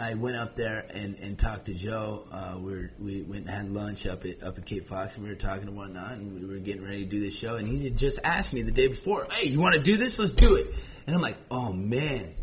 I 0.00 0.14
went 0.14 0.36
up 0.36 0.54
there 0.54 0.78
and, 0.94 1.16
and 1.16 1.36
talked 1.38 1.66
to 1.66 1.74
Joe. 1.74 2.22
Uh, 2.30 2.56
we 2.60 2.70
were, 2.72 2.90
we 3.00 3.22
went 3.22 3.46
and 3.46 3.50
had 3.50 3.68
lunch 3.70 4.06
up 4.06 4.22
at 4.24 4.42
up 4.46 4.56
at 4.58 4.64
Cape 4.66 4.86
Fox, 4.88 5.12
and 5.16 5.24
we 5.24 5.28
were 5.30 5.34
talking 5.34 5.66
and 5.66 5.76
whatnot, 5.76 6.12
and 6.12 6.40
we 6.40 6.46
were 6.46 6.60
getting 6.60 6.84
ready 6.84 7.04
to 7.04 7.10
do 7.10 7.20
the 7.20 7.32
show. 7.38 7.56
And 7.56 7.66
he 7.66 7.82
had 7.84 7.96
just 7.96 8.16
asked 8.22 8.52
me 8.52 8.62
the 8.62 8.70
day 8.70 8.86
before, 8.88 9.26
"Hey, 9.30 9.48
you 9.48 9.58
want 9.58 9.74
to 9.74 9.82
do 9.82 9.96
this? 9.96 10.14
Let's 10.18 10.34
do 10.34 10.54
it." 10.54 10.68
And 11.06 11.16
I'm 11.16 11.22
like, 11.22 11.38
"Oh 11.50 11.72
man." 11.72 12.34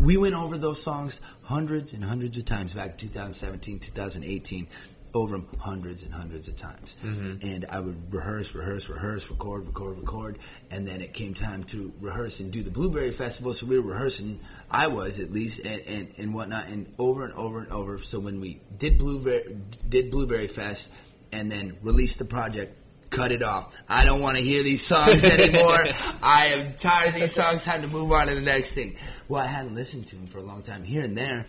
We 0.00 0.16
went 0.16 0.34
over 0.34 0.58
those 0.58 0.82
songs 0.84 1.18
hundreds 1.42 1.92
and 1.92 2.04
hundreds 2.04 2.38
of 2.38 2.46
times 2.46 2.72
back 2.72 2.92
in 3.02 3.08
2017, 3.08 3.80
2018, 3.94 4.68
over 5.14 5.32
them 5.32 5.48
hundreds 5.58 6.02
and 6.02 6.12
hundreds 6.12 6.46
of 6.48 6.56
times. 6.58 6.88
Mhm. 7.02 7.42
And 7.42 7.66
I 7.68 7.80
would 7.80 8.12
rehearse, 8.12 8.46
rehearse, 8.54 8.88
rehearse, 8.88 9.22
record, 9.30 9.66
record, 9.66 9.98
record, 9.98 10.38
and 10.70 10.86
then 10.86 11.00
it 11.00 11.14
came 11.14 11.34
time 11.34 11.64
to 11.72 11.92
rehearse 12.00 12.38
and 12.38 12.52
do 12.52 12.62
the 12.62 12.70
Blueberry 12.70 13.12
Festival. 13.12 13.54
So 13.54 13.66
we 13.66 13.78
were 13.78 13.90
rehearsing. 13.92 14.38
I 14.70 14.86
was 14.86 15.18
at 15.18 15.32
least, 15.32 15.58
and 15.60 15.80
and, 15.80 16.08
and 16.18 16.34
whatnot, 16.34 16.68
and 16.68 16.86
over 16.98 17.24
and 17.24 17.34
over 17.34 17.58
and 17.60 17.72
over. 17.72 17.98
So 18.10 18.20
when 18.20 18.40
we 18.40 18.60
did 18.78 18.98
Blueberry 18.98 19.56
did 19.88 20.10
Blueberry 20.10 20.48
Fest, 20.48 20.84
and 21.32 21.50
then 21.50 21.76
released 21.82 22.18
the 22.18 22.24
project. 22.24 22.76
Cut 23.14 23.32
it 23.32 23.42
off. 23.42 23.72
I 23.88 24.04
don't 24.04 24.20
want 24.20 24.36
to 24.36 24.42
hear 24.42 24.62
these 24.62 24.86
songs 24.86 25.14
anymore. 25.24 25.78
I 26.22 26.48
am 26.48 26.74
tired 26.82 27.14
of 27.14 27.20
these 27.20 27.34
songs. 27.34 27.62
Time 27.64 27.80
to 27.82 27.88
move 27.88 28.12
on 28.12 28.26
to 28.26 28.34
the 28.34 28.40
next 28.40 28.74
thing. 28.74 28.96
Well, 29.28 29.42
I 29.42 29.50
hadn't 29.50 29.74
listened 29.74 30.08
to 30.08 30.16
him 30.16 30.28
for 30.30 30.38
a 30.38 30.42
long 30.42 30.62
time 30.62 30.84
here 30.84 31.02
and 31.02 31.16
there, 31.16 31.46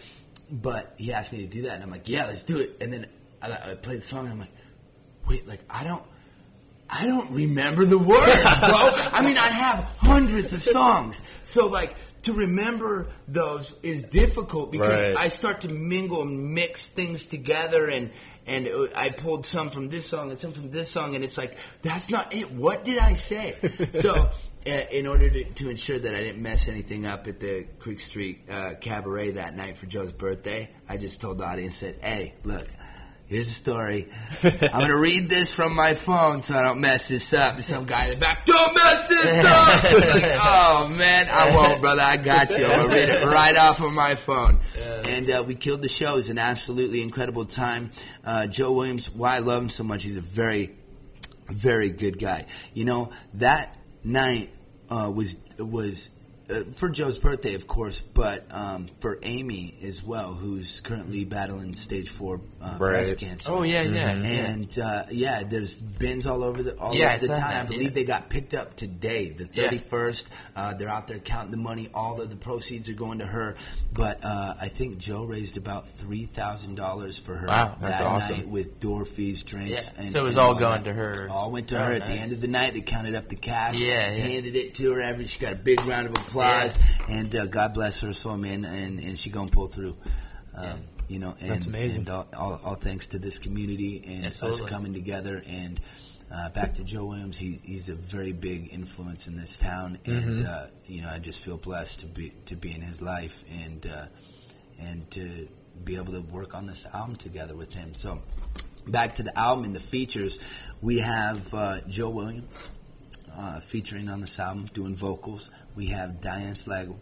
but 0.50 0.94
he 0.98 1.12
asked 1.12 1.34
me 1.34 1.40
to 1.40 1.48
do 1.48 1.64
that, 1.64 1.74
and 1.76 1.84
I'm 1.84 1.92
like, 1.92 2.08
yeah, 2.08 2.28
let's 2.28 2.44
do 2.44 2.60
it. 2.60 2.78
And 2.82 2.94
then 2.94 3.08
I, 3.42 3.48
I 3.48 3.76
played 3.84 4.02
the 4.02 4.06
song, 4.08 4.26
and 4.26 4.34
I'm 4.34 4.40
like, 4.40 4.52
wait, 5.28 5.48
like 5.48 5.60
I 5.70 5.84
don't, 5.84 6.04
I 6.90 7.06
don't 7.06 7.32
remember 7.34 7.86
the 7.86 7.98
words, 8.00 8.26
bro. 8.62 8.78
I 8.78 9.22
mean, 9.22 9.38
I 9.38 9.52
have 9.54 9.84
hundreds 9.98 10.54
of 10.54 10.62
songs, 10.64 11.16
so 11.54 11.66
like 11.66 11.90
to 12.24 12.34
remember 12.34 13.12
those 13.28 13.70
is 13.84 14.04
difficult 14.12 14.72
because 14.72 14.90
Right. 14.90 15.16
I 15.16 15.30
start 15.38 15.62
to 15.62 15.68
mingle 15.70 16.22
and 16.22 16.54
mix 16.54 16.80
things 16.96 17.22
together, 17.32 17.90
and 17.90 18.12
and 18.50 18.68
uh, 18.68 18.96
I 18.96 19.10
pulled 19.22 19.46
some 19.52 19.70
from 19.72 19.90
this 19.90 20.10
song 20.10 20.32
and 20.32 20.40
some 20.40 20.54
from 20.54 20.72
this 20.72 20.92
song, 20.94 21.16
and 21.16 21.24
it's 21.24 21.38
like 21.38 21.52
that's 21.84 22.10
not 22.10 22.34
it. 22.34 22.52
What 22.52 22.84
did 22.84 22.98
I 22.98 23.14
say? 23.30 23.56
so. 24.02 24.30
Uh, 24.68 24.72
in 24.92 25.08
order 25.08 25.30
to, 25.30 25.54
to 25.54 25.70
ensure 25.70 25.98
that 26.02 26.14
I 26.14 26.20
didn't 26.20 26.44
mess 26.44 26.60
anything 26.68 27.06
up 27.06 27.28
at 27.28 27.40
the 27.40 27.66
Creek 27.80 27.98
Street 28.10 28.42
uh, 28.52 28.72
Cabaret 28.84 29.32
that 29.32 29.56
night 29.56 29.76
for 29.80 29.86
Joe's 29.86 30.12
birthday, 30.12 30.70
I 30.88 30.98
just 30.98 31.22
told 31.22 31.38
the 31.38 31.46
audience, 31.46 31.76
said, 31.80 31.96
"Hey, 32.02 32.34
look, 32.44 32.68
Here's 33.30 33.48
a 33.48 33.62
story. 33.62 34.08
I'm 34.42 34.82
gonna 34.82 35.00
read 35.00 35.30
this 35.30 35.54
from 35.56 35.76
my 35.76 35.94
phone 36.04 36.44
so 36.48 36.56
I 36.56 36.64
don't 36.64 36.82
mess 36.82 37.02
this 37.08 37.32
up. 37.38 37.58
And 37.58 37.66
some 37.66 37.86
guy 37.86 38.06
in 38.06 38.16
the 38.16 38.20
back, 38.20 38.44
don't 38.48 38.74
mess 38.74 39.08
this 39.08 39.46
up. 39.46 39.84
like, 39.84 40.24
oh 40.44 40.88
man, 40.88 41.28
I 41.30 41.56
won't, 41.56 41.80
brother. 41.80 42.02
I 42.02 42.18
got 42.18 42.50
you. 42.50 42.66
I'm 42.66 42.88
gonna 42.88 42.92
read 42.92 43.08
it 43.08 43.24
right 43.24 43.56
off 43.56 43.80
of 43.82 43.92
my 43.92 44.16
phone. 44.26 44.60
And 44.76 45.30
uh, 45.30 45.44
we 45.46 45.54
killed 45.54 45.84
the 45.84 45.90
show. 46.00 46.16
It 46.16 46.22
was 46.22 46.30
an 46.30 46.40
absolutely 46.40 47.04
incredible 47.04 47.46
time. 47.46 47.92
Uh, 48.26 48.48
Joe 48.52 48.74
Williams, 48.74 49.08
why 49.16 49.36
I 49.36 49.40
love 49.42 49.62
him 49.62 49.70
so 49.70 49.84
much, 49.84 50.02
he's 50.02 50.18
a 50.18 50.26
very, 50.36 50.76
very 51.62 51.92
good 51.92 52.20
guy. 52.20 52.48
You 52.74 52.86
know 52.86 53.12
that 53.36 53.78
night 54.04 54.50
uh, 54.90 55.12
was 55.16 55.36
was 55.60 56.10
uh, 56.50 56.64
for 56.80 56.90
Joe's 56.90 57.18
birthday, 57.20 57.54
of 57.56 57.68
course, 57.68 58.00
but 58.16 58.46
um, 58.52 58.90
for 59.02 59.20
Amy 59.24 59.76
as 59.86 60.00
well, 60.06 60.34
who's 60.34 60.82
currently 60.86 61.24
battling 61.26 61.76
stage 61.86 62.08
four 62.18 62.42
uh, 62.62 62.78
Right. 62.80 63.06
breast 63.06 63.20
cancer. 63.20 63.46
Oh 63.48 63.64
yeah, 63.64 63.84
yeah, 63.84 64.16
Mhm. 64.16 64.50
And 64.52 64.80
uh, 64.80 65.04
yeah, 65.12 65.44
there's 65.50 65.72
bins 66.00 66.26
all 66.26 66.44
over 66.44 66.64
the 66.64 66.76
all 66.78 66.96
Yeah, 66.96 67.10
over 67.16 67.20
the 67.22 67.28
saw 67.28 67.40
town. 67.40 67.50
that, 67.52 67.66
I 67.66 67.68
believe 67.68 67.82
yeah. 67.92 67.96
they 67.96 68.04
got 68.06 68.30
picked 68.30 68.54
up 68.54 68.76
today, 68.78 69.30
the 69.38 69.48
Yeah. 69.54 69.70
31st. 69.70 70.24
Uh, 70.56 70.74
they're 70.78 70.90
out 70.90 71.08
there 71.08 71.20
counting 71.20 71.52
the 71.52 71.58
money. 71.58 71.90
All 71.94 72.20
of 72.22 72.30
the 72.30 72.36
proceeds 72.36 72.90
are 72.90 72.94
going 72.94 73.20
to 73.20 73.26
her. 73.26 73.56
But 73.96 74.24
uh, 74.24 74.56
I 74.60 74.72
think 74.78 75.00
Joe 75.00 75.26
raised 75.26 75.58
about 75.58 75.86
three 76.02 76.30
thousand 76.36 76.76
dollars 76.76 77.20
for 77.26 77.36
her 77.36 77.48
Wow, 77.48 77.78
that's 77.82 78.00
that 78.00 78.06
awesome. 78.06 78.38
night 78.38 78.48
with 78.50 78.80
door 78.80 79.06
fees, 79.16 79.44
drinks. 79.48 79.72
Yeah, 79.72 79.90
And, 79.98 80.12
so 80.14 80.22
it 80.22 80.24
was 80.24 80.32
and 80.36 80.40
all 80.42 80.54
that. 80.56 80.60
going 80.60 80.84
to 80.86 80.94
her. 80.94 81.28
All 81.30 81.52
went 81.52 81.68
to 81.70 81.76
Oh, 81.76 81.86
her 81.86 81.94
at 81.94 82.02
the 82.02 82.14
end 82.14 82.34
of 82.34 82.42
the 82.42 82.48
night. 82.48 82.74
They 82.74 82.82
counted 82.82 83.16
up 83.16 83.30
the 83.30 83.36
cash. 83.36 83.76
Yeah, 83.78 84.12
yeah. 84.12 84.24
Handed 84.26 84.56
it 84.56 84.76
to 84.76 84.92
her. 84.94 85.02
Every 85.02 85.28
she 85.28 85.40
got 85.40 85.54
a 85.54 85.58
big 85.64 85.80
round 85.86 86.08
of 86.08 86.14
applause. 86.14 86.39
And 87.08 87.36
uh, 87.36 87.46
God 87.48 87.74
bless 87.74 88.00
her 88.02 88.14
soul, 88.14 88.38
man. 88.38 88.66
And 88.66 89.00
and 89.00 89.18
she 89.20 89.30
gonna 89.30 89.52
pull 89.52 89.70
through. 89.70 89.96
Um, 90.56 90.64
Yeah. 90.64 90.78
You 91.10 91.18
know, 91.18 91.36
and, 91.42 91.50
That's 91.50 91.66
amazing. 91.66 92.02
And 92.02 92.10
all, 92.10 92.28
all, 92.38 92.62
all 92.64 92.76
thanks 92.84 93.08
to 93.14 93.18
this 93.18 93.36
community 93.42 94.04
and 94.06 94.28
Absolutely. 94.28 94.66
us 94.66 94.70
coming 94.70 94.94
together. 94.94 95.38
And 95.38 95.80
uh, 96.32 96.50
back 96.50 96.76
to 96.76 96.84
Joe 96.84 97.06
Williams, 97.06 97.36
he, 97.40 97.60
he's 97.64 97.90
a 97.90 97.96
very 98.12 98.32
big 98.32 98.72
influence 98.72 99.20
in 99.26 99.36
this 99.36 99.50
town, 99.60 99.98
and 100.06 100.42
Mhm. 100.42 100.48
uh, 100.48 100.68
you 100.86 101.02
know, 101.02 101.10
I 101.10 101.18
just 101.18 101.44
feel 101.44 101.58
blessed 101.58 102.00
to 102.02 102.06
be 102.06 102.32
to 102.46 102.56
be 102.56 102.72
in 102.72 102.82
his 102.82 103.02
life 103.02 103.32
and 103.52 103.84
uh, 103.88 104.06
and 104.80 105.10
to 105.12 105.48
be 105.84 105.96
able 105.96 106.14
to 106.14 106.22
work 106.32 106.54
on 106.54 106.68
this 106.68 106.78
album 106.94 107.16
together 107.16 107.56
with 107.56 107.72
him. 107.72 107.94
So, 108.04 108.20
back 108.88 109.16
to 109.16 109.24
the 109.24 109.36
album 109.36 109.66
and 109.66 109.76
the 109.76 109.88
features, 109.90 110.38
we 110.84 111.00
have 111.00 111.38
uh, 111.52 111.78
Joe 111.90 112.12
Williams 112.12 112.46
uh, 113.40 113.60
featuring 113.72 114.10
on 114.10 114.22
this 114.22 114.36
album, 114.38 114.70
doing 114.74 114.98
vocals. 115.00 115.42
We 115.76 115.88
have 115.90 116.22
Diane 116.22 116.58
Slagle, 116.68 116.98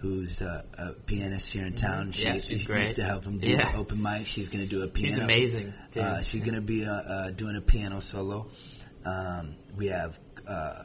who's 0.00 0.30
uh, 0.40 0.62
a 0.78 0.92
pianist 1.06 1.46
here 1.52 1.66
in 1.66 1.76
town. 1.80 2.12
She 2.14 2.22
Mm-hmm. 2.24 2.36
Yeah, 2.36 2.42
she's 2.42 2.50
used 2.50 2.66
great. 2.66 2.96
to 2.96 3.04
help 3.04 3.24
him 3.24 3.38
do 3.40 3.46
Yeah. 3.48 3.76
open 3.76 4.00
mic. 4.02 4.26
She's 4.34 4.48
going 4.48 4.60
to 4.60 4.68
do 4.68 4.82
a 4.82 4.88
piano. 4.88 5.14
She's 5.14 5.18
amazing. 5.22 5.74
Too. 5.94 6.00
Uh, 6.00 6.22
she's 6.30 6.42
going 6.42 6.54
to 6.54 6.60
be 6.60 6.84
uh, 6.84 6.90
uh, 6.92 7.30
doing 7.32 7.56
a 7.56 7.60
piano 7.62 8.00
solo. 8.12 8.48
Um, 9.06 9.56
we 9.76 9.86
have 9.86 10.12
uh, 10.48 10.82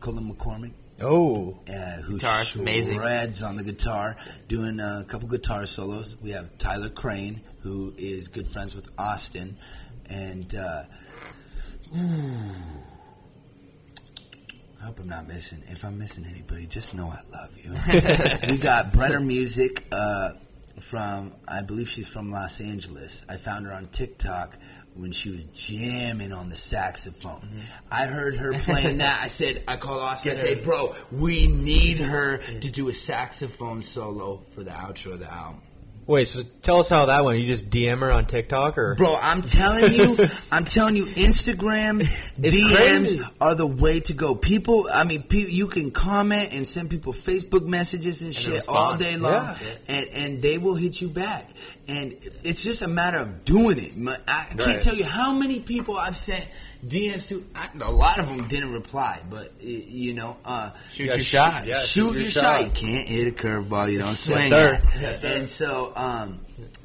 Colin 0.00 0.32
McCormick, 0.32 0.72
Oh, 1.02 1.58
uh, 1.68 2.00
who 2.02 2.18
Guitarist, 2.18 2.54
amazing. 2.58 2.94
shreds 2.94 3.42
on 3.42 3.56
the 3.56 3.64
guitar, 3.64 4.16
doing 4.48 4.78
uh, 4.80 5.02
a 5.06 5.10
couple 5.10 5.28
guitar 5.28 5.66
solos. 5.66 6.14
We 6.22 6.30
have 6.30 6.46
Tyler 6.58 6.88
Crane, 6.90 7.42
who 7.62 7.92
is 7.98 8.28
good 8.28 8.46
friends 8.52 8.74
with 8.74 8.84
Austin, 8.96 9.58
and 10.08 10.54
uh, 10.54 10.82
ooh, 11.96 12.52
I 14.80 14.86
hope 14.86 14.98
I'm 15.00 15.08
not 15.08 15.26
missing. 15.26 15.62
If 15.68 15.82
I'm 15.84 15.98
missing 15.98 16.26
anybody, 16.28 16.66
just 16.66 16.92
know 16.94 17.08
I 17.08 17.20
love 17.32 17.50
you. 17.56 17.72
we 18.52 18.58
got 18.62 18.92
Brenner 18.92 19.20
Music 19.20 19.82
uh, 19.90 20.30
from, 20.90 21.32
I 21.48 21.62
believe 21.62 21.86
she's 21.94 22.08
from 22.08 22.30
Los 22.30 22.52
Angeles. 22.60 23.10
I 23.28 23.36
found 23.44 23.66
her 23.66 23.72
on 23.72 23.88
TikTok 23.96 24.50
when 24.94 25.12
she 25.12 25.30
was 25.30 25.40
jamming 25.68 26.32
on 26.32 26.48
the 26.50 26.56
saxophone. 26.70 27.66
I 27.90 28.06
heard 28.06 28.36
her 28.36 28.52
playing 28.64 28.98
that. 28.98 29.20
I 29.20 29.30
said, 29.38 29.64
I 29.66 29.76
called 29.76 30.00
Austin. 30.02 30.32
I 30.32 30.34
Get 30.34 30.42
her. 30.46 30.54
said, 30.56 30.64
bro, 30.64 30.94
we 31.12 31.46
need 31.46 31.98
her 31.98 32.38
to 32.60 32.70
do 32.70 32.88
a 32.88 32.94
saxophone 33.06 33.82
solo 33.94 34.42
for 34.54 34.62
the 34.62 34.70
outro 34.70 35.14
of 35.14 35.20
the 35.20 35.32
album. 35.32 35.62
Wait. 36.06 36.28
So 36.28 36.40
tell 36.62 36.80
us 36.80 36.86
how 36.88 37.06
that 37.06 37.24
went. 37.24 37.38
You 37.40 37.46
just 37.46 37.70
DM 37.70 37.98
her 38.00 38.10
on 38.12 38.26
TikTok 38.26 38.78
or? 38.78 38.94
Bro, 38.96 39.16
I'm 39.16 39.42
telling 39.42 39.92
you, 39.92 40.16
I'm 40.50 40.64
telling 40.64 40.96
you, 40.96 41.06
Instagram 41.16 42.02
DMs 42.38 42.74
crazy. 42.74 43.20
are 43.40 43.54
the 43.54 43.66
way 43.66 44.00
to 44.00 44.14
go. 44.14 44.34
People, 44.34 44.88
I 44.92 45.04
mean, 45.04 45.24
pe- 45.28 45.50
you 45.50 45.68
can 45.68 45.90
comment 45.90 46.52
and 46.52 46.68
send 46.68 46.90
people 46.90 47.14
Facebook 47.26 47.64
messages 47.64 48.20
and, 48.20 48.34
And 48.34 48.44
shit 48.44 48.62
all 48.68 48.96
day 48.98 49.16
long, 49.16 49.56
Yeah. 49.60 49.74
and 49.88 50.06
and 50.08 50.42
they 50.42 50.58
will 50.58 50.76
hit 50.76 50.96
you 51.00 51.08
back. 51.08 51.48
And 51.88 52.16
it's 52.42 52.62
just 52.64 52.82
a 52.82 52.88
matter 52.88 53.18
of 53.18 53.44
doing 53.44 53.78
it. 53.78 53.92
I 54.26 54.46
can't 54.48 54.58
Right. 54.60 54.82
tell 54.82 54.94
you 54.96 55.04
how 55.04 55.32
many 55.32 55.60
people 55.60 55.96
I've 55.96 56.16
sent 56.26 56.44
DMs 56.84 57.28
to. 57.28 57.44
I, 57.54 57.68
a 57.80 57.90
lot 57.92 58.18
of 58.18 58.26
them 58.26 58.48
didn't 58.48 58.72
reply, 58.72 59.20
but 59.30 59.52
y- 59.62 59.84
you 59.86 60.14
know, 60.14 60.36
uh, 60.44 60.70
Shoot 60.96 61.04
your 61.04 61.18
shoot- 61.18 61.26
shot. 61.26 61.66
yeah. 61.66 61.84
shoot, 61.86 62.12
your 62.12 62.22
your 62.22 62.30
shot. 62.32 62.64
You 62.64 62.70
can't 62.72 63.08
hit 63.08 63.28
a 63.28 63.30
curveball. 63.30 63.92
You 63.92 63.98
don't 63.98 64.18
swing. 64.18 64.50
sir. 64.50 64.82
Yes, 65.00 65.20
sir. 65.22 65.26
And 65.28 65.48
so, 65.58 65.92
um, 65.94 66.40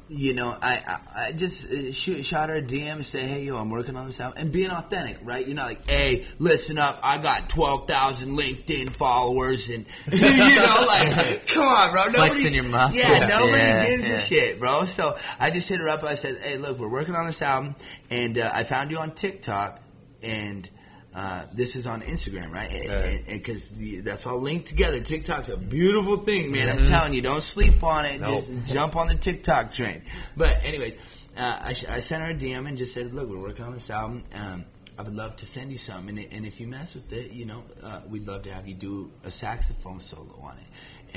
you 0.08 0.34
know, 0.34 0.48
I 0.50 0.72
I, 0.74 1.00
I 1.28 1.32
just 1.32 1.54
uh, 1.64 1.92
shoot 2.04 2.24
shot 2.26 2.48
her 2.50 2.56
a 2.56 2.62
DM 2.62 2.96
and 2.96 3.04
say, 3.06 3.20
hey, 3.26 3.42
yo, 3.44 3.56
I'm 3.56 3.70
working 3.70 3.96
on 3.96 4.06
this 4.06 4.20
album, 4.20 4.36
and 4.38 4.52
being 4.52 4.70
authentic, 4.70 5.16
right? 5.24 5.46
You're 5.46 5.56
not 5.56 5.66
like, 5.68 5.86
hey, 5.86 6.26
listen 6.38 6.76
up, 6.78 7.00
I 7.02 7.20
got 7.22 7.50
twelve 7.54 7.86
thousand 7.88 8.32
LinkedIn 8.36 8.96
followers, 8.98 9.66
and 9.72 9.86
you 10.12 10.20
know, 10.56 10.80
like, 10.86 11.40
come 11.54 11.62
on, 11.64 11.92
bro, 11.92 12.06
nobody, 12.06 12.28
Flexing 12.34 12.54
your 12.54 12.64
muscle. 12.64 12.96
yeah, 12.98 13.18
Yeah. 13.20 13.26
nobody 13.28 13.62
Yeah, 13.62 13.86
gives 13.88 14.02
yeah. 14.02 14.24
a 14.24 14.28
shit, 14.28 14.60
bro. 14.60 14.82
So 14.96 15.14
I 15.38 15.50
just 15.50 15.68
hit 15.68 15.80
her 15.80 15.88
up. 15.88 16.02
I 16.02 16.16
said, 16.16 16.38
hey, 16.42 16.58
look, 16.58 16.78
we're 16.78 16.90
working 16.90 17.14
on 17.14 17.26
this 17.26 17.40
album, 17.40 17.74
and 18.10 18.36
uh, 18.38 18.50
I 18.52 18.68
found 18.68 18.90
you 18.90 18.98
on 18.98 19.14
TikTok, 19.14 19.80
and 20.22 20.68
uh, 21.14 21.44
this 21.56 21.74
is 21.76 21.86
on 21.86 22.00
Instagram, 22.00 22.50
right? 22.50 22.88
Right. 22.88 23.24
Because 23.26 23.62
that's 24.04 24.22
all 24.24 24.42
linked 24.42 24.68
together. 24.68 25.02
TikTok's 25.02 25.48
a 25.50 25.56
beautiful 25.56 26.24
thing, 26.24 26.50
man. 26.50 26.68
I'm 26.70 26.78
Mhm. 26.78 26.90
telling 26.90 27.14
you, 27.14 27.22
don't 27.22 27.42
sleep 27.54 27.82
on 27.82 28.04
it. 28.06 28.20
Nope. 28.20 28.44
Just 28.46 28.72
jump 28.74 28.96
on 28.96 29.08
the 29.08 29.16
TikTok 29.16 29.74
train. 29.74 30.02
But 30.36 30.56
anyway, 30.64 30.96
uh, 31.36 31.40
I, 31.40 31.74
I 31.88 32.00
sent 32.02 32.22
her 32.22 32.30
a 32.30 32.34
DM 32.34 32.66
and 32.66 32.78
just 32.78 32.94
said, 32.94 33.12
look, 33.12 33.28
we're 33.28 33.38
working 33.40 33.64
on 33.64 33.74
this 33.74 33.88
album. 33.90 34.24
Um, 34.34 34.64
I 34.98 35.02
would 35.02 35.14
love 35.14 35.36
to 35.38 35.46
send 35.54 35.72
you 35.72 35.78
some, 35.78 36.08
and, 36.08 36.18
and 36.18 36.44
if 36.44 36.60
you 36.60 36.66
mess 36.66 36.94
with 36.94 37.10
it, 37.12 37.32
you 37.32 37.46
know, 37.46 37.62
uh, 37.82 38.02
we'd 38.10 38.26
love 38.26 38.42
to 38.44 38.52
have 38.52 38.66
you 38.68 38.74
do 38.74 39.10
a 39.24 39.30
saxophone 39.30 40.00
solo 40.10 40.38
on 40.42 40.58
it, 40.58 40.66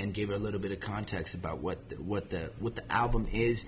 and 0.02 0.14
give 0.14 0.30
her 0.30 0.36
a 0.36 0.40
little 0.40 0.62
bit 0.62 0.72
of 0.72 0.80
context 0.80 1.34
about 1.34 1.62
what 1.62 1.78
the, 1.90 1.96
what 1.96 2.30
the 2.30 2.52
what 2.60 2.76
the 2.76 2.90
album 2.92 3.28
is 3.34 3.60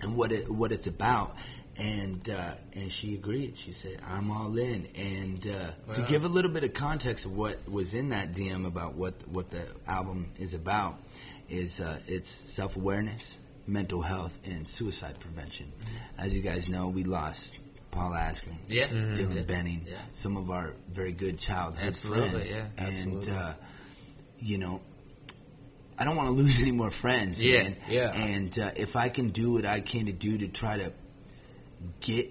and 0.00 0.16
what 0.16 0.32
it 0.32 0.50
what 0.52 0.72
it's 0.72 0.86
about. 0.88 1.34
And 1.76 2.28
uh, 2.28 2.54
and 2.74 2.90
she 3.00 3.14
agreed. 3.14 3.54
She 3.64 3.72
said, 3.82 3.98
"I'm 4.06 4.30
all 4.30 4.56
in." 4.58 4.86
And 4.94 5.40
uh, 5.46 5.94
to 5.96 6.06
give 6.10 6.22
a 6.22 6.28
little 6.28 6.52
bit 6.52 6.64
of 6.64 6.74
context 6.74 7.24
of 7.24 7.32
what 7.32 7.56
was 7.70 7.92
in 7.94 8.10
that 8.10 8.34
DM 8.34 8.66
about 8.66 8.94
what 8.94 9.14
what 9.30 9.50
the 9.50 9.68
album 9.88 10.30
is 10.38 10.52
about, 10.52 10.96
is 11.48 11.70
uh, 11.80 11.98
it's 12.06 12.26
self 12.56 12.76
awareness, 12.76 13.22
mental 13.66 14.02
health, 14.02 14.32
and 14.44 14.66
suicide 14.76 15.16
prevention. 15.20 15.72
As 16.18 16.32
you 16.34 16.42
guys 16.42 16.66
know, 16.68 16.88
we 16.88 17.04
lost 17.04 17.40
Paul 17.90 18.12
Askren, 18.12 18.58
Yeah. 18.68 18.88
Mhm. 18.88 19.16
Dylan 19.18 19.36
Yeah. 19.36 19.42
Benning, 19.42 19.82
Yeah. 19.86 20.02
some 20.22 20.36
of 20.36 20.50
our 20.50 20.74
very 20.94 21.12
good 21.12 21.40
childhood 21.40 21.94
Absolutely, 21.94 22.30
friends. 22.30 22.48
yeah, 22.50 22.84
and 22.84 22.96
absolutely. 22.98 23.30
uh, 23.32 23.54
you 24.40 24.58
know, 24.58 24.80
I 25.98 26.04
don't 26.04 26.16
want 26.16 26.28
to 26.28 26.34
lose 26.42 26.54
any 26.60 26.72
more 26.72 26.90
friends. 27.00 27.38
Yeah, 27.38 27.62
man. 27.62 27.76
yeah. 27.88 28.12
And 28.12 28.58
uh, 28.58 28.70
if 28.76 28.94
I 28.96 29.08
can 29.08 29.30
do 29.30 29.52
what 29.52 29.64
I 29.64 29.80
can 29.80 30.06
to 30.06 30.12
do 30.12 30.36
to 30.38 30.48
try 30.48 30.76
to 30.78 30.92
get 32.04 32.30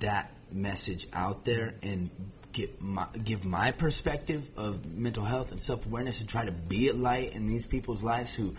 that 0.00 0.30
message 0.52 1.06
out 1.12 1.44
there 1.44 1.74
and 1.82 2.10
get 2.52 2.80
my, 2.80 3.06
give 3.24 3.44
my 3.44 3.72
perspective 3.72 4.42
of 4.56 4.84
mental 4.84 5.24
health 5.24 5.48
and 5.50 5.60
self 5.62 5.84
awareness 5.86 6.18
and 6.20 6.28
try 6.28 6.44
to 6.44 6.52
be 6.52 6.88
a 6.88 6.94
light 6.94 7.32
in 7.32 7.48
these 7.48 7.66
people's 7.66 8.02
lives 8.02 8.32
who 8.36 8.52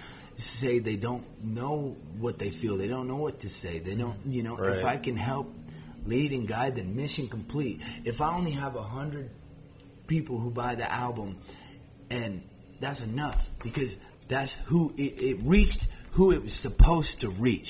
say 0.59 0.79
they 0.79 0.97
don't 0.97 1.23
know 1.43 1.95
what 2.19 2.37
they 2.37 2.51
feel, 2.61 2.77
they 2.77 2.87
don't 2.87 3.07
know 3.07 3.15
what 3.15 3.39
to 3.41 3.49
say, 3.61 3.79
they 3.79 3.95
don't, 3.95 4.17
you 4.25 4.43
know, 4.43 4.57
Right. 4.57 4.77
if 4.77 4.85
I 4.85 4.97
can 4.97 5.15
help 5.15 5.47
lead 6.05 6.31
and 6.33 6.47
guide, 6.47 6.75
then 6.75 6.95
mission 6.95 7.29
complete. 7.29 7.79
If 8.03 8.19
I 8.21 8.35
only 8.35 8.51
have 8.51 8.75
a 8.75 8.83
hundred 8.83 9.29
people 10.07 10.39
who 10.39 10.51
buy 10.51 10.75
the 10.75 10.91
album, 10.91 11.37
and 12.09 12.43
that's 12.81 12.99
enough 12.99 13.39
because 13.63 13.89
that's 14.29 14.51
who 14.67 14.93
it, 14.97 15.37
it 15.37 15.47
reached 15.47 15.79
who 16.15 16.31
it 16.31 16.41
was 16.41 16.53
supposed 16.61 17.19
to 17.21 17.29
reach. 17.29 17.67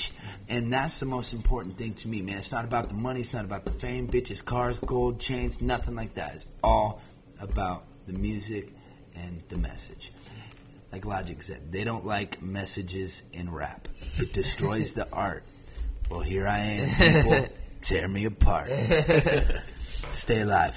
And 0.47 0.71
that's 0.71 0.97
the 0.99 1.05
most 1.05 1.33
important 1.33 1.77
thing 1.77 1.95
to 2.01 2.07
me 2.07 2.21
man. 2.21 2.37
It's 2.37 2.51
not 2.51 2.65
about 2.65 2.87
the 2.87 2.93
money. 2.93 3.21
It's 3.21 3.33
not 3.33 3.45
about 3.45 3.65
the 3.65 3.73
fame 3.81 4.07
bitches 4.07 4.43
cars 4.45 4.77
gold 4.87 5.19
chains 5.19 5.53
nothing 5.59 5.95
like 5.95 6.15
that. 6.15 6.35
It's 6.35 6.45
all 6.63 7.01
about 7.39 7.83
the 8.07 8.13
music 8.13 8.69
and 9.15 9.41
the 9.49 9.57
message. 9.57 10.11
Like 10.91 11.05
logic 11.05 11.39
said 11.45 11.71
they 11.71 11.83
don't 11.83 12.05
like 12.05 12.41
messages 12.41 13.11
in 13.33 13.51
rap. 13.51 13.87
It 14.17 14.33
destroys 14.33 14.91
the 14.95 15.09
art. 15.11 15.43
Well 16.09 16.21
here 16.21 16.47
i 16.47 16.59
am 16.59 16.97
people. 16.97 17.47
Tear 17.89 18.07
me 18.07 18.25
apart. 18.25 18.67
Stay 20.23 20.41
alive. 20.41 20.73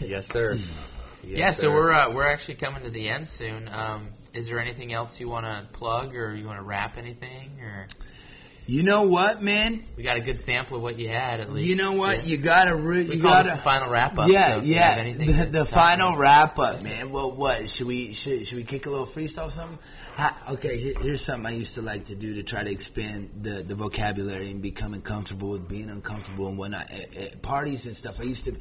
Yes, 0.00 0.24
sir. 0.32 0.56
Hmm. 0.56 0.96
Yes, 1.22 1.56
yeah, 1.56 1.62
so 1.62 1.70
we're 1.70 1.92
uh, 1.92 2.12
we're 2.14 2.26
actually 2.26 2.56
coming 2.56 2.82
to 2.82 2.90
the 2.90 3.08
end 3.08 3.28
soon. 3.38 3.68
Um, 3.68 4.08
is 4.34 4.46
there 4.46 4.60
anything 4.60 4.92
else 4.92 5.10
you 5.18 5.28
want 5.28 5.44
to 5.44 5.68
plug, 5.76 6.14
or 6.14 6.34
you 6.34 6.46
want 6.46 6.58
to 6.58 6.64
wrap 6.64 6.96
anything, 6.96 7.60
or 7.60 7.88
you 8.66 8.84
know 8.84 9.02
what 9.02 9.42
man 9.42 9.84
we 9.96 10.04
got 10.04 10.16
a 10.16 10.20
good 10.20 10.38
sample 10.46 10.76
of 10.76 10.82
what 10.82 10.96
you 10.96 11.08
had 11.08 11.40
at 11.40 11.52
least. 11.52 11.68
You 11.68 11.76
know 11.76 11.92
what? 11.92 12.18
Yeah. 12.18 12.36
You 12.36 12.44
gotta 12.44 12.76
re- 12.76 13.08
we 13.08 13.16
you 13.16 13.22
call 13.22 13.32
gotta 13.32 13.48
this 13.48 13.58
the 13.58 13.64
final 13.64 13.90
wrap 13.90 14.16
up. 14.16 14.30
yeah, 14.30 14.58
so 14.58 14.62
yeah. 14.62 15.02
The, 15.02 15.50
the 15.50 15.66
final 15.74 16.16
wrap 16.16 16.58
up, 16.58 16.80
man. 16.82 17.10
Well, 17.10 17.34
what 17.34 17.62
should 17.76 17.86
we 17.86 18.16
should 18.22 18.46
should 18.46 18.56
we 18.56 18.64
kick 18.64 18.86
a 18.86 18.90
little 18.90 19.08
freestyle 19.08 19.48
or 19.48 19.56
something? 19.56 19.78
Ha, 20.14 20.52
okay, 20.52 20.80
here, 20.80 20.94
here's 21.00 21.24
something 21.24 21.46
I 21.46 21.56
used 21.56 21.74
to 21.74 21.82
like 21.82 22.06
to 22.06 22.14
do 22.14 22.34
to 22.34 22.42
try 22.42 22.62
to 22.62 22.70
expand 22.70 23.30
the 23.42 23.64
the 23.66 23.74
vocabulary 23.74 24.50
and 24.50 24.62
becoming 24.62 25.02
comfortable 25.02 25.50
with 25.50 25.68
being 25.68 25.90
uncomfortable 25.90 26.48
and 26.48 26.56
whatnot 26.58 26.90
at, 26.90 27.16
at 27.16 27.42
parties 27.42 27.84
and 27.86 27.96
stuff. 27.96 28.16
I 28.18 28.24
used 28.24 28.44
to. 28.44 28.52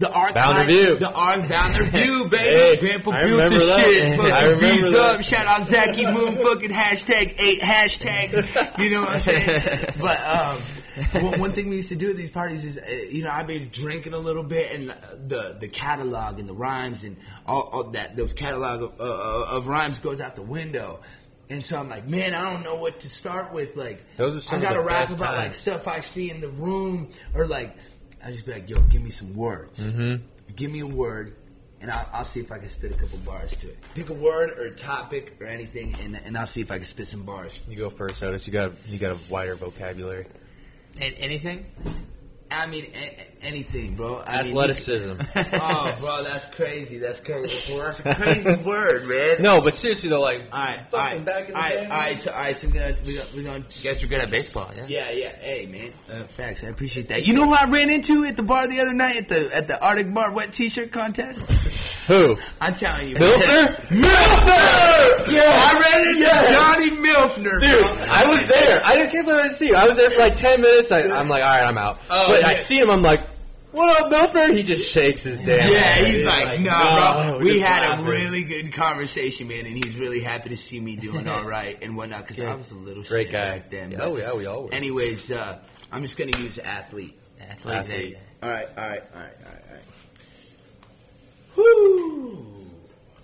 The 0.00 0.10
archive, 0.10 0.34
Bound 0.34 0.58
Review. 0.68 0.98
the 0.98 1.08
arc 1.10 1.48
down 1.48 1.72
the 1.72 1.84
review, 1.86 2.26
baby. 2.28 2.58
Hey, 2.58 2.76
Grandpa 2.80 3.12
I 3.12 3.22
built 3.22 3.30
remember 3.30 3.58
the 3.60 3.66
that. 3.66 3.86
shit. 3.86 4.16
Fucking 4.18 4.32
I 4.32 4.44
remember 4.50 4.90
that. 4.90 5.14
up. 5.14 5.20
Shout 5.22 5.46
out 5.46 5.68
Zachy 5.70 6.06
Moon. 6.10 6.34
Fucking 6.42 6.70
hashtag 6.74 7.38
eight 7.38 7.60
hashtag. 7.62 8.74
You 8.82 8.90
know 8.90 9.00
what 9.02 9.10
I'm 9.10 9.22
saying? 9.22 9.48
But 10.02 10.18
um, 10.26 11.22
one, 11.30 11.40
one 11.40 11.54
thing 11.54 11.68
we 11.70 11.76
used 11.76 11.90
to 11.90 11.96
do 11.96 12.10
at 12.10 12.16
these 12.16 12.32
parties 12.32 12.64
is, 12.64 12.76
uh, 12.76 12.90
you 13.08 13.22
know, 13.22 13.30
I'd 13.30 13.46
be 13.46 13.70
drinking 13.72 14.14
a 14.14 14.18
little 14.18 14.42
bit, 14.42 14.72
and 14.72 14.88
the 15.30 15.58
the 15.60 15.68
catalog 15.68 16.40
and 16.40 16.48
the 16.48 16.54
rhymes 16.54 16.98
and 17.04 17.16
all, 17.46 17.70
all 17.72 17.90
that 17.92 18.16
those 18.16 18.32
catalog 18.36 18.82
of, 18.82 19.00
uh, 19.00 19.56
of 19.58 19.66
rhymes 19.66 19.98
goes 20.02 20.18
out 20.18 20.34
the 20.34 20.42
window. 20.42 20.98
And 21.50 21.62
so 21.68 21.76
I'm 21.76 21.88
like, 21.90 22.06
man, 22.08 22.34
I 22.34 22.50
don't 22.52 22.64
know 22.64 22.76
what 22.76 22.98
to 23.00 23.08
start 23.20 23.52
with. 23.54 23.76
Like, 23.76 24.00
Those 24.18 24.34
are 24.36 24.40
some 24.48 24.58
I 24.58 24.62
gotta 24.62 24.82
rap 24.82 25.10
about 25.10 25.34
times. 25.34 25.54
like 25.54 25.62
stuff 25.62 25.86
I 25.86 26.00
see 26.14 26.30
in 26.30 26.40
the 26.40 26.48
room, 26.48 27.12
or 27.34 27.46
like, 27.46 27.74
I 28.24 28.32
just 28.32 28.46
be 28.46 28.52
like, 28.52 28.68
yo, 28.68 28.80
give 28.90 29.02
me 29.02 29.12
some 29.18 29.36
words. 29.36 29.78
Mm-hmm. 29.78 30.54
Give 30.56 30.70
me 30.70 30.80
a 30.80 30.86
word, 30.86 31.36
and 31.80 31.90
I'll, 31.90 32.08
I'll 32.12 32.30
see 32.32 32.40
if 32.40 32.50
I 32.50 32.58
can 32.58 32.70
spit 32.78 32.90
a 32.92 32.96
couple 32.96 33.22
bars 33.24 33.50
to 33.60 33.68
it. 33.68 33.76
Pick 33.94 34.08
a 34.08 34.14
word 34.14 34.50
or 34.50 34.66
a 34.66 34.76
topic 34.80 35.34
or 35.40 35.46
anything, 35.46 35.94
and 35.94 36.16
and 36.16 36.36
I'll 36.36 36.46
see 36.48 36.60
if 36.60 36.70
I 36.70 36.78
can 36.78 36.88
spit 36.88 37.08
some 37.08 37.26
bars. 37.26 37.52
You 37.66 37.76
go 37.76 37.90
first, 37.96 38.22
Otis. 38.22 38.46
You 38.46 38.52
got 38.52 38.72
you 38.86 38.98
got 38.98 39.12
a 39.12 39.20
wider 39.30 39.56
vocabulary. 39.56 40.26
A- 40.96 41.02
anything? 41.02 41.66
I 42.50 42.66
mean, 42.66 42.84
a- 42.94 42.98
a- 42.98 43.33
anything, 43.44 43.94
bro. 43.96 44.18
I 44.20 44.42
mean, 44.42 44.56
Athleticism. 44.56 45.20
oh, 45.60 45.84
bro, 46.00 46.24
that's 46.24 46.46
crazy. 46.56 46.98
That's 46.98 47.20
crazy. 47.24 47.52
Well, 47.70 47.92
that's 47.92 48.00
a 48.00 48.14
crazy 48.16 48.64
word, 48.66 49.04
man. 49.04 49.42
no, 49.42 49.60
but 49.60 49.74
seriously 49.76 50.08
though, 50.08 50.20
like 50.20 50.40
All 50.50 50.58
right, 50.58 50.78
all 50.80 50.90
Fucking 50.90 51.24
right, 51.24 51.24
back 51.24 51.48
in 51.48 51.52
the 51.52 51.56
all 51.56 51.62
right, 51.62 51.76
day, 51.76 51.84
all 51.86 51.98
right. 52.00 52.18
So, 52.24 52.30
all 52.30 52.40
right. 52.40 52.56
So 52.60 52.68
we're 52.68 52.74
gonna 52.74 52.96
we're 53.04 53.18
gonna, 53.18 53.30
we're 53.36 53.44
gonna 53.44 53.64
You 53.80 53.92
guys 53.92 54.02
are 54.02 54.06
good 54.06 54.20
at 54.20 54.30
baseball, 54.30 54.72
yeah. 54.74 54.86
Yeah, 54.88 55.10
yeah. 55.10 55.36
Hey, 55.40 55.66
man. 55.66 55.92
Uh, 56.08 56.26
facts. 56.36 56.60
I 56.64 56.68
appreciate 56.68 57.08
that. 57.08 57.24
You 57.24 57.34
know 57.34 57.44
who 57.44 57.54
I 57.54 57.68
ran 57.70 57.90
into 57.90 58.24
at 58.24 58.36
the 58.36 58.42
bar 58.42 58.66
the 58.68 58.80
other 58.80 58.94
night 58.94 59.16
at 59.16 59.28
the 59.28 59.54
at 59.54 59.66
the 59.68 59.78
Arctic 59.84 60.12
Bar 60.14 60.32
wet 60.32 60.54
T-shirt 60.54 60.92
contest? 60.92 61.38
who? 62.08 62.36
I'm 62.60 62.74
telling 62.80 63.08
you, 63.08 63.16
Milfner? 63.16 63.76
Milfner. 63.90 65.28
Yeah, 65.28 65.52
I 65.52 65.78
ran 65.80 66.00
into 66.08 66.20
Yeah. 66.20 66.52
Johnny 66.52 66.90
Milfner. 66.90 67.60
Dude, 67.60 67.82
bro. 67.84 68.04
I 68.08 68.26
was 68.26 68.40
there. 68.48 68.80
I 68.84 68.96
didn't 68.96 69.12
can't 69.12 69.26
believe 69.26 69.40
I 69.40 69.48
didn't 69.48 69.58
see 69.58 69.66
you. 69.66 69.76
I 69.76 69.84
was 69.84 69.96
there 69.98 70.10
for 70.10 70.18
like 70.18 70.36
ten 70.36 70.60
minutes. 70.60 70.88
I, 70.90 71.02
I'm 71.12 71.28
like, 71.28 71.44
all 71.44 71.52
right, 71.52 71.64
I'm 71.66 71.78
out. 71.78 71.98
Oh, 72.10 72.24
but 72.28 72.40
yeah. 72.40 72.48
I 72.48 72.68
see 72.68 72.78
him. 72.78 72.90
I'm 72.90 73.02
like, 73.02 73.20
what 73.74 74.02
up, 74.02 74.10
Milford? 74.10 74.56
He 74.56 74.62
just 74.62 74.92
shakes 74.94 75.22
his 75.22 75.38
damn. 75.38 75.70
Yeah, 75.72 75.80
head. 75.80 76.06
he's 76.06 76.24
like, 76.24 76.60
nah, 76.60 77.30
bro. 77.30 77.38
we're 77.38 77.44
We 77.44 77.60
had 77.60 77.80
laughing." 77.88 78.06
a 78.06 78.08
really 78.08 78.44
good 78.44 78.72
conversation, 78.74 79.48
man, 79.48 79.66
and 79.66 79.74
he's 79.76 79.98
really 79.98 80.22
happy 80.22 80.48
to 80.50 80.56
see 80.70 80.78
me 80.80 80.96
doing 80.96 81.26
all 81.28 81.44
right 81.44 81.76
and 81.82 81.96
whatnot. 81.96 82.26
Because 82.28 82.42
I 82.44 82.54
was 82.54 82.70
a 82.70 82.74
little 82.74 83.02
great 83.04 83.26
shit 83.26 83.32
guy. 83.32 83.58
back 83.58 83.70
then. 83.70 83.94
Oh 84.00 84.16
yeah, 84.16 84.34
we 84.34 84.46
all 84.46 84.64
were. 84.64 84.72
Anyways, 84.74 85.28
uh, 85.30 85.58
I'm 85.90 86.02
just 86.04 86.16
gonna 86.16 86.38
use 86.38 86.58
athlete. 86.62 87.16
Athlete, 87.40 87.74
Athlete. 87.74 87.88
there 87.88 88.00
you 88.04 88.14
go. 88.14 88.20
All 88.42 88.50
right, 88.50 88.68
all 88.76 88.88
right, 88.88 89.02
all 89.14 89.20
right, 89.20 89.32
all 89.44 89.52
right, 89.52 89.62
all 89.68 89.74
right. 89.74 89.84
Whoo! 91.56 92.66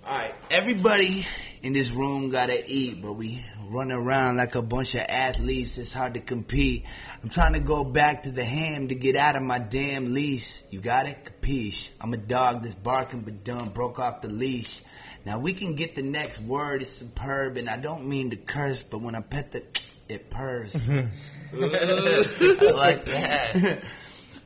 All 0.05 0.17
right, 0.17 0.33
everybody 0.49 1.25
in 1.63 1.73
this 1.73 1.89
room 1.95 2.31
gotta 2.31 2.65
eat, 2.65 3.01
but 3.01 3.13
we 3.13 3.43
run 3.71 3.91
around 3.91 4.37
like 4.37 4.55
a 4.55 4.61
bunch 4.61 4.93
of 4.93 5.01
athletes. 5.07 5.71
It's 5.77 5.93
hard 5.93 6.13
to 6.15 6.21
compete. 6.21 6.83
I'm 7.23 7.29
trying 7.29 7.53
to 7.53 7.59
go 7.59 7.83
back 7.83 8.23
to 8.23 8.31
the 8.31 8.43
ham 8.43 8.89
to 8.89 8.95
get 8.95 9.15
out 9.15 9.35
of 9.35 9.43
my 9.43 9.59
damn 9.59 10.13
leash. 10.13 10.43
You 10.69 10.81
got 10.81 11.05
it? 11.05 11.17
Capiche? 11.25 11.73
I'm 11.99 12.13
a 12.13 12.17
dog 12.17 12.63
that's 12.63 12.75
barking 12.75 13.21
but 13.21 13.43
done 13.43 13.71
broke 13.73 13.99
off 13.99 14.21
the 14.21 14.27
leash. 14.27 14.67
Now 15.25 15.39
we 15.39 15.57
can 15.57 15.75
get 15.75 15.95
the 15.95 16.01
next 16.01 16.41
word. 16.43 16.81
It's 16.81 16.91
superb, 16.99 17.57
and 17.57 17.69
I 17.69 17.77
don't 17.77 18.07
mean 18.09 18.31
to 18.31 18.35
curse, 18.35 18.81
but 18.91 19.01
when 19.01 19.15
I 19.15 19.21
pet 19.21 19.51
the, 19.51 19.61
it 20.13 20.29
purrs. 20.31 20.71
I 20.75 22.71
like 22.71 23.05
that. 23.05 23.55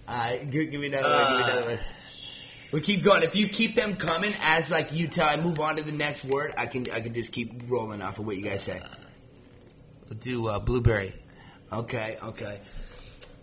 Alright, 0.07 0.51
give, 0.51 0.71
give 0.71 0.81
me 0.81 0.87
another 0.87 1.09
one. 1.09 1.27
Give 1.27 1.37
me 1.37 1.51
another 1.51 1.65
one. 1.69 1.79
Uh. 1.79 1.83
We 2.73 2.81
keep 2.81 3.05
going. 3.05 3.23
If 3.23 3.35
you 3.35 3.47
keep 3.47 3.75
them 3.75 3.95
coming 3.95 4.33
as 4.37 4.69
like 4.69 4.87
you 4.91 5.07
tell 5.07 5.25
I 5.25 5.37
move 5.37 5.59
on 5.59 5.77
to 5.77 5.83
the 5.83 5.91
next 5.91 6.25
word, 6.25 6.53
I 6.57 6.65
can 6.65 6.89
I 6.91 6.99
can 6.99 7.13
just 7.13 7.31
keep 7.31 7.53
rolling 7.69 8.01
off 8.01 8.19
of 8.19 8.25
what 8.25 8.35
you 8.35 8.43
guys 8.43 8.65
say. 8.65 8.81
We'll 10.09 10.19
do 10.19 10.47
uh, 10.47 10.59
blueberry. 10.59 11.13
Okay, 11.71 12.17
okay. 12.23 12.61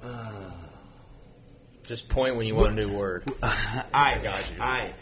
Uh, 0.02 0.52
Just 1.86 2.08
point 2.08 2.36
when 2.36 2.46
you 2.46 2.54
want 2.54 2.78
a 2.78 2.86
new 2.86 2.96
word. 2.96 3.30
I 3.42 4.20
got 4.22 4.50
you. 4.52 4.60
I. 4.60 4.94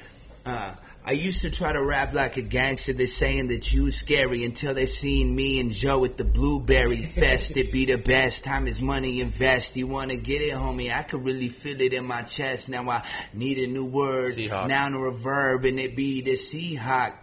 Uh, 0.44 0.74
I 1.02 1.12
used 1.12 1.40
to 1.42 1.50
try 1.50 1.72
to 1.72 1.82
rap 1.82 2.12
like 2.12 2.36
a 2.36 2.42
gangster. 2.42 2.92
They're 2.92 3.06
saying 3.18 3.48
that 3.48 3.64
you 3.72 3.90
scary 3.90 4.44
until 4.44 4.74
they 4.74 4.86
seen 4.86 5.34
me 5.34 5.58
and 5.58 5.72
Joe 5.72 6.04
at 6.04 6.18
the 6.18 6.24
Blueberry 6.24 7.12
Fest. 7.18 7.52
It 7.56 7.72
be 7.72 7.86
the 7.86 7.96
best. 7.96 8.44
Time 8.44 8.66
is 8.66 8.78
money. 8.80 9.22
Invest. 9.22 9.70
You 9.74 9.86
wanna 9.86 10.18
get 10.18 10.42
it, 10.42 10.52
homie? 10.52 10.92
I 10.94 11.02
could 11.04 11.24
really 11.24 11.54
feel 11.62 11.80
it 11.80 11.94
in 11.94 12.04
my 12.04 12.22
chest. 12.36 12.68
Now 12.68 12.88
I 12.90 13.02
need 13.32 13.58
a 13.58 13.66
new 13.66 13.86
word. 13.86 14.34
Seahawk. 14.36 14.68
Noun 14.68 14.94
or 14.94 15.08
a 15.08 15.18
verb, 15.18 15.64
and 15.64 15.78
it 15.80 15.96
be 15.96 16.22
the 16.22 16.38
Seahawk. 16.52 17.14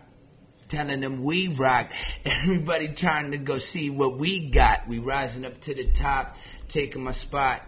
Telling 0.70 1.00
them 1.00 1.24
we 1.24 1.56
rock. 1.60 1.90
Everybody 2.26 2.96
trying 3.00 3.32
to 3.32 3.38
go 3.38 3.58
see 3.72 3.90
what 3.90 4.20
we 4.20 4.52
got. 4.54 4.88
We 4.88 5.00
rising 5.00 5.46
up 5.46 5.54
to 5.66 5.74
the 5.74 5.92
top, 6.00 6.34
taking 6.74 7.04
my 7.04 7.14
spot. 7.14 7.62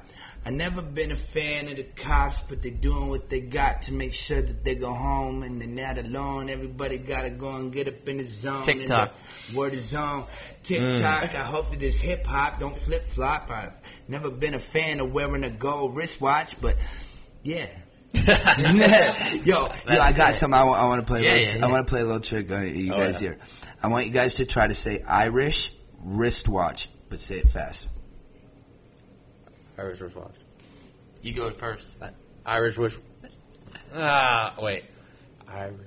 I 0.45 0.51
never 0.51 0.81
been 0.81 1.11
a 1.11 1.17
fan 1.33 1.67
of 1.67 1.75
the 1.75 1.85
cops, 2.01 2.37
but 2.47 2.63
they 2.63 2.69
doing 2.69 3.09
what 3.09 3.29
they 3.29 3.41
got 3.41 3.83
to 3.83 3.91
make 3.91 4.13
sure 4.27 4.41
that 4.41 4.63
they 4.63 4.75
go 4.75 4.93
home 4.93 5.43
and 5.43 5.59
they're 5.59 5.67
not 5.67 5.97
alone. 5.97 6.49
Everybody 6.49 6.97
gotta 6.97 7.29
go 7.29 7.55
and 7.55 7.73
get 7.73 7.87
up 7.87 8.07
in 8.07 8.17
the 8.17 8.41
zone. 8.41 8.63
and 8.67 8.79
TikTok. 8.79 9.11
the 9.51 9.57
Word 9.57 9.73
is 9.73 9.93
on. 9.93 10.23
Mm. 10.23 10.27
TikTok. 10.67 11.35
I 11.35 11.45
hope 11.45 11.71
that 11.71 11.81
it's 11.81 12.01
hip 12.01 12.25
hop. 12.25 12.59
Don't 12.59 12.77
flip 12.85 13.03
flop. 13.15 13.49
I've 13.49 13.73
never 14.07 14.31
been 14.31 14.53
a 14.53 14.63
fan 14.71 15.01
of 15.01 15.11
wearing 15.11 15.43
a 15.43 15.51
gold 15.51 15.95
wristwatch, 15.95 16.55
but 16.61 16.75
yeah. 17.43 17.67
yo, 18.13 18.21
yo, 19.45 19.67
I 19.99 20.11
got 20.15 20.39
something 20.39 20.53
I 20.53 20.63
want 20.63 21.01
to 21.01 21.05
play. 21.07 21.21
Yeah, 21.21 21.29
a 21.29 21.31
little- 21.31 21.45
yeah, 21.45 21.55
yeah. 21.57 21.65
I 21.65 21.69
want 21.69 21.85
to 21.85 21.89
play 21.89 22.01
a 22.01 22.05
little 22.05 22.21
trick 22.21 22.49
on 22.51 22.75
you 22.75 22.93
Oh, 22.93 22.97
guys 22.97 23.13
yeah. 23.15 23.19
here. 23.19 23.37
I 23.83 23.87
want 23.87 24.07
you 24.07 24.13
guys 24.13 24.33
to 24.35 24.45
try 24.45 24.67
to 24.67 24.75
say 24.75 25.01
Irish 25.03 25.55
wristwatch, 26.03 26.79
but 27.09 27.19
say 27.21 27.35
it 27.35 27.47
fast. 27.53 27.87
Irish 29.77 29.99
wristwatch. 30.01 30.35
You 31.21 31.35
go 31.35 31.51
first. 31.59 31.83
Irish 32.45 32.77
wish. 32.77 32.93
Ah, 33.93 34.55
wait. 34.59 34.83
Irish. 35.47 35.77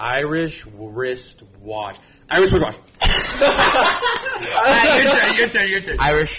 Irish 0.00 0.64
wrist 0.74 1.42
watch. 1.60 1.96
Irish 2.30 2.50
wristwatch. 2.52 2.76
Alright, 3.02 5.04
your 5.04 5.12
turn, 5.12 5.36
your 5.36 5.48
turn, 5.48 5.68
your 5.68 5.80
turn. 5.82 5.96
Irish 6.00 6.30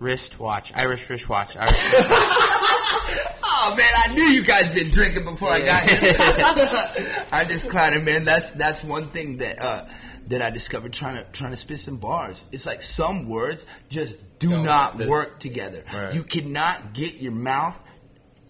wrist 0.00 0.34
watch. 0.38 0.70
Irish 0.74 1.00
wrist 1.08 1.28
watch. 1.28 1.48
Irish 1.56 1.72
wrist. 1.92 2.04
Oh 3.60 3.74
man, 3.74 3.90
I 3.96 4.14
knew 4.14 4.28
you 4.30 4.44
guys 4.46 4.72
been 4.72 4.92
drinking 4.92 5.24
before 5.24 5.50
I 5.50 5.66
got 5.66 5.88
here. 5.90 6.14
I'm 7.32 7.48
just 7.48 7.68
clowning, 7.70 8.04
man. 8.04 8.24
That's 8.24 8.46
that's 8.56 8.82
one 8.84 9.10
thing 9.10 9.38
that 9.38 9.60
uh, 9.60 9.86
that 10.30 10.40
I 10.42 10.50
discovered 10.50 10.92
trying 10.92 11.16
to 11.16 11.30
trying 11.36 11.50
to 11.50 11.56
spit 11.56 11.80
some 11.84 11.98
bars. 11.98 12.36
It's 12.52 12.64
like 12.64 12.80
some 12.96 13.28
words 13.28 13.60
just 13.90 14.14
do 14.38 14.50
No, 14.50 14.62
not 14.62 14.98
this- 14.98 15.08
work 15.08 15.40
together. 15.40 15.82
Right. 15.92 16.14
You 16.14 16.22
cannot 16.22 16.94
get 16.94 17.14
your 17.14 17.32
mouth 17.32 17.74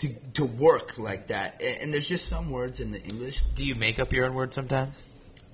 to 0.01 0.15
to 0.35 0.45
work 0.45 0.99
like 0.99 1.29
that. 1.29 1.61
And, 1.61 1.83
and 1.85 1.95
there's 1.95 2.09
just 2.09 2.29
some 2.29 2.51
words 2.51 2.79
in 2.79 2.93
the 2.93 3.01
English. 3.01 3.35
Do 3.57 3.65
you 3.65 3.75
make 3.77 3.99
up 3.99 4.13
your 4.13 4.27
own 4.27 4.35
words 4.35 4.55
sometimes? 4.55 4.95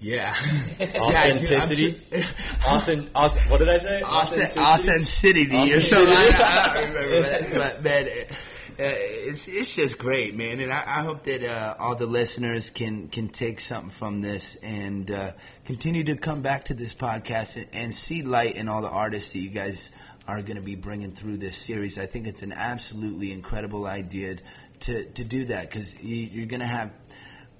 Yeah. 0.04 0.34
Authenticity. 1.00 1.96
Authen- 2.60 3.10
auth- 3.12 3.50
what 3.50 3.58
did 3.58 3.70
I 3.70 3.78
say? 3.78 4.02
Authenticity, 4.02 4.60
authenticity 4.60 5.72
or 5.72 5.80
something. 5.88 6.14
I, 6.14 6.70
I 6.70 6.74
don't 6.74 6.92
remember 6.92 7.22
that, 7.22 7.40
but 7.54 7.82
man, 7.82 8.06
uh, 8.06 8.76
it's 8.76 9.40
it's 9.46 9.74
just 9.74 9.96
great, 9.98 10.34
man, 10.34 10.60
and 10.60 10.70
I, 10.70 10.98
I 11.00 11.04
hope 11.04 11.24
that 11.24 11.42
uh, 11.42 11.76
all 11.78 11.96
the 11.96 12.04
listeners 12.04 12.70
can 12.76 13.08
can 13.08 13.30
take 13.32 13.58
something 13.60 13.92
from 13.98 14.20
this 14.20 14.42
and 14.62 15.10
uh, 15.10 15.32
continue 15.66 16.04
to 16.04 16.18
come 16.18 16.42
back 16.42 16.66
to 16.66 16.74
this 16.74 16.92
podcast 17.00 17.56
and, 17.56 17.66
and 17.72 17.94
see 18.06 18.22
light 18.22 18.56
in 18.56 18.68
all 18.68 18.82
the 18.82 18.88
artists 18.88 19.32
that 19.32 19.38
you 19.38 19.50
guys 19.50 19.88
are 20.28 20.42
going 20.42 20.56
to 20.56 20.62
be 20.62 20.74
bringing 20.74 21.16
through 21.16 21.38
this 21.38 21.56
series. 21.66 21.96
I 21.96 22.06
think 22.06 22.26
it's 22.26 22.42
an 22.42 22.52
absolutely 22.52 23.32
incredible 23.32 23.86
idea 23.86 24.34
to 24.82 25.10
to 25.12 25.24
do 25.24 25.46
that 25.46 25.70
because 25.70 25.88
you, 26.02 26.16
you're 26.16 26.46
going 26.48 26.60
to 26.60 26.66
have 26.66 26.90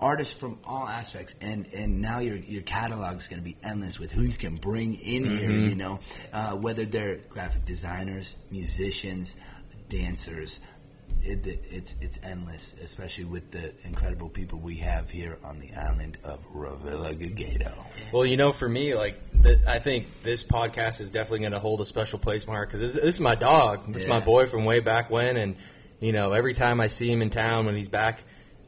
artists 0.01 0.35
from 0.41 0.59
all 0.65 0.87
aspects 0.89 1.33
and 1.41 1.67
and 1.67 2.01
now 2.01 2.19
your 2.19 2.37
your 2.37 2.63
catalog 2.63 3.17
is 3.17 3.27
going 3.29 3.41
to 3.41 3.45
be 3.45 3.57
endless 3.63 3.99
with 3.99 4.11
who 4.11 4.23
you 4.23 4.37
can 4.37 4.57
bring 4.57 4.95
in 4.97 5.25
here 5.39 5.51
Mhm. 5.51 5.69
you 5.71 5.75
know 5.77 5.99
uh, 6.33 6.57
whether 6.57 6.85
they're 6.85 7.19
graphic 7.31 7.65
designers 7.65 8.29
musicians 8.51 9.29
dancers 9.91 10.59
it, 11.23 11.41
it's 11.71 11.91
it's 12.01 12.17
endless 12.23 12.61
especially 12.85 13.25
with 13.25 13.51
the 13.51 13.73
incredible 13.87 14.29
people 14.29 14.59
we 14.59 14.77
have 14.79 15.09
here 15.09 15.39
on 15.45 15.59
the 15.59 15.71
island 15.73 16.19
of 16.25 16.41
Revillagigedo. 16.55 17.73
Well, 18.13 18.27
you 18.27 18.37
know, 18.37 18.53
for 18.59 18.69
me, 18.69 18.95
like, 18.95 19.17
th- 19.43 19.59
I 19.67 19.79
think 19.81 20.07
this 20.23 20.45
podcast 20.51 21.01
is 21.01 21.07
definitely 21.11 21.41
going 21.41 21.53
to 21.53 21.61
hold 21.61 21.81
a 21.81 21.87
special 21.87 22.19
place 22.19 22.43
in 22.43 22.49
my 22.49 22.55
heart 22.55 22.71
because 22.71 22.93
this, 22.93 23.03
this 23.03 23.15
is 23.15 23.21
my 23.21 23.35
dog. 23.35 23.87
This 23.93 24.03
is 24.03 24.09
my 24.09 24.19
Yeah. 24.19 24.25
boy 24.25 24.47
from 24.51 24.65
way 24.65 24.81
back 24.81 25.11
when, 25.11 25.37
and 25.39 25.57
you 26.01 26.13
know, 26.13 26.33
every 26.33 26.53
time 26.55 26.81
I 26.81 26.89
see 26.89 27.11
him 27.11 27.23
in 27.23 27.31
town 27.31 27.65
when 27.67 27.77
he's 27.77 27.89
back, 27.89 28.21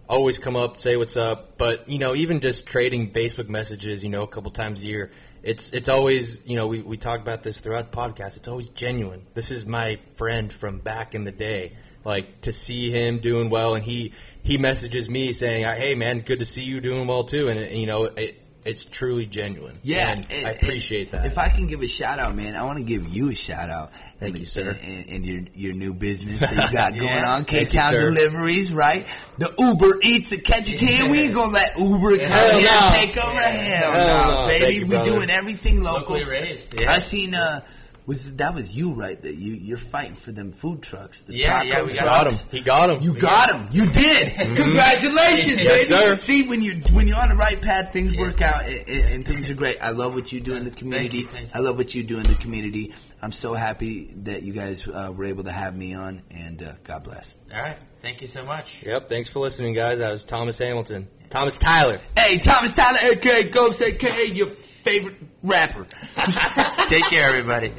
always 0.09 0.39
come 0.39 0.57
up, 0.57 0.77
say 0.79 0.97
what's 0.97 1.17
up. 1.17 1.59
But 1.59 1.89
you 1.89 1.99
know, 1.99 2.15
even 2.15 2.41
just 2.41 2.67
trading 2.67 3.13
Facebook 3.13 3.49
messages, 3.49 4.03
you 4.03 4.09
know, 4.09 4.23
a 4.23 4.29
couple 4.29 4.51
times 4.51 4.81
a 4.81 4.85
year, 4.85 5.11
it's 5.43 5.63
it's 5.73 5.89
always, 5.89 6.39
you 6.45 6.57
know, 6.57 6.67
we 6.67 6.83
we 6.83 6.97
talk 6.97 7.21
about 7.21 7.43
this 7.45 7.59
throughout 7.63 7.91
the 7.91 7.97
podcast. 7.97 8.37
It's 8.37 8.49
always 8.49 8.69
genuine. 8.77 9.23
This 9.35 9.51
is 9.51 9.65
my 9.65 9.97
friend 10.19 10.53
from 10.61 10.81
back 10.81 11.15
in 11.15 11.25
the 11.25 11.33
day. 11.33 11.77
Like 12.05 12.43
to 12.43 12.53
see 12.67 12.91
him 12.91 13.21
doing 13.21 13.51
well, 13.51 13.75
and 13.75 13.83
he 13.85 14.13
he 14.43 14.57
messages 14.57 15.09
me 15.09 15.33
saying, 15.33 15.65
"Hey 15.65 15.95
man, 15.95 16.21
good 16.21 16.39
to 16.39 16.47
see 16.47 16.61
you 16.61 16.81
doing 16.81 17.07
well 17.07 17.25
too." 17.25 17.49
And, 17.49 17.59
and 17.59 17.81
you 17.81 17.87
know, 17.87 18.05
it, 18.05 18.37
it's 18.67 18.85
truly 18.99 19.27
genuine. 19.27 19.79
Yeah, 19.83 20.11
and 20.13 20.27
and- 20.31 20.47
I 20.47 20.51
appreciate 20.51 21.13
that. 21.13 21.25
If 21.27 21.39
I 21.39 21.49
can 21.51 21.69
give 21.69 21.81
a 21.81 21.89
shout 21.89 22.19
out, 22.19 22.35
man, 22.35 22.55
I 22.55 22.65
want 22.65 22.79
to 22.79 22.85
give 22.85 23.07
you 23.07 23.31
a 23.31 23.35
shout 23.35 23.71
out. 23.71 23.91
Thank 24.19 24.35
and, 24.35 24.41
you, 24.45 24.47
sir. 24.47 24.71
And, 24.71 25.09
and 25.09 25.25
your 25.25 25.41
your 25.55 25.73
new 25.75 25.95
business 25.95 26.41
that 26.41 26.53
you 26.53 26.77
got 26.77 26.93
going 26.93 27.05
Yeah, 27.05 27.35
on, 27.35 27.45
K 27.45 27.67
Town. 27.71 27.93
Deliveries, 27.93 28.73
right? 28.73 29.07
The 29.39 29.51
Uber 29.57 30.01
Eats 30.03 30.33
at 30.33 30.39
a 30.39 30.43
Can. 30.43 31.11
We 31.11 31.21
ain't 31.21 31.35
gonna 31.35 31.53
let 31.53 31.79
Uber 31.79 32.17
come 32.17 32.59
here 32.59 32.67
no. 32.67 32.91
take 32.95 33.17
over. 33.17 33.35
Yeah. 33.35 33.93
Hell, 33.93 34.07
no, 34.07 34.43
no. 34.43 34.49
baby. 34.49 34.75
You, 34.75 34.87
We're 34.87 34.95
brother. 34.95 35.11
doing 35.11 35.31
everything 35.31 35.81
local. 35.83 36.17
Locally 36.17 36.25
raised. 36.25 36.75
I 36.79 37.09
seen 37.11 37.35
uh 37.35 37.61
was 38.07 38.19
that 38.39 38.55
was 38.55 38.67
you 38.71 38.95
right 38.95 39.21
that 39.23 39.35
you 39.35 39.55
you're 39.55 39.81
fighting 39.91 40.17
for 40.25 40.31
them 40.33 40.55
food 40.63 40.83
trucks. 40.83 41.17
The 41.27 41.35
Yeah, 41.35 41.55
taco 41.55 41.67
yeah, 41.67 41.83
we 41.83 41.93
trucks. 41.99 42.05
got 42.09 42.27
him. 42.29 42.39
He 42.51 42.63
got 42.63 42.91
him. 42.91 43.03
You 43.03 43.21
got 43.21 43.51
him. 43.55 43.69
You 43.73 43.91
did. 43.93 44.33
Congratulations, 44.57 45.61
Yes, 45.63 45.83
baby. 45.83 45.91
sir. 45.91 46.19
See, 46.27 46.49
when 46.49 46.63
you 46.63 46.81
when 46.95 47.07
you're 47.09 47.19
on 47.19 47.31
the 47.31 47.35
right 47.37 47.61
path, 47.61 47.93
things 47.93 48.15
work 48.19 48.41
out 48.41 48.65
and, 48.67 48.87
and, 48.89 49.05
and 49.15 49.25
things 49.25 49.51
are 49.51 49.55
great. 49.55 49.79
I 49.81 49.91
love 49.91 50.15
what 50.15 50.31
you 50.33 50.41
do 50.41 50.55
in 50.55 50.65
the 50.65 50.71
community. 50.71 51.19
you, 51.19 51.29
thank 51.33 51.49
you. 51.49 51.51
I 51.55 51.59
love 51.59 51.77
what 51.77 51.91
you 51.95 52.07
do 52.07 52.19
in 52.19 52.25
the 52.25 52.37
community. 52.43 52.93
I'm 53.23 53.33
so 53.33 53.55
happy 53.55 54.15
that 54.25 54.43
you 54.43 54.53
guys 54.53 54.83
uh, 54.93 55.13
were 55.17 55.25
able 55.25 55.43
to 55.45 55.53
have 55.53 55.75
me 55.75 55.95
on, 55.95 56.23
and 56.31 56.63
uh, 56.63 56.73
God 56.87 57.03
bless. 57.05 57.25
All 57.53 57.61
right. 57.63 57.79
Thank 58.03 58.21
you 58.23 58.29
so 58.29 58.45
much. 58.45 58.67
Yep. 58.83 59.09
Thanks 59.09 59.31
for 59.31 59.41
listening, 59.41 59.75
guys. 59.75 59.99
That 59.99 60.13
was 60.13 60.25
Thomas 60.29 60.59
Hamilton. 60.59 61.09
Thomas 61.33 61.55
Tyler. 61.61 61.99
Hey, 62.17 62.39
Thomas 62.45 62.71
Tyler, 62.77 62.99
aka 63.03 63.51
Ghost, 63.51 63.83
aka 63.83 64.31
your 64.33 64.49
favorite 64.87 65.17
rapper. 65.43 65.87
Take 66.91 67.05
care, 67.11 67.29
everybody. 67.29 67.73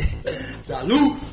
Salute. 0.68 1.24